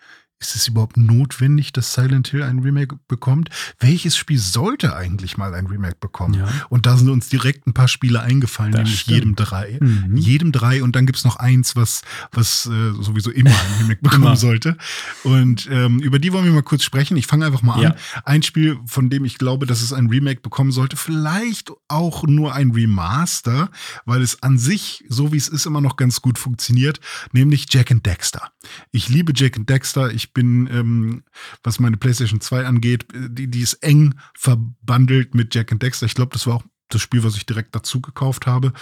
ist 0.43 0.57
es 0.57 0.69
überhaupt 0.69 0.97
notwendig, 0.97 1.73
dass 1.73 1.95
Silent 1.95 2.29
Hill 2.29 2.43
ein 2.43 2.59
Remake 2.59 2.99
bekommt? 3.09 3.49
Welches 3.79 4.17
Spiel 4.17 4.39
sollte 4.39 4.95
eigentlich 4.97 5.37
mal 5.39 5.55
ein 5.55 5.67
Remake 5.67 5.97
bekommen? 6.01 6.35
Ja. 6.35 6.49
Und 6.69 6.87
da 6.87 6.97
sind 6.97 7.09
uns 7.09 7.29
direkt 7.29 7.67
ein 7.67 7.75
paar 7.75 7.89
Spiele 7.89 8.21
eingefallen, 8.21 8.73
Das 8.73 8.81
nämlich 8.83 9.01
stimmt. 9.01 9.15
jedem 9.19 9.37
drei. 9.37 9.79
Mhm. 9.81 10.17
Jedem 10.17 10.53
drei 10.53 10.83
und 10.83 10.97
dann 10.97 11.07
gibt's 11.07 11.25
noch 11.25 11.37
eins, 11.37 11.77
was, 11.77 12.03
was 12.33 12.67
äh, 12.67 12.93
sowieso 13.01 13.31
immer 13.31 13.51
ein 13.51 13.81
Remake 13.83 14.01
bekommen 14.03 14.37
sollte. 14.37 14.77
Und 15.25 15.69
ähm, 15.71 16.01
über 16.01 16.19
die 16.19 16.33
wollen 16.33 16.45
wir 16.45 16.53
mal 16.53 16.63
kurz 16.63 16.83
sprechen. 16.85 17.17
Ich 17.17 17.27
fange 17.27 17.47
einfach 17.47 17.63
mal 17.63 17.81
Ja. 17.81 17.91
an. 17.91 17.97
Ein 18.25 18.43
Spiel, 18.43 18.79
von 18.87 19.09
dem 19.11 19.25
ich 19.25 19.39
glaube, 19.39 19.67
dass 19.67 19.81
es 19.83 19.93
ein 19.93 20.09
Remake 20.09 20.41
bekommen 20.41 20.73
sollte, 20.73 20.97
vielleicht 20.97 21.71
auch 21.89 22.25
nur 22.25 22.55
ein 22.55 22.73
Remaster, 22.73 23.71
weil 24.05 24.23
es 24.23 24.43
an 24.43 24.59
sich, 24.59 25.05
so 25.09 25.33
wie 25.33 25.37
es 25.37 25.49
ist, 25.49 25.67
immer 25.67 25.81
noch 25.81 25.97
ganz 25.97 26.21
gut 26.21 26.39
funktioniert, 26.39 27.01
nämlich 27.33 27.67
Jack 27.71 27.91
and 27.91 28.05
Dexter. 28.05 28.51
Ich 28.91 29.09
liebe 29.09 29.33
Jack 29.35 29.57
and 29.57 29.69
Dexter. 29.69 30.13
Ich 30.13 30.32
bin, 30.33 30.69
ähm, 30.73 31.23
was 31.63 31.81
meine 31.81 31.97
PlayStation 31.97 32.41
2 32.41 32.67
angeht, 32.67 33.07
äh, 33.15 33.29
die, 33.31 33.49
die 33.49 33.61
ist 33.61 33.75
eng 33.83 34.15
verbandelt 34.35 35.35
mit 35.35 35.55
Jack 35.55 35.73
and 35.73 35.83
Dexter. 35.83 36.07
Ich 36.07 36.15
glaube, 36.15 36.33
das 36.33 36.47
war 36.47 36.57
auch 36.57 36.65
das 36.89 37.01
Spiel, 37.03 37.25
was 37.25 37.37
ich 37.37 37.47
direkt 37.47 37.75
dazu 37.75 38.01
gekauft 38.01 38.47
habe. 38.47 38.73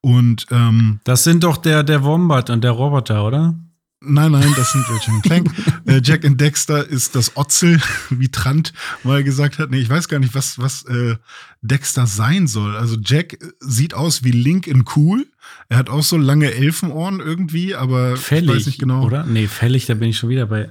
Und 0.00 0.46
ähm, 0.50 1.00
Das 1.04 1.24
sind 1.24 1.44
doch 1.44 1.56
der, 1.56 1.82
der 1.82 2.02
Wombat 2.02 2.50
und 2.50 2.62
der 2.64 2.72
Roboter, 2.72 3.24
oder? 3.24 3.54
Nein, 4.02 4.32
nein, 4.32 4.50
das 4.56 4.72
sind 4.72 4.88
Ratchet 4.88 5.12
Clank. 5.22 5.50
äh, 5.86 6.00
Jack 6.02 6.24
and 6.24 6.40
Dexter 6.40 6.88
ist 6.88 7.14
das 7.14 7.36
Otzel, 7.36 7.80
wie 8.10 8.30
Trant 8.30 8.72
mal 9.04 9.22
gesagt 9.22 9.58
hat. 9.58 9.70
Nee, 9.70 9.78
ich 9.80 9.90
weiß 9.90 10.08
gar 10.08 10.18
nicht, 10.18 10.34
was, 10.34 10.58
was 10.58 10.84
äh, 10.86 11.16
Dexter 11.60 12.06
sein 12.06 12.46
soll. 12.46 12.76
Also 12.76 12.96
Jack 13.04 13.34
äh, 13.34 13.38
sieht 13.60 13.92
aus 13.92 14.24
wie 14.24 14.30
Link 14.30 14.66
in 14.66 14.84
cool. 14.96 15.26
Er 15.68 15.76
hat 15.76 15.90
auch 15.90 16.02
so 16.02 16.16
lange 16.16 16.52
Elfenohren 16.52 17.20
irgendwie, 17.20 17.74
aber 17.74 18.16
Fällig, 18.16 18.48
ich 18.50 18.56
weiß 18.56 18.66
nicht 18.66 18.78
genau. 18.80 19.04
oder? 19.04 19.24
Nee, 19.26 19.46
fällig, 19.48 19.84
da 19.86 19.94
bin 19.94 20.08
ich 20.08 20.18
schon 20.18 20.30
wieder 20.30 20.46
bei. 20.46 20.70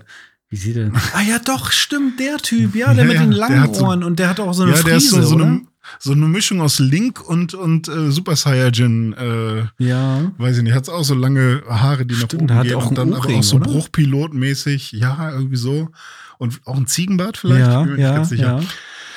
Wie 0.49 0.55
sieht 0.57 0.75
der 0.75 0.85
denn? 0.85 0.95
Ah 1.13 1.21
ja, 1.21 1.39
doch, 1.39 1.71
stimmt, 1.71 2.19
der 2.19 2.37
Typ, 2.37 2.75
ja, 2.75 2.93
der 2.93 3.03
Ja, 3.03 3.07
mit 3.07 3.15
ja, 3.15 3.21
den 3.21 3.31
langen 3.31 3.73
so- 3.73 3.83
Ohren 3.85 4.03
und 4.03 4.17
der 4.19 4.29
hat 4.29 4.39
auch 4.39 4.53
so 4.53 4.63
eine 4.63 4.73
ja, 4.75 4.81
der 4.81 4.97
ist 4.97 5.09
Frise, 5.09 5.21
so, 5.21 5.27
so, 5.29 5.35
oder? 5.35 5.45
eine, 5.45 5.61
so 5.99 6.11
eine 6.11 6.25
Mischung 6.27 6.61
aus 6.61 6.79
Link 6.79 7.21
und, 7.27 7.53
und 7.53 7.87
äh, 7.87 8.11
Super 8.11 8.35
Saiyajin. 8.35 9.13
Äh, 9.13 9.83
Ja. 9.83 10.31
weiß 10.37 10.57
ich 10.57 10.63
nicht, 10.63 10.73
hat 10.73 10.89
auch 10.89 11.03
so 11.03 11.13
lange 11.13 11.61
Haare, 11.69 12.05
die 12.05 12.15
Stimmt, 12.15 12.49
nach 12.49 12.57
oben 12.59 12.67
gehen 12.67 12.75
auch 12.77 12.89
und 12.89 12.97
dann 12.97 13.13
aber 13.13 13.29
auch 13.33 13.43
so 13.43 13.57
oder? 13.57 13.65
Bruchpilotmäßig. 13.69 14.91
Ja, 14.93 15.31
irgendwie 15.31 15.55
so. 15.57 15.89
Und 16.37 16.61
auch 16.65 16.77
ein 16.77 16.87
Ziegenbart 16.87 17.37
vielleicht? 17.37 17.67
Ja, 17.67 17.81
ich 17.81 17.87
bin 17.87 17.95
mir 17.95 18.01
ja, 18.01 18.07
nicht 18.09 18.15
ganz 18.17 18.29
sicher. 18.29 18.59
ja. 18.59 18.67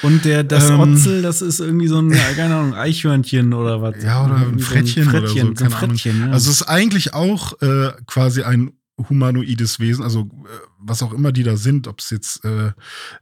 Und 0.03 0.25
der, 0.25 0.43
das 0.43 0.69
Ähm, 0.69 0.81
Otzel, 0.81 1.23
das 1.23 1.43
ist 1.43 1.61
irgendwie 1.61 1.87
so 1.87 1.99
ein, 2.01 2.11
keine 2.37 2.57
Ahnung, 2.57 2.75
Eichhörnchen 2.75 3.55
oder 3.55 3.81
was. 3.81 4.03
Ja, 4.03 4.25
oder 4.25 4.35
ein 4.37 4.43
Irgendwie 4.43 4.63
so 4.65 4.71
Frettchen, 4.71 5.05
Frettchen, 5.05 5.21
oder 5.23 5.29
so. 5.29 5.35
so 5.35 5.41
ein 5.47 5.55
keine 5.55 5.77
Ahnung. 5.77 5.89
Frettchen, 5.91 6.21
ja. 6.21 6.33
Also 6.33 6.51
es 6.51 6.57
ist 6.61 6.63
eigentlich 6.69 7.15
auch 7.15 7.61
äh, 7.63 7.93
quasi 8.07 8.43
ein 8.43 8.73
humanoides 9.09 9.81
Wesen, 9.81 10.05
also 10.05 10.21
äh, 10.21 10.49
was 10.79 11.03
auch 11.03 11.13
immer 11.13 11.33
die 11.33 11.43
da 11.43 11.57
sind, 11.57 11.89
ob 11.89 12.01
es 12.01 12.11
jetzt 12.11 12.45
äh, 12.45 12.73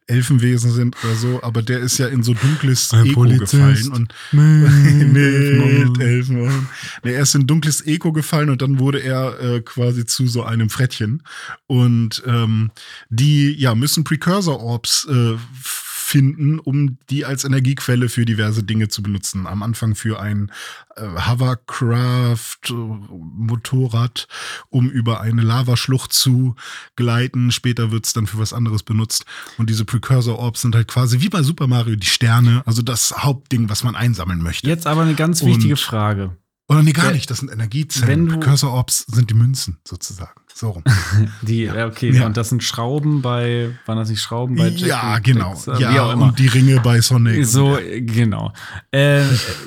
Elfenwesen 0.06 0.72
sind 0.72 0.96
oder 1.04 1.14
so, 1.14 1.42
aber 1.42 1.62
der 1.62 1.78
ist 1.80 1.98
ja 1.98 2.08
in 2.08 2.22
so 2.22 2.34
dunkles 2.34 2.92
Ein 2.92 3.06
Eco 3.06 3.20
Polizist. 3.20 3.52
gefallen 3.52 3.92
und 3.92 4.14
Mit 4.32 5.12
mit 5.12 6.00
Elfenohren. 6.00 6.68
Nee, 7.04 7.12
er 7.12 7.22
ist 7.22 7.34
in 7.34 7.46
dunkles 7.46 7.82
Eco 7.82 8.12
gefallen 8.12 8.50
und 8.50 8.62
dann 8.62 8.78
wurde 8.78 8.98
er 9.00 9.40
äh, 9.40 9.60
quasi 9.60 10.04
zu 10.06 10.26
so 10.26 10.42
einem 10.42 10.70
Frettchen. 10.70 11.22
Und 11.66 12.22
ähm, 12.26 12.70
die 13.08 13.52
ja 13.52 13.74
müssen 13.74 14.04
Precursor 14.04 14.60
Orbs 14.60 15.06
äh, 15.10 15.36
finden, 16.10 16.58
um 16.58 16.98
die 17.08 17.24
als 17.24 17.44
Energiequelle 17.44 18.08
für 18.08 18.24
diverse 18.24 18.64
Dinge 18.64 18.88
zu 18.88 19.02
benutzen. 19.02 19.46
Am 19.46 19.62
Anfang 19.62 19.94
für 19.94 20.20
ein 20.20 20.50
äh, 20.96 21.02
Hovercraft, 21.28 22.70
äh, 22.70 24.26
um 24.70 24.90
über 24.90 25.20
eine 25.20 25.42
Lavaschlucht 25.42 26.12
zu 26.12 26.56
gleiten. 26.96 27.52
Später 27.52 27.92
wird 27.92 28.06
es 28.06 28.12
dann 28.12 28.26
für 28.26 28.38
was 28.38 28.52
anderes 28.52 28.82
benutzt. 28.82 29.24
Und 29.56 29.70
diese 29.70 29.84
Precursor 29.84 30.38
Orbs 30.38 30.62
sind 30.62 30.74
halt 30.74 30.88
quasi 30.88 31.20
wie 31.20 31.28
bei 31.28 31.42
Super 31.42 31.68
Mario 31.68 31.94
die 31.96 32.06
Sterne, 32.06 32.62
also 32.66 32.82
das 32.82 33.14
Hauptding, 33.18 33.68
was 33.68 33.84
man 33.84 33.94
einsammeln 33.94 34.42
möchte. 34.42 34.66
Jetzt 34.68 34.86
aber 34.86 35.02
eine 35.02 35.14
ganz 35.14 35.44
wichtige 35.44 35.74
Und- 35.74 35.80
Frage. 35.80 36.36
Oder 36.68 36.84
nee, 36.84 36.92
gar 36.92 37.10
nicht, 37.10 37.28
das 37.28 37.38
sind 37.38 37.50
Energiezellen. 37.50 38.28
Precursor 38.28 38.72
Orbs 38.72 39.04
sind 39.08 39.28
die 39.28 39.34
Münzen, 39.34 39.78
sozusagen. 39.86 40.39
So 40.54 40.70
rum. 40.70 40.84
Die, 41.42 41.62
ja, 41.64 41.86
okay, 41.86 42.10
Ja. 42.10 42.26
und 42.26 42.36
das 42.36 42.50
sind 42.50 42.62
Schrauben 42.62 43.22
bei, 43.22 43.70
waren 43.86 43.96
das 43.96 44.10
nicht 44.10 44.20
Schrauben 44.20 44.56
bei 44.56 44.68
Jack 44.68 44.88
ja, 44.88 45.00
and 45.14 45.24
genau. 45.24 45.50
Dexter? 45.50 45.78
Wie 45.78 45.82
Ja, 45.82 46.04
und 46.12 46.38
die 46.38 46.46
Ringe 46.48 46.80
bei 46.80 47.00
Sonic. 47.00 47.46
So, 47.46 47.78
äh, 47.78 48.00
genau. 48.02 48.52
Äh, 48.90 49.22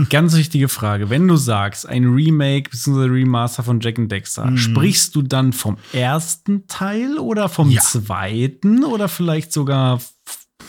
ganz 0.09 0.35
wichtige 0.35 0.67
Frage. 0.69 1.09
Wenn 1.09 1.27
du 1.27 1.35
sagst, 1.35 1.87
ein 1.87 2.05
Remake 2.05 2.69
bzw. 2.69 3.05
Remaster 3.05 3.63
von 3.63 3.79
Jack 3.79 3.97
and 3.97 4.11
Dexter, 4.11 4.45
Mhm. 4.45 4.57
sprichst 4.57 5.15
du 5.15 5.21
dann 5.23 5.53
vom 5.53 5.77
ersten 5.93 6.67
Teil 6.67 7.17
oder 7.17 7.49
vom 7.49 7.69
Ja. 7.71 7.81
zweiten 7.81 8.83
oder 8.83 9.07
vielleicht 9.07 9.51
sogar 9.51 9.99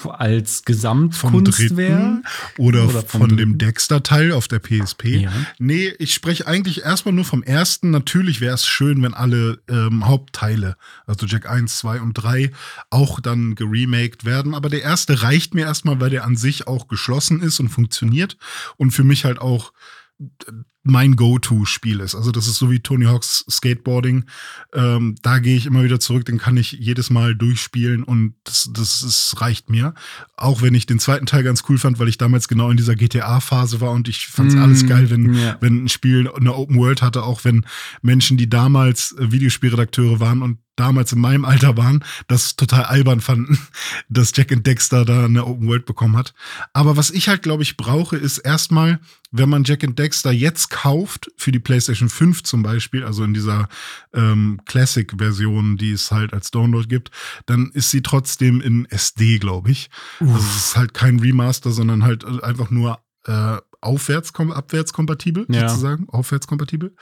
als 0.08 0.64
Gesamtkunstwerk 0.64 2.24
oder, 2.58 2.88
oder 2.88 3.02
von 3.02 3.36
dem 3.36 3.58
Dexter-Teil 3.58 4.32
auf 4.32 4.48
der 4.48 4.58
PSP. 4.58 5.22
Ja. 5.22 5.32
Nee, 5.58 5.92
ich 5.98 6.14
spreche 6.14 6.46
eigentlich 6.46 6.82
erstmal 6.82 7.14
nur 7.14 7.24
vom 7.24 7.42
ersten. 7.42 7.90
Natürlich 7.90 8.40
wäre 8.40 8.54
es 8.54 8.66
schön, 8.66 9.02
wenn 9.02 9.14
alle 9.14 9.62
ähm, 9.68 10.06
Hauptteile, 10.06 10.76
also 11.06 11.26
Jack 11.26 11.48
1, 11.48 11.78
2 11.78 12.00
und 12.00 12.14
3, 12.14 12.50
auch 12.90 13.20
dann 13.20 13.54
geremaked 13.54 14.24
werden. 14.24 14.54
Aber 14.54 14.68
der 14.68 14.82
erste 14.82 15.22
reicht 15.22 15.54
mir 15.54 15.64
erstmal, 15.64 16.00
weil 16.00 16.10
der 16.10 16.24
an 16.24 16.36
sich 16.36 16.66
auch 16.66 16.88
geschlossen 16.88 17.40
ist 17.40 17.60
und 17.60 17.68
funktioniert 17.68 18.36
und 18.76 18.90
für 18.90 19.04
mich 19.04 19.24
halt 19.24 19.38
auch 19.38 19.72
mein 20.84 21.16
Go-To-Spiel 21.16 22.00
ist. 22.00 22.14
Also 22.14 22.30
das 22.30 22.46
ist 22.46 22.56
so 22.56 22.70
wie 22.70 22.80
Tony 22.80 23.06
Hawks 23.06 23.44
Skateboarding. 23.50 24.24
Ähm, 24.74 25.16
da 25.22 25.38
gehe 25.38 25.56
ich 25.56 25.66
immer 25.66 25.82
wieder 25.82 25.98
zurück, 25.98 26.26
den 26.26 26.38
kann 26.38 26.56
ich 26.58 26.72
jedes 26.72 27.08
Mal 27.08 27.34
durchspielen 27.34 28.04
und 28.04 28.34
das, 28.44 28.70
das 28.72 29.02
ist, 29.02 29.40
reicht 29.40 29.70
mir. 29.70 29.94
Auch 30.36 30.60
wenn 30.60 30.74
ich 30.74 30.84
den 30.84 30.98
zweiten 30.98 31.24
Teil 31.24 31.42
ganz 31.42 31.64
cool 31.68 31.78
fand, 31.78 31.98
weil 31.98 32.08
ich 32.08 32.18
damals 32.18 32.48
genau 32.48 32.70
in 32.70 32.76
dieser 32.76 32.96
GTA-Phase 32.96 33.80
war 33.80 33.92
und 33.92 34.08
ich 34.08 34.26
fand 34.26 34.50
es 34.50 34.56
mm, 34.56 34.62
alles 34.62 34.86
geil, 34.86 35.10
wenn, 35.10 35.34
yeah. 35.34 35.56
wenn 35.60 35.84
ein 35.84 35.88
Spiel 35.88 36.30
eine 36.30 36.54
Open 36.54 36.76
World 36.76 37.00
hatte, 37.00 37.22
auch 37.22 37.44
wenn 37.44 37.64
Menschen, 38.02 38.36
die 38.36 38.50
damals 38.50 39.14
Videospielredakteure 39.18 40.20
waren 40.20 40.42
und 40.42 40.58
damals 40.76 41.12
in 41.12 41.20
meinem 41.20 41.44
Alter 41.44 41.76
waren, 41.76 42.04
das 42.28 42.56
total 42.56 42.84
albern 42.84 43.20
fanden, 43.20 43.58
dass 44.08 44.32
Jack 44.34 44.52
and 44.52 44.66
Dexter 44.66 45.04
da 45.04 45.24
eine 45.24 45.44
Open 45.46 45.68
World 45.68 45.86
bekommen 45.86 46.16
hat. 46.16 46.34
Aber 46.72 46.96
was 46.96 47.10
ich 47.10 47.28
halt, 47.28 47.42
glaube 47.42 47.62
ich, 47.62 47.76
brauche, 47.76 48.16
ist 48.16 48.38
erstmal, 48.38 49.00
wenn 49.30 49.48
man 49.48 49.64
Jack 49.64 49.84
and 49.84 49.98
Dexter 49.98 50.32
jetzt 50.32 50.70
kauft, 50.70 51.30
für 51.36 51.52
die 51.52 51.58
PlayStation 51.58 52.08
5 52.08 52.42
zum 52.42 52.62
Beispiel, 52.62 53.04
also 53.04 53.24
in 53.24 53.34
dieser 53.34 53.68
ähm, 54.12 54.60
Classic-Version, 54.66 55.76
die 55.76 55.92
es 55.92 56.10
halt 56.10 56.32
als 56.32 56.50
Download 56.50 56.86
gibt, 56.86 57.10
dann 57.46 57.70
ist 57.72 57.90
sie 57.90 58.02
trotzdem 58.02 58.60
in 58.60 58.86
SD, 58.86 59.38
glaube 59.38 59.70
ich. 59.70 59.90
Uff. 60.20 60.34
Also 60.34 60.46
es 60.46 60.56
ist 60.56 60.76
halt 60.76 60.94
kein 60.94 61.18
Remaster, 61.20 61.70
sondern 61.70 62.04
halt 62.04 62.24
äh, 62.24 62.42
einfach 62.42 62.70
nur 62.70 63.00
äh, 63.26 63.58
aufwärts, 63.84 64.32
abwärtskompatibel, 64.34 65.46
ja. 65.48 65.68
sozusagen, 65.68 66.08
aufwärtskompatibel. 66.08 66.94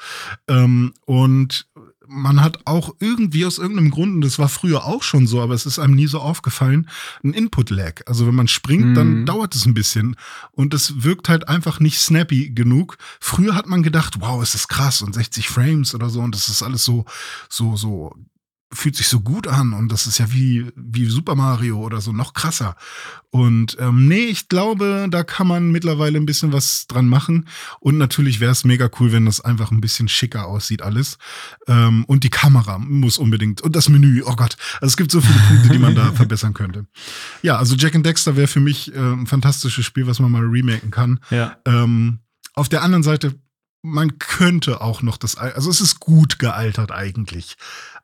Ähm, 0.49 0.93
und 1.07 1.66
man 2.13 2.43
hat 2.43 2.67
auch 2.67 2.95
irgendwie 3.01 3.47
aus 3.47 3.59
irgendeinem 3.59 3.91
Grund, 3.91 4.15
und 4.15 4.21
das 4.21 4.39
war 4.39 4.49
früher 4.49 4.85
auch 4.85 5.03
schon 5.03 5.27
so, 5.27 5.41
aber 5.41 5.55
es 5.55 5.67
ist 5.67 5.79
einem 5.79 5.95
nie 5.95 6.07
so 6.07 6.21
aufgefallen, 6.21 6.89
ein 7.25 7.33
Input-Lag. 7.33 8.03
Also 8.07 8.27
wenn 8.27 8.35
man 8.35 8.49
springt, 8.49 8.87
mhm. 8.87 8.95
dann 8.95 9.27
dauert 9.27 9.55
es 9.55 9.67
ein 9.67 9.75
bisschen. 9.75 10.17
Und 10.53 10.75
es 10.75 11.03
wirkt 11.03 11.29
halt 11.29 11.49
einfach 11.49 11.81
nicht 11.81 11.99
snappy 11.99 12.51
genug. 12.51 12.99
Früher 13.21 13.55
hat 13.55 13.67
man 13.67 13.83
gedacht, 13.83 14.21
wow, 14.21 14.43
ist 14.43 14.55
das 14.55 14.69
krass 14.69 15.03
und 15.03 15.15
60 15.15 15.49
Frames 15.49 15.95
oder 15.95 16.11
so 16.11 16.21
und 16.21 16.35
das 16.35 16.49
ist 16.49 16.63
alles 16.63 16.85
so, 16.85 17.05
so, 17.49 17.77
so 17.77 18.15
fühlt 18.73 18.97
sich 18.97 19.09
so 19.09 19.20
gut 19.20 19.47
an 19.47 19.73
und 19.73 19.93
das 19.93 20.07
ist 20.07 20.18
ja 20.18 20.33
wie, 20.33 20.66
wie 20.75 21.07
Super 21.07 21.35
Mario 21.35 21.79
oder 21.79 22.01
so, 22.01 22.12
noch 22.12 22.33
krasser. 22.33 22.77
Und 23.31 23.77
ähm, 23.81 24.09
nee, 24.09 24.27
ich 24.27 24.49
glaube, 24.49 25.07
da 25.11 25.25
kann 25.25 25.47
man 25.47 25.70
mittlerweile 25.70 26.18
ein 26.18 26.27
bisschen 26.27 26.53
was 26.53 26.87
dran 26.87 27.09
machen. 27.09 27.49
Und 27.81 27.99
natürlich 27.99 28.41
wäre 28.41 28.53
es 28.53 28.64
mega 28.64 28.91
cool, 28.99 29.12
wenn 29.12 29.25
das 29.27 29.41
einfach 29.41 29.70
ein 29.70 29.81
bisschen 29.81 30.09
schicker 30.09 30.47
aussieht, 30.47 30.83
alles. 30.83 31.18
Ähm, 31.66 32.05
und 32.07 32.25
die 32.25 32.31
Kamera 32.31 32.79
muss 32.79 33.18
unbedingt. 33.18 33.61
Und 33.61 33.75
das 33.77 33.89
Menü, 33.89 34.23
oh 34.25 34.37
Gott. 34.37 34.57
Also 34.81 34.93
es 34.93 34.97
gibt 34.97 35.12
so 35.12 35.20
viele 35.20 35.39
Punkte, 35.49 35.68
die 35.70 35.79
man 35.79 35.95
da 35.95 36.12
verbessern 36.14 36.53
könnte. 36.53 36.87
Ja, 37.43 37.57
also 37.57 37.75
Jack 37.75 37.95
and 37.95 38.05
Dexter 38.05 38.37
wäre 38.37 38.49
für 38.49 38.61
mich 38.61 38.95
äh, 38.95 38.99
ein 38.99 39.27
fantastisches 39.27 39.85
Spiel, 39.85 40.07
was 40.07 40.18
man 40.18 40.31
mal 40.31 40.45
remaken 40.45 40.91
kann. 40.91 41.20
Ja. 41.31 41.57
Ähm, 41.66 42.20
auf 42.55 42.68
der 42.68 42.83
anderen 42.83 43.03
Seite, 43.03 43.35
man 43.83 44.18
könnte 44.18 44.81
auch 44.81 45.03
noch 45.03 45.16
das, 45.16 45.37
also 45.37 45.70
es 45.70 45.81
ist 45.81 46.01
gut 46.01 46.39
gealtert 46.39 46.93
eigentlich 46.93 47.57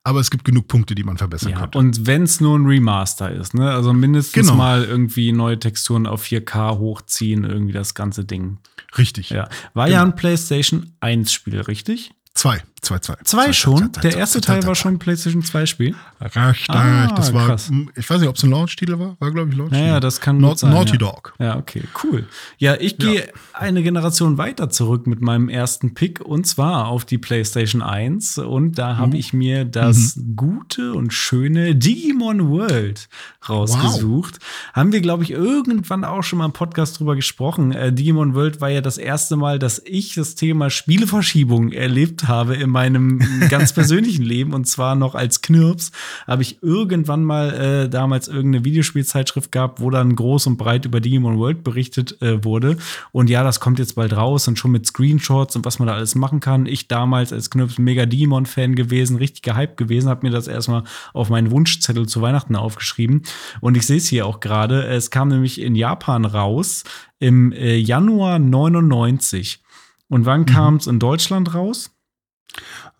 aber 0.04 0.20
es 0.20 0.30
gibt 0.30 0.44
genug 0.44 0.68
Punkte, 0.68 0.94
die 0.94 1.04
man 1.04 1.18
verbessern 1.18 1.52
ja, 1.52 1.60
könnte. 1.60 1.78
Und 1.78 2.06
wenn 2.06 2.22
es 2.22 2.40
nur 2.40 2.58
ein 2.58 2.66
Remaster 2.66 3.30
ist, 3.30 3.54
ne? 3.54 3.70
Also 3.70 3.92
mindestens 3.92 4.48
genau. 4.48 4.56
mal 4.56 4.84
irgendwie 4.84 5.32
neue 5.32 5.58
Texturen 5.58 6.06
auf 6.06 6.24
4K 6.24 6.78
hochziehen, 6.78 7.44
irgendwie 7.44 7.72
das 7.72 7.94
ganze 7.94 8.24
Ding. 8.24 8.58
Richtig. 8.96 9.30
Ja. 9.30 9.48
War 9.74 9.86
genau. 9.86 9.98
ja 9.98 10.04
ein 10.04 10.14
PlayStation 10.16 10.92
1 11.00 11.32
Spiel, 11.32 11.60
richtig? 11.60 12.12
Zwei. 12.38 12.62
Zwei, 12.80 12.98
zwei. 13.00 13.16
Zwei 13.24 13.52
schon? 13.52 13.90
Der 14.02 14.16
erste 14.16 14.40
Teil 14.40 14.64
war 14.64 14.74
schon 14.74 14.94
ein 14.94 14.98
PlayStation 14.98 15.42
2 15.42 15.66
Spiel? 15.66 15.96
Richtig. 16.20 16.70
Ah, 16.70 17.12
das 17.14 17.32
war, 17.32 17.48
krass. 17.48 17.70
ich 17.96 18.08
weiß 18.08 18.20
nicht, 18.20 18.28
ob 18.28 18.36
es 18.36 18.44
ein 18.44 18.50
Launch-Titel 18.50 18.98
war. 18.98 19.16
War, 19.18 19.32
glaube 19.32 19.50
ich, 19.50 19.56
Launch-Titel. 19.56 19.82
Naja, 19.82 20.00
das 20.00 20.20
kann 20.20 20.38
Na 20.38 20.54
sein. 20.54 20.70
Naughty 20.70 20.92
ja. 20.92 20.98
Dog. 20.98 21.34
Ja, 21.38 21.56
okay, 21.56 21.82
cool. 22.04 22.26
Ja, 22.58 22.76
ich 22.78 22.98
gehe 22.98 23.26
ja. 23.26 23.32
eine 23.52 23.82
Generation 23.82 24.38
weiter 24.38 24.70
zurück 24.70 25.06
mit 25.06 25.20
meinem 25.20 25.48
ersten 25.48 25.94
Pick 25.94 26.20
und 26.20 26.46
zwar 26.46 26.86
auf 26.86 27.04
die 27.04 27.18
PlayStation 27.18 27.82
1. 27.82 28.38
Und 28.38 28.78
da 28.78 28.96
habe 28.96 29.10
mhm. 29.10 29.16
ich 29.16 29.32
mir 29.32 29.64
das 29.64 30.16
mhm. 30.16 30.36
gute 30.36 30.94
und 30.94 31.12
schöne 31.12 31.74
Digimon 31.74 32.48
World 32.48 33.08
rausgesucht. 33.48 34.38
Wow. 34.38 34.74
Haben 34.74 34.92
wir, 34.92 35.00
glaube 35.00 35.24
ich, 35.24 35.32
irgendwann 35.32 36.04
auch 36.04 36.22
schon 36.22 36.38
mal 36.38 36.46
im 36.46 36.52
Podcast 36.52 37.00
drüber 37.00 37.16
gesprochen. 37.16 37.72
Äh, 37.72 37.92
Digimon 37.92 38.34
World 38.34 38.60
war 38.60 38.68
ja 38.68 38.80
das 38.80 38.98
erste 38.98 39.36
Mal, 39.36 39.58
dass 39.58 39.82
ich 39.84 40.14
das 40.14 40.36
Thema 40.36 40.70
Spieleverschiebung 40.70 41.72
erlebt 41.72 42.27
habe 42.28 42.54
in 42.54 42.70
meinem 42.70 43.20
ganz 43.48 43.72
persönlichen 43.72 44.22
Leben 44.22 44.52
und 44.52 44.66
zwar 44.66 44.94
noch 44.94 45.14
als 45.14 45.42
Knirps 45.42 45.90
habe 46.26 46.42
ich 46.42 46.62
irgendwann 46.62 47.24
mal 47.24 47.54
äh, 47.54 47.88
damals 47.88 48.28
irgendeine 48.28 48.64
Videospielzeitschrift 48.64 49.50
gehabt, 49.50 49.80
wo 49.80 49.90
dann 49.90 50.14
groß 50.14 50.46
und 50.46 50.56
breit 50.56 50.84
über 50.84 51.00
Digimon 51.00 51.38
World 51.38 51.64
berichtet 51.64 52.20
äh, 52.22 52.44
wurde. 52.44 52.76
Und 53.12 53.30
ja, 53.30 53.42
das 53.42 53.60
kommt 53.60 53.78
jetzt 53.78 53.94
bald 53.94 54.14
raus 54.14 54.48
und 54.48 54.58
schon 54.58 54.70
mit 54.70 54.86
Screenshots 54.86 55.56
und 55.56 55.64
was 55.64 55.78
man 55.78 55.88
da 55.88 55.94
alles 55.94 56.14
machen 56.14 56.40
kann. 56.40 56.66
Ich 56.66 56.88
damals 56.88 57.32
als 57.32 57.50
Knirps 57.50 57.78
mega 57.78 58.06
Digimon-Fan 58.06 58.74
gewesen, 58.74 59.16
richtig 59.16 59.42
gehypt 59.42 59.76
gewesen, 59.76 60.08
habe 60.08 60.26
mir 60.26 60.32
das 60.32 60.48
erstmal 60.48 60.84
auf 61.12 61.30
meinen 61.30 61.50
Wunschzettel 61.50 62.06
zu 62.06 62.20
Weihnachten 62.22 62.56
aufgeschrieben. 62.56 63.22
Und 63.60 63.76
ich 63.76 63.86
sehe 63.86 63.98
es 63.98 64.08
hier 64.08 64.26
auch 64.26 64.40
gerade. 64.40 64.84
Es 64.86 65.10
kam 65.10 65.28
nämlich 65.28 65.60
in 65.60 65.74
Japan 65.74 66.24
raus 66.24 66.84
im 67.18 67.52
äh, 67.52 67.76
Januar 67.76 68.38
99. 68.38 69.62
Und 70.08 70.26
wann 70.26 70.40
mhm. 70.40 70.46
kam 70.46 70.76
es 70.76 70.86
in 70.86 70.98
Deutschland 70.98 71.54
raus? 71.54 71.90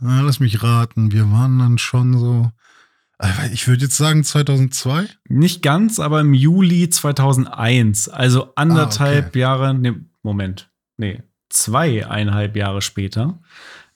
Na, 0.01 0.21
lass 0.21 0.41
mich 0.41 0.63
raten, 0.63 1.13
wir 1.13 1.31
waren 1.31 1.59
dann 1.59 1.79
schon 1.79 2.19
so. 2.19 2.51
Äh, 3.19 3.53
ich 3.53 3.67
würde 3.67 3.85
jetzt 3.85 3.97
sagen 3.97 4.25
2002? 4.25 5.09
Nicht 5.29 5.63
ganz, 5.63 5.99
aber 5.99 6.21
im 6.21 6.35
Juli 6.35 6.89
2001. 6.89 8.09
Also 8.09 8.53
anderthalb 8.55 9.25
ah, 9.25 9.29
okay. 9.29 9.39
Jahre. 9.39 9.75
Nee, 9.75 9.95
Moment. 10.23 10.71
Nee, 10.97 11.23
zweieinhalb 11.49 12.57
Jahre 12.57 12.83
später 12.83 13.41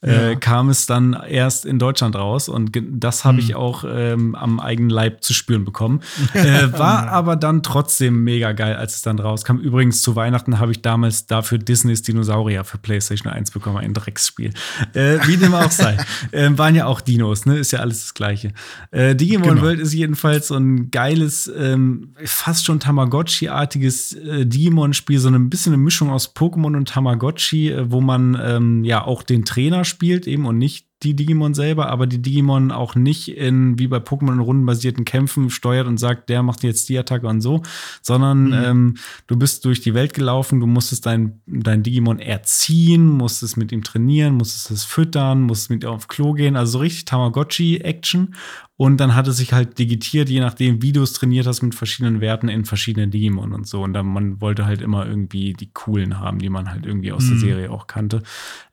ja. 0.05 0.29
äh, 0.29 0.35
kam 0.35 0.69
es 0.69 0.85
dann 0.85 1.13
erst 1.13 1.65
in 1.65 1.79
Deutschland 1.79 2.15
raus 2.15 2.49
und 2.49 2.71
das 2.91 3.25
habe 3.25 3.39
ich 3.39 3.49
hm. 3.49 3.55
auch 3.55 3.83
ähm, 3.87 4.35
am 4.35 4.59
eigenen 4.59 4.89
Leib 4.89 5.23
zu 5.23 5.33
spüren 5.33 5.65
bekommen. 5.65 6.01
Äh, 6.33 6.73
war 6.77 7.09
aber 7.09 7.35
dann 7.35 7.63
trotzdem 7.63 8.23
mega 8.23 8.51
geil, 8.53 8.75
als 8.75 8.95
es 8.95 9.01
dann 9.01 9.19
rauskam. 9.19 9.57
Übrigens 9.57 10.01
zu 10.01 10.15
Weihnachten 10.15 10.59
habe 10.59 10.71
ich 10.71 10.81
damals 10.81 11.25
dafür 11.27 11.57
Disneys 11.57 12.01
Dinosaurier 12.01 12.63
für 12.63 12.77
PlayStation 12.79 13.31
1 13.31 13.51
bekommen, 13.51 13.77
ein 13.77 13.93
Drecksspiel. 13.93 14.51
Äh, 14.93 15.19
wie 15.25 15.37
dem 15.37 15.53
auch 15.53 15.71
sei. 15.71 15.97
äh, 16.31 16.49
waren 16.55 16.75
ja 16.75 16.85
auch 16.85 17.01
Dinos, 17.01 17.45
ne? 17.45 17.57
Ist 17.57 17.71
ja 17.71 17.79
alles 17.79 18.01
das 18.01 18.13
Gleiche. 18.13 18.51
Äh, 18.91 19.15
Digimon 19.15 19.49
genau. 19.49 19.61
World 19.61 19.79
ist 19.79 19.93
jedenfalls 19.93 20.47
so 20.47 20.55
ein 20.55 20.89
geiles, 20.91 21.49
ähm, 21.55 22.13
fast 22.25 22.65
schon 22.65 22.79
Tamagotchi-artiges 22.79 24.13
äh, 24.13 24.45
Digimon-Spiel, 24.45 25.19
so 25.19 25.29
ein 25.29 25.49
bisschen 25.49 25.73
eine 25.73 25.81
Mischung 25.81 26.09
aus 26.09 26.35
Pokémon 26.35 26.75
und 26.75 26.89
Tamagotchi, 26.89 27.69
äh, 27.69 27.91
wo 27.91 28.01
man 28.01 28.37
ähm, 28.43 28.83
ja 28.83 29.03
auch 29.03 29.23
den 29.23 29.45
Trainer 29.45 29.85
spielt 29.85 29.92
eben 30.01 30.45
und 30.45 30.57
nicht 30.57 30.87
die 31.03 31.15
Digimon 31.15 31.53
selber, 31.53 31.89
aber 31.89 32.07
die 32.07 32.21
Digimon 32.21 32.71
auch 32.71 32.95
nicht 32.95 33.27
in, 33.27 33.77
wie 33.77 33.87
bei 33.87 33.97
Pokémon, 33.97 34.33
in 34.33 34.39
rundenbasierten 34.39 35.05
Kämpfen 35.05 35.49
steuert 35.49 35.87
und 35.87 35.97
sagt, 35.97 36.29
der 36.29 36.43
macht 36.43 36.63
jetzt 36.63 36.87
die 36.89 36.97
Attacke 36.97 37.27
und 37.27 37.41
so, 37.41 37.61
sondern 38.01 38.45
mhm. 38.45 38.53
ähm, 38.53 38.95
du 39.27 39.35
bist 39.35 39.65
durch 39.65 39.81
die 39.81 39.93
Welt 39.93 40.13
gelaufen, 40.13 40.59
du 40.59 40.67
musstest 40.67 41.05
dein, 41.05 41.41
dein 41.45 41.83
Digimon 41.83 42.19
erziehen, 42.19 43.07
musstest 43.07 43.57
mit 43.57 43.71
ihm 43.71 43.83
trainieren, 43.83 44.35
musstest 44.35 44.71
es 44.71 44.83
füttern, 44.85 45.43
musstest 45.43 45.69
mit 45.71 45.83
ihm 45.83 45.89
auf 45.89 46.07
Klo 46.07 46.33
gehen, 46.33 46.55
also 46.55 46.73
so 46.73 46.79
richtig 46.79 47.05
Tamagotchi-Action. 47.05 48.35
Und 48.83 48.97
dann 48.97 49.15
hat 49.15 49.29
es 49.29 49.37
sich 49.37 49.53
halt 49.53 49.79
digitiert, 49.79 50.27
je 50.27 50.41
nachdem, 50.41 50.81
wie 50.81 50.91
du 50.91 51.03
es 51.03 51.13
trainiert 51.13 51.47
hast, 51.47 51.61
mit 51.61 51.73
verschiedenen 51.73 52.19
Werten 52.19 52.49
in 52.49 52.65
verschiedenen 52.65 53.11
Digimon 53.11 53.53
und 53.53 53.65
so. 53.65 53.81
Und 53.81 53.93
dann 53.93 54.05
man 54.07 54.41
wollte 54.41 54.65
halt 54.65 54.81
immer 54.81 55.07
irgendwie 55.07 55.53
die 55.53 55.69
coolen 55.71 56.19
haben, 56.19 56.39
die 56.39 56.49
man 56.49 56.69
halt 56.69 56.85
irgendwie 56.85 57.13
aus 57.13 57.23
mhm. 57.23 57.29
der 57.29 57.37
Serie 57.37 57.71
auch 57.71 57.87
kannte. 57.87 58.23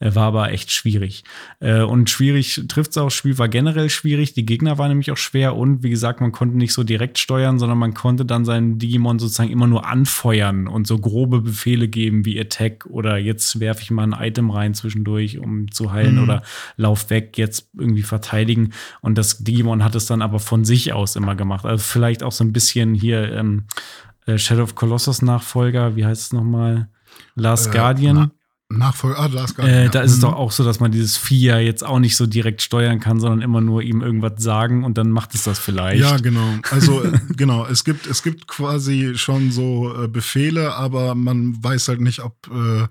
Äh, 0.01 0.13
war 0.17 0.25
aber 0.25 0.51
echt 0.51 0.73
schwierig. 0.73 1.23
Äh, 1.61 1.83
und 1.83 2.11
schwierig 2.11 2.65
trifft 2.67 2.91
es 2.91 2.99
auch. 2.99 3.13
Spiel 3.13 3.39
war 3.39 3.49
generell 3.49 3.89
schwierig. 3.89 4.33
Die 4.35 4.45
Gegner 4.45 4.79
waren 4.79 4.89
nämlich 4.89 5.13
auch 5.13 5.17
schwer 5.17 5.55
und 5.55 5.85
wie 5.85 5.91
gesagt, 5.91 6.21
man 6.21 6.33
konnte 6.33 6.59
nicht 6.59 6.73
so 6.73 6.83
direkt 6.83 7.21
steuern, 7.21 7.61
sondern 7.61 7.79
man 7.79 7.95
konnte 7.95 8.25
dann 8.25 8.45
seinen 8.45 8.81
Digimon 8.81 9.21
sozusagen 9.21 9.53
immer 9.53 9.69
nur 9.69 9.87
anfeuern 9.87 10.67
und 10.67 10.89
so 10.89 10.99
grobe 10.99 11.41
Befehle 11.41 11.87
geben 11.87 12.25
wie 12.25 12.41
Attack 12.41 12.85
oder 12.87 13.17
jetzt 13.17 13.61
werfe 13.61 13.83
ich 13.83 13.93
mal 13.93 14.13
ein 14.13 14.27
Item 14.27 14.51
rein 14.51 14.75
zwischendurch, 14.75 15.39
um 15.39 15.71
zu 15.71 15.93
heilen 15.93 16.17
mhm. 16.17 16.25
oder 16.25 16.43
lauf 16.77 17.11
weg, 17.11 17.39
jetzt 17.39 17.69
irgendwie 17.79 18.03
verteidigen. 18.03 18.73
Und 19.03 19.17
das 19.17 19.45
Digimon 19.45 19.85
hat 19.85 20.00
es 20.03 20.07
dann 20.07 20.23
aber 20.23 20.39
von 20.41 20.65
sich 20.65 20.93
aus 20.93 21.17
immer 21.17 21.35
gemacht. 21.37 21.65
Also 21.65 21.83
vielleicht 21.83 22.23
auch 22.23 22.33
so 22.33 22.45
ein 22.45 22.53
bisschen 22.53 22.95
hier 22.95 23.33
ähm, 23.33 23.65
äh, 24.27 24.39
Shadow 24.39 24.63
of 24.65 24.75
Colossus 24.75 25.23
Nachfolger, 25.23 25.97
wie 25.97 26.05
heißt 26.07 26.23
es 26.23 26.33
nochmal? 26.33 26.89
Last 27.35 27.69
äh, 27.69 27.71
Guardian. 27.71 28.31
Nachfolger, 28.73 29.19
ah, 29.19 29.29
da 29.29 29.45
ist 29.45 29.57
gar 29.57 29.67
Äh, 29.67 29.89
da 29.89 29.99
ja. 29.99 30.05
ist 30.05 30.13
es 30.13 30.19
Mhm. 30.19 30.23
doch 30.23 30.35
auch 30.35 30.53
so, 30.53 30.63
dass 30.63 30.79
man 30.79 30.93
dieses 30.93 31.17
Vieh 31.17 31.41
ja 31.47 31.59
jetzt 31.59 31.85
auch 31.85 31.99
nicht 31.99 32.17
so 32.17 32.27
direkt 32.27 32.63
steuern 32.63 33.01
kann, 33.01 33.19
sondern 33.19 33.43
immer 33.43 33.61
nur 33.61 33.83
ihm 33.83 34.01
irgendwas 34.01 34.35
sagen 34.37 34.85
und 34.85 34.97
dann 34.97 35.11
macht 35.11 35.35
es 35.35 35.43
das 35.43 35.59
vielleicht. 35.59 36.01
Ja, 36.01 36.19
genau. 36.19 36.55
Also 36.71 37.03
äh, 37.03 37.11
genau, 37.37 37.67
es 37.67 37.83
gibt 37.85 38.07
es 38.07 38.23
gibt 38.23 38.47
quasi 38.47 39.15
schon 39.17 39.51
so 39.51 40.05
äh, 40.05 40.07
Befehle, 40.07 40.75
aber 40.75 41.17
man 41.17 41.57
weiß 41.63 41.89
halt 41.89 42.01
nicht, 42.01 42.21
ob 42.21 42.37
äh, 42.49 42.87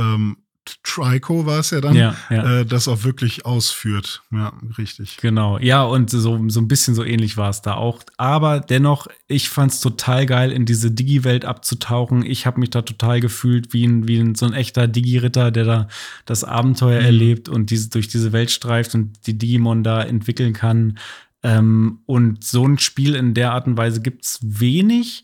ähm, 0.00 0.36
Trico 0.82 1.46
war 1.46 1.60
es 1.60 1.70
ja 1.70 1.80
dann, 1.80 1.94
Ja, 1.94 2.14
ja. 2.30 2.60
Äh, 2.60 2.66
das 2.66 2.88
auch 2.88 3.04
wirklich 3.04 3.44
ausführt. 3.46 4.22
Ja, 4.30 4.52
richtig. 4.78 5.16
Genau, 5.18 5.58
ja, 5.58 5.82
und 5.82 6.10
so, 6.10 6.48
so 6.48 6.60
ein 6.60 6.68
bisschen 6.68 6.94
so 6.94 7.04
ähnlich 7.04 7.36
war 7.36 7.50
es 7.50 7.62
da 7.62 7.74
auch. 7.74 8.02
Aber 8.16 8.60
dennoch, 8.60 9.06
ich 9.26 9.48
fand 9.48 9.72
es 9.72 9.80
total 9.80 10.26
geil, 10.26 10.52
in 10.52 10.64
diese 10.66 10.90
Digi-Welt 10.90 11.44
abzutauchen. 11.44 12.24
Ich 12.24 12.46
habe 12.46 12.60
mich 12.60 12.70
da 12.70 12.82
total 12.82 13.20
gefühlt 13.20 13.72
wie 13.72 13.84
ein, 13.86 14.06
wie 14.08 14.18
ein, 14.18 14.34
so 14.34 14.46
ein 14.46 14.52
echter 14.52 14.86
Digi-Ritter, 14.88 15.50
der 15.50 15.64
da 15.64 15.88
das 16.24 16.44
Abenteuer 16.44 17.00
Mhm. 17.00 17.06
erlebt 17.06 17.48
und 17.48 17.70
diese, 17.70 17.90
durch 17.90 18.08
diese 18.08 18.32
Welt 18.32 18.50
streift 18.50 18.94
und 18.94 19.26
die 19.26 19.36
Digimon 19.38 19.82
da 19.84 20.02
entwickeln 20.02 20.52
kann. 20.52 20.98
Ähm, 21.42 22.00
und 22.06 22.42
so 22.42 22.66
ein 22.66 22.78
Spiel 22.78 23.14
in 23.14 23.34
der 23.34 23.52
Art 23.52 23.66
und 23.66 23.76
Weise 23.76 24.00
gibt 24.00 24.24
es 24.24 24.38
wenig. 24.42 25.22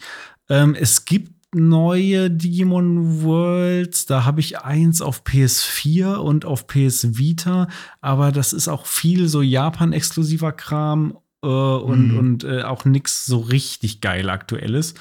Ähm, 0.48 0.74
es 0.74 1.04
gibt 1.04 1.32
neue 1.54 2.30
Digimon 2.30 3.22
Worlds. 3.22 4.06
Da 4.06 4.24
habe 4.24 4.40
ich 4.40 4.60
eins 4.60 5.00
auf 5.00 5.22
PS4 5.24 6.16
und 6.16 6.44
auf 6.44 6.66
PS 6.66 7.16
Vita, 7.18 7.68
aber 8.00 8.32
das 8.32 8.52
ist 8.52 8.68
auch 8.68 8.86
viel 8.86 9.28
so 9.28 9.42
Japan-exklusiver 9.42 10.52
Kram 10.52 11.16
äh, 11.42 11.46
und, 11.46 12.08
Mhm. 12.12 12.18
und 12.18 12.44
äh, 12.44 12.62
auch 12.62 12.84
nix 12.84 13.26
so 13.26 13.38
richtig 13.38 14.00
geil 14.00 14.30
aktuelles. 14.30 14.94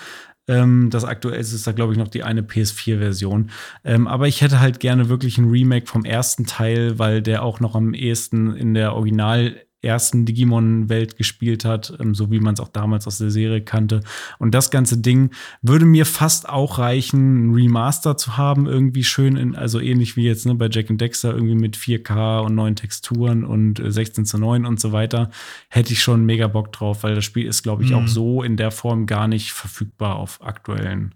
Ähm, 0.48 0.90
das 0.90 1.06
aktuellste 1.06 1.56
ist 1.56 1.66
da, 1.66 1.72
glaube 1.72 1.94
ich, 1.94 1.98
noch 2.00 2.10
die 2.10 2.24
eine 2.24 2.42
PS4-Version. 2.42 3.50
Ähm, 3.86 4.08
aber 4.08 4.28
ich 4.28 4.42
hätte 4.42 4.60
halt 4.60 4.82
gerne 4.82 5.08
wirklich 5.08 5.38
ein 5.38 5.50
Remake 5.50 5.88
vom 5.88 6.04
ersten 6.04 6.46
Teil, 6.46 7.00
weil 7.00 7.22
der 7.22 7.44
auch 7.44 7.62
noch 7.62 7.76
am 7.76 7.94
ehesten 7.94 8.54
in 8.54 8.74
der 8.74 8.94
Original 8.94 9.56
ersten 9.84 10.26
Digimon-Welt 10.26 11.18
gespielt 11.18 11.66
hat, 11.66 11.94
ähm, 12.00 12.16
so 12.16 12.32
wie 12.32 12.40
man 12.40 12.54
es 12.54 12.60
auch 12.60 12.70
damals 12.70 13.06
aus 13.08 13.18
der 13.18 13.32
Serie 13.32 13.62
kannte. 13.62 14.02
Und 14.40 14.54
das 14.56 14.72
ganze 14.72 14.98
Ding 14.98 15.32
würde 15.62 15.86
mir 15.86 16.06
fast 16.06 16.48
auch 16.48 16.80
reichen, 16.80 17.48
ein 17.50 17.54
Remaster 17.54 18.18
zu 18.18 18.38
haben, 18.38 18.66
irgendwie 18.66 19.04
schön, 19.04 19.36
in, 19.36 19.56
also 19.56 19.80
ähnlich 19.80 20.16
wie 20.16 20.24
jetzt 20.26 20.46
ne, 20.46 20.56
bei 20.56 20.70
Jack 20.72 20.90
and 20.90 21.02
Dexter, 21.02 21.34
irgendwie 21.34 21.56
mit 21.56 21.76
4K 21.78 22.40
und 22.40 22.56
neuen 22.56 22.76
Texturen 22.76 23.44
und 23.44 23.80
äh, 23.80 23.92
16 23.92 24.26
zu 24.26 24.38
9 24.38 24.66
und 24.66 24.80
so 24.80 24.92
weiter. 24.92 25.30
Hätte 25.70 25.94
ich 25.94 26.02
schon 26.02 26.26
mega 26.26 26.48
Bock 26.48 26.72
drauf, 26.72 27.04
weil 27.04 27.16
das 27.16 27.26
Spiel 27.26 27.46
ist, 27.46 27.64
glaube 27.64 27.84
ich, 27.84 27.90
Mhm. 27.92 27.96
auch 27.98 28.08
so 28.08 28.44
in 28.44 28.58
der 28.58 28.72
Form 28.72 29.06
gar 29.06 29.28
nicht 29.28 29.52
verfügbar 29.54 30.16
auf 30.16 30.42
aktuellen 30.42 31.14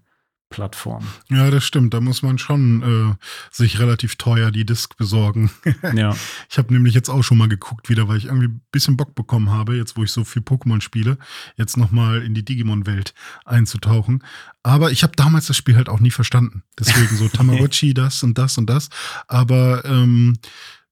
Plattformen. 0.50 1.06
Ja, 1.28 1.50
das 1.50 1.64
stimmt. 1.64 1.92
Da 1.92 2.00
muss 2.00 2.22
man 2.22 2.38
schon 2.38 2.82
äh, 2.82 3.24
sich 3.50 3.78
relativ 3.78 4.16
teuer 4.16 4.50
die 4.50 4.64
Disc 4.64 4.96
besorgen. 4.96 5.50
ja. 5.94 6.14
Ich 6.50 6.56
habe 6.56 6.72
nämlich 6.72 6.94
jetzt 6.94 7.10
auch 7.10 7.22
schon 7.22 7.38
mal 7.38 7.48
geguckt 7.48 7.88
wieder, 7.88 8.08
weil 8.08 8.16
ich 8.16 8.24
irgendwie 8.24 8.48
ein 8.48 8.62
bisschen 8.72 8.96
Bock 8.96 9.14
bekommen 9.14 9.50
habe, 9.50 9.76
jetzt 9.76 9.96
wo 9.96 10.02
ich 10.02 10.10
so 10.10 10.24
viel 10.24 10.42
Pokémon 10.42 10.80
spiele, 10.80 11.18
jetzt 11.56 11.76
noch 11.76 11.90
mal 11.90 12.22
in 12.22 12.34
die 12.34 12.44
Digimon-Welt 12.44 13.12
einzutauchen. 13.44 14.24
Aber 14.62 14.90
ich 14.90 15.02
habe 15.02 15.12
damals 15.14 15.46
das 15.46 15.56
Spiel 15.56 15.76
halt 15.76 15.88
auch 15.88 16.00
nie 16.00 16.10
verstanden. 16.10 16.62
Deswegen 16.78 17.16
so 17.16 17.28
Tamagotchi, 17.32 17.94
das 17.94 18.22
und 18.22 18.38
das 18.38 18.56
und 18.58 18.68
das. 18.68 18.88
Aber 19.26 19.84
ähm, 19.84 20.38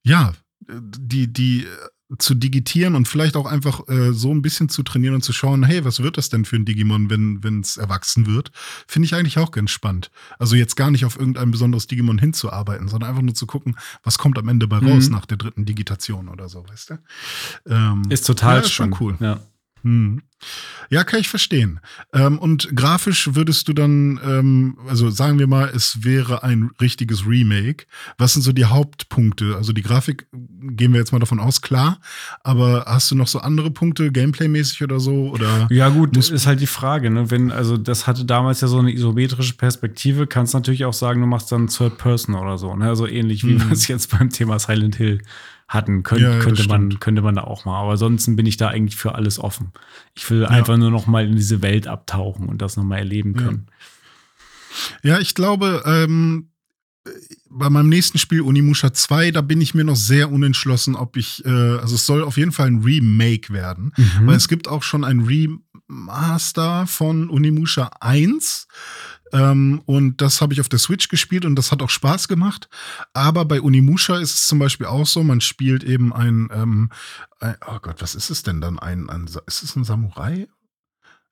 ja, 0.02 0.32
die, 0.68 1.32
die 1.32 1.66
zu 2.18 2.34
digitieren 2.34 2.94
und 2.94 3.08
vielleicht 3.08 3.36
auch 3.36 3.46
einfach 3.46 3.88
äh, 3.88 4.12
so 4.12 4.32
ein 4.32 4.40
bisschen 4.40 4.68
zu 4.68 4.82
trainieren 4.84 5.16
und 5.16 5.22
zu 5.22 5.32
schauen, 5.32 5.64
hey, 5.64 5.84
was 5.84 6.02
wird 6.02 6.16
das 6.18 6.28
denn 6.28 6.44
für 6.44 6.54
ein 6.56 6.64
Digimon, 6.64 7.10
wenn 7.10 7.60
es 7.60 7.76
erwachsen 7.76 8.26
wird, 8.26 8.52
finde 8.86 9.06
ich 9.06 9.14
eigentlich 9.14 9.38
auch 9.38 9.50
ganz 9.50 9.70
spannend. 9.72 10.10
Also 10.38 10.54
jetzt 10.54 10.76
gar 10.76 10.90
nicht 10.92 11.04
auf 11.04 11.18
irgendein 11.18 11.50
besonderes 11.50 11.88
Digimon 11.88 12.18
hinzuarbeiten, 12.18 12.86
sondern 12.88 13.10
einfach 13.10 13.22
nur 13.22 13.34
zu 13.34 13.46
gucken, 13.46 13.76
was 14.04 14.18
kommt 14.18 14.38
am 14.38 14.48
Ende 14.48 14.68
bei 14.68 14.78
raus 14.78 15.06
Mhm. 15.08 15.12
nach 15.16 15.26
der 15.26 15.36
dritten 15.36 15.64
Digitation 15.64 16.28
oder 16.28 16.48
so, 16.48 16.64
weißt 16.68 16.90
du? 16.90 16.98
Ähm, 17.66 18.02
Ist 18.08 18.26
total 18.26 18.56
ja, 18.58 18.60
ist 18.62 18.70
schon 18.72 18.94
cool. 19.00 19.16
Ja. 19.18 19.40
Hm. 19.86 20.22
Ja, 20.90 21.02
kann 21.02 21.18
ich 21.18 21.28
verstehen. 21.28 21.80
Ähm, 22.12 22.38
und 22.38 22.76
grafisch 22.76 23.34
würdest 23.34 23.66
du 23.68 23.72
dann, 23.72 24.20
ähm, 24.22 24.78
also 24.86 25.08
sagen 25.10 25.38
wir 25.38 25.46
mal, 25.46 25.70
es 25.74 26.04
wäre 26.04 26.42
ein 26.44 26.70
richtiges 26.80 27.26
Remake. 27.26 27.86
Was 28.18 28.34
sind 28.34 28.42
so 28.42 28.52
die 28.52 28.66
Hauptpunkte? 28.66 29.56
Also 29.56 29.72
die 29.72 29.82
Grafik 29.82 30.26
gehen 30.32 30.92
wir 30.92 31.00
jetzt 31.00 31.12
mal 31.12 31.18
davon 31.18 31.40
aus, 31.40 31.62
klar. 31.62 31.98
Aber 32.44 32.84
hast 32.86 33.10
du 33.10 33.14
noch 33.16 33.28
so 33.28 33.38
andere 33.40 33.70
Punkte, 33.70 34.12
Gameplay-mäßig 34.12 34.82
oder 34.84 35.00
so? 35.00 35.30
Oder 35.30 35.66
Ja, 35.70 35.88
gut, 35.88 36.16
das 36.16 36.28
ist 36.30 36.46
halt 36.46 36.60
die 36.60 36.66
Frage, 36.66 37.10
ne? 37.10 37.30
Wenn, 37.30 37.50
also 37.50 37.76
das 37.78 38.06
hatte 38.06 38.24
damals 38.26 38.60
ja 38.60 38.68
so 38.68 38.78
eine 38.78 38.92
isometrische 38.92 39.54
Perspektive, 39.54 40.26
kannst 40.26 40.52
natürlich 40.54 40.84
auch 40.84 40.92
sagen, 40.92 41.20
du 41.22 41.26
machst 41.26 41.50
dann 41.50 41.68
Third 41.68 41.96
Person 41.98 42.34
oder 42.34 42.58
so, 42.58 42.76
ne? 42.76 42.88
Also 42.88 43.06
ähnlich 43.06 43.42
wie 43.44 43.54
Mhm. 43.54 43.64
wir 43.68 43.72
es 43.72 43.88
jetzt 43.88 44.10
beim 44.16 44.28
Thema 44.30 44.58
Silent 44.58 44.96
Hill 44.96 45.22
hatten. 45.68 46.02
Könnt, 46.04 46.20
Ja, 46.20 46.32
ja, 46.34 46.38
könnte, 46.38 46.66
man, 46.68 46.90
stimmt. 46.90 47.00
könnte 47.00 47.22
man 47.22 47.34
da 47.34 47.42
auch 47.42 47.64
mal. 47.64 47.80
Aber 47.80 47.92
ansonsten 47.92 48.36
bin 48.36 48.46
ich 48.46 48.56
da 48.56 48.68
eigentlich 48.68 48.96
für 48.96 49.14
alles 49.14 49.38
offen. 49.38 49.72
Ich 50.14 50.28
will 50.30 50.46
einfach 50.46 50.76
nur 50.76 50.90
noch 50.90 51.06
mal 51.06 51.26
in 51.26 51.34
diese 51.36 51.60
Welt 51.62 51.86
abtauchen 51.88 52.48
und 52.48 52.62
das 52.62 52.76
noch 52.76 52.84
mal 52.84 52.98
erleben 52.98 53.34
Ja. 53.36 53.42
können. 53.42 53.66
Ja, 55.02 55.18
ich 55.18 55.34
glaube, 55.34 55.82
ähm, 55.86 56.50
bei 57.48 57.70
meinem 57.70 57.88
nächsten 57.88 58.18
Spiel 58.18 58.40
Unimusha 58.42 58.92
2, 58.92 59.30
da 59.30 59.40
bin 59.40 59.60
ich 59.60 59.74
mir 59.74 59.84
noch 59.84 59.96
sehr 59.96 60.30
unentschlossen, 60.30 60.94
ob 60.96 61.16
ich, 61.16 61.44
äh, 61.46 61.48
also 61.48 61.94
es 61.94 62.04
soll 62.04 62.22
auf 62.24 62.36
jeden 62.36 62.52
Fall 62.52 62.66
ein 62.66 62.82
Remake 62.82 63.52
werden, 63.52 63.92
Mhm. 63.96 64.26
weil 64.26 64.36
es 64.36 64.48
gibt 64.48 64.68
auch 64.68 64.82
schon 64.82 65.04
ein 65.04 65.20
Remaster 65.20 66.86
von 66.86 67.28
Unimusha 67.30 67.90
1. 68.00 68.66
Ähm, 69.32 69.82
und 69.86 70.20
das 70.20 70.40
habe 70.40 70.52
ich 70.52 70.60
auf 70.60 70.68
der 70.68 70.78
Switch 70.78 71.08
gespielt 71.08 71.44
und 71.44 71.56
das 71.56 71.72
hat 71.72 71.82
auch 71.82 71.90
Spaß 71.90 72.28
gemacht. 72.28 72.68
Aber 73.12 73.44
bei 73.44 73.60
Unimusha 73.60 74.18
ist 74.18 74.34
es 74.34 74.46
zum 74.46 74.58
Beispiel 74.58 74.86
auch 74.86 75.06
so, 75.06 75.22
man 75.22 75.40
spielt 75.40 75.84
eben 75.84 76.12
ein, 76.12 76.48
ähm, 76.52 76.90
ein 77.40 77.56
oh 77.66 77.78
Gott, 77.80 78.00
was 78.00 78.14
ist 78.14 78.30
es 78.30 78.42
denn 78.42 78.60
dann? 78.60 78.78
Ein, 78.78 79.10
ein 79.10 79.26
ist 79.46 79.62
es 79.62 79.76
ein 79.76 79.84
Samurai? 79.84 80.46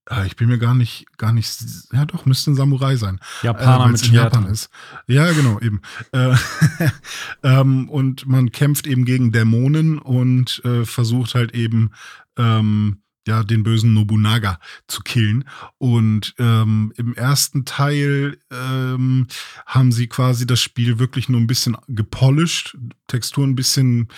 Ah, 0.06 0.24
Ich 0.24 0.36
bin 0.36 0.48
mir 0.48 0.58
gar 0.58 0.74
nicht, 0.74 1.06
gar 1.16 1.32
nicht, 1.32 1.56
ja 1.92 2.04
doch, 2.04 2.26
müsste 2.26 2.50
ein 2.50 2.56
Samurai 2.56 2.96
sein. 2.96 3.20
Japaner 3.42 3.86
Äh, 3.86 3.88
mit 3.88 4.06
in 4.06 4.12
Japan 4.12 4.46
ist. 4.46 4.68
Ja, 5.06 5.32
genau, 5.32 5.58
eben. 5.60 5.80
Äh, 6.12 6.34
ähm, 7.42 7.88
und 7.88 8.26
man 8.26 8.52
kämpft 8.52 8.86
eben 8.86 9.06
gegen 9.06 9.32
Dämonen 9.32 9.98
und 9.98 10.62
äh, 10.64 10.84
versucht 10.84 11.34
halt 11.34 11.54
eben 11.54 11.92
ähm, 12.36 12.98
ja 13.26 13.42
den 13.42 13.62
bösen 13.62 13.94
Nobunaga 13.94 14.58
zu 14.86 15.02
killen. 15.02 15.44
Und 15.78 16.34
ähm, 16.38 16.92
im 16.96 17.14
ersten 17.14 17.64
Teil 17.64 18.38
ähm, 18.50 19.26
haben 19.66 19.92
sie 19.92 20.06
quasi 20.06 20.46
das 20.46 20.60
Spiel 20.60 20.98
wirklich 20.98 21.28
nur 21.28 21.40
ein 21.40 21.46
bisschen 21.46 21.76
gepolished, 21.88 22.76
Texturen 23.06 23.50
ein 23.50 23.56
bisschen 23.56 24.08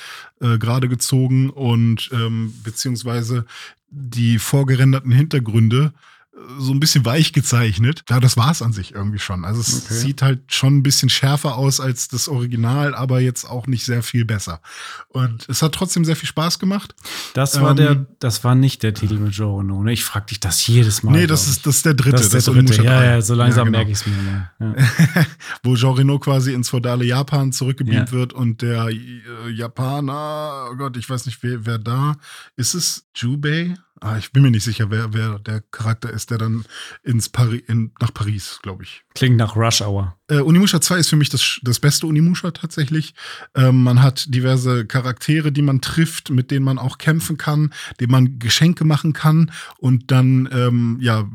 äh, 0.40 0.58
gerade 0.58 0.88
gezogen 0.88 1.50
und 1.50 2.10
ähm, 2.12 2.52
beziehungsweise 2.62 3.46
die 3.88 4.38
vorgerenderten 4.38 5.12
Hintergründe 5.12 5.92
so 6.58 6.72
ein 6.72 6.80
bisschen 6.80 7.04
weich 7.06 7.32
gezeichnet. 7.32 8.04
Ja, 8.10 8.20
das 8.20 8.36
war 8.36 8.50
es 8.50 8.60
an 8.60 8.72
sich 8.72 8.94
irgendwie 8.94 9.18
schon. 9.18 9.44
Also 9.44 9.60
es 9.60 9.84
Okay. 9.86 9.94
sieht 9.94 10.22
halt 10.22 10.52
schon 10.52 10.76
ein 10.78 10.82
bisschen 10.82 11.08
schärfer 11.08 11.56
aus 11.56 11.80
als 11.80 12.08
das 12.08 12.28
Original, 12.28 12.94
aber 12.94 13.20
jetzt 13.20 13.44
auch 13.48 13.66
nicht 13.66 13.84
sehr 13.86 14.02
viel 14.02 14.24
besser. 14.26 14.60
Und 15.08 15.48
es 15.48 15.62
hat 15.62 15.72
trotzdem 15.72 16.04
sehr 16.04 16.14
viel 16.14 16.28
Spaß 16.28 16.58
gemacht. 16.58 16.94
Das 17.34 17.60
war 17.60 17.70
Ähm, 17.70 17.76
der, 17.76 18.06
das 18.20 18.44
war 18.44 18.54
nicht 18.54 18.82
der 18.82 18.92
Titel 18.94 19.14
mit 19.18 19.32
Joe 19.34 19.60
Ono, 19.60 19.82
ne? 19.82 19.92
Ich 19.92 20.04
frag 20.04 20.26
dich 20.26 20.38
das 20.38 20.66
jedes 20.66 21.02
Mal. 21.02 21.12
nee, 21.12 21.26
das 21.26 21.48
ist, 21.48 21.66
das 21.66 21.76
ist 21.76 21.86
der 21.86 21.94
dritte. 21.94 22.16
das 22.16 22.32
ist 22.32 22.46
der 22.46 22.54
dritte. 22.54 22.82
Ja, 22.82 23.00
3. 23.00 23.06
ja, 23.06 23.20
so 23.22 23.34
langsam 23.34 23.64
genau. 23.66 23.78
merke 23.78 23.92
ich 23.92 23.98
es 23.98 24.06
mir. 24.06 24.50
Ja. 24.60 24.74
Wo 25.62 25.74
Jean 25.74 25.94
Reno 25.94 26.18
quasi 26.18 26.52
ins 26.52 26.68
feudale 26.68 27.04
Japan 27.04 27.50
zurückgebeamt 27.52 28.10
Ja. 28.10 28.12
wird 28.16 28.32
und 28.34 28.60
der 28.62 28.88
äh, 28.88 29.50
Japaner, 29.50 30.68
oh 30.70 30.76
Gott, 30.76 30.96
ich 30.96 31.08
weiß 31.08 31.26
nicht, 31.26 31.42
wer, 31.42 31.64
wer 31.66 31.78
da 31.78 32.16
ist 32.56 32.74
es 32.74 33.06
Jubei? 33.14 33.74
Ah, 34.01 34.18
ich 34.18 34.31
bin 34.31 34.43
mir 34.43 34.51
nicht 34.51 34.64
sicher, 34.64 34.90
wer, 34.90 35.14
wer 35.14 35.39
der 35.39 35.62
Charakter 35.70 36.10
ist, 36.10 36.31
der 36.31 36.36
dann 36.36 36.64
ins 37.02 37.31
Pari 37.31 37.64
in, 37.66 37.93
nach 37.98 38.12
Paris, 38.12 38.59
glaube 38.62 38.82
ich. 38.82 39.05
Klingt 39.14 39.36
nach 39.36 39.56
Rush 39.56 39.81
Hour. 39.81 40.16
Äh, 40.28 40.40
Unimusha 40.40 40.81
2 40.81 40.98
ist 40.98 41.09
für 41.09 41.16
mich 41.16 41.31
das, 41.31 41.60
das 41.62 41.81
beste 41.81 42.06
Unimusha 42.06 42.51
tatsächlich. 42.51 43.14
Ähm, 43.55 43.82
man 43.82 44.02
hat 44.02 44.27
diverse 44.35 44.85
Charaktere, 44.85 45.51
die 45.51 45.62
man 45.62 45.81
trifft, 45.81 46.28
mit 46.28 46.51
denen 46.51 46.64
man 46.64 46.78
auch 46.78 46.98
kämpfen 46.98 47.39
kann, 47.39 47.73
denen 47.98 48.12
man 48.12 48.39
Geschenke 48.39 48.85
machen 48.85 49.14
kann 49.14 49.51
und 49.78 50.10
dann 50.10 50.47
ähm, 50.52 50.98
ja, 51.01 51.27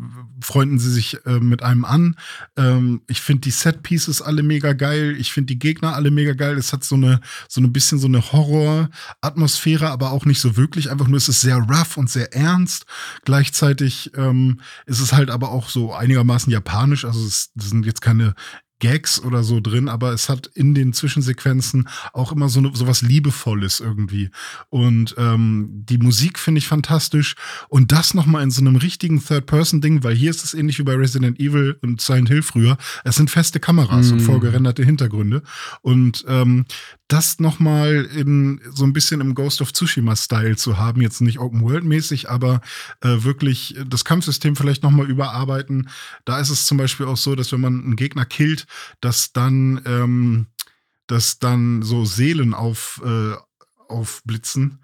freunden 0.41 0.79
sie 0.79 0.91
sich 0.91 1.25
äh, 1.25 1.39
mit 1.39 1.63
einem 1.63 1.85
an. 1.85 2.15
Ähm, 2.57 3.01
ich 3.07 3.21
finde 3.21 3.41
die 3.41 3.51
Set-Pieces 3.51 4.21
alle 4.21 4.43
mega 4.43 4.73
geil. 4.73 5.15
Ich 5.17 5.31
finde 5.31 5.47
die 5.47 5.59
Gegner 5.59 5.95
alle 5.95 6.11
mega 6.11 6.33
geil. 6.33 6.57
Es 6.57 6.73
hat 6.73 6.83
so 6.83 6.95
eine, 6.95 7.21
so 7.47 7.61
ein 7.61 7.71
bisschen 7.71 7.99
so 7.99 8.07
eine 8.07 8.31
Horror-Atmosphäre, 8.31 9.89
aber 9.89 10.11
auch 10.11 10.25
nicht 10.25 10.39
so 10.39 10.57
wirklich. 10.57 10.91
Einfach 10.91 11.07
nur, 11.07 11.17
es 11.17 11.29
ist 11.29 11.41
sehr 11.41 11.57
rough 11.57 11.97
und 11.97 12.09
sehr 12.09 12.33
ernst. 12.33 12.85
Gleichzeitig 13.25 14.11
ähm, 14.15 14.59
ist 14.85 14.99
es 14.99 15.13
halt 15.13 15.29
aber 15.29 15.51
auch 15.51 15.69
so 15.69 15.93
einigermaßen 15.93 16.51
japanisch. 16.51 17.05
Also 17.05 17.25
es, 17.25 17.51
das 17.55 17.69
sind 17.69 17.85
jetzt 17.85 18.01
keine 18.01 18.35
Gags 18.81 19.23
oder 19.23 19.43
so 19.43 19.61
drin, 19.61 19.87
aber 19.87 20.11
es 20.11 20.27
hat 20.27 20.47
in 20.47 20.75
den 20.75 20.91
Zwischensequenzen 20.91 21.87
auch 22.11 22.33
immer 22.33 22.49
so, 22.49 22.59
ne, 22.59 22.71
so 22.73 22.87
was 22.87 23.01
Liebevolles 23.01 23.79
irgendwie. 23.79 24.29
Und 24.69 25.15
ähm, 25.17 25.69
die 25.71 25.97
Musik 25.97 26.37
finde 26.37 26.59
ich 26.59 26.67
fantastisch. 26.67 27.35
Und 27.69 27.93
das 27.93 28.13
nochmal 28.13 28.43
in 28.43 28.51
so 28.51 28.59
einem 28.59 28.75
richtigen 28.75 29.23
Third-Person-Ding, 29.23 30.03
weil 30.03 30.15
hier 30.15 30.31
ist 30.31 30.43
es 30.43 30.53
ähnlich 30.53 30.79
wie 30.79 30.83
bei 30.83 30.95
Resident 30.95 31.39
Evil 31.39 31.77
und 31.81 32.01
Silent 32.01 32.27
Hill 32.27 32.41
früher. 32.41 32.77
Es 33.05 33.15
sind 33.15 33.29
feste 33.29 33.59
Kameras 33.59 34.09
mm. 34.09 34.13
und 34.13 34.19
vorgerenderte 34.21 34.83
Hintergründe. 34.83 35.43
Und 35.81 36.25
ähm, 36.27 36.65
das 37.07 37.39
nochmal 37.39 38.05
in 38.15 38.61
so 38.73 38.85
ein 38.85 38.93
bisschen 38.93 39.21
im 39.21 39.35
Ghost 39.35 39.61
of 39.61 39.73
Tsushima-Style 39.73 40.55
zu 40.55 40.77
haben, 40.77 41.01
jetzt 41.01 41.21
nicht 41.21 41.39
Open 41.39 41.61
World-mäßig, 41.61 42.29
aber 42.29 42.61
äh, 43.01 43.23
wirklich 43.23 43.75
das 43.85 44.05
Kampfsystem 44.05 44.55
vielleicht 44.55 44.81
nochmal 44.81 45.09
überarbeiten. 45.09 45.89
Da 46.25 46.39
ist 46.39 46.49
es 46.49 46.65
zum 46.65 46.77
Beispiel 46.77 47.05
auch 47.05 47.17
so, 47.17 47.35
dass 47.35 47.51
wenn 47.51 47.61
man 47.61 47.83
einen 47.83 47.95
Gegner 47.97 48.25
killt, 48.25 48.65
dass 48.99 49.33
dann, 49.33 49.81
ähm, 49.85 50.47
dass 51.07 51.39
dann 51.39 51.81
so 51.81 52.05
Seelen 52.05 52.53
auf, 52.53 53.01
äh, 53.03 53.35
aufblitzen 53.87 54.83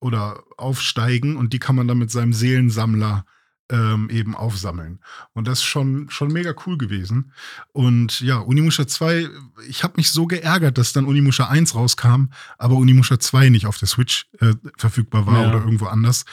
oder 0.00 0.44
aufsteigen 0.56 1.36
und 1.36 1.52
die 1.52 1.58
kann 1.58 1.76
man 1.76 1.88
dann 1.88 1.98
mit 1.98 2.10
seinem 2.10 2.32
Seelensammler 2.32 3.26
ähm, 3.70 4.08
eben 4.10 4.34
aufsammeln. 4.34 5.00
Und 5.32 5.48
das 5.48 5.58
ist 5.58 5.64
schon, 5.64 6.08
schon 6.10 6.32
mega 6.32 6.54
cool 6.66 6.78
gewesen. 6.78 7.32
Und 7.72 8.20
ja, 8.20 8.38
Unimusha 8.38 8.86
2, 8.86 9.28
ich 9.68 9.82
habe 9.82 9.94
mich 9.96 10.10
so 10.10 10.26
geärgert, 10.26 10.78
dass 10.78 10.92
dann 10.92 11.04
Unimusha 11.04 11.48
1 11.48 11.74
rauskam, 11.74 12.26
aber 12.58 12.76
Unimusha 12.76 13.18
2 13.18 13.48
nicht 13.48 13.66
auf 13.66 13.78
der 13.78 13.88
Switch 13.88 14.28
äh, 14.40 14.54
verfügbar 14.76 15.26
war 15.26 15.42
ja. 15.42 15.48
oder 15.48 15.58
irgendwo 15.60 15.86
anders, 15.86 16.24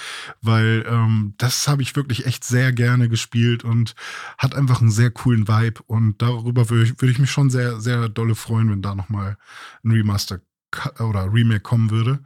weil 0.42 0.86
ähm, 0.88 1.34
das 1.38 1.68
habe 1.68 1.82
ich 1.82 1.96
wirklich 1.96 2.26
echt 2.26 2.44
sehr 2.44 2.72
gerne 2.72 3.10
gespielt 3.10 3.64
und 3.64 3.96
hat 4.38 4.56
einfach 4.56 4.82
einen 4.82 4.92
sehr 4.92 5.12
coolen 5.12 5.48
Vibe. 5.48 5.82
Und 5.88 6.22
darüber 6.22 6.70
würde 6.70 6.84
ich, 6.84 7.02
würd 7.02 7.12
ich 7.12 7.20
mich 7.20 7.32
schon 7.32 7.50
sehr, 7.50 7.80
sehr 7.80 8.10
dolle 8.10 8.36
freuen, 8.36 8.70
wenn 8.70 8.82
da 8.82 8.96
nochmal 8.96 9.38
ein 9.84 9.92
Remaster 9.92 10.40
oder 11.00 11.32
Remake 11.32 11.62
kommen 11.62 11.90
würde. 11.90 12.20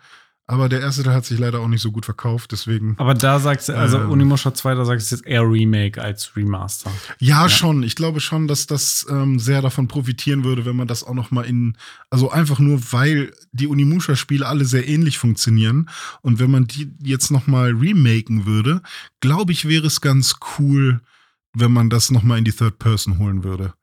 Aber 0.50 0.70
der 0.70 0.80
erste 0.80 1.04
Teil 1.04 1.16
hat 1.16 1.26
sich 1.26 1.40
leider 1.40 1.60
auch 1.60 1.68
nicht 1.68 1.82
so 1.82 1.92
gut 1.92 2.06
verkauft, 2.06 2.54
deswegen. 2.54 2.96
Aber 3.00 3.14
da 3.14 3.38
sagst 3.38 3.68
du, 3.68 3.78
also 3.78 3.98
ähm, 3.98 4.10
Unimusha 4.10 4.54
2, 4.54 4.76
da 4.76 4.86
sagst 4.86 5.12
du 5.12 5.16
jetzt 5.18 5.28
eher 5.28 5.44
Remake 5.44 6.02
als 6.02 6.38
Remaster. 6.38 6.90
Ja, 7.20 7.44
ja. 7.44 7.50
schon. 7.50 7.84
Ich 7.84 7.96
glaube 7.96 8.22
schon, 8.22 8.48
dass 8.48 8.66
das 8.66 9.06
ähm, 9.10 9.40
sehr 9.40 9.62
davon 9.62 9.90
profitieren 9.90 10.46
würde, 10.46 10.66
wenn 10.66 10.78
man 10.78 10.88
das 10.88 11.04
auch 11.04 11.14
noch 11.14 11.32
mal 11.32 11.44
in, 11.44 11.76
also 12.10 12.32
einfach 12.32 12.60
nur, 12.60 12.80
weil 12.94 13.34
die 13.52 13.68
Unimusha-Spiele 13.68 14.46
alle 14.46 14.64
sehr 14.64 14.88
ähnlich 14.88 15.18
funktionieren 15.18 15.90
und 16.22 16.40
wenn 16.40 16.50
man 16.50 16.66
die 16.66 16.94
jetzt 17.04 17.30
noch 17.30 17.48
mal 17.48 17.72
remaken 17.72 18.46
würde, 18.46 18.82
glaube 19.20 19.52
ich, 19.52 19.68
wäre 19.68 19.88
es 19.88 20.00
ganz 20.00 20.38
cool, 20.58 21.02
wenn 21.54 21.74
man 21.74 21.90
das 21.90 22.10
noch 22.10 22.24
mal 22.24 22.38
in 22.38 22.46
die 22.46 22.54
Third 22.54 22.80
Person 22.80 23.18
holen 23.18 23.44
würde. 23.44 23.74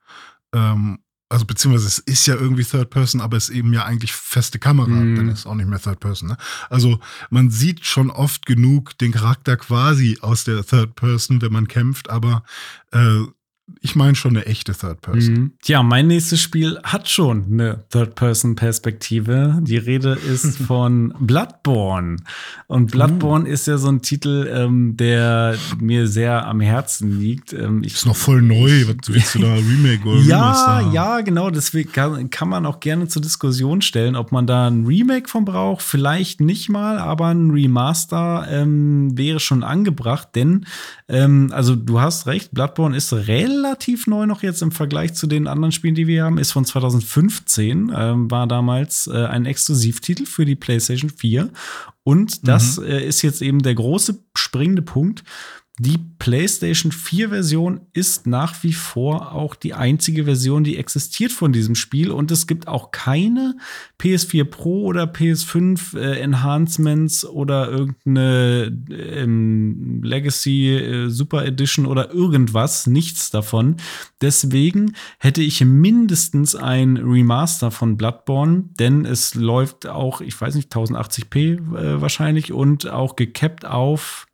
Ähm, 0.55 1.01
also 1.29 1.47
beziehungsweise 1.47 1.89
es 1.89 1.99
ist 1.99 2.27
ja 2.27 2.35
irgendwie 2.35 2.65
Third 2.65 2.91
Person, 2.91 3.21
aber 3.21 3.37
es 3.37 3.49
ist 3.49 3.57
eben 3.57 3.73
ja 3.73 3.85
eigentlich 3.85 4.13
feste 4.13 4.59
Kamera, 4.59 4.89
mm. 4.89 5.17
dann 5.17 5.29
ist 5.29 5.41
es 5.41 5.47
auch 5.47 5.55
nicht 5.55 5.69
mehr 5.69 5.81
Third 5.81 6.01
Person. 6.01 6.29
Ne? 6.29 6.37
Also 6.71 7.01
man 7.31 7.51
sieht 7.51 7.85
schon 7.85 8.11
oft 8.11 8.47
genug 8.47 8.97
den 8.99 9.13
Charakter 9.13 9.57
quasi 9.57 10.19
aus 10.21 10.45
der 10.45 10.65
Third 10.65 10.95
Person, 10.95 11.43
wenn 11.43 11.53
man 11.53 11.67
kämpft, 11.69 12.11
aber 12.11 12.45
äh, 12.93 13.23
ich 13.81 13.97
meine 13.97 14.15
schon 14.15 14.37
eine 14.37 14.45
echte 14.45 14.75
Third 14.75 15.01
Person. 15.01 15.35
Mhm. 15.35 15.53
Ja, 15.65 15.83
mein 15.83 16.07
nächstes 16.07 16.41
Spiel 16.41 16.79
hat 16.83 17.09
schon 17.09 17.45
eine 17.51 17.85
Third 17.91 18.15
Person 18.15 18.57
Perspektive. 18.57 19.59
Die 19.63 19.79
Rede 19.79 20.13
ist 20.13 20.59
von 20.67 21.15
Bloodborne. 21.19 22.17
Und 22.67 22.91
Bloodborne 22.91 23.47
uh. 23.47 23.53
ist 23.53 23.67
ja 23.67 23.79
so 23.79 23.89
ein 23.89 24.03
Titel, 24.03 24.51
ähm, 24.53 24.97
der 24.99 25.57
mir 25.81 26.09
sehr 26.09 26.47
am 26.47 26.61
Herzen 26.61 27.19
liegt. 27.19 27.55
Ähm, 27.55 27.83
ich, 27.85 27.95
ist 27.95 28.07
noch 28.07 28.17
voll 28.17 28.43
neu. 28.43 28.87
Was 28.87 28.97
willst 29.09 29.35
du 29.35 29.39
da 29.39 29.55
Remake 29.55 30.07
oder 30.07 30.21
Ja, 30.21 30.53
Remaster? 30.53 30.93
ja, 30.93 31.21
genau. 31.23 31.51
Deswegen 31.51 31.91
kann, 31.91 32.29
kann 32.29 32.51
man 32.51 32.67
auch 32.67 32.81
gerne 32.81 33.09
zur 33.09 33.23
Diskussion 33.23 33.81
stellen, 33.81 34.15
ob 34.15 34.31
man 34.31 34.47
da 34.47 34.67
ein 34.67 34.85
Remake 34.85 35.29
von 35.29 35.47
braucht. 35.47 35.83
Vielleicht 35.83 36.41
nicht 36.41 36.69
mal, 36.69 36.99
aber 36.99 37.29
ein 37.29 37.51
Remaster 37.51 38.47
ähm, 38.51 39.17
wäre 39.17 39.41
schon 39.41 39.63
angebracht. 39.63 40.29
Denn, 40.35 40.67
ähm, 41.07 41.51
also 41.53 41.77
du 41.77 42.01
hast 42.01 42.27
recht, 42.27 42.53
Bloodborne 42.53 42.97
ist 42.97 43.13
relativ 43.13 44.07
neu 44.07 44.27
noch 44.27 44.43
jetzt 44.43 44.63
im 44.63 44.73
Vergleich 44.73 45.15
zu 45.15 45.27
den 45.27 45.47
anderen 45.47 45.73
Spielen, 45.73 45.95
die 45.95 46.07
wir 46.07 46.25
haben, 46.25 46.39
ist 46.39 46.53
von 46.53 46.65
2015, 46.65 47.93
ähm, 47.95 48.31
war 48.31 48.47
damals 48.47 49.07
äh, 49.07 49.27
ein 49.27 49.45
Exklusivtitel 49.45 50.25
für 50.25 50.45
die 50.45 50.57
PlayStation 50.57 51.11
4. 51.11 51.51
Und 52.05 52.49
das 52.49 52.79
mhm. 52.79 52.87
äh, 52.87 53.05
ist 53.05 53.23
jetzt 53.23 53.43
eben 53.43 53.61
der 53.61 53.75
große 53.75 54.19
springende 54.35 54.83
Punkt. 54.83 55.25
Die 55.81 55.99
PlayStation 56.21 56.93
4 56.93 57.31
Version 57.31 57.81
ist 57.93 58.29
nach 58.29 58.63
wie 58.63 58.73
vor 58.73 59.33
auch 59.33 59.57
die 59.57 59.75
einzige 59.75 60.23
Version, 60.23 60.63
die 60.63 60.77
existiert 60.77 61.33
von 61.33 61.53
diesem 61.53 61.75
Spiel 61.75 62.13
und 62.13 62.31
es 62.31 62.47
gibt 62.47 62.69
auch 62.69 62.93
keine 62.93 63.57
PS4 64.01 64.45
Pro 64.45 64.85
oder 64.85 65.07
PS5 65.07 65.99
äh, 65.99 66.21
Enhancements 66.21 67.25
oder 67.25 67.73
irgendeine 67.73 68.73
ähm, 68.89 70.01
Legacy 70.05 70.77
äh, 70.77 71.09
Super 71.09 71.45
Edition 71.45 71.87
oder 71.87 72.15
irgendwas, 72.15 72.87
nichts 72.87 73.33
davon. 73.33 73.79
Deswegen 74.21 74.95
hätte 75.19 75.43
ich 75.43 75.65
mindestens 75.65 76.55
ein 76.55 76.99
Remaster 76.99 77.73
von 77.73 77.97
Bloodborne, 77.97 78.67
denn 78.79 79.05
es 79.05 79.35
läuft 79.35 79.89
auch, 79.89 80.21
ich 80.21 80.41
weiß 80.41 80.55
nicht, 80.55 80.73
1080p 80.73 81.77
äh, 81.77 82.01
wahrscheinlich 82.01 82.53
und 82.53 82.89
auch 82.89 83.17
gecapped 83.17 83.65
auf 83.65 84.29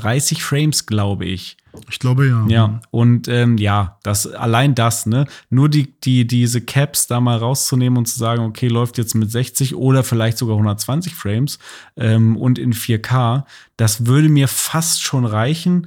30 0.00 0.42
Frames, 0.42 0.86
glaube 0.86 1.24
ich. 1.26 1.56
Ich 1.90 1.98
glaube 1.98 2.26
ja. 2.26 2.44
Ja, 2.48 2.80
und 2.90 3.28
ähm, 3.28 3.58
ja, 3.58 3.98
das 4.02 4.26
allein 4.26 4.74
das, 4.74 5.06
ne? 5.06 5.26
Nur 5.50 5.68
die, 5.68 5.98
die, 6.00 6.26
diese 6.26 6.60
Caps 6.60 7.06
da 7.06 7.20
mal 7.20 7.36
rauszunehmen 7.36 7.98
und 7.98 8.06
zu 8.06 8.18
sagen, 8.18 8.44
okay, 8.44 8.68
läuft 8.68 8.98
jetzt 8.98 9.14
mit 9.14 9.30
60 9.30 9.74
oder 9.74 10.02
vielleicht 10.02 10.38
sogar 10.38 10.56
120 10.56 11.14
Frames 11.14 11.58
ähm, 11.96 12.36
und 12.36 12.58
in 12.58 12.72
4K, 12.72 13.44
das 13.76 14.06
würde 14.06 14.28
mir 14.28 14.48
fast 14.48 15.02
schon 15.02 15.24
reichen. 15.24 15.86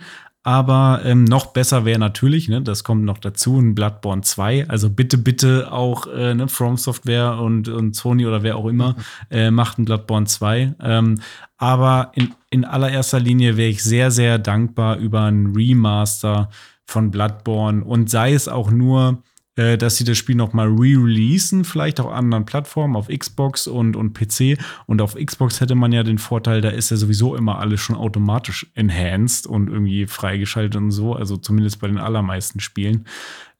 Aber 0.50 1.02
ähm, 1.06 1.26
noch 1.26 1.54
besser 1.54 1.86
wäre 1.86 2.00
natürlich, 2.00 2.50
ne, 2.50 2.60
das 2.64 2.84
kommt 2.84 3.04
noch 3.04 3.20
dazu, 3.20 3.60
ein 3.60 3.76
Bloodborne 3.76 4.24
2. 4.24 4.68
Also 4.68 4.90
bitte, 4.90 5.20
bitte 5.20 5.72
auch 5.72 6.08
äh, 6.08 6.34
ne, 6.34 6.48
From 6.48 6.76
Software 6.76 7.38
und, 7.38 7.68
und 7.68 7.96
Sony 7.96 8.26
oder 8.26 8.42
wer 8.42 8.58
auch 8.58 8.66
immer 8.66 8.96
äh, 9.30 9.52
macht 9.52 9.78
ein 9.78 9.86
Bloodborne 9.86 10.26
2. 10.26 10.74
Ähm, 10.82 11.22
aber 11.60 12.14
in, 12.16 12.34
in 12.50 12.66
allererster 12.66 13.20
Linie 13.20 13.58
wäre 13.58 13.70
ich 13.70 13.84
sehr, 13.84 14.10
sehr 14.10 14.40
dankbar 14.40 14.98
über 14.98 15.26
ein 15.26 15.54
Remaster 15.56 16.50
von 16.84 17.12
Bloodborne 17.12 17.84
und 17.84 18.10
sei 18.10 18.34
es 18.34 18.48
auch 18.48 18.72
nur 18.72 19.22
äh, 19.60 19.77
dass 19.77 19.98
sie 19.98 20.06
das 20.06 20.18
Spiel 20.18 20.36
noch 20.36 20.53
mal 20.53 20.68
re-releasen, 20.68 21.65
vielleicht 21.65 21.99
auf 21.99 22.07
anderen 22.07 22.45
Plattformen, 22.45 22.95
auf 22.95 23.10
Xbox 23.10 23.68
und, 23.68 23.98
und 23.98 24.14
PC. 24.14 24.57
Und 24.86 25.02
auf 25.02 25.15
Xbox 25.15 25.60
hätte 25.60 25.76
man 25.76 25.91
ja 25.91 26.03
den 26.03 26.18
Vorteil, 26.18 26.61
da 26.61 26.69
ist 26.69 26.91
ja 26.91 26.98
sowieso 26.98 27.36
immer 27.36 27.60
alles 27.60 27.81
schon 27.81 27.98
automatisch 27.98 28.68
enhanced 28.76 29.45
und 29.48 29.68
irgendwie 29.68 30.07
freigeschaltet 30.07 30.77
und 30.77 30.91
so, 30.91 31.14
also 31.14 31.36
zumindest 31.36 31.81
bei 31.81 31.88
den 31.88 31.98
allermeisten 31.98 32.61
Spielen. 32.61 33.06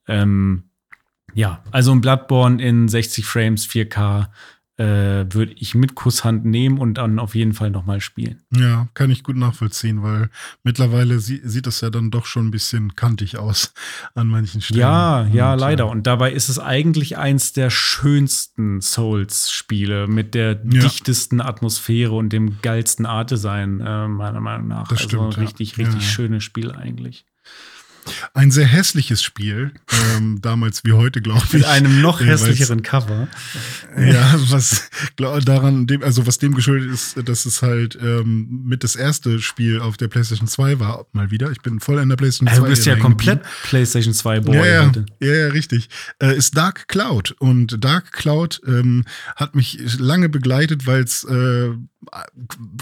Ähm, 0.08 0.70
ja, 1.34 1.62
also 1.70 1.92
ein 1.92 2.00
Bloodborne 2.00 2.62
in 2.62 2.88
60 2.88 3.26
Frames, 3.26 3.66
4K 3.66 4.22
äh, 4.22 4.26
würde 4.84 5.52
ich 5.56 5.74
mit 5.74 5.94
Kusshand 5.94 6.44
nehmen 6.44 6.78
und 6.78 6.94
dann 6.94 7.18
auf 7.18 7.34
jeden 7.34 7.52
Fall 7.52 7.70
nochmal 7.70 8.00
spielen. 8.00 8.42
Ja, 8.54 8.88
kann 8.94 9.10
ich 9.10 9.22
gut 9.22 9.36
nachvollziehen, 9.36 10.02
weil 10.02 10.30
mittlerweile 10.62 11.18
sie 11.18 11.40
sieht 11.44 11.66
es 11.66 11.80
ja 11.80 11.90
dann 11.90 12.10
doch 12.10 12.26
schon 12.26 12.46
ein 12.46 12.50
bisschen 12.50 12.96
kantig 12.96 13.36
aus 13.36 13.74
an 14.14 14.28
manchen 14.28 14.60
Stellen. 14.60 14.80
Ja, 14.80 15.26
ja, 15.26 15.52
und, 15.52 15.58
leider. 15.58 15.88
Und 15.88 16.06
dabei 16.06 16.32
ist 16.32 16.48
es 16.48 16.58
eigentlich 16.58 17.18
eins 17.18 17.52
der 17.52 17.70
schönsten 17.70 18.80
Souls-Spiele 18.80 20.06
mit 20.06 20.34
der 20.34 20.52
ja. 20.52 20.80
dichtesten 20.80 21.40
Atmosphäre 21.40 22.12
und 22.12 22.32
dem 22.32 22.60
geilsten 22.62 23.06
Art-Design, 23.06 23.80
äh, 23.80 24.08
meiner 24.08 24.40
Meinung 24.40 24.68
nach. 24.68 24.88
Das 24.88 25.02
also 25.02 25.30
stimmt, 25.30 25.38
richtig, 25.38 25.76
ja. 25.76 25.84
richtig 25.84 26.02
ja. 26.02 26.08
schönes 26.08 26.44
Spiel 26.44 26.72
eigentlich. 26.72 27.24
Ein 28.34 28.50
sehr 28.50 28.66
hässliches 28.66 29.22
Spiel, 29.22 29.72
ähm, 30.16 30.40
damals 30.40 30.84
wie 30.84 30.92
heute, 30.92 31.20
glaube 31.20 31.42
ich. 31.46 31.52
Mit 31.52 31.64
einem 31.64 32.00
noch 32.00 32.20
hässlicheren 32.20 32.82
Cover. 32.82 33.28
Ja, 33.98 34.34
was 34.48 34.90
glaub, 35.16 35.44
daran, 35.44 35.86
dem, 35.86 36.02
also 36.02 36.26
was 36.26 36.38
dem 36.38 36.54
geschuldet 36.54 36.90
ist, 36.90 37.16
dass 37.28 37.46
es 37.46 37.62
halt 37.62 37.98
ähm, 38.00 38.62
mit 38.64 38.84
das 38.84 38.96
erste 38.96 39.40
Spiel 39.40 39.80
auf 39.80 39.96
der 39.96 40.08
PlayStation 40.08 40.48
2 40.48 40.80
war, 40.80 41.06
mal 41.12 41.30
wieder. 41.30 41.50
Ich 41.50 41.60
bin 41.60 41.80
voll 41.80 41.98
in 41.98 42.08
der 42.08 42.16
PlayStation 42.16 42.48
also 42.48 42.62
2. 42.62 42.66
Du 42.66 42.70
bist 42.74 42.86
ja 42.86 42.96
komplett 42.96 43.42
PlayStation 43.64 44.14
2 44.14 44.40
Boy. 44.40 44.56
Ja, 44.56 44.66
ja, 44.66 44.92
ja, 45.20 45.34
ja, 45.34 45.46
richtig. 45.48 45.88
Äh, 46.22 46.36
ist 46.36 46.56
Dark 46.56 46.88
Cloud. 46.88 47.34
Und 47.38 47.82
Dark 47.84 48.12
Cloud 48.12 48.60
ähm, 48.66 49.04
hat 49.36 49.54
mich 49.54 49.78
lange 49.98 50.28
begleitet, 50.28 50.86
weil 50.86 51.02
es 51.02 51.24
äh, 51.24 51.70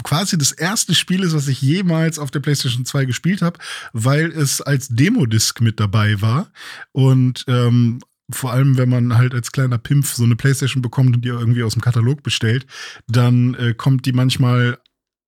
quasi 0.03 0.37
das 0.37 0.51
erste 0.51 0.95
Spiel 0.95 1.23
ist, 1.23 1.33
was 1.33 1.47
ich 1.47 1.61
jemals 1.61 2.19
auf 2.19 2.31
der 2.31 2.39
PlayStation 2.39 2.85
2 2.85 3.05
gespielt 3.05 3.41
habe, 3.41 3.59
weil 3.93 4.31
es 4.31 4.61
als 4.61 4.87
Demo-Disc 5.09 5.61
mit 5.61 5.79
dabei 5.79 6.21
war. 6.21 6.51
Und 6.91 7.45
ähm, 7.47 7.99
vor 8.31 8.51
allem, 8.51 8.77
wenn 8.77 8.89
man 8.89 9.17
halt 9.17 9.33
als 9.33 9.51
kleiner 9.51 9.77
Pimpf 9.77 10.13
so 10.13 10.23
eine 10.23 10.35
PlayStation 10.35 10.81
bekommt 10.81 11.15
und 11.15 11.25
die 11.25 11.29
irgendwie 11.29 11.63
aus 11.63 11.73
dem 11.73 11.81
Katalog 11.81 12.21
bestellt, 12.23 12.67
dann 13.07 13.55
äh, 13.55 13.73
kommt 13.73 14.05
die 14.05 14.13
manchmal 14.13 14.77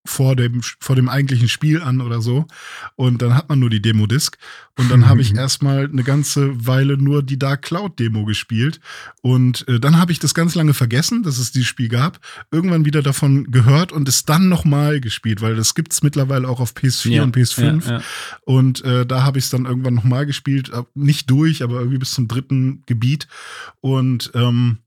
vor 0.03 0.35
dem, 0.35 0.61
vor 0.79 0.95
dem 0.95 1.09
eigentlichen 1.09 1.47
Spiel 1.47 1.81
an 1.81 2.01
oder 2.01 2.21
so. 2.21 2.47
Und 2.95 3.21
dann 3.21 3.35
hat 3.35 3.49
man 3.49 3.59
nur 3.59 3.69
die 3.69 3.81
Demo-Disc. 3.81 4.37
Und 4.77 4.89
dann 4.89 5.07
habe 5.07 5.21
ich 5.21 5.35
erstmal 5.35 5.85
eine 5.85 6.03
ganze 6.03 6.65
Weile 6.65 6.97
nur 6.97 7.21
die 7.21 7.37
Dark 7.37 7.61
Cloud-Demo 7.63 8.25
gespielt. 8.25 8.79
Und 9.21 9.67
äh, 9.67 9.79
dann 9.79 9.99
habe 9.99 10.11
ich 10.11 10.19
das 10.19 10.33
ganz 10.33 10.55
lange 10.55 10.73
vergessen, 10.73 11.21
dass 11.21 11.37
es 11.37 11.51
dieses 11.51 11.67
Spiel 11.67 11.87
gab. 11.87 12.19
Irgendwann 12.51 12.85
wieder 12.85 13.03
davon 13.03 13.51
gehört 13.51 13.91
und 13.91 14.07
es 14.09 14.25
dann 14.25 14.49
nochmal 14.49 15.01
gespielt, 15.01 15.41
weil 15.41 15.55
das 15.55 15.75
gibt 15.75 15.93
es 15.93 16.01
mittlerweile 16.01 16.47
auch 16.47 16.59
auf 16.59 16.73
PS4 16.73 17.09
ja, 17.09 17.23
und 17.23 17.35
PS5. 17.35 17.85
Ja, 17.85 17.91
ja. 17.91 18.01
Und 18.43 18.83
äh, 18.83 19.05
da 19.05 19.23
habe 19.23 19.37
ich 19.37 19.45
es 19.45 19.51
dann 19.51 19.65
irgendwann 19.65 19.93
nochmal 19.93 20.25
gespielt. 20.25 20.71
Nicht 20.95 21.29
durch, 21.29 21.61
aber 21.63 21.79
irgendwie 21.79 21.99
bis 21.99 22.11
zum 22.11 22.27
dritten 22.27 22.83
Gebiet. 22.87 23.27
Und 23.81 24.31
ähm, 24.33 24.79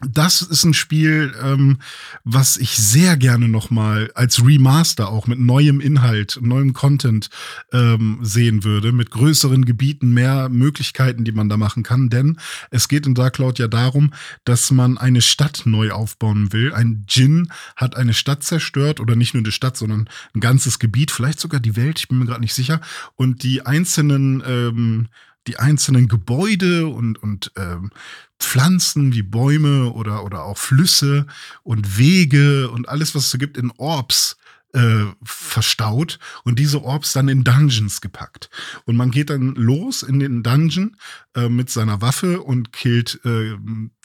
das 0.00 0.42
ist 0.42 0.62
ein 0.62 0.74
Spiel, 0.74 1.34
ähm, 1.42 1.78
was 2.22 2.56
ich 2.56 2.76
sehr 2.76 3.16
gerne 3.16 3.48
noch 3.48 3.70
mal 3.70 4.12
als 4.14 4.46
Remaster 4.46 5.08
auch 5.08 5.26
mit 5.26 5.40
neuem 5.40 5.80
Inhalt, 5.80 6.38
neuem 6.40 6.72
Content 6.72 7.30
ähm, 7.72 8.20
sehen 8.22 8.62
würde, 8.62 8.92
mit 8.92 9.10
größeren 9.10 9.64
Gebieten, 9.64 10.14
mehr 10.14 10.48
Möglichkeiten, 10.50 11.24
die 11.24 11.32
man 11.32 11.48
da 11.48 11.56
machen 11.56 11.82
kann. 11.82 12.10
Denn 12.10 12.38
es 12.70 12.86
geht 12.86 13.08
in 13.08 13.16
Dark 13.16 13.34
Cloud 13.34 13.58
ja 13.58 13.66
darum, 13.66 14.12
dass 14.44 14.70
man 14.70 14.98
eine 14.98 15.20
Stadt 15.20 15.62
neu 15.64 15.90
aufbauen 15.90 16.52
will. 16.52 16.72
Ein 16.72 17.04
Djinn 17.06 17.48
hat 17.74 17.96
eine 17.96 18.14
Stadt 18.14 18.44
zerstört 18.44 19.00
oder 19.00 19.16
nicht 19.16 19.34
nur 19.34 19.42
eine 19.42 19.50
Stadt, 19.50 19.76
sondern 19.76 20.08
ein 20.32 20.40
ganzes 20.40 20.78
Gebiet, 20.78 21.10
vielleicht 21.10 21.40
sogar 21.40 21.58
die 21.58 21.74
Welt. 21.74 21.98
Ich 21.98 22.06
bin 22.06 22.20
mir 22.20 22.26
gerade 22.26 22.40
nicht 22.40 22.54
sicher. 22.54 22.80
Und 23.16 23.42
die 23.42 23.66
einzelnen 23.66 24.44
ähm, 24.46 25.08
die 25.46 25.58
einzelnen 25.58 26.08
Gebäude 26.08 26.86
und, 26.86 27.22
und 27.22 27.52
ähm, 27.56 27.90
Pflanzen 28.38 29.12
wie 29.12 29.22
Bäume 29.22 29.92
oder, 29.92 30.24
oder 30.24 30.44
auch 30.44 30.58
Flüsse 30.58 31.26
und 31.62 31.98
Wege 31.98 32.70
und 32.70 32.88
alles, 32.88 33.14
was 33.14 33.24
es 33.24 33.30
so 33.30 33.38
gibt, 33.38 33.56
in 33.56 33.72
Orbs 33.78 34.36
äh, 34.74 35.06
verstaut 35.22 36.18
und 36.44 36.58
diese 36.58 36.82
Orbs 36.82 37.12
dann 37.12 37.28
in 37.28 37.44
Dungeons 37.44 38.00
gepackt. 38.00 38.50
Und 38.84 38.96
man 38.96 39.10
geht 39.10 39.30
dann 39.30 39.54
los 39.54 40.02
in 40.02 40.18
den 40.18 40.42
Dungeon 40.42 40.96
äh, 41.34 41.48
mit 41.48 41.70
seiner 41.70 42.00
Waffe 42.02 42.42
und 42.42 42.72
killt 42.72 43.20
äh, 43.24 43.56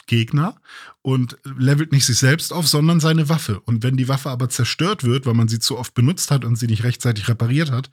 Gegner 0.06 0.56
und 1.02 1.38
levelt 1.44 1.92
nicht 1.92 2.06
sich 2.06 2.18
selbst 2.18 2.52
auf, 2.52 2.66
sondern 2.66 3.00
seine 3.00 3.28
Waffe. 3.28 3.60
Und 3.60 3.82
wenn 3.82 3.96
die 3.96 4.08
Waffe 4.08 4.30
aber 4.30 4.48
zerstört 4.48 5.04
wird, 5.04 5.26
weil 5.26 5.34
man 5.34 5.48
sie 5.48 5.58
zu 5.58 5.78
oft 5.78 5.94
benutzt 5.94 6.30
hat 6.30 6.44
und 6.44 6.56
sie 6.56 6.66
nicht 6.66 6.84
rechtzeitig 6.84 7.28
repariert 7.28 7.70
hat, 7.70 7.90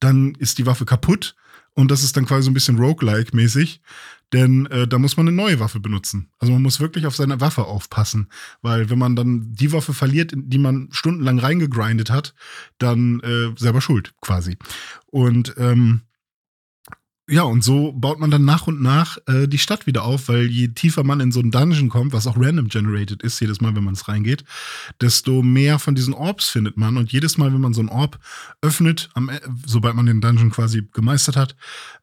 dann 0.00 0.34
ist 0.36 0.58
die 0.58 0.66
Waffe 0.66 0.84
kaputt 0.84 1.36
und 1.74 1.90
das 1.90 2.02
ist 2.02 2.16
dann 2.16 2.26
quasi 2.26 2.44
so 2.44 2.50
ein 2.50 2.54
bisschen 2.54 2.78
Roguelike-mäßig, 2.78 3.80
denn 4.32 4.66
äh, 4.66 4.86
da 4.86 4.98
muss 4.98 5.16
man 5.16 5.28
eine 5.28 5.36
neue 5.36 5.60
Waffe 5.60 5.80
benutzen. 5.80 6.30
Also 6.38 6.52
man 6.52 6.62
muss 6.62 6.80
wirklich 6.80 7.06
auf 7.06 7.16
seine 7.16 7.40
Waffe 7.40 7.64
aufpassen, 7.64 8.28
weil 8.62 8.90
wenn 8.90 8.98
man 8.98 9.16
dann 9.16 9.52
die 9.52 9.72
Waffe 9.72 9.92
verliert, 9.92 10.32
die 10.34 10.58
man 10.58 10.88
stundenlang 10.90 11.38
reingegrindet 11.38 12.10
hat, 12.10 12.34
dann 12.78 13.20
äh, 13.20 13.58
selber 13.58 13.80
schuld 13.80 14.14
quasi. 14.20 14.56
Und 15.06 15.54
ähm, 15.58 16.02
ja, 17.28 17.42
und 17.44 17.62
so 17.62 17.92
baut 17.92 18.18
man 18.18 18.30
dann 18.30 18.44
nach 18.44 18.66
und 18.66 18.82
nach 18.82 19.16
äh, 19.26 19.46
die 19.46 19.58
Stadt 19.58 19.86
wieder 19.86 20.02
auf, 20.04 20.28
weil 20.28 20.46
je 20.46 20.68
tiefer 20.68 21.04
man 21.04 21.20
in 21.20 21.30
so 21.30 21.38
einen 21.38 21.52
Dungeon 21.52 21.88
kommt, 21.88 22.12
was 22.12 22.26
auch 22.26 22.36
random 22.36 22.68
generated 22.68 23.22
ist, 23.22 23.40
jedes 23.40 23.60
Mal, 23.60 23.76
wenn 23.76 23.84
man 23.84 23.94
es 23.94 24.08
reingeht, 24.08 24.44
desto 25.00 25.42
mehr 25.42 25.78
von 25.78 25.94
diesen 25.94 26.14
Orbs 26.14 26.48
findet 26.48 26.76
man. 26.76 26.96
Und 26.96 27.12
jedes 27.12 27.38
Mal, 27.38 27.52
wenn 27.52 27.60
man 27.60 27.74
so 27.74 27.80
einen 27.80 27.90
Orb 27.90 28.18
öffnet, 28.60 29.08
am, 29.14 29.30
e, 29.30 29.40
sobald 29.64 29.94
man 29.94 30.06
den 30.06 30.20
Dungeon 30.20 30.50
quasi 30.50 30.88
gemeistert 30.92 31.36
hat, 31.36 31.54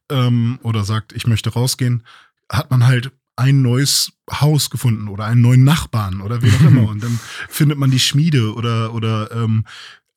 ähm, 0.10 0.58
oder 0.64 0.86
sagt, 0.86 1.12
ich 1.12 1.28
möchte 1.28 1.52
rausgehen, 1.52 2.04
hat 2.50 2.72
man 2.72 2.88
halt 2.88 3.12
ein 3.36 3.62
neues 3.62 4.14
Haus 4.32 4.70
gefunden 4.70 5.10
oder 5.10 5.26
einen 5.26 5.42
neuen 5.42 5.64
Nachbarn 5.64 6.22
oder 6.22 6.42
wie 6.42 6.52
auch 6.52 6.62
immer. 6.62 6.88
Und 6.90 7.04
dann 7.04 7.20
findet 7.50 7.78
man 7.78 7.92
die 7.92 8.00
Schmiede 8.00 8.54
oder, 8.54 8.94
oder 8.94 9.32
ähm, 9.32 9.66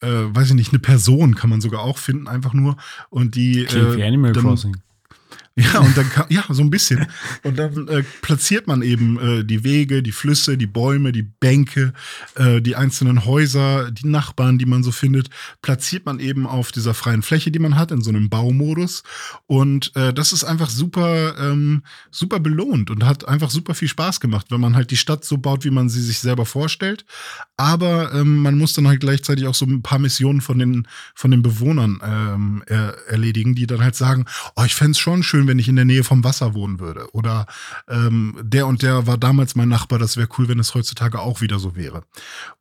äh, 0.00 0.34
weiß 0.34 0.50
ich 0.50 0.54
nicht, 0.54 0.72
eine 0.72 0.80
Person 0.80 1.34
kann 1.34 1.50
man 1.50 1.60
sogar 1.60 1.80
auch 1.80 1.98
finden, 1.98 2.28
einfach 2.28 2.52
nur. 2.52 2.76
Und 3.10 3.34
die. 3.34 3.64
Klingt 3.64 3.94
äh, 3.94 3.96
wie 3.96 4.02
Animal 4.04 4.32
dann, 4.32 4.44
Crossing. 4.44 4.76
Ja, 5.54 5.80
und 5.80 5.96
dann 5.96 6.08
kann, 6.08 6.26
ja, 6.30 6.44
so 6.48 6.62
ein 6.62 6.70
bisschen. 6.70 7.06
Und 7.42 7.58
dann 7.58 7.86
äh, 7.88 8.02
platziert 8.22 8.66
man 8.66 8.80
eben 8.80 9.18
äh, 9.18 9.44
die 9.44 9.64
Wege, 9.64 10.02
die 10.02 10.12
Flüsse, 10.12 10.56
die 10.56 10.66
Bäume, 10.66 11.12
die 11.12 11.22
Bänke, 11.22 11.92
äh, 12.36 12.62
die 12.62 12.74
einzelnen 12.74 13.26
Häuser, 13.26 13.90
die 13.90 14.06
Nachbarn, 14.06 14.56
die 14.56 14.64
man 14.64 14.82
so 14.82 14.92
findet, 14.92 15.28
platziert 15.60 16.06
man 16.06 16.20
eben 16.20 16.46
auf 16.46 16.72
dieser 16.72 16.94
freien 16.94 17.22
Fläche, 17.22 17.50
die 17.50 17.58
man 17.58 17.76
hat, 17.76 17.90
in 17.90 18.00
so 18.00 18.08
einem 18.08 18.30
Baumodus. 18.30 19.02
Und 19.46 19.94
äh, 19.94 20.14
das 20.14 20.32
ist 20.32 20.44
einfach 20.44 20.70
super, 20.70 21.34
ähm, 21.38 21.82
super 22.10 22.40
belohnt 22.40 22.90
und 22.90 23.04
hat 23.04 23.28
einfach 23.28 23.50
super 23.50 23.74
viel 23.74 23.88
Spaß 23.88 24.20
gemacht, 24.20 24.46
wenn 24.50 24.60
man 24.60 24.74
halt 24.74 24.90
die 24.90 24.96
Stadt 24.96 25.24
so 25.24 25.36
baut, 25.36 25.64
wie 25.64 25.70
man 25.70 25.90
sie 25.90 26.00
sich 26.00 26.20
selber 26.20 26.46
vorstellt. 26.46 27.04
Aber 27.58 28.14
ähm, 28.14 28.38
man 28.38 28.56
muss 28.56 28.72
dann 28.72 28.88
halt 28.88 29.00
gleichzeitig 29.00 29.46
auch 29.46 29.54
so 29.54 29.66
ein 29.66 29.82
paar 29.82 29.98
Missionen 29.98 30.40
von 30.40 30.58
den, 30.58 30.88
von 31.14 31.30
den 31.30 31.42
Bewohnern 31.42 32.00
ähm, 32.02 32.62
er 32.66 32.96
erledigen, 33.08 33.54
die 33.54 33.66
dann 33.66 33.82
halt 33.82 33.96
sagen, 33.96 34.24
oh, 34.56 34.64
ich 34.64 34.74
fände 34.74 34.92
es 34.92 34.98
schon 34.98 35.22
schön, 35.22 35.41
wenn 35.46 35.58
ich 35.58 35.68
in 35.68 35.76
der 35.76 35.84
Nähe 35.84 36.04
vom 36.04 36.24
Wasser 36.24 36.54
wohnen 36.54 36.80
würde. 36.80 37.08
Oder 37.12 37.46
ähm, 37.88 38.38
der 38.42 38.66
und 38.66 38.82
der 38.82 39.06
war 39.06 39.18
damals 39.18 39.54
mein 39.54 39.68
Nachbar, 39.68 39.98
das 39.98 40.16
wäre 40.16 40.28
cool, 40.38 40.48
wenn 40.48 40.58
es 40.58 40.74
heutzutage 40.74 41.20
auch 41.20 41.40
wieder 41.40 41.58
so 41.58 41.76
wäre. 41.76 42.04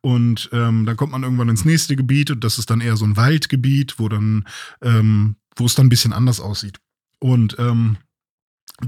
Und 0.01 0.49
ähm, 0.53 0.85
dann 0.85 0.97
kommt 0.97 1.11
man 1.11 1.23
irgendwann 1.23 1.49
ins 1.49 1.65
nächste 1.65 1.95
Gebiet 1.95 2.31
und 2.31 2.43
das 2.43 2.59
ist 2.59 2.69
dann 2.69 2.81
eher 2.81 2.97
so 2.97 3.05
ein 3.05 3.17
Waldgebiet, 3.17 3.99
wo 3.99 4.09
dann, 4.09 4.45
ähm, 4.81 5.35
wo 5.55 5.65
es 5.65 5.75
dann 5.75 5.87
ein 5.87 5.89
bisschen 5.89 6.13
anders 6.13 6.39
aussieht. 6.39 6.79
Und 7.19 7.57
ähm, 7.59 7.97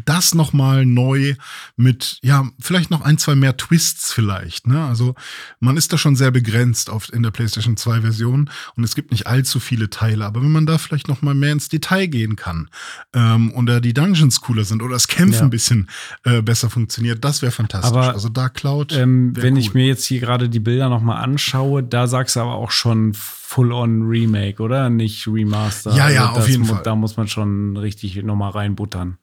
das 0.05 0.33
nochmal 0.33 0.85
neu 0.85 1.35
mit, 1.75 2.17
ja, 2.21 2.47
vielleicht 2.59 2.91
noch 2.91 3.01
ein, 3.01 3.17
zwei 3.17 3.35
mehr 3.35 3.57
Twists 3.57 4.11
vielleicht. 4.11 4.67
Ne? 4.67 4.83
Also 4.83 5.15
man 5.59 5.77
ist 5.77 5.93
da 5.93 5.97
schon 5.97 6.15
sehr 6.15 6.31
begrenzt 6.31 6.89
auf, 6.89 7.11
in 7.13 7.23
der 7.23 7.31
PlayStation 7.31 7.77
2 7.77 8.01
Version 8.01 8.49
und 8.75 8.83
es 8.83 8.95
gibt 8.95 9.11
nicht 9.11 9.27
allzu 9.27 9.59
viele 9.59 9.89
Teile. 9.89 10.25
Aber 10.25 10.41
wenn 10.41 10.51
man 10.51 10.65
da 10.65 10.77
vielleicht 10.77 11.07
nochmal 11.07 11.35
mehr 11.35 11.51
ins 11.51 11.69
Detail 11.69 12.07
gehen 12.07 12.35
kann 12.35 12.69
ähm, 13.13 13.51
und 13.51 13.67
da 13.67 13.79
die 13.79 13.93
Dungeons 13.93 14.41
cooler 14.41 14.63
sind 14.63 14.81
oder 14.81 14.93
das 14.93 15.07
Kämpfen 15.07 15.33
ja. 15.33 15.43
ein 15.43 15.49
bisschen 15.49 15.89
äh, 16.23 16.41
besser 16.41 16.69
funktioniert, 16.69 17.23
das 17.23 17.41
wäre 17.41 17.51
fantastisch. 17.51 17.91
Aber, 17.91 18.13
also 18.13 18.29
da 18.29 18.49
Cloud. 18.49 18.93
Ähm, 18.93 19.33
wenn 19.35 19.53
cool. 19.53 19.59
ich 19.59 19.73
mir 19.73 19.85
jetzt 19.85 20.05
hier 20.05 20.19
gerade 20.19 20.49
die 20.49 20.59
Bilder 20.59 20.89
nochmal 20.89 21.23
anschaue, 21.23 21.83
da 21.83 22.07
sagst 22.07 22.35
du 22.35 22.39
aber 22.39 22.55
auch 22.55 22.71
schon 22.71 23.13
Full-on 23.13 24.07
Remake, 24.07 24.61
oder? 24.63 24.89
Nicht 24.89 25.27
Remaster. 25.27 25.95
Ja, 25.95 26.09
ja, 26.09 26.29
also 26.29 26.41
auf 26.41 26.49
jeden 26.49 26.65
Fall. 26.65 26.81
Da 26.83 26.95
muss 26.95 27.17
man 27.17 27.27
schon 27.27 27.77
richtig 27.77 28.15
nochmal 28.23 28.49
reinbuttern. 28.49 29.19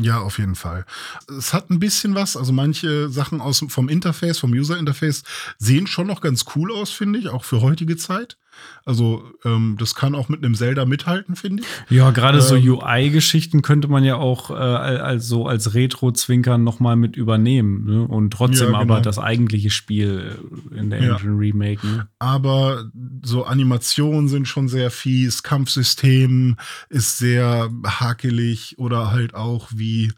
Ja, 0.00 0.20
auf 0.20 0.38
jeden 0.38 0.54
Fall. 0.54 0.86
Es 1.28 1.52
hat 1.52 1.68
ein 1.70 1.78
bisschen 1.78 2.14
was, 2.14 2.36
also 2.36 2.50
manche 2.52 3.10
Sachen 3.10 3.42
aus, 3.42 3.62
vom 3.68 3.90
Interface, 3.90 4.38
vom 4.38 4.52
User-Interface 4.52 5.22
sehen 5.58 5.86
schon 5.86 6.06
noch 6.06 6.22
ganz 6.22 6.46
cool 6.56 6.72
aus, 6.72 6.90
finde 6.90 7.18
ich, 7.18 7.28
auch 7.28 7.44
für 7.44 7.60
heutige 7.60 7.98
Zeit. 7.98 8.38
Also 8.84 9.24
ähm, 9.44 9.76
das 9.78 9.94
kann 9.94 10.14
auch 10.14 10.28
mit 10.28 10.44
einem 10.44 10.54
Zelda 10.54 10.84
mithalten, 10.84 11.36
finde 11.36 11.62
ich. 11.62 11.96
Ja, 11.96 12.10
gerade 12.10 12.38
ähm, 12.38 12.44
so 12.44 12.54
UI-Geschichten 12.56 13.62
könnte 13.62 13.88
man 13.88 14.04
ja 14.04 14.16
auch 14.16 14.50
äh, 14.50 14.54
also 14.54 15.46
als 15.46 15.74
Retro-Zwinkern 15.74 16.64
noch 16.64 16.80
mal 16.80 16.96
mit 16.96 17.16
übernehmen 17.16 17.84
ne? 17.84 18.02
und 18.02 18.32
trotzdem 18.32 18.72
ja, 18.72 18.80
genau. 18.80 18.94
aber 18.94 19.00
das 19.00 19.18
eigentliche 19.18 19.70
Spiel 19.70 20.38
in 20.76 20.90
der 20.90 21.00
Engine 21.00 21.32
ja. 21.32 21.38
remake. 21.38 21.86
Ne? 21.86 22.08
Aber 22.18 22.90
so 23.22 23.44
Animationen 23.44 24.28
sind 24.28 24.48
schon 24.48 24.68
sehr 24.68 24.90
fies, 24.90 25.42
Kampfsystem 25.42 26.56
ist 26.88 27.18
sehr 27.18 27.70
hakelig 27.86 28.78
oder 28.78 29.12
halt 29.12 29.34
auch 29.34 29.68
wie 29.74 30.12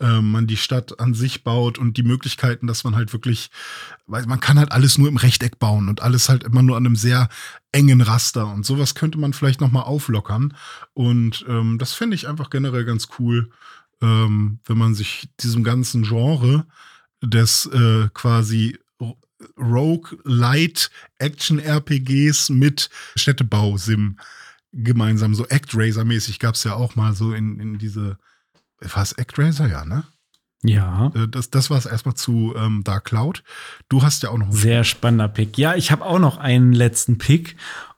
äh, 0.00 0.20
man 0.20 0.46
die 0.46 0.56
Stadt 0.56 0.98
an 0.98 1.14
sich 1.14 1.44
baut 1.44 1.78
und 1.78 1.96
die 1.96 2.02
Möglichkeiten, 2.02 2.66
dass 2.66 2.84
man 2.84 2.96
halt 2.96 3.12
wirklich, 3.12 3.50
weil 4.06 4.26
man 4.26 4.40
kann 4.40 4.58
halt 4.58 4.72
alles 4.72 4.98
nur 4.98 5.08
im 5.08 5.16
Rechteck 5.16 5.58
bauen 5.58 5.88
und 5.88 6.02
alles 6.02 6.28
halt 6.28 6.44
immer 6.44 6.62
nur 6.62 6.76
an 6.76 6.86
einem 6.86 6.96
sehr 6.96 7.28
engen 7.72 8.00
Raster 8.00 8.46
und 8.46 8.66
sowas 8.66 8.94
könnte 8.94 9.18
man 9.18 9.32
vielleicht 9.32 9.60
noch 9.60 9.70
mal 9.70 9.82
auflockern. 9.82 10.56
Und 10.94 11.44
ähm, 11.48 11.78
das 11.78 11.92
finde 11.92 12.16
ich 12.16 12.28
einfach 12.28 12.50
generell 12.50 12.84
ganz 12.84 13.08
cool, 13.18 13.50
ähm, 14.00 14.60
wenn 14.64 14.78
man 14.78 14.94
sich 14.94 15.28
diesem 15.40 15.64
ganzen 15.64 16.02
Genre 16.02 16.66
des 17.22 17.66
äh, 17.66 18.08
quasi 18.14 18.78
Rogue 19.58 20.18
Light 20.24 20.90
Action 21.18 21.58
RPGs 21.58 22.50
mit 22.50 22.90
Städtebau-Sim 23.16 24.18
gemeinsam, 24.72 25.34
so 25.34 25.46
Actraiser-mäßig 25.46 26.38
gab 26.38 26.54
es 26.54 26.64
ja 26.64 26.74
auch 26.74 26.96
mal 26.96 27.14
so 27.14 27.32
in, 27.32 27.58
in 27.58 27.78
diese 27.78 28.18
war 28.80 29.02
es 29.02 29.16
Actraiser, 29.16 29.68
ja, 29.68 29.84
ne? 29.84 30.04
Ja. 30.62 31.12
Äh, 31.14 31.28
das, 31.28 31.50
das 31.50 31.70
war 31.70 31.78
es 31.78 31.86
erstmal 31.86 32.14
zu 32.14 32.54
ähm, 32.56 32.82
Dark 32.84 33.06
Cloud. 33.06 33.42
Du 33.88 34.02
hast 34.02 34.22
ja 34.22 34.30
auch 34.30 34.38
noch 34.38 34.46
einen 34.46 34.56
Sehr 34.56 34.84
spannender 34.84 35.28
Pick. 35.28 35.58
Ja, 35.58 35.74
ich 35.74 35.90
habe 35.90 36.04
auch 36.04 36.18
noch 36.18 36.38
einen 36.38 36.72
letzten 36.72 37.18
Pick. 37.18 37.56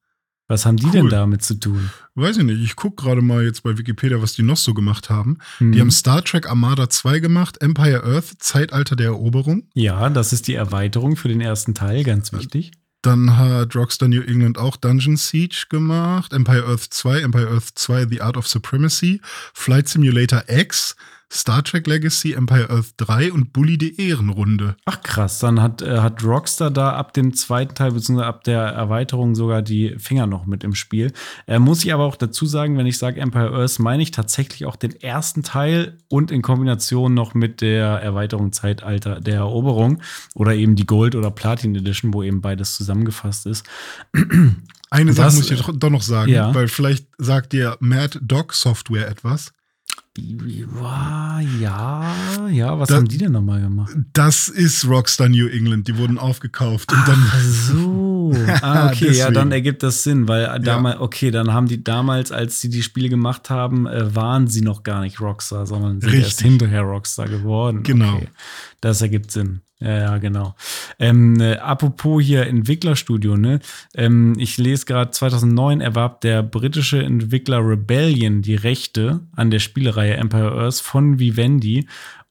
Was 0.49 0.65
haben 0.65 0.77
die 0.77 0.85
Cool. 0.85 0.91
denn 0.93 1.09
damit 1.09 1.41
zu 1.43 1.55
tun? 1.55 1.89
Weiß 2.15 2.37
ich 2.37 2.43
nicht. 2.43 2.61
Ich 2.61 2.75
gucke 2.77 3.01
gerade 3.03 3.21
mal 3.21 3.43
jetzt 3.43 3.63
bei 3.63 3.77
Wikipedia, 3.77 4.21
was 4.21 4.33
die 4.33 4.43
noch 4.43 4.55
so 4.55 4.73
gemacht 4.73 5.09
haben. 5.09 5.39
Hm. 5.57 5.73
Die 5.73 5.81
haben 5.81 5.91
Star 5.91 6.23
Trek 6.23 6.47
Armada 6.49 6.89
2 6.89 7.19
gemacht, 7.19 7.61
Empire 7.61 8.03
Earth, 8.03 8.35
Zeitalter 8.39 8.95
der 8.95 9.07
Eroberung. 9.07 9.63
ja, 9.73 10.09
das 10.09 10.31
ist 10.31 10.47
die 10.47 10.53
Erweiterung 10.53 11.15
für 11.17 11.27
den 11.27 11.41
ersten 11.41 11.73
Teil, 11.73 12.03
ganz 12.05 12.31
wichtig. 12.31 12.71
Dann 13.07 13.37
hat 13.37 13.73
Rockstar 13.73 14.09
New 14.09 14.21
England 14.21 14.57
auch 14.57 14.75
Dungeon 14.75 15.15
Siege 15.15 15.67
gemacht, 15.69 16.33
Empire 16.33 16.65
Earth 16.67 16.87
2, 16.89 17.21
Empire 17.21 17.47
Earth 17.47 17.69
2, 17.73 18.03
The 18.03 18.19
Art 18.19 18.35
of 18.35 18.45
Supremacy, 18.45 19.21
Flight 19.53 19.87
Simulator 19.87 20.43
X, 20.47 20.93
Star 21.31 21.61
Trek 21.61 21.87
Legacy, 21.87 22.31
Empire 22.33 22.69
Earth 22.69 22.93
3 22.97 23.33
und 23.33 23.51
Bully 23.51 23.77
die 23.77 23.99
Ehrenrunde. 23.99 24.77
Ach 24.85 25.01
krass, 25.03 25.39
dann 25.39 25.61
hat, 25.61 25.81
äh, 25.81 25.99
hat 25.99 26.23
Rockstar 26.23 26.71
da 26.71 26.93
ab 26.93 27.13
dem 27.13 27.33
zweiten 27.33 27.75
Teil, 27.75 27.91
beziehungsweise 27.91 28.27
ab 28.27 28.45
der 28.45 28.61
Erweiterung 28.61 29.35
sogar 29.35 29.61
die 29.61 29.95
Finger 29.99 30.25
noch 30.25 30.45
mit 30.45 30.63
im 30.63 30.73
Spiel. 30.73 31.11
Äh, 31.45 31.59
muss 31.59 31.83
ich 31.83 31.93
aber 31.93 32.05
auch 32.05 32.15
dazu 32.15 32.45
sagen, 32.45 32.77
wenn 32.77 32.85
ich 32.87 32.97
sage 32.97 33.19
Empire 33.19 33.51
Earth, 33.51 33.77
meine 33.79 34.03
ich 34.03 34.11
tatsächlich 34.11 34.65
auch 34.65 34.77
den 34.77 34.95
ersten 35.01 35.43
Teil 35.43 35.97
und 36.07 36.31
in 36.31 36.41
Kombination 36.41 37.13
noch 37.13 37.33
mit 37.33 37.59
der 37.59 37.87
Erweiterung 38.01 38.53
Zeitalter 38.53 39.19
der 39.19 39.35
Eroberung 39.35 40.01
oder 40.33 40.53
eben 40.55 40.75
die 40.77 40.85
Gold- 40.85 41.15
oder 41.15 41.29
Platin 41.29 41.75
Edition, 41.75 42.13
wo 42.13 42.23
eben 42.23 42.39
beides 42.39 42.75
zusammengefasst 42.75 43.45
ist. 43.47 43.65
Eine 44.89 45.11
Sache 45.11 45.25
Das- 45.27 45.35
muss 45.35 45.51
ich 45.51 45.59
doch, 45.59 45.73
doch 45.77 45.89
noch 45.89 46.01
sagen, 46.01 46.31
Ja. 46.31 46.55
weil 46.55 46.69
vielleicht 46.69 47.07
sagt 47.17 47.51
dir 47.51 47.75
Mad 47.81 48.17
Dog 48.21 48.53
Software 48.53 49.09
etwas. 49.09 49.51
Ja, 51.61 52.13
ja, 52.49 52.79
was 52.79 52.89
Da- 52.89 52.95
haben 52.95 53.07
die 53.07 53.17
denn 53.17 53.31
nochmal 53.31 53.61
gemacht? 53.61 53.95
Das 54.13 54.47
ist 54.49 54.85
Rockstar 54.87 55.29
New 55.29 55.47
England. 55.47 55.87
Die 55.87 55.97
wurden 55.97 56.17
aufgekauft. 56.17 56.91
Und 56.91 57.07
dann, 57.07 57.23
Ach 57.29 57.39
so. 58.33 58.51
Ah, 58.61 58.87
okay, 58.87 59.11
ja, 59.11 59.31
dann 59.31 59.51
ergibt 59.51 59.83
das 59.83 60.03
Sinn, 60.03 60.27
weil 60.27 60.59
damals, 60.59 60.99
okay, 60.99 61.31
dann 61.31 61.53
haben 61.53 61.67
die 61.67 61.83
damals, 61.83 62.31
als 62.31 62.59
sie 62.59 62.69
die 62.69 62.83
Spiele 62.83 63.09
gemacht 63.09 63.49
haben, 63.49 63.87
äh, 63.87 64.15
waren 64.15 64.47
sie 64.47 64.61
noch 64.61 64.83
gar 64.83 65.01
nicht 65.01 65.21
Rockstar, 65.21 65.65
sondern 65.65 66.01
sind 66.01 66.13
erst 66.13 66.25
Richtig. 66.25 66.45
hinterher 66.45 66.81
Rockstar 66.81 67.27
geworden. 67.27 67.83
Genau. 67.83 68.15
Okay. 68.15 68.29
Das 68.81 69.01
ergibt 69.01 69.31
Sinn. 69.31 69.61
Ja, 69.79 69.97
ja, 69.97 70.17
genau. 70.17 70.55
Ähm, 70.97 71.39
äh, 71.39 71.57
apropos 71.57 72.23
hier 72.23 72.47
Entwicklerstudio, 72.47 73.37
ne? 73.37 73.59
Ähm, 73.93 74.33
ich 74.39 74.57
lese 74.57 74.85
gerade 74.85 75.11
2009 75.11 75.81
erwarb 75.81 76.21
der 76.21 76.41
britische 76.41 77.03
Entwickler 77.03 77.59
Rebellion 77.59 78.41
die 78.41 78.55
Rechte 78.55 79.19
an 79.35 79.51
der 79.51 79.59
Spielereihe 79.59 80.15
Empire 80.15 80.51
Earth 80.51 80.79
von 80.79 81.19
Vivendi. 81.19 81.87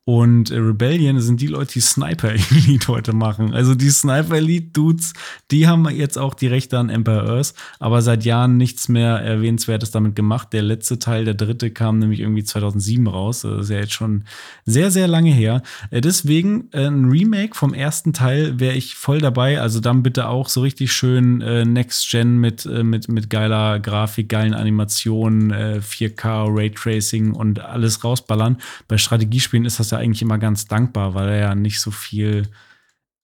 Und 0.09 0.53
äh, 0.53 0.59
Rebellion 0.59 1.19
sind 1.19 1.41
die 1.41 1.49
Leute, 1.49 1.73
die 1.73 1.81
Sniper 1.81 2.31
Elite 2.31 2.87
heute 2.89 3.13
machen. 3.13 3.53
Also 3.53 3.75
die 3.75 3.91
Sniper 3.91 4.37
Elite 4.37 4.69
Dudes, 4.73 5.15
die 5.51 5.67
haben 5.67 5.89
jetzt 5.91 6.17
auch 6.17 6.35
die 6.35 6.47
Rechte 6.47 6.79
an 6.79 6.91
Empire 6.91 7.29
Earth, 7.29 7.55
aber 7.81 8.01
seit 8.03 8.25
Jahren 8.25 8.57
nichts 8.57 8.89
mehr 8.89 9.17
Erwähnenswertes 9.17 9.91
damit 9.91 10.15
gemacht. 10.15 10.53
Der 10.53 10.63
letzte 10.63 11.01
Teil, 11.01 11.25
der 11.25 11.35
dritte, 11.35 11.73
kam 11.73 11.99
nämlich 11.99 12.21
irgendwie 12.21 12.45
2007 12.45 13.09
raus. 13.09 13.41
Das 13.41 13.63
ist 13.63 13.71
ja 13.71 13.81
jetzt 13.81 13.95
schon 13.95 14.23
sehr, 14.65 14.93
sehr 14.93 15.09
lange 15.09 15.33
her. 15.33 15.63
Äh, 15.91 16.01
Deswegen 16.03 16.69
äh, 16.71 16.87
ein 16.87 17.07
Remake 17.07 17.57
vom 17.57 17.75
ersten 17.75 18.13
Teil 18.13 18.61
wäre 18.61 18.77
ich 18.77 18.95
voll 18.95 19.19
dabei. 19.19 19.61
Also 19.61 19.81
dann 19.81 20.05
bitte 20.05 20.29
auch 20.29 20.49
so 20.49 20.61
richtig 20.61 20.93
schön 20.93 21.39
Next 21.39 22.09
Gen 22.09 22.39
mit, 22.39 22.65
mit, 22.65 23.09
mit 23.09 23.29
geiler 23.29 23.81
Grafik, 23.81 24.29
geilen 24.29 24.55
Animationen, 24.55 25.51
äh, 25.51 25.81
4K, 25.83 26.47
Raytracing 26.49 27.33
und 27.33 27.59
alles 27.59 28.05
rausballern. 28.05 28.59
Bei 28.87 28.99
Strategiespielen 28.99 29.65
ist 29.65 29.81
das 29.81 29.91
ja 29.91 29.96
eigentlich 29.99 30.23
immer 30.23 30.39
ganz 30.39 30.67
dankbar, 30.67 31.15
weil 31.15 31.29
er 31.29 31.39
ja 31.39 31.55
nicht 31.55 31.81
so 31.81 31.91
viel 31.91 32.49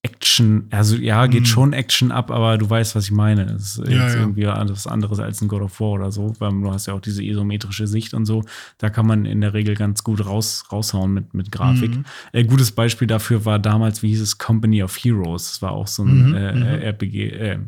Action, 0.05 0.66
also 0.70 0.97
ja, 0.97 1.27
geht 1.28 1.43
Mhm. 1.43 1.47
schon 1.47 1.73
Action 1.73 2.11
ab, 2.11 2.32
aber 2.32 2.59
du 2.59 2.69
weißt, 2.69 2.97
was 2.97 3.05
ich 3.05 3.12
meine. 3.12 3.44
Es 3.53 3.78
ist 3.78 3.89
Ja, 3.89 4.03
jetzt 4.05 4.15
ja. 4.15 4.20
irgendwie 4.20 4.47
was 4.47 4.89
anderes 4.89 5.20
als 5.20 5.40
ein 5.40 5.47
God 5.47 5.62
of 5.62 5.78
War 5.78 5.90
oder 5.90 6.11
so, 6.11 6.35
weil 6.40 6.51
du 6.51 6.73
hast 6.73 6.86
ja 6.86 6.94
auch 6.94 7.01
diese 7.01 7.23
isometrische 7.23 7.86
Sicht 7.86 8.12
und 8.12 8.27
so. 8.27 8.43
Da 8.78 8.90
kann 8.90 9.07
man 9.07 9.27
in 9.27 9.40
der 9.40 9.55
Regel 9.55 9.77
ganz 9.77 10.03
gut 10.03 10.27
raus, 10.27 10.65
raushauen 10.73 11.12
mit, 11.15 11.35
mit 11.35 11.53
Grafik. 11.53 11.94
Mhm. 11.94 12.05
Äh, 12.32 12.43
gutes 12.44 12.73
Beispiel 12.73 13.07
dafür 13.07 13.44
war 13.44 13.61
damals, 13.61 14.03
wie 14.03 14.09
hieß 14.09 14.23
es, 14.23 14.39
Company 14.39 14.82
of 14.82 14.97
Heroes. 14.97 15.51
Das 15.53 15.62
war 15.62 15.70
auch 15.70 15.86
so 15.86 16.03
ein 16.03 16.31
Mhm, 16.31 16.35
äh, 16.35 16.53
mhm. 16.53 16.62
äh, 16.62 16.78
RPG, 16.81 17.28
äh, 17.28 17.59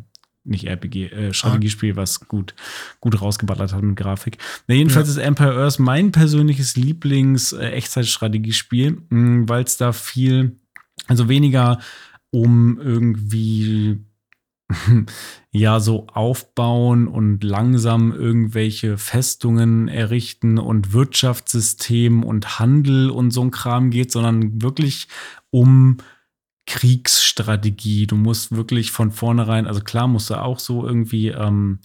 nicht 0.45 0.67
RPG, 0.67 1.07
äh, 1.07 1.33
Strategiespiel, 1.33 1.95
was 1.95 2.19
gut, 2.21 2.53
gut 2.99 3.21
rausgeballert 3.21 3.73
hat 3.73 3.83
mit 3.83 3.97
Grafik. 3.97 4.37
Na, 4.67 4.75
jedenfalls 4.75 5.09
ist 5.09 5.17
Empire 5.17 5.55
Earth 5.55 5.79
mein 5.79 6.11
persönliches 6.11 6.75
Lieblings-Echtzeit-Strategiespiel, 6.75 9.01
weil 9.09 9.63
es 9.63 9.77
da 9.77 9.91
viel, 9.91 10.57
also 11.07 11.29
weniger 11.29 11.79
um 12.31 12.79
irgendwie 12.79 13.99
ja 15.51 15.79
so 15.79 16.07
aufbauen 16.07 17.07
und 17.07 17.43
langsam 17.43 18.11
irgendwelche 18.11 18.97
Festungen 18.97 19.87
errichten 19.87 20.57
und 20.57 20.93
Wirtschaftssystem 20.93 22.23
und 22.23 22.59
Handel 22.59 23.09
und 23.09 23.31
so 23.31 23.41
ein 23.41 23.51
Kram 23.51 23.91
geht, 23.91 24.11
sondern 24.11 24.61
wirklich 24.61 25.07
um 25.51 25.97
Kriegsstrategie. 26.67 28.07
Du 28.07 28.15
musst 28.15 28.55
wirklich 28.55 28.91
von 28.91 29.11
vornherein, 29.11 29.67
also 29.67 29.81
klar 29.81 30.07
musst 30.07 30.29
du 30.29 30.35
auch 30.35 30.59
so 30.59 30.85
irgendwie 30.85 31.29
ähm, 31.29 31.79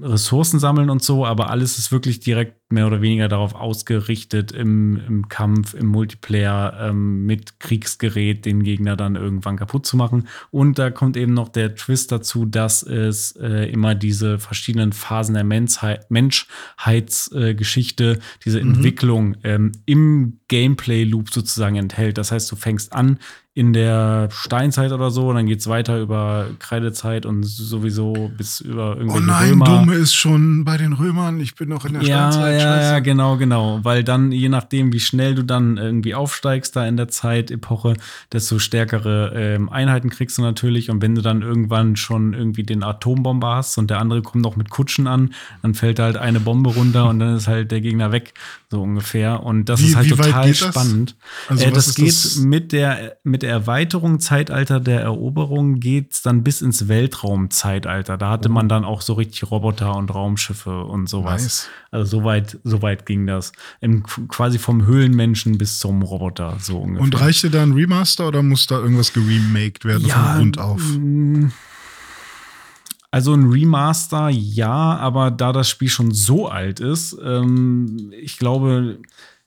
Ressourcen 0.00 0.60
sammeln 0.60 0.90
und 0.90 1.02
so, 1.02 1.26
aber 1.26 1.50
alles 1.50 1.78
ist 1.78 1.92
wirklich 1.92 2.20
direkt 2.20 2.56
mehr 2.72 2.86
oder 2.86 3.02
weniger 3.02 3.28
darauf 3.28 3.54
ausgerichtet, 3.54 4.52
im, 4.52 4.96
im 4.96 5.28
Kampf, 5.28 5.74
im 5.74 5.86
Multiplayer 5.86 6.88
ähm, 6.88 7.26
mit 7.26 7.60
Kriegsgerät 7.60 8.46
den 8.46 8.62
Gegner 8.62 8.96
dann 8.96 9.16
irgendwann 9.16 9.58
kaputt 9.58 9.84
zu 9.84 9.96
machen. 9.96 10.28
Und 10.50 10.78
da 10.78 10.90
kommt 10.90 11.16
eben 11.16 11.34
noch 11.34 11.48
der 11.48 11.74
Twist 11.74 12.12
dazu, 12.12 12.46
dass 12.46 12.82
es 12.82 13.32
äh, 13.32 13.70
immer 13.70 13.94
diese 13.94 14.38
verschiedenen 14.38 14.92
Phasen 14.92 15.34
der 15.34 15.44
Menschheit, 15.44 16.10
Menschheitsgeschichte, 16.10 18.18
diese 18.44 18.62
Mhm. 18.62 18.74
Entwicklung 18.74 19.36
ähm, 19.44 19.72
im 19.84 20.40
Gameplay-Loop 20.48 21.30
sozusagen 21.30 21.76
enthält. 21.76 22.18
Das 22.18 22.32
heißt, 22.32 22.50
du 22.50 22.56
fängst 22.56 22.92
an 22.92 23.18
in 23.54 23.74
der 23.74 24.28
Steinzeit 24.32 24.92
oder 24.92 25.10
so, 25.10 25.28
und 25.28 25.34
dann 25.36 25.46
geht's 25.46 25.66
weiter 25.68 26.00
über 26.00 26.46
Kreidezeit 26.58 27.26
und 27.26 27.42
sowieso 27.44 28.30
bis 28.38 28.60
über 28.62 28.92
Oh 28.94 28.98
irgendwelche 28.98 29.26
nein, 29.26 29.50
Römer. 29.50 29.64
Dumme 29.66 29.94
ist 29.96 30.14
schon 30.14 30.64
bei 30.64 30.78
den 30.78 30.94
Römern. 30.94 31.38
Ich 31.38 31.54
bin 31.54 31.68
noch 31.68 31.84
in 31.84 31.92
der 31.92 32.02
Ja, 32.02 32.32
Steinzeit. 32.32 32.54
ja, 32.54 32.60
Scheiße. 32.66 32.92
ja, 32.92 32.98
genau, 33.00 33.36
genau. 33.36 33.80
Weil 33.82 34.04
dann, 34.04 34.32
je 34.32 34.48
nachdem, 34.48 34.94
wie 34.94 35.00
schnell 35.00 35.34
du 35.34 35.42
dann 35.44 35.76
irgendwie 35.76 36.14
aufsteigst 36.14 36.74
da 36.76 36.86
in 36.86 36.96
der 36.96 37.08
Zeitepoche, 37.08 37.94
desto 38.32 38.58
stärkere 38.58 39.32
ähm, 39.34 39.68
Einheiten 39.68 40.08
kriegst 40.08 40.38
du 40.38 40.42
natürlich. 40.42 40.88
Und 40.88 41.02
wenn 41.02 41.14
du 41.14 41.20
dann 41.20 41.42
irgendwann 41.42 41.96
schon 41.96 42.32
irgendwie 42.32 42.62
den 42.62 42.82
Atombomber 42.82 43.56
hast 43.56 43.76
und 43.76 43.90
der 43.90 43.98
andere 44.00 44.22
kommt 44.22 44.42
noch 44.44 44.56
mit 44.56 44.70
Kutschen 44.70 45.06
an, 45.06 45.34
dann 45.60 45.74
fällt 45.74 45.98
halt 45.98 46.16
eine 46.16 46.40
Bombe 46.40 46.70
runter 46.70 47.06
und 47.10 47.18
dann 47.18 47.36
ist 47.36 47.48
halt 47.48 47.70
der 47.70 47.82
Gegner 47.82 48.12
weg, 48.12 48.32
so 48.70 48.80
ungefähr. 48.82 49.42
Und 49.42 49.68
das 49.68 49.82
Wie- 49.82 49.88
ist 49.88 49.96
halt 49.96 50.08
total 50.08 50.46
geht 50.46 50.62
das? 50.62 50.68
spannend. 50.70 51.16
Also 51.48 51.66
äh, 51.66 51.70
das 51.70 51.94
geht 51.94 52.08
das? 52.08 52.36
mit 52.38 52.72
der 52.72 53.18
mit 53.24 53.41
der 53.42 53.50
Erweiterung 53.50 54.20
Zeitalter 54.20 54.80
der 54.80 55.00
Eroberung 55.00 55.80
geht's 55.80 56.22
dann 56.22 56.42
bis 56.42 56.62
ins 56.62 56.88
Weltraumzeitalter. 56.88 58.16
Da 58.16 58.30
hatte 58.30 58.48
man 58.48 58.68
dann 58.68 58.84
auch 58.84 59.02
so 59.02 59.14
richtig 59.14 59.50
Roboter 59.50 59.96
und 59.96 60.14
Raumschiffe 60.14 60.84
und 60.84 61.08
sowas. 61.08 61.40
Oh. 61.40 61.44
Nice. 61.44 61.68
Also 61.90 62.18
so 62.18 62.24
weit, 62.24 62.58
so 62.64 62.82
weit 62.82 63.04
ging 63.06 63.26
das. 63.26 63.52
Im, 63.80 64.02
quasi 64.04 64.58
vom 64.58 64.86
Höhlenmenschen 64.86 65.58
bis 65.58 65.78
zum 65.78 66.02
Roboter, 66.02 66.56
so 66.60 66.78
ungefähr. 66.78 67.02
Und 67.02 67.20
reicht 67.20 67.42
dir 67.42 67.50
da 67.50 67.62
ein 67.62 67.72
Remaster 67.72 68.28
oder 68.28 68.42
muss 68.42 68.66
da 68.66 68.78
irgendwas 68.78 69.12
geremaked 69.12 69.84
werden 69.84 70.08
von 70.08 70.36
Grund 70.36 70.58
auf? 70.58 70.80
mm, 70.80 71.48
Also 73.10 73.34
ein 73.34 73.50
Remaster, 73.50 74.30
ja, 74.30 74.96
aber 74.96 75.30
da 75.30 75.52
das 75.52 75.68
Spiel 75.68 75.90
schon 75.90 76.12
so 76.12 76.48
alt 76.48 76.80
ist, 76.80 77.14
ähm, 77.22 78.10
ich 78.18 78.38
glaube, 78.38 79.00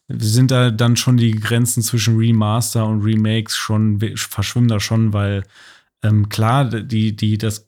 sind 0.07 0.52
da 0.52 0.72
dann 0.72 0.95
schon 0.95 1.18
die 1.18 1.32
Grenzen 1.32 1.82
zwischen 1.82 2.18
Remaster 2.18 2.86
und 2.86 3.02
Remakes 3.03 3.56
schon 3.56 3.99
verschwimmen 4.15 4.69
da 4.69 4.80
schon, 4.80 5.14
weil 5.14 5.44
ähm, 6.03 6.30
klar, 6.30 6.65
die, 6.65 7.15
die, 7.15 7.38
das 7.38 7.68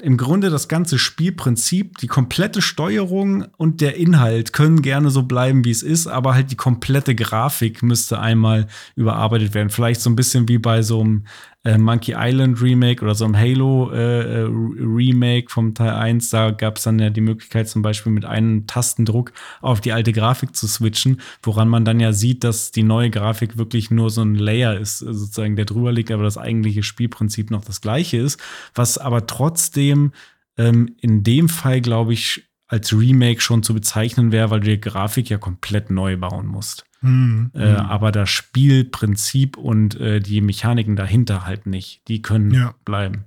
im 0.00 0.16
Grunde 0.16 0.50
das 0.50 0.68
ganze 0.68 0.98
Spielprinzip, 0.98 1.98
die 1.98 2.06
komplette 2.06 2.60
Steuerung 2.60 3.46
und 3.56 3.80
der 3.80 3.96
Inhalt 3.96 4.52
können 4.52 4.82
gerne 4.82 5.10
so 5.10 5.22
bleiben, 5.22 5.64
wie 5.64 5.70
es 5.70 5.82
ist, 5.82 6.06
aber 6.06 6.34
halt 6.34 6.50
die 6.50 6.56
komplette 6.56 7.14
Grafik 7.14 7.82
müsste 7.82 8.18
einmal 8.18 8.66
überarbeitet 8.96 9.54
werden. 9.54 9.70
Vielleicht 9.70 10.00
so 10.00 10.10
ein 10.10 10.16
bisschen 10.16 10.48
wie 10.48 10.58
bei 10.58 10.82
so 10.82 11.00
einem 11.00 11.24
äh, 11.64 11.78
Monkey 11.78 12.14
Island 12.16 12.60
Remake 12.60 13.04
oder 13.04 13.14
so 13.14 13.24
einem 13.24 13.36
Halo 13.36 13.90
äh, 13.92 14.42
äh 14.42 14.48
Remake 14.48 15.46
vom 15.48 15.74
Teil 15.74 15.90
1. 15.90 16.30
Da 16.30 16.50
gab 16.50 16.76
es 16.76 16.84
dann 16.84 16.98
ja 16.98 17.10
die 17.10 17.20
Möglichkeit, 17.20 17.68
zum 17.68 17.82
Beispiel 17.82 18.12
mit 18.12 18.24
einem 18.24 18.66
Tastendruck 18.66 19.32
auf 19.60 19.80
die 19.80 19.92
alte 19.92 20.12
Grafik 20.12 20.56
zu 20.56 20.66
switchen, 20.66 21.20
woran 21.42 21.68
man 21.68 21.84
dann 21.84 22.00
ja 22.00 22.12
sieht, 22.12 22.44
dass 22.44 22.72
die 22.72 22.82
neue 22.82 23.10
Grafik 23.10 23.56
wirklich 23.56 23.90
nur 23.90 24.10
so 24.10 24.22
ein 24.22 24.34
Layer 24.34 24.78
ist, 24.78 24.98
sozusagen, 24.98 25.56
der 25.56 25.64
drüber 25.64 25.92
liegt, 25.92 26.10
aber 26.10 26.24
das 26.24 26.38
eigentliche 26.38 26.82
Spielprinzip 26.82 27.50
noch 27.50 27.64
das 27.64 27.80
gleiche 27.80 28.18
ist, 28.18 28.40
was 28.74 28.98
aber 28.98 29.26
trotzdem 29.26 30.12
ähm, 30.58 30.96
in 31.00 31.22
dem 31.22 31.48
Fall, 31.48 31.80
glaube 31.80 32.12
ich, 32.12 32.44
als 32.66 32.92
Remake 32.92 33.40
schon 33.40 33.62
zu 33.62 33.74
bezeichnen 33.74 34.32
wäre, 34.32 34.50
weil 34.50 34.60
du 34.60 34.70
die 34.70 34.80
Grafik 34.80 35.28
ja 35.28 35.36
komplett 35.36 35.90
neu 35.90 36.16
bauen 36.16 36.46
musst. 36.46 36.86
Mhm. 37.02 37.50
Äh, 37.54 37.72
aber 37.72 38.12
das 38.12 38.30
Spielprinzip 38.30 39.56
und 39.56 40.00
äh, 40.00 40.20
die 40.20 40.40
Mechaniken 40.40 40.96
dahinter 40.96 41.44
halt 41.44 41.66
nicht. 41.66 42.06
Die 42.08 42.22
können 42.22 42.52
ja. 42.52 42.74
bleiben. 42.84 43.24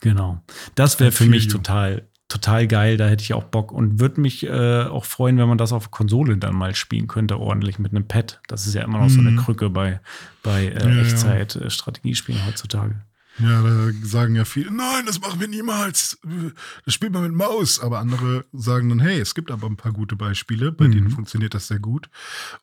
Genau. 0.00 0.42
Das 0.74 0.98
wäre 1.00 1.12
für 1.12 1.26
mich 1.26 1.48
total, 1.48 2.08
total 2.28 2.66
geil. 2.66 2.96
Da 2.96 3.08
hätte 3.08 3.22
ich 3.22 3.34
auch 3.34 3.44
Bock 3.44 3.72
und 3.72 4.00
würde 4.00 4.20
mich 4.20 4.46
äh, 4.46 4.84
auch 4.84 5.04
freuen, 5.04 5.38
wenn 5.38 5.48
man 5.48 5.58
das 5.58 5.72
auf 5.72 5.90
Konsole 5.90 6.36
dann 6.38 6.54
mal 6.54 6.74
spielen 6.74 7.06
könnte, 7.06 7.38
ordentlich 7.38 7.78
mit 7.78 7.92
einem 7.92 8.06
Pad. 8.06 8.40
Das 8.48 8.66
ist 8.66 8.74
ja 8.74 8.82
immer 8.82 8.98
noch 8.98 9.06
mhm. 9.06 9.10
so 9.10 9.20
eine 9.20 9.30
mhm. 9.32 9.36
Krücke 9.36 9.70
bei, 9.70 10.00
bei 10.42 10.66
äh, 10.66 10.88
ja, 10.88 11.02
Echtzeit-Strategiespielen 11.02 12.40
äh, 12.40 12.46
heutzutage. 12.46 13.02
Ja, 13.38 13.62
da 13.62 13.90
sagen 14.02 14.34
ja 14.34 14.44
viele, 14.44 14.70
nein, 14.70 15.06
das 15.06 15.20
machen 15.20 15.40
wir 15.40 15.48
niemals. 15.48 16.18
Das 16.84 16.94
spielt 16.94 17.12
man 17.12 17.22
mit 17.22 17.32
Maus. 17.32 17.80
Aber 17.80 17.98
andere 17.98 18.44
sagen 18.52 18.88
dann, 18.88 19.00
hey, 19.00 19.18
es 19.18 19.34
gibt 19.34 19.50
aber 19.50 19.66
ein 19.66 19.76
paar 19.76 19.92
gute 19.92 20.16
Beispiele, 20.16 20.70
bei 20.70 20.86
mhm. 20.86 20.92
denen 20.92 21.10
funktioniert 21.10 21.54
das 21.54 21.68
sehr 21.68 21.78
gut. 21.78 22.08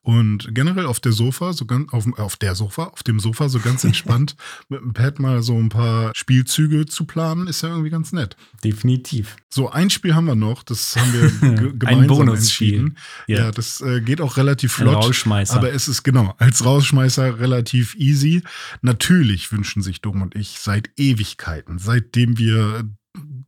Und 0.01 0.53
generell 0.53 0.85
auf 0.85 0.99
der 0.99 1.11
Sofa, 1.11 1.53
so 1.53 1.65
ganz, 1.65 1.91
auf, 1.91 2.05
auf 2.19 2.37
der 2.37 2.55
Sofa, 2.55 2.85
auf 2.85 3.03
dem 3.03 3.19
Sofa, 3.19 3.49
so 3.49 3.59
ganz 3.59 3.83
entspannt, 3.89 4.35
mit 4.69 4.81
dem 4.81 4.93
Pad 4.93 5.19
mal 5.19 5.41
so 5.41 5.57
ein 5.57 5.69
paar 5.69 6.11
Spielzüge 6.15 6.85
zu 6.85 7.05
planen, 7.05 7.47
ist 7.47 7.63
ja 7.63 7.69
irgendwie 7.69 7.89
ganz 7.89 8.11
nett. 8.11 8.37
Definitiv. 8.63 9.37
So, 9.49 9.69
ein 9.69 9.89
Spiel 9.89 10.13
haben 10.13 10.25
wir 10.25 10.35
noch, 10.35 10.61
das 10.61 10.95
haben 10.95 11.13
wir 11.13 11.29
gemeinsam 11.73 11.87
ein 11.87 12.07
Bonusspiel. 12.07 12.93
Ja. 13.27 13.37
ja, 13.37 13.51
das 13.51 13.81
äh, 13.81 14.01
geht 14.01 14.21
auch 14.21 14.37
relativ 14.37 14.73
flott. 14.73 14.95
Ein 14.95 15.03
Rausschmeißer. 15.03 15.55
Aber 15.55 15.73
es 15.73 15.87
ist 15.87 16.03
genau, 16.03 16.35
als 16.37 16.63
Rausschmeißer 16.63 17.39
relativ 17.39 17.95
easy. 17.95 18.43
Natürlich 18.81 19.51
wünschen 19.51 19.81
sich 19.81 20.01
Dom 20.01 20.21
und 20.21 20.35
ich 20.35 20.58
seit 20.63 20.91
Ewigkeiten, 20.97 21.79
seitdem 21.79 22.37
wir 22.37 22.89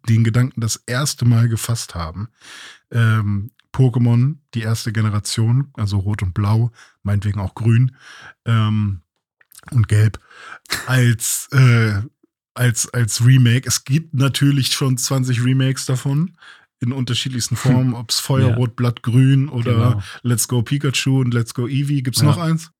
den 0.07 0.23
Gedanken 0.23 0.61
das 0.61 0.77
erste 0.87 1.25
Mal 1.25 1.49
gefasst 1.49 1.95
haben. 1.95 2.29
Ähm, 2.91 3.51
Pokémon, 3.73 4.37
die 4.53 4.61
erste 4.61 4.91
Generation, 4.91 5.71
also 5.75 5.99
Rot 5.99 6.23
und 6.23 6.33
Blau, 6.33 6.71
meinetwegen 7.03 7.39
auch 7.39 7.55
Grün 7.55 7.95
ähm, 8.45 9.01
und 9.71 9.87
Gelb, 9.87 10.19
als, 10.87 11.47
äh, 11.51 12.01
als, 12.53 12.89
als 12.93 13.25
Remake. 13.25 13.67
Es 13.67 13.85
gibt 13.85 14.13
natürlich 14.13 14.73
schon 14.73 14.97
20 14.97 15.43
Remakes 15.43 15.85
davon 15.85 16.35
in 16.79 16.91
unterschiedlichsten 16.91 17.55
Formen, 17.55 17.93
ob 17.93 18.09
es 18.09 18.19
Feuerrot, 18.19 18.69
ja. 18.69 18.73
Blattgrün 18.75 19.49
oder 19.49 19.73
genau. 19.73 20.03
Let's 20.23 20.47
Go 20.47 20.63
Pikachu 20.63 21.21
und 21.21 21.33
Let's 21.33 21.53
Go 21.53 21.67
Eevee. 21.67 22.01
Gibt 22.01 22.17
es 22.17 22.23
ja. 22.23 22.27
noch 22.27 22.37
eins? 22.37 22.71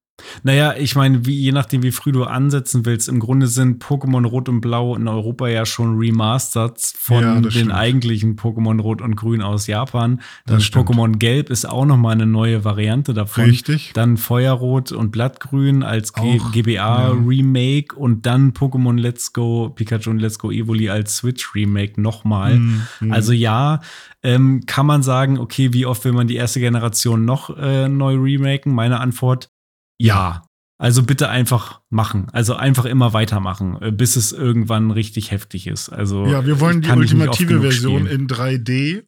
Naja, 0.44 0.76
ich 0.78 0.96
meine, 0.96 1.26
wie, 1.26 1.36
je 1.36 1.52
nachdem, 1.52 1.84
wie 1.84 1.92
früh 1.92 2.12
du 2.12 2.24
ansetzen 2.24 2.86
willst, 2.86 3.10
im 3.10 3.20
Grunde 3.20 3.48
sind 3.48 3.84
Pokémon 3.84 4.26
Rot 4.26 4.50
und 4.50 4.62
Blau 4.62 4.96
in 4.96 5.08
Europa 5.08 5.48
ja 5.48 5.66
schon 5.66 5.98
Remastered 5.98 6.80
von 6.80 7.22
ja, 7.22 7.40
den 7.40 7.52
stimmt. 7.52 7.74
eigentlichen 7.74 8.36
Pokémon 8.36 8.80
Rot 8.82 9.02
und 9.02 9.16
Grün 9.16 9.42
aus 9.42 9.68
Japan. 9.68 10.22
Dann 10.46 10.60
Pokémon 10.60 11.18
Gelb 11.18 11.50
ist 11.50 11.66
auch 11.66 11.86
nochmal 11.86 12.14
eine 12.14 12.26
neue 12.26 12.64
Variante 12.64 13.14
davon. 13.14 13.46
Richtig. 13.46 13.92
Dann 13.94 14.18
Feuerrot 14.18 14.92
und 14.92 15.12
Blattgrün 15.12 15.84
als 15.84 16.14
GBA-Remake 16.14 17.96
ja. 17.96 17.98
und 17.98 18.26
dann 18.26 18.54
Pokémon 18.54 19.00
Let's 19.00 19.34
Go 19.34 19.70
Pikachu 19.70 20.10
und 20.10 20.20
Let's 20.20 20.40
Go 20.40 20.52
Evoli 20.52 20.90
als 20.90 21.18
Switch-Remake 21.18 22.02
nochmal. 22.02 22.58
Mhm. 22.58 22.88
Also 23.10 23.34
ja, 23.34 23.82
ähm, 24.24 24.66
kann 24.66 24.86
man 24.86 25.04
sagen, 25.04 25.40
okay, 25.40 25.74
wie 25.74 25.86
oft 25.86 26.04
will 26.06 26.14
man 26.14 26.28
die 26.28 26.36
erste 26.36 26.60
Generation 26.60 27.26
noch 27.26 27.56
äh, 27.58 27.88
neu 27.88 28.16
remaken? 28.16 28.74
Meine 28.74 29.00
Antwort, 29.00 29.50
ja. 30.06 30.44
Also 30.78 31.03
bitte 31.03 31.30
einfach 31.30 31.82
machen. 31.91 32.28
Also 32.32 32.56
einfach 32.56 32.86
immer 32.86 33.14
weitermachen, 33.14 33.78
äh, 33.82 33.91
bis 33.91 34.15
es 34.15 34.32
irgendwann 34.32 34.90
richtig 34.90 35.30
heftig 35.30 35.68
ist. 35.68 35.90
Also 35.90 36.26
ja, 36.26 36.44
wir 36.44 36.60
wollen 36.60 36.82
die 36.82 36.90
ultimative 36.90 37.61
Version 37.61 38.07
in 38.07 38.28
3D. 38.28 39.03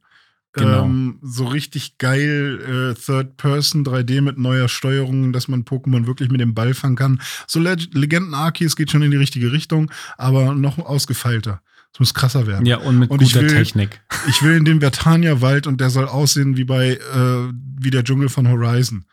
Genau. 0.51 0.83
Ähm, 0.83 1.17
so 1.23 1.45
richtig 1.45 1.97
geil 1.97 2.93
äh, 2.93 2.93
Third 2.93 3.37
Person 3.37 3.83
3D 3.83 4.21
mit 4.21 4.37
neuer 4.37 4.69
Steuerung, 4.69 5.33
dass 5.33 5.47
man 5.47 5.65
Pokémon 5.65 6.05
wirklich 6.05 6.29
mit 6.29 6.41
dem 6.41 6.53
Ball 6.53 6.75
fangen 6.75 6.95
kann. 6.95 7.21
So 7.47 7.59
Le 7.59 7.75
Legenden 7.91 8.35
Arceus 8.35 8.75
geht 8.75 8.91
schon 8.91 9.01
in 9.01 9.09
die 9.09 9.17
richtige 9.17 9.51
Richtung, 9.51 9.89
aber 10.15 10.53
noch 10.53 10.77
ausgefeilter. 10.77 11.59
Es 11.91 11.99
muss 11.99 12.13
krasser 12.13 12.45
werden. 12.45 12.67
Ja, 12.67 12.77
und 12.77 12.99
mit 12.99 13.09
und 13.09 13.19
guter 13.19 13.41
will, 13.41 13.47
Technik. 13.47 13.99
Ich 14.27 14.43
will 14.43 14.55
in 14.55 14.65
den 14.65 14.79
Vertania-Wald 14.79 15.65
und 15.65 15.81
der 15.81 15.89
soll 15.89 16.07
aussehen 16.07 16.55
wie 16.55 16.65
bei 16.65 16.91
äh, 16.91 17.51
wie 17.79 17.89
der 17.89 18.03
Dschungel 18.03 18.29
von 18.29 18.47
Horizon. 18.47 19.05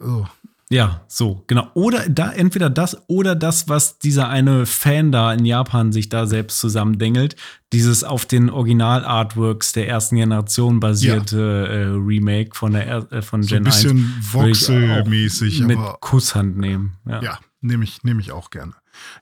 Oh. 0.00 0.24
Ja, 0.68 1.04
so, 1.06 1.44
genau. 1.46 1.70
Oder 1.74 2.08
da 2.08 2.32
entweder 2.32 2.68
das 2.68 2.96
oder 3.06 3.36
das, 3.36 3.68
was 3.68 4.00
dieser 4.00 4.28
eine 4.28 4.66
Fan 4.66 5.12
da 5.12 5.32
in 5.32 5.44
Japan 5.44 5.92
sich 5.92 6.08
da 6.08 6.26
selbst 6.26 6.58
zusammendengelt. 6.58 7.36
Dieses 7.72 8.02
auf 8.02 8.26
den 8.26 8.50
Original-Artworks 8.50 9.72
der 9.72 9.88
ersten 9.88 10.16
Generation 10.16 10.80
basierte 10.80 11.36
ja. 11.38 11.74
äh, 11.74 11.84
Remake 11.90 12.50
von 12.54 12.72
der 12.72 13.12
äh, 13.12 13.22
von 13.22 13.42
Gen 13.42 13.48
so 13.48 13.56
ein 13.56 13.64
bisschen 13.64 14.14
Voxel-mäßig. 14.32 15.62
Mit 15.62 15.78
Kusshand 16.00 16.58
nehmen. 16.58 16.96
Ja, 17.06 17.22
ja 17.22 17.38
nehme 17.60 17.84
ich, 17.84 18.02
nehm 18.02 18.18
ich 18.18 18.32
auch 18.32 18.50
gerne. 18.50 18.72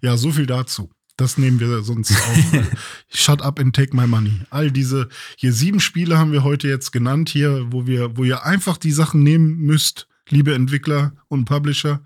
Ja, 0.00 0.16
so 0.16 0.30
viel 0.32 0.46
dazu. 0.46 0.90
Das 1.16 1.38
nehmen 1.38 1.60
wir 1.60 1.82
sonst 1.82 2.12
auch. 2.12 2.62
Shut 3.08 3.42
up 3.42 3.60
and 3.60 3.76
take 3.76 3.94
my 3.94 4.06
money. 4.06 4.40
All 4.50 4.70
diese, 4.70 5.08
hier 5.36 5.52
sieben 5.52 5.78
Spiele 5.78 6.18
haben 6.18 6.32
wir 6.32 6.42
heute 6.42 6.68
jetzt 6.68 6.90
genannt, 6.90 7.28
hier, 7.28 7.66
wo 7.70 7.86
wir, 7.86 8.16
wo 8.16 8.24
ihr 8.24 8.44
einfach 8.44 8.78
die 8.78 8.92
Sachen 8.92 9.22
nehmen 9.22 9.58
müsst 9.58 10.08
liebe 10.28 10.54
Entwickler 10.54 11.12
und 11.28 11.44
Publisher, 11.44 12.02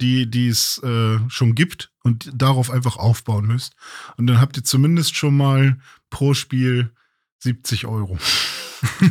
die 0.00 0.48
es 0.48 0.78
äh, 0.82 1.18
schon 1.28 1.54
gibt 1.54 1.90
und 2.02 2.30
darauf 2.34 2.70
einfach 2.70 2.96
aufbauen 2.96 3.46
müsst. 3.46 3.74
Und 4.16 4.26
dann 4.26 4.40
habt 4.40 4.56
ihr 4.56 4.64
zumindest 4.64 5.16
schon 5.16 5.36
mal 5.36 5.78
pro 6.10 6.34
Spiel 6.34 6.92
70 7.38 7.86
Euro. 7.86 8.18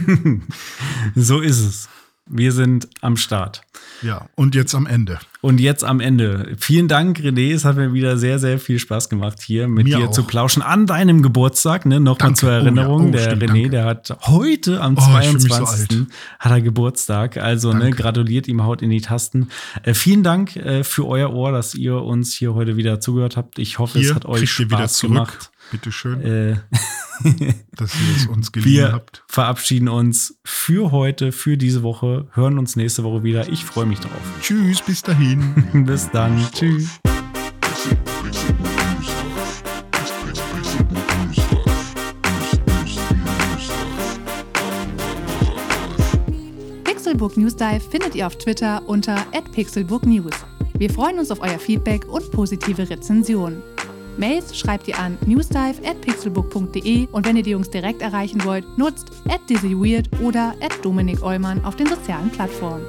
so 1.15 1.41
ist 1.41 1.59
es. 1.59 1.89
Wir 2.27 2.51
sind 2.51 2.87
am 3.01 3.17
Start. 3.17 3.61
Ja, 4.01 4.27
und 4.33 4.55
jetzt 4.55 4.73
am 4.73 4.87
Ende. 4.87 5.19
Und 5.41 5.59
jetzt 5.59 5.83
am 5.83 5.99
Ende. 5.99 6.55
Vielen 6.57 6.87
Dank, 6.87 7.19
René. 7.19 7.53
Es 7.53 7.65
hat 7.65 7.75
mir 7.75 7.93
wieder 7.93 8.17
sehr, 8.17 8.39
sehr 8.39 8.57
viel 8.57 8.79
Spaß 8.79 9.09
gemacht, 9.09 9.43
hier 9.43 9.67
mit 9.67 9.85
mir 9.85 9.97
dir 9.97 10.07
auch. 10.07 10.11
zu 10.11 10.23
plauschen 10.23 10.63
an 10.63 10.87
deinem 10.87 11.21
Geburtstag. 11.21 11.85
Ne? 11.85 11.99
Nochmal 11.99 12.35
zur 12.35 12.51
Erinnerung. 12.51 13.01
Oh, 13.01 13.03
ja. 13.03 13.09
oh, 13.09 13.11
der 13.11 13.23
stimmt, 13.35 13.43
René, 13.43 13.53
danke. 13.53 13.69
der 13.69 13.85
hat 13.85 14.17
heute 14.23 14.81
am 14.81 14.97
oh, 14.97 15.01
22. 15.01 15.97
So 15.97 16.05
hat 16.39 16.51
er 16.51 16.61
Geburtstag. 16.61 17.37
Also 17.37 17.73
ne, 17.73 17.91
gratuliert 17.91 18.47
ihm, 18.47 18.63
haut 18.63 18.81
in 18.81 18.89
die 18.89 19.01
Tasten. 19.01 19.49
Äh, 19.83 19.93
vielen 19.93 20.23
Dank 20.23 20.55
äh, 20.55 20.83
für 20.83 21.07
euer 21.07 21.31
Ohr, 21.31 21.51
dass 21.51 21.75
ihr 21.75 22.01
uns 22.01 22.33
hier 22.33 22.55
heute 22.55 22.75
wieder 22.75 22.99
zugehört 22.99 23.37
habt. 23.37 23.59
Ich 23.59 23.77
hoffe, 23.77 23.99
hier 23.99 24.09
es 24.09 24.15
hat 24.15 24.25
euch 24.25 24.49
Spaß 24.49 25.01
gemacht. 25.01 25.51
Bitteschön. 25.75 26.21
Äh, 26.21 26.55
dass 27.75 27.93
ihr 27.95 28.15
es 28.15 28.27
uns 28.27 28.51
geliehen 28.53 28.71
Wir 28.71 28.91
habt. 28.93 29.23
verabschieden 29.27 29.89
uns 29.89 30.37
für 30.45 30.91
heute, 30.91 31.33
für 31.33 31.57
diese 31.57 31.83
Woche, 31.83 32.27
hören 32.31 32.57
uns 32.57 32.77
nächste 32.77 33.03
Woche 33.03 33.23
wieder. 33.23 33.49
Ich 33.49 33.65
freue 33.65 33.85
mich 33.85 33.99
drauf. 33.99 34.21
Tschüss, 34.41 34.81
bis 34.81 35.01
dahin. 35.01 35.53
bis 35.85 36.09
dann. 36.11 36.39
Tschüss. 36.53 36.99
Pixelbook 46.85 47.35
News 47.37 47.55
Dive 47.57 47.81
findet 47.81 48.15
ihr 48.15 48.27
auf 48.27 48.37
Twitter 48.37 48.81
unter 48.87 49.17
@pixelbooknews. 49.53 50.33
Wir 50.77 50.89
freuen 50.89 51.19
uns 51.19 51.31
auf 51.31 51.41
euer 51.41 51.59
Feedback 51.59 52.05
und 52.07 52.31
positive 52.31 52.89
Rezensionen. 52.89 53.61
Mails 54.17 54.57
schreibt 54.57 54.87
ihr 54.87 54.97
an 54.99 55.17
newsdive@pixelbook.de 55.25 57.07
und 57.11 57.25
wenn 57.25 57.37
ihr 57.37 57.43
die 57.43 57.51
Jungs 57.51 57.69
direkt 57.69 58.01
erreichen 58.01 58.43
wollt, 58.45 58.77
nutzt 58.77 59.11
at 59.29 59.41
dizzyweird 59.49 60.09
oder 60.21 60.55
at 60.61 60.73
Dominik 60.83 61.21
Eulmann 61.23 61.63
auf 61.65 61.75
den 61.75 61.87
sozialen 61.87 62.29
Plattformen. 62.29 62.85